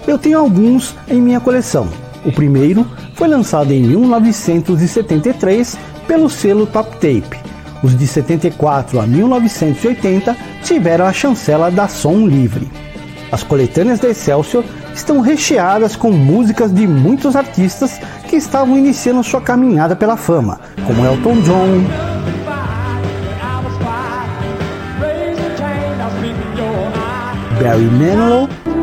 Eu 0.07 0.17
tenho 0.17 0.39
alguns 0.39 0.95
em 1.09 1.21
minha 1.21 1.41
coleção. 1.41 1.89
O 2.25 2.31
primeiro 2.31 2.87
foi 3.17 3.27
lançado 3.27 3.73
em 3.73 3.83
1973 3.83 5.96
pelo 6.07 6.31
selo 6.31 6.67
Top 6.67 6.91
Tape. 6.95 7.41
Os 7.83 7.97
de 7.97 8.07
74 8.07 9.01
a 9.01 9.07
1980 9.07 10.37
tiveram 10.63 11.05
a 11.05 11.13
chancela 11.13 11.71
da 11.71 11.89
Som 11.89 12.27
Livre. 12.27 12.71
As 13.31 13.43
coletâneas 13.43 14.01
da 14.01 14.09
Excelsior 14.09 14.65
estão 14.95 15.21
recheadas 15.21 15.95
com 15.95 16.11
músicas 16.11 16.73
de 16.73 16.87
muitos 16.87 17.37
artistas 17.37 18.01
que 18.29 18.37
estavam 18.37 18.79
iniciando 18.79 19.23
sua 19.23 19.41
caminhada 19.41 19.95
pela 19.95 20.17
fama, 20.17 20.61
como 20.87 21.05
Elton 21.05 21.41
John, 21.43 21.85
Barry 27.61 27.85
Manilow. 27.85 28.76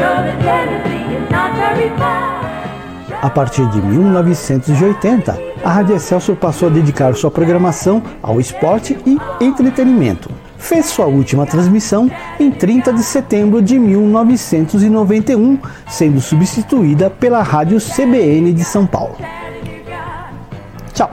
Know 0.00 0.16
that 0.24 0.38
Tennessee 0.42 1.06
is 1.16 1.30
not 1.30 1.50
very 1.56 1.90
far. 1.98 2.40
A 3.22 3.28
partir 3.28 3.66
de 3.66 3.82
1980, 3.82 5.38
a 5.62 5.70
Rádio 5.70 5.96
Excelsior 5.96 6.36
passou 6.36 6.68
a 6.68 6.70
dedicar 6.70 7.14
sua 7.14 7.30
programação 7.30 8.02
ao 8.22 8.40
esporte 8.40 8.96
e 9.04 9.18
entretenimento. 9.44 10.30
Fez 10.60 10.86
sua 10.86 11.06
última 11.06 11.46
transmissão 11.46 12.08
em 12.38 12.50
30 12.50 12.92
de 12.92 13.02
setembro 13.02 13.60
de 13.62 13.78
1991, 13.78 15.58
sendo 15.88 16.20
substituída 16.20 17.10
pela 17.10 17.42
Rádio 17.42 17.78
CBN 17.80 18.52
de 18.52 18.62
São 18.62 18.86
Paulo. 18.86 19.16
Tchau. 20.92 21.10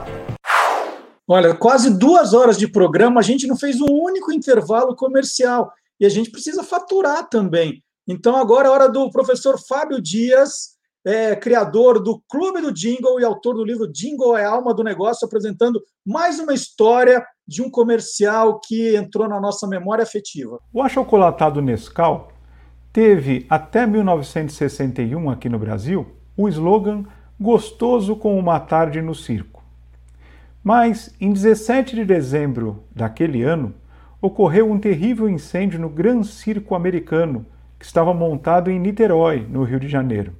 Olha, 1.26 1.54
quase 1.54 1.98
duas 1.98 2.34
horas 2.34 2.56
de 2.56 2.68
programa, 2.68 3.20
a 3.20 3.22
gente 3.22 3.46
não 3.46 3.56
fez 3.56 3.80
um 3.80 3.90
único 3.90 4.30
intervalo 4.30 4.94
comercial. 4.94 5.72
E 5.98 6.06
a 6.06 6.08
gente 6.08 6.30
precisa 6.30 6.62
faturar 6.62 7.28
também. 7.28 7.82
Então, 8.06 8.36
agora 8.36 8.68
é 8.68 8.70
hora 8.70 8.88
do 8.88 9.10
professor 9.10 9.58
Fábio 9.58 10.00
Dias, 10.00 10.77
é, 11.08 11.34
criador 11.34 12.02
do 12.02 12.22
Clube 12.28 12.60
do 12.60 12.70
Jingle 12.70 13.18
e 13.18 13.24
autor 13.24 13.54
do 13.54 13.64
livro 13.64 13.90
Jingle 13.90 14.36
é 14.36 14.44
Alma 14.44 14.74
do 14.74 14.84
Negócio, 14.84 15.26
apresentando 15.26 15.80
mais 16.06 16.38
uma 16.38 16.52
história 16.52 17.24
de 17.46 17.62
um 17.62 17.70
comercial 17.70 18.60
que 18.62 18.94
entrou 18.94 19.26
na 19.26 19.40
nossa 19.40 19.66
memória 19.66 20.02
afetiva. 20.02 20.58
O 20.70 20.82
achocolatado 20.82 21.62
Nescau 21.62 22.28
teve 22.92 23.46
até 23.48 23.86
1961 23.86 25.30
aqui 25.30 25.48
no 25.48 25.58
Brasil 25.58 26.06
o 26.36 26.46
slogan 26.46 27.04
Gostoso 27.40 28.14
com 28.14 28.38
uma 28.38 28.60
tarde 28.60 29.00
no 29.00 29.14
circo. 29.14 29.64
Mas 30.62 31.14
em 31.18 31.32
17 31.32 31.96
de 31.96 32.04
dezembro 32.04 32.84
daquele 32.94 33.42
ano 33.42 33.72
ocorreu 34.20 34.70
um 34.70 34.78
terrível 34.78 35.26
incêndio 35.26 35.80
no 35.80 35.88
Gran 35.88 36.22
Circo 36.22 36.74
Americano, 36.74 37.46
que 37.78 37.86
estava 37.86 38.12
montado 38.12 38.70
em 38.70 38.78
Niterói, 38.78 39.46
no 39.48 39.62
Rio 39.62 39.80
de 39.80 39.88
Janeiro. 39.88 40.36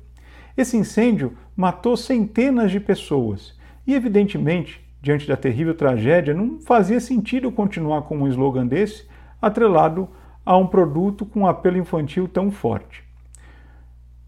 Esse 0.59 0.76
incêndio 0.76 1.35
matou 1.56 1.97
centenas 1.97 2.72
de 2.72 2.80
pessoas 2.80 3.56
e, 3.86 3.94
evidentemente, 3.94 4.85
diante 5.01 5.24
da 5.28 5.36
terrível 5.36 5.72
tragédia, 5.72 6.35
não 6.35 6.59
fazia 6.59 6.98
sentido 6.98 7.52
continuar 7.52 8.02
com 8.02 8.18
um 8.18 8.26
slogan 8.26 8.66
desse 8.66 9.06
atrelado 9.40 10.09
a 10.44 10.56
um 10.56 10.66
produto 10.66 11.24
com 11.24 11.43
um 11.43 11.47
apelo 11.47 11.78
infantil 11.78 12.26
tão 12.26 12.51
forte. 12.51 13.05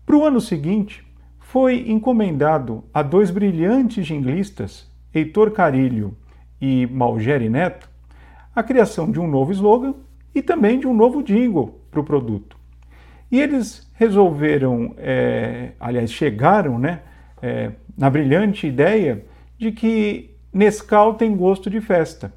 Para 0.06 0.16
o 0.16 0.24
ano 0.24 0.40
seguinte, 0.40 1.04
foi 1.40 1.90
encomendado 1.90 2.84
a 2.94 3.02
dois 3.02 3.32
brilhantes 3.32 4.06
jinglistas, 4.06 4.88
Heitor 5.12 5.50
Carilho 5.50 6.16
e 6.60 6.86
Malgeri 6.86 7.48
Neto, 7.48 7.90
a 8.54 8.62
criação 8.62 9.10
de 9.10 9.18
um 9.18 9.26
novo 9.26 9.50
slogan 9.50 9.94
e 10.32 10.40
também 10.40 10.78
de 10.78 10.86
um 10.86 10.94
novo 10.94 11.24
jingle 11.24 11.80
para 11.90 12.00
o 12.00 12.04
produto. 12.04 12.59
E 13.30 13.40
eles 13.40 13.88
resolveram, 13.94 14.94
é, 14.98 15.72
aliás, 15.78 16.12
chegaram 16.12 16.78
né, 16.78 17.00
é, 17.42 17.70
na 17.96 18.10
brilhante 18.10 18.66
ideia 18.66 19.24
de 19.58 19.70
que 19.70 20.30
Nescau 20.52 21.14
tem 21.14 21.36
gosto 21.36 21.70
de 21.70 21.80
festa. 21.80 22.32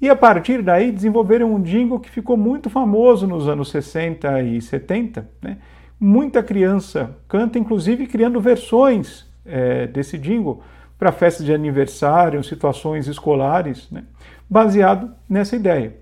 E 0.00 0.08
a 0.08 0.14
partir 0.14 0.62
daí 0.62 0.92
desenvolveram 0.92 1.52
um 1.54 1.62
jingle 1.62 1.98
que 1.98 2.10
ficou 2.10 2.36
muito 2.36 2.68
famoso 2.68 3.26
nos 3.26 3.48
anos 3.48 3.70
60 3.70 4.42
e 4.42 4.60
70. 4.60 5.28
Né? 5.40 5.56
Muita 5.98 6.42
criança 6.42 7.16
canta, 7.26 7.58
inclusive 7.58 8.06
criando 8.06 8.40
versões 8.40 9.26
é, 9.46 9.86
desse 9.86 10.18
jingle 10.18 10.62
para 10.98 11.10
festas 11.10 11.44
de 11.44 11.52
aniversário, 11.52 12.44
situações 12.44 13.08
escolares, 13.08 13.90
né? 13.90 14.04
baseado 14.48 15.10
nessa 15.28 15.56
ideia. 15.56 15.96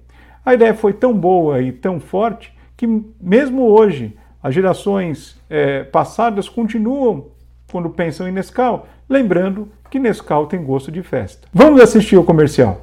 A 0.44 0.54
ideia 0.54 0.74
foi 0.74 0.92
tão 0.92 1.14
boa 1.14 1.62
e 1.62 1.70
tão 1.70 2.00
forte 2.00 2.51
que, 2.82 3.04
mesmo 3.20 3.68
hoje, 3.68 4.18
as 4.42 4.52
gerações 4.52 5.40
é, 5.48 5.84
passadas 5.84 6.48
continuam, 6.48 7.26
quando 7.70 7.88
pensam 7.88 8.26
em 8.28 8.32
Nescau, 8.32 8.88
lembrando 9.08 9.68
que 9.88 10.00
Nescau 10.00 10.46
tem 10.46 10.64
gosto 10.64 10.90
de 10.90 11.00
festa. 11.00 11.46
Vamos 11.54 11.80
assistir 11.80 12.16
o 12.16 12.24
comercial. 12.24 12.80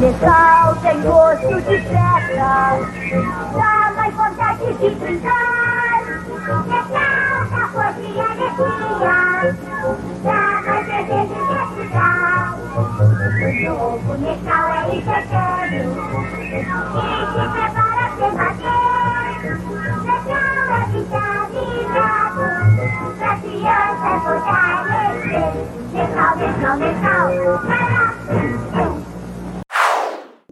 Nescau 0.00 0.74
tem 0.82 1.00
gosto 1.02 1.60
de 1.62 1.78
festa, 1.78 2.80
dá 3.52 3.92
mais 3.94 4.14
vontade 4.16 4.66
de 4.66 4.90
brincar. 4.96 6.02
Nescau 6.66 7.28
força 7.72 8.00
e 8.00 8.20
alegria, 8.20 9.54
dá 10.24 10.62
mais 10.66 10.86
desejo 10.86 11.38
de 11.46 11.54
estudar. 11.62 12.58
O 12.68 13.62
novo 13.62 14.10
Nescau 14.18 14.66
é 14.72 14.96
instantâneo, 14.96 15.88
quem 16.34 17.70
se 17.72 17.77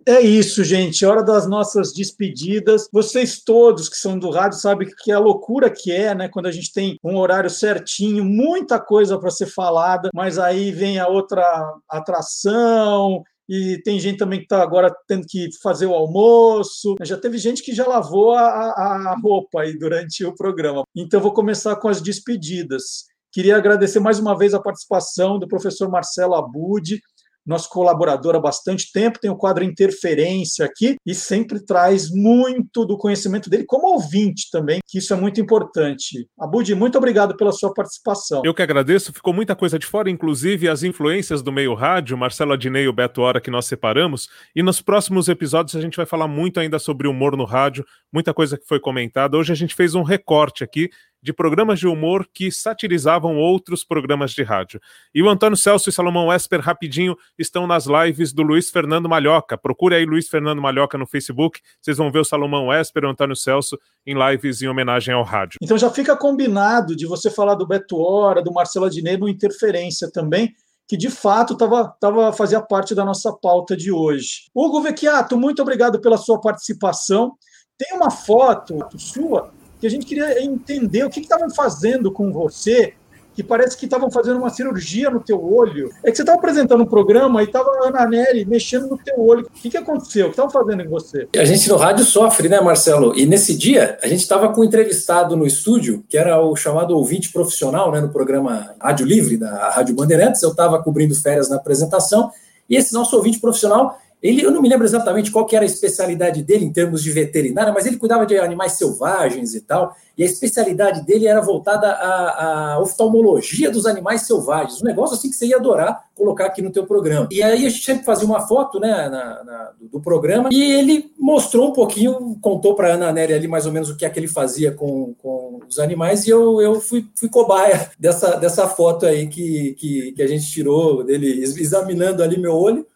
É 0.09 0.21
isso, 0.21 0.63
gente. 0.63 1.05
Hora 1.05 1.21
das 1.21 1.49
nossas 1.49 1.93
despedidas. 1.93 2.89
Vocês 2.93 3.41
todos 3.41 3.89
que 3.89 3.97
são 3.97 4.17
do 4.17 4.31
rádio 4.31 4.57
sabem 4.59 4.89
que 5.03 5.11
a 5.11 5.19
loucura 5.19 5.69
que 5.69 5.91
é, 5.91 6.15
né? 6.15 6.29
Quando 6.29 6.47
a 6.47 6.53
gente 6.53 6.73
tem 6.73 6.97
um 7.03 7.17
horário 7.17 7.51
certinho, 7.51 8.25
muita 8.25 8.79
coisa 8.79 9.19
para 9.19 9.31
ser 9.31 9.47
falada, 9.47 10.09
mas 10.15 10.39
aí 10.39 10.71
vem 10.71 11.01
a 11.01 11.09
outra 11.09 11.45
atração. 11.91 13.25
E 13.49 13.81
tem 13.85 13.99
gente 13.99 14.19
também 14.19 14.39
que 14.39 14.45
está 14.45 14.63
agora 14.63 14.95
tendo 15.09 15.27
que 15.27 15.49
fazer 15.61 15.87
o 15.87 15.95
almoço. 15.95 16.95
Já 17.03 17.17
teve 17.17 17.37
gente 17.39 17.63
que 17.63 17.75
já 17.75 17.87
lavou 17.87 18.33
a, 18.33 18.43
a 18.43 19.13
a 19.13 19.17
roupa 19.21 19.63
aí 19.63 19.77
durante 19.77 20.25
o 20.25 20.35
programa. 20.35 20.85
Então, 20.95 21.21
vou 21.21 21.33
começar 21.33 21.75
com 21.77 21.89
as 21.89 22.01
despedidas. 22.01 23.07
Queria 23.37 23.59
agradecer 23.59 24.01
mais 24.01 24.19
uma 24.19 24.35
vez 24.35 24.55
a 24.55 24.59
participação 24.63 25.39
do 25.39 25.47
professor 25.47 25.91
Marcelo 25.91 26.35
Abud, 26.35 26.99
nosso 27.47 27.69
colaborador 27.69 28.35
há 28.35 28.41
bastante 28.41 28.91
tempo, 28.91 29.21
tem 29.21 29.31
o 29.31 29.37
quadro 29.37 29.63
Interferência 29.63 30.65
aqui 30.65 30.97
e 31.05 31.15
sempre 31.15 31.63
traz 31.63 32.11
muito 32.11 32.87
do 32.87 32.97
conhecimento 32.97 33.51
dele 33.51 33.65
como 33.67 33.89
ouvinte 33.89 34.49
também, 34.51 34.81
que 34.87 34.97
isso 34.97 35.13
é 35.13 35.17
muito 35.19 35.39
importante. 35.39 36.27
Abud, 36.41 36.75
muito 36.75 36.97
obrigado 36.97 37.37
pela 37.37 37.53
sua 37.53 37.75
participação. 37.75 38.41
Eu 38.43 38.55
que 38.55 38.63
agradeço, 38.63 39.13
ficou 39.13 39.35
muita 39.35 39.55
coisa 39.55 39.79
de 39.79 39.85
fora, 39.85 40.09
inclusive 40.09 40.67
as 40.67 40.83
influências 40.83 41.43
do 41.43 41.53
meio 41.53 41.75
rádio, 41.75 42.17
Marcelo 42.17 42.55
Adnei 42.55 42.85
e 42.85 42.89
o 42.89 42.93
Beto 42.93 43.21
Hora 43.21 43.39
que 43.39 43.51
nós 43.51 43.67
separamos, 43.67 44.31
e 44.57 44.63
nos 44.63 44.81
próximos 44.81 45.29
episódios 45.29 45.77
a 45.77 45.81
gente 45.83 45.99
vai 45.99 46.07
falar 46.07 46.27
muito 46.27 46.59
ainda 46.59 46.79
sobre 46.79 47.07
humor 47.07 47.37
no 47.37 47.45
rádio, 47.45 47.85
muita 48.11 48.33
coisa 48.33 48.57
que 48.57 48.67
foi 48.67 48.81
comentada. 48.81 49.37
Hoje 49.37 49.53
a 49.53 49.57
gente 49.57 49.75
fez 49.75 49.95
um 49.95 50.03
recorte 50.03 50.65
aqui 50.65 50.89
de 51.23 51.33
programas 51.33 51.79
de 51.79 51.87
humor 51.87 52.27
que 52.33 52.51
satirizavam 52.51 53.37
outros 53.37 53.85
programas 53.85 54.33
de 54.33 54.43
rádio. 54.43 54.81
E 55.15 55.23
o 55.23 55.29
Antônio 55.29 55.57
Celso 55.57 55.89
e 55.89 55.93
Salomão 55.93 56.33
Esper, 56.33 56.61
rapidinho, 56.61 57.17
estão 57.39 57.67
nas 57.67 57.87
lives 57.87 58.33
do 58.33 58.43
Luiz 58.43 58.71
Fernando 58.71 59.09
Malhoca. 59.09 59.59
Procure 59.59 59.97
aí 59.97 60.05
Luiz 60.05 60.29
Fernando 60.29 60.63
Malhoca 60.63 60.97
no 60.97 61.07
Facebook, 61.07 61.61
vocês 61.81 61.97
vão 61.97 62.11
ver 62.11 62.21
o 62.21 62.25
Salomão 62.25 62.73
Esper 62.73 63.05
e 63.05 63.07
o 63.07 63.11
Antônio 63.11 63.37
Celso 63.37 63.79
em 64.07 64.15
lives 64.15 64.63
em 64.63 64.69
homenagem 64.69 65.15
ao 65.15 65.25
rádio. 65.25 65.59
Então 65.63 65.77
já 65.77 65.91
fica 65.91 66.17
combinado 66.17 66.95
de 66.95 67.07
você 67.07 67.31
falar 67.31 67.55
do 67.55 67.67
Beto 67.67 67.99
Hora, 67.99 68.43
do 68.43 68.53
Marcelo 68.53 68.87
Adnet 68.87 69.19
no 69.19 69.29
Interferência 69.29 70.11
também, 70.11 70.55
que 70.89 70.97
de 70.97 71.11
fato 71.11 71.57
tava, 71.57 71.89
tava, 72.01 72.33
fazia 72.33 72.61
parte 72.61 72.95
da 72.95 73.05
nossa 73.05 73.33
pauta 73.33 73.77
de 73.77 73.91
hoje. 73.91 74.49
Hugo 74.55 74.81
Vecchiato, 74.81 75.37
muito 75.37 75.61
obrigado 75.61 76.01
pela 76.01 76.17
sua 76.17 76.41
participação. 76.41 77.33
Tem 77.77 77.97
uma 77.97 78.11
foto 78.11 78.79
sua 78.97 79.53
que 79.81 79.86
a 79.86 79.90
gente 79.90 80.07
queria 80.07 80.43
entender 80.43 81.05
o 81.05 81.11
que 81.11 81.20
estavam 81.20 81.51
fazendo 81.51 82.11
com 82.11 82.32
você, 82.32 82.94
que 83.36 83.43
parece 83.43 83.77
que 83.77 83.85
estavam 83.85 84.11
fazendo 84.11 84.39
uma 84.39 84.48
cirurgia 84.48 85.11
no 85.11 85.20
teu 85.20 85.44
olho. 85.44 85.90
É 86.03 86.11
que 86.11 86.16
você 86.16 86.23
estava 86.23 86.39
apresentando 86.39 86.82
um 86.82 86.86
programa 86.86 87.43
e 87.43 87.44
estava 87.44 87.69
a 87.69 87.89
Ana 87.89 88.07
Nery 88.07 88.47
mexendo 88.47 88.86
no 88.86 88.97
teu 88.97 89.20
olho. 89.20 89.47
O 89.47 89.51
que, 89.51 89.69
que 89.69 89.77
aconteceu? 89.77 90.24
O 90.24 90.28
que 90.31 90.32
estavam 90.32 90.51
fazendo 90.51 90.82
em 90.82 90.89
você? 90.89 91.28
A 91.36 91.44
gente 91.44 91.69
no 91.69 91.77
rádio 91.77 92.07
sofre, 92.07 92.48
né, 92.48 92.59
Marcelo? 92.62 93.15
E 93.15 93.27
nesse 93.27 93.55
dia, 93.55 93.98
a 94.03 94.09
gente 94.09 94.20
estava 94.20 94.48
com 94.48 94.62
um 94.62 94.65
entrevistado 94.65 95.36
no 95.36 95.47
estúdio, 95.47 96.03
que 96.09 96.16
era 96.16 96.40
o 96.40 96.57
chamado 96.57 96.97
ouvinte 96.97 97.31
profissional, 97.31 97.93
né, 97.93 98.01
no 98.01 98.09
programa 98.09 98.74
Rádio 98.81 99.05
Livre, 99.05 99.36
da 99.36 99.69
Rádio 99.69 99.94
Bandeirantes. 99.94 100.43
Eu 100.43 100.53
estava 100.53 100.82
cobrindo 100.82 101.15
férias 101.15 101.51
na 101.51 101.57
apresentação, 101.57 102.31
e 102.70 102.74
esse 102.74 102.94
nosso 102.94 103.15
ouvinte 103.15 103.39
profissional, 103.39 103.98
Ele, 104.27 104.43
eu 104.43 104.51
não 104.51 104.62
me 104.62 104.69
lembro 104.69 104.86
exatamente 104.86 105.31
qual 105.31 105.47
que 105.47 105.55
era 105.55 105.65
a 105.65 105.66
especialidade 105.66 106.43
dele 106.43 106.65
em 106.65 106.73
termos 106.73 107.03
de 107.03 107.11
veterinária, 107.11 107.73
mas 107.73 107.86
ele 107.86 107.97
cuidava 107.97 108.27
de 108.27 108.36
animais 108.39 108.73
selvagens 108.73 109.55
e 109.55 109.61
tal. 109.61 109.94
E 110.16 110.23
a 110.23 110.27
especialidade 110.27 111.05
dele 111.05 111.27
era 111.27 111.40
voltada 111.40 111.89
à, 111.89 112.74
à 112.74 112.81
oftalmologia 112.81 113.70
dos 113.70 113.86
animais 113.86 114.23
selvagens. 114.23 114.81
Um 114.81 114.86
negócio 114.86 115.16
assim 115.16 115.31
que 115.31 115.36
você 115.36 115.47
ia 115.47 115.57
adorar 115.57 116.07
colocar 116.16 116.47
aqui 116.47 116.62
no 116.62 116.70
teu 116.70 116.86
programa. 116.86 117.28
E 117.31 117.43
aí 117.43 117.66
a 117.66 117.69
gente 117.69 117.85
sempre 117.85 118.05
fazia 118.05 118.27
uma 118.27 118.48
foto 118.48 118.81
né, 118.81 119.09
na, 119.09 119.44
na, 119.44 119.70
do 119.81 120.01
programa 120.01 120.48
e 120.51 120.73
ele 120.73 121.12
mostrou 121.19 121.69
um 121.69 121.73
pouquinho, 121.73 122.36
contou 122.40 122.74
para 122.74 122.94
Ana 122.94 123.12
Nery 123.12 123.35
ali 123.35 123.47
mais 123.47 123.66
ou 123.66 123.73
menos 123.73 123.90
o 123.90 123.97
que 123.97 124.05
é 124.07 124.11
que 124.11 124.19
ele 124.19 124.27
fazia 124.27 124.73
com, 124.73 125.15
com 125.19 125.61
os 125.69 125.78
animais 125.78 126.27
e 126.27 126.31
eu, 126.31 126.61
eu 126.61 126.81
fui, 126.81 127.07
fui 127.15 127.28
cobaia 127.28 127.90
dessa, 127.98 128.36
dessa 128.36 128.66
foto 128.66 129.05
aí 129.05 129.28
que, 129.28 129.74
que, 129.74 130.12
que 130.12 130.23
a 130.23 130.27
gente 130.27 130.51
tirou 130.51 131.05
dele 131.05 131.43
examinando 131.43 132.23
ali 132.23 132.40
meu 132.40 132.55
olho. 132.55 132.86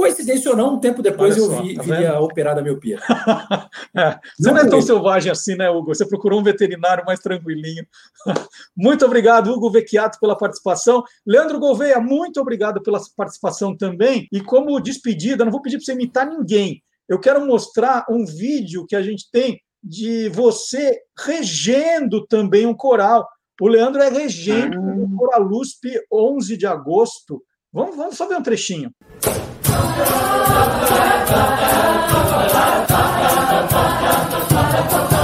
Coincidência 0.00 0.50
ou 0.50 0.56
não, 0.56 0.76
um 0.76 0.80
tempo 0.80 1.02
depois 1.02 1.36
só, 1.36 1.42
eu 1.42 1.62
vi, 1.62 1.74
tá 1.74 1.82
vi 1.82 2.06
a 2.06 2.18
operada 2.18 2.62
miopia. 2.62 2.98
é, 3.94 4.18
você 4.34 4.48
não, 4.48 4.54
não 4.54 4.58
é 4.62 4.66
tão 4.66 4.80
selvagem 4.80 5.30
assim, 5.30 5.54
né, 5.54 5.68
Hugo? 5.68 5.94
Você 5.94 6.06
procurou 6.06 6.40
um 6.40 6.42
veterinário 6.42 7.04
mais 7.04 7.20
tranquilinho. 7.20 7.86
muito 8.74 9.04
obrigado, 9.04 9.52
Hugo 9.52 9.70
Vecchiato, 9.70 10.18
pela 10.18 10.34
participação. 10.34 11.04
Leandro 11.26 11.58
Gouveia, 11.58 12.00
muito 12.00 12.40
obrigado 12.40 12.82
pela 12.82 12.98
participação 13.14 13.76
também. 13.76 14.26
E 14.32 14.40
como 14.40 14.80
despedida, 14.80 15.44
não 15.44 15.52
vou 15.52 15.60
pedir 15.60 15.76
para 15.76 15.84
você 15.84 15.92
imitar 15.92 16.26
ninguém. 16.26 16.82
Eu 17.06 17.20
quero 17.20 17.44
mostrar 17.44 18.06
um 18.08 18.24
vídeo 18.24 18.86
que 18.86 18.96
a 18.96 19.02
gente 19.02 19.30
tem 19.30 19.60
de 19.84 20.30
você 20.30 20.98
regendo 21.26 22.26
também 22.26 22.64
um 22.64 22.74
coral. 22.74 23.28
O 23.60 23.68
Leandro 23.68 24.00
é 24.00 24.08
regente 24.08 24.78
ah. 24.78 24.80
do 24.80 25.14
Coral 25.14 25.46
USP 25.46 26.00
11 26.10 26.56
de 26.56 26.66
agosto. 26.66 27.42
Vamos, 27.70 27.96
vamos 27.96 28.16
só 28.16 28.26
ver 28.26 28.38
um 28.38 28.42
trechinho. 28.42 28.90
Pata, 31.30 31.70
pata, 32.10 32.86
pata, 32.88 33.68
pata, 33.70 34.40
pata, 34.50 34.82
pata, 34.90 35.19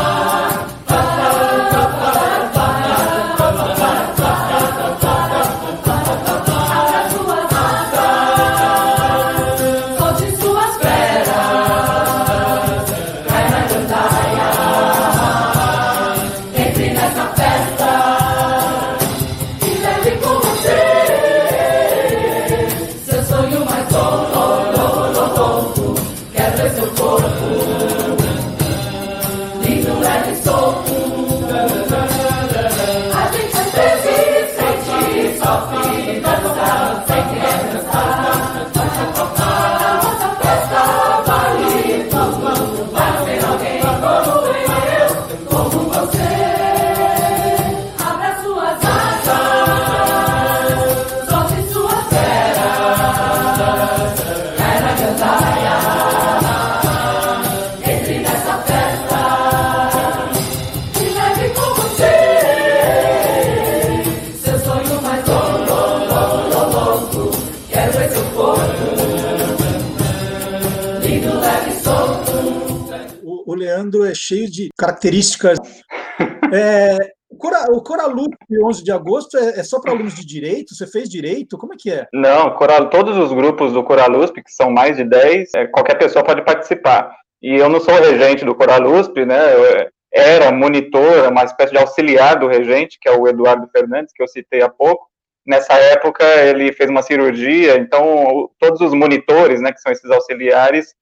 Leandro 73.87 74.05
é 74.05 74.15
cheio 74.15 74.51
de 74.51 74.69
características. 74.77 75.59
É, 76.53 76.97
o, 77.31 77.37
Cora, 77.37 77.71
o 77.71 77.83
Coralup 77.83 78.35
11 78.65 78.85
de 78.85 78.93
agosto 78.93 79.37
é, 79.37 79.61
é 79.61 79.63
só 79.63 79.81
para 79.81 79.93
alunos 79.93 80.15
de 80.15 80.27
direito? 80.27 80.75
Você 80.75 80.87
fez 80.87 81.09
direito? 81.09 81.59
Como 81.59 81.75
é 81.75 81.77
que 81.79 81.91
é? 81.91 82.07
Não, 82.13 82.55
Coral, 82.55 82.89
todos 82.91 83.17
os 83.17 83.33
grupos 83.33 83.73
do 83.73 83.85
Coralusp, 83.85 84.43
que 84.43 84.53
são 84.53 84.71
mais 84.71 84.97
de 84.97 85.05
10, 85.05 85.51
é, 85.57 85.67
qualquer 85.67 85.99
pessoa 85.99 86.25
pode 86.25 86.45
participar. 86.45 87.15
E 87.43 87.57
eu 87.57 87.69
não 87.69 87.81
sou 87.81 87.95
regente 87.95 88.45
do 88.45 88.55
Coralusp, 88.55 89.25
né? 89.25 89.55
Eu 89.55 89.91
era 90.13 90.51
monitor, 90.51 91.29
uma 91.29 91.45
espécie 91.45 91.73
de 91.73 91.79
auxiliar 91.79 92.39
do 92.39 92.49
regente, 92.49 92.99
que 93.01 93.09
é 93.09 93.13
o 93.13 93.29
Eduardo 93.29 93.69
Fernandes, 93.69 94.13
que 94.15 94.23
eu 94.23 94.29
citei 94.29 94.63
há 94.63 94.69
pouco. 94.69 95.07
Nessa 95.47 95.75
época, 95.75 96.25
ele 96.25 96.73
fez 96.73 96.89
uma 96.89 97.03
cirurgia, 97.03 97.77
então 97.77 98.51
todos 98.59 98.81
os 98.81 98.95
monitores, 98.95 99.61
né, 99.61 99.73
que 99.73 99.81
são 99.81 99.93
esses 99.93 100.11
auxiliares, 100.11 100.95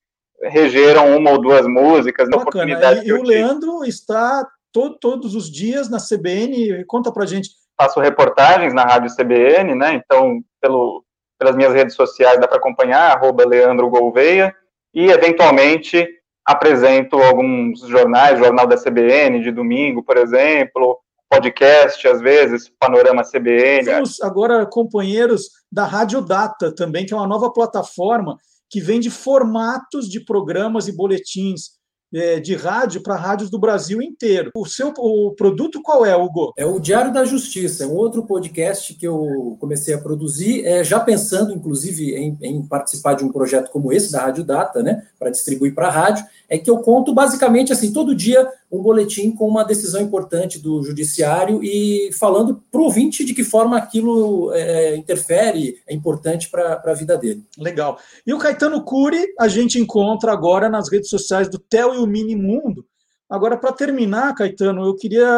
regeram 0.42 1.16
uma 1.16 1.30
ou 1.30 1.40
duas 1.40 1.66
músicas 1.66 2.28
na 2.28 2.36
oportunidade. 2.36 3.04
E, 3.04 3.08
e 3.08 3.12
o 3.12 3.22
Leandro 3.22 3.84
está 3.84 4.46
to, 4.72 4.98
todos 4.98 5.34
os 5.34 5.50
dias 5.50 5.88
na 5.88 5.98
CBN, 5.98 6.84
conta 6.86 7.12
pra 7.12 7.26
gente. 7.26 7.50
Faço 7.76 8.00
reportagens 8.00 8.72
na 8.72 8.82
rádio 8.82 9.14
CBN, 9.14 9.74
né? 9.74 9.94
Então, 9.94 10.40
pelo, 10.60 11.04
pelas 11.38 11.56
minhas 11.56 11.72
redes 11.72 11.94
sociais 11.94 12.40
dá 12.40 12.46
para 12.46 12.58
acompanhar, 12.58 13.12
arroba 13.12 13.46
Leandro 13.46 13.88
Gouveia, 13.88 14.54
e 14.92 15.10
eventualmente 15.10 16.06
apresento 16.44 17.16
alguns 17.16 17.80
jornais, 17.80 18.38
Jornal 18.38 18.66
da 18.66 18.76
CBN 18.76 19.40
de 19.42 19.50
domingo, 19.50 20.02
por 20.02 20.16
exemplo, 20.16 20.98
podcast, 21.28 22.06
às 22.06 22.20
vezes, 22.20 22.70
Panorama 22.78 23.22
CBN. 23.22 23.84
Temos 23.84 24.20
agora 24.22 24.66
companheiros 24.66 25.48
da 25.72 25.84
Rádio 25.84 26.20
Data 26.20 26.72
também, 26.72 27.06
que 27.06 27.14
é 27.14 27.16
uma 27.16 27.26
nova 27.26 27.50
plataforma 27.52 28.36
que 28.74 28.80
vende 28.80 29.08
formatos 29.08 30.08
de 30.08 30.18
programas 30.18 30.88
e 30.88 30.92
boletins 30.92 31.74
é, 32.12 32.40
de 32.40 32.56
rádio 32.56 33.04
para 33.04 33.14
rádios 33.14 33.48
do 33.48 33.56
Brasil 33.56 34.02
inteiro. 34.02 34.50
O 34.56 34.66
seu 34.66 34.92
o 34.98 35.32
produto 35.36 35.80
qual 35.80 36.04
é, 36.04 36.16
Hugo? 36.16 36.52
É 36.58 36.66
o 36.66 36.80
Diário 36.80 37.12
da 37.12 37.24
Justiça, 37.24 37.84
é 37.84 37.86
um 37.86 37.94
outro 37.94 38.26
podcast 38.26 38.92
que 38.94 39.06
eu 39.06 39.56
comecei 39.60 39.94
a 39.94 40.00
produzir, 40.00 40.66
é, 40.66 40.82
já 40.82 40.98
pensando, 40.98 41.52
inclusive, 41.52 42.16
em, 42.16 42.36
em, 42.42 42.66
participar 42.66 43.14
de 43.14 43.24
um 43.24 43.30
projeto 43.30 43.70
como 43.70 43.92
esse, 43.92 44.10
da 44.10 44.22
Rádio 44.22 44.42
Data, 44.42 44.82
né, 44.82 45.06
para 45.20 45.30
distribuir 45.30 45.72
para 45.72 45.88
rádio, 45.88 46.24
é 46.48 46.58
que 46.58 46.68
eu 46.68 46.78
conto 46.78 47.14
basicamente 47.14 47.72
assim, 47.72 47.92
todo 47.92 48.12
dia 48.12 48.44
um 48.74 48.82
boletim 48.82 49.30
com 49.30 49.46
uma 49.46 49.64
decisão 49.64 50.00
importante 50.00 50.58
do 50.58 50.82
judiciário 50.82 51.62
e 51.62 52.10
falando 52.18 52.62
para 52.70 52.80
o 52.80 52.84
ouvinte 52.84 53.24
de 53.24 53.32
que 53.32 53.44
forma 53.44 53.78
aquilo 53.78 54.52
é, 54.52 54.96
interfere, 54.96 55.80
é 55.86 55.94
importante 55.94 56.50
para 56.50 56.82
a 56.84 56.94
vida 56.94 57.16
dele. 57.16 57.44
Legal. 57.56 57.98
E 58.26 58.34
o 58.34 58.38
Caetano 58.38 58.82
Cury 58.82 59.24
a 59.38 59.46
gente 59.46 59.78
encontra 59.78 60.32
agora 60.32 60.68
nas 60.68 60.90
redes 60.90 61.08
sociais 61.08 61.48
do 61.48 61.58
Tel 61.58 61.94
e 61.94 61.98
o 61.98 62.06
Mini 62.06 62.34
Mundo. 62.34 62.84
Agora, 63.30 63.56
para 63.56 63.72
terminar, 63.72 64.34
Caetano, 64.34 64.84
eu 64.84 64.94
queria. 64.94 65.28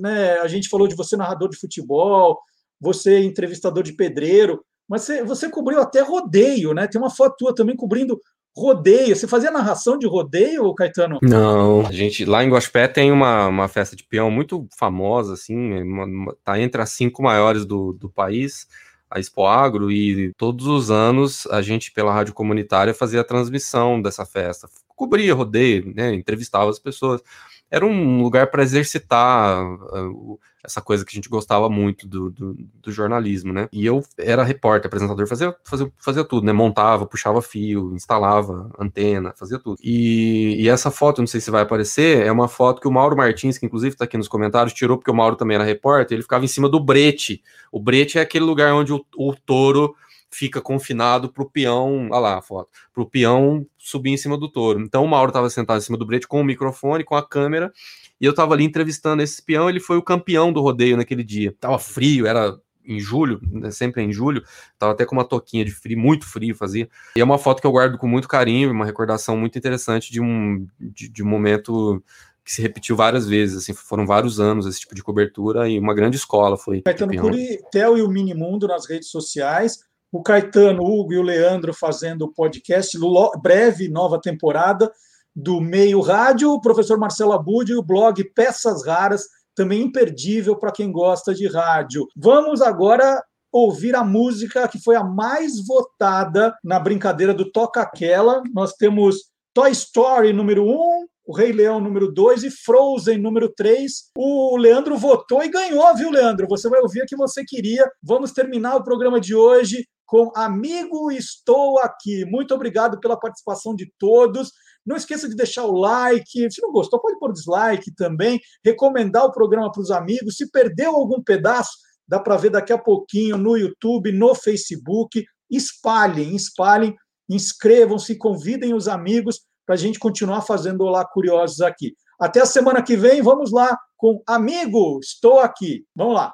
Né, 0.00 0.38
a 0.38 0.48
gente 0.48 0.68
falou 0.68 0.88
de 0.88 0.94
você 0.94 1.16
narrador 1.16 1.50
de 1.50 1.58
futebol, 1.58 2.38
você 2.80 3.20
entrevistador 3.20 3.82
de 3.82 3.92
pedreiro, 3.92 4.64
mas 4.88 5.02
você, 5.02 5.22
você 5.22 5.50
cobriu 5.50 5.80
até 5.80 6.00
rodeio, 6.00 6.72
né? 6.72 6.86
Tem 6.86 7.00
uma 7.00 7.10
foto 7.10 7.36
tua 7.38 7.54
também 7.54 7.76
cobrindo 7.76 8.18
rodeio. 8.58 9.14
Você 9.14 9.26
fazia 9.26 9.50
narração 9.50 9.98
de 9.98 10.06
rodeio, 10.06 10.74
Caetano? 10.74 11.18
Não. 11.22 11.86
A 11.86 11.92
gente, 11.92 12.24
lá 12.24 12.44
em 12.44 12.50
Guaxpé 12.50 12.88
tem 12.88 13.12
uma, 13.12 13.46
uma 13.46 13.68
festa 13.68 13.94
de 13.94 14.04
peão 14.04 14.30
muito 14.30 14.66
famosa, 14.76 15.34
assim, 15.34 15.82
uma, 15.82 16.04
uma, 16.04 16.36
tá 16.44 16.58
entre 16.60 16.82
as 16.82 16.90
cinco 16.90 17.22
maiores 17.22 17.64
do, 17.64 17.92
do 17.92 18.08
país, 18.08 18.66
a 19.10 19.18
Expo 19.18 19.46
Agro, 19.46 19.90
e 19.90 20.32
todos 20.34 20.66
os 20.66 20.90
anos 20.90 21.46
a 21.46 21.62
gente, 21.62 21.92
pela 21.92 22.12
rádio 22.12 22.34
comunitária, 22.34 22.92
fazia 22.92 23.20
a 23.20 23.24
transmissão 23.24 24.02
dessa 24.02 24.26
festa. 24.26 24.68
Cobria 24.94 25.32
rodeio, 25.32 25.92
né, 25.94 26.12
entrevistava 26.12 26.68
as 26.68 26.78
pessoas 26.78 27.22
era 27.70 27.84
um 27.84 28.22
lugar 28.22 28.50
para 28.50 28.62
exercitar 28.62 29.62
uh, 29.62 30.38
essa 30.64 30.80
coisa 30.80 31.04
que 31.04 31.10
a 31.12 31.16
gente 31.16 31.28
gostava 31.28 31.68
muito 31.68 32.06
do, 32.06 32.30
do, 32.30 32.54
do, 32.54 32.90
jornalismo, 32.92 33.52
né? 33.52 33.68
E 33.72 33.84
eu 33.84 34.02
era 34.18 34.42
repórter, 34.42 34.86
apresentador, 34.86 35.26
fazia, 35.26 35.54
fazia, 35.64 35.92
fazia 35.98 36.24
tudo, 36.24 36.46
né? 36.46 36.52
Montava, 36.52 37.06
puxava 37.06 37.42
fio, 37.42 37.94
instalava 37.94 38.70
antena, 38.78 39.34
fazia 39.36 39.58
tudo. 39.58 39.78
E, 39.82 40.56
e, 40.62 40.68
essa 40.68 40.90
foto, 40.90 41.20
não 41.20 41.26
sei 41.26 41.40
se 41.40 41.50
vai 41.50 41.62
aparecer, 41.62 42.26
é 42.26 42.32
uma 42.32 42.48
foto 42.48 42.80
que 42.80 42.88
o 42.88 42.92
Mauro 42.92 43.16
Martins, 43.16 43.58
que 43.58 43.66
inclusive 43.66 43.94
está 43.94 44.04
aqui 44.04 44.16
nos 44.16 44.28
comentários, 44.28 44.72
tirou 44.72 44.96
porque 44.96 45.10
o 45.10 45.14
Mauro 45.14 45.36
também 45.36 45.54
era 45.54 45.64
repórter, 45.64 46.16
ele 46.16 46.22
ficava 46.22 46.44
em 46.44 46.48
cima 46.48 46.68
do 46.68 46.80
brete. 46.80 47.42
O 47.70 47.80
brete 47.80 48.18
é 48.18 48.22
aquele 48.22 48.44
lugar 48.44 48.72
onde 48.72 48.92
o, 48.92 49.04
o 49.16 49.34
touro 49.34 49.94
fica 50.30 50.60
confinado 50.60 51.32
para 51.32 51.42
o 51.42 51.50
peão, 51.50 52.08
olha 52.10 52.18
lá 52.18 52.38
a 52.38 52.42
foto, 52.42 52.70
para 52.92 53.02
o 53.02 53.06
peão 53.06 53.66
subir 53.78 54.10
em 54.10 54.16
cima 54.16 54.36
do 54.36 54.50
touro. 54.50 54.80
Então 54.80 55.04
o 55.04 55.08
Mauro 55.08 55.30
estava 55.30 55.48
sentado 55.50 55.78
em 55.78 55.82
cima 55.82 55.98
do 55.98 56.06
brete 56.06 56.26
com 56.26 56.40
o 56.40 56.44
microfone, 56.44 57.04
com 57.04 57.14
a 57.14 57.26
câmera, 57.26 57.72
e 58.20 58.24
eu 58.24 58.30
estava 58.30 58.54
ali 58.54 58.64
entrevistando 58.64 59.22
esse 59.22 59.42
peão, 59.42 59.68
ele 59.68 59.80
foi 59.80 59.96
o 59.96 60.02
campeão 60.02 60.52
do 60.52 60.60
rodeio 60.60 60.96
naquele 60.96 61.24
dia. 61.24 61.54
Tava 61.60 61.78
frio, 61.78 62.26
era 62.26 62.58
em 62.84 62.98
julho, 62.98 63.38
né, 63.52 63.70
sempre 63.70 64.02
em 64.02 64.10
julho, 64.10 64.42
tava 64.78 64.92
até 64.92 65.04
com 65.04 65.14
uma 65.14 65.24
toquinha 65.24 65.64
de 65.64 65.70
frio, 65.70 65.98
muito 65.98 66.26
frio 66.26 66.54
fazia. 66.54 66.88
E 67.14 67.20
é 67.20 67.24
uma 67.24 67.38
foto 67.38 67.60
que 67.60 67.66
eu 67.66 67.72
guardo 67.72 67.98
com 67.98 68.08
muito 68.08 68.26
carinho, 68.26 68.72
uma 68.72 68.86
recordação 68.86 69.36
muito 69.36 69.58
interessante 69.58 70.10
de 70.10 70.20
um, 70.20 70.66
de, 70.80 71.08
de 71.08 71.22
um 71.22 71.26
momento 71.26 72.02
que 72.42 72.54
se 72.54 72.62
repetiu 72.62 72.96
várias 72.96 73.28
vezes, 73.28 73.58
assim, 73.58 73.74
foram 73.74 74.06
vários 74.06 74.40
anos 74.40 74.64
esse 74.64 74.80
tipo 74.80 74.94
de 74.94 75.02
cobertura 75.02 75.68
e 75.68 75.78
uma 75.78 75.92
grande 75.92 76.16
escola 76.16 76.56
foi. 76.56 76.80
Caetano 76.80 77.14
Curi, 77.14 77.60
Theo 77.70 77.98
e 77.98 78.02
o 78.02 78.08
Minimundo 78.08 78.66
nas 78.66 78.88
redes 78.88 79.10
sociais, 79.10 79.84
o 80.10 80.22
Caetano, 80.22 80.82
o 80.82 81.00
Hugo 81.00 81.12
e 81.12 81.18
o 81.18 81.22
Leandro 81.22 81.74
fazendo 81.74 82.22
o 82.22 82.32
podcast, 82.32 82.96
breve 83.42 83.88
nova 83.88 84.20
temporada 84.20 84.90
do 85.34 85.60
Meio 85.60 86.00
Rádio, 86.00 86.50
o 86.50 86.60
professor 86.60 86.98
Marcelo 86.98 87.32
Abud 87.32 87.70
e 87.70 87.76
o 87.76 87.82
blog 87.82 88.24
Peças 88.34 88.84
Raras, 88.84 89.24
também 89.54 89.82
imperdível 89.82 90.56
para 90.56 90.72
quem 90.72 90.90
gosta 90.90 91.34
de 91.34 91.46
rádio. 91.46 92.06
Vamos 92.16 92.62
agora 92.62 93.22
ouvir 93.52 93.94
a 93.94 94.04
música 94.04 94.68
que 94.68 94.80
foi 94.82 94.96
a 94.96 95.04
mais 95.04 95.64
votada 95.66 96.54
na 96.62 96.78
brincadeira 96.78 97.34
do 97.34 97.50
Toca 97.50 97.82
Aquela. 97.82 98.42
Nós 98.52 98.72
temos 98.74 99.30
Toy 99.54 99.70
Story 99.70 100.32
número 100.32 100.64
1, 100.64 100.70
um, 100.70 101.06
o 101.26 101.36
Rei 101.36 101.52
Leão 101.52 101.80
número 101.80 102.10
2 102.12 102.44
e 102.44 102.50
Frozen 102.50 103.18
número 103.18 103.52
3. 103.54 103.92
O 104.16 104.56
Leandro 104.56 104.96
votou 104.96 105.42
e 105.42 105.48
ganhou, 105.48 105.94
viu, 105.94 106.10
Leandro? 106.10 106.46
Você 106.48 106.68
vai 106.68 106.80
ouvir 106.80 107.02
o 107.02 107.06
que 107.06 107.16
você 107.16 107.44
queria. 107.44 107.88
Vamos 108.02 108.32
terminar 108.32 108.76
o 108.76 108.84
programa 108.84 109.20
de 109.20 109.34
hoje 109.34 109.84
com 110.08 110.32
Amigo 110.34 111.12
Estou 111.12 111.78
Aqui. 111.78 112.24
Muito 112.24 112.54
obrigado 112.54 112.98
pela 112.98 113.20
participação 113.20 113.74
de 113.74 113.92
todos. 113.98 114.50
Não 114.84 114.96
esqueça 114.96 115.28
de 115.28 115.36
deixar 115.36 115.66
o 115.66 115.76
like. 115.76 116.50
Se 116.50 116.62
não 116.62 116.72
gostou, 116.72 116.98
pode 116.98 117.18
pôr 117.18 117.30
dislike 117.30 117.94
também. 117.94 118.40
Recomendar 118.64 119.26
o 119.26 119.32
programa 119.32 119.70
para 119.70 119.82
os 119.82 119.90
amigos. 119.90 120.36
Se 120.36 120.50
perdeu 120.50 120.96
algum 120.96 121.22
pedaço, 121.22 121.72
dá 122.08 122.18
para 122.18 122.38
ver 122.38 122.48
daqui 122.48 122.72
a 122.72 122.78
pouquinho 122.78 123.36
no 123.36 123.54
YouTube, 123.54 124.10
no 124.10 124.34
Facebook. 124.34 125.22
Espalhem, 125.50 126.34
espalhem, 126.34 126.96
inscrevam-se, 127.28 128.16
convidem 128.16 128.74
os 128.74 128.88
amigos 128.88 129.42
para 129.66 129.74
a 129.74 129.78
gente 129.78 129.98
continuar 129.98 130.40
fazendo 130.40 130.84
Olá 130.84 131.06
Curiosos 131.06 131.60
aqui. 131.60 131.94
Até 132.18 132.40
a 132.40 132.46
semana 132.46 132.82
que 132.82 132.96
vem, 132.96 133.20
vamos 133.20 133.52
lá 133.52 133.76
com 133.94 134.22
Amigo, 134.26 134.98
estou 135.00 135.38
aqui. 135.38 135.84
Vamos 135.94 136.14
lá. 136.14 136.32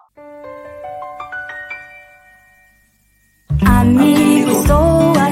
Amigo, 3.84 4.50
estou 4.50 5.10
aqui. 5.10 5.23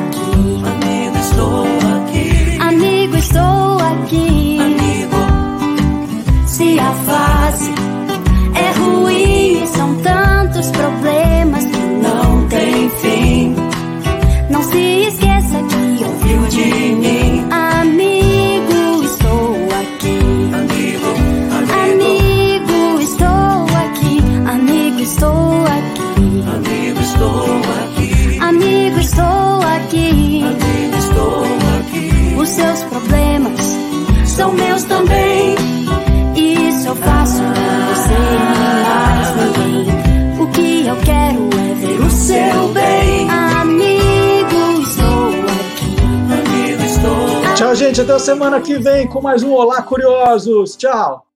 São 34.32 34.52
meus 34.52 34.82
também. 34.84 35.54
Isso 36.34 36.88
eu 36.88 36.96
faço 36.96 37.42
por 37.42 37.94
você 37.94 38.14
e 38.14 38.78
mais 38.88 39.36
ninguém. 39.36 40.42
O 40.42 40.46
que 40.48 40.86
eu 40.86 40.96
quero 41.04 41.50
é 41.60 41.74
ver 41.74 42.00
o 42.00 42.10
seu 42.10 42.68
bem. 42.68 43.28
Amigo, 43.28 44.82
estou 44.82 45.28
aqui. 45.28 45.96
Amigo, 46.32 46.82
estou 46.82 47.54
Tchau, 47.54 47.74
gente. 47.74 48.00
Até 48.00 48.12
a 48.14 48.18
semana 48.18 48.60
que 48.60 48.78
vem 48.78 49.06
com 49.06 49.20
mais 49.20 49.42
um 49.42 49.52
Olá 49.52 49.82
Curiosos. 49.82 50.76
Tchau. 50.76 51.31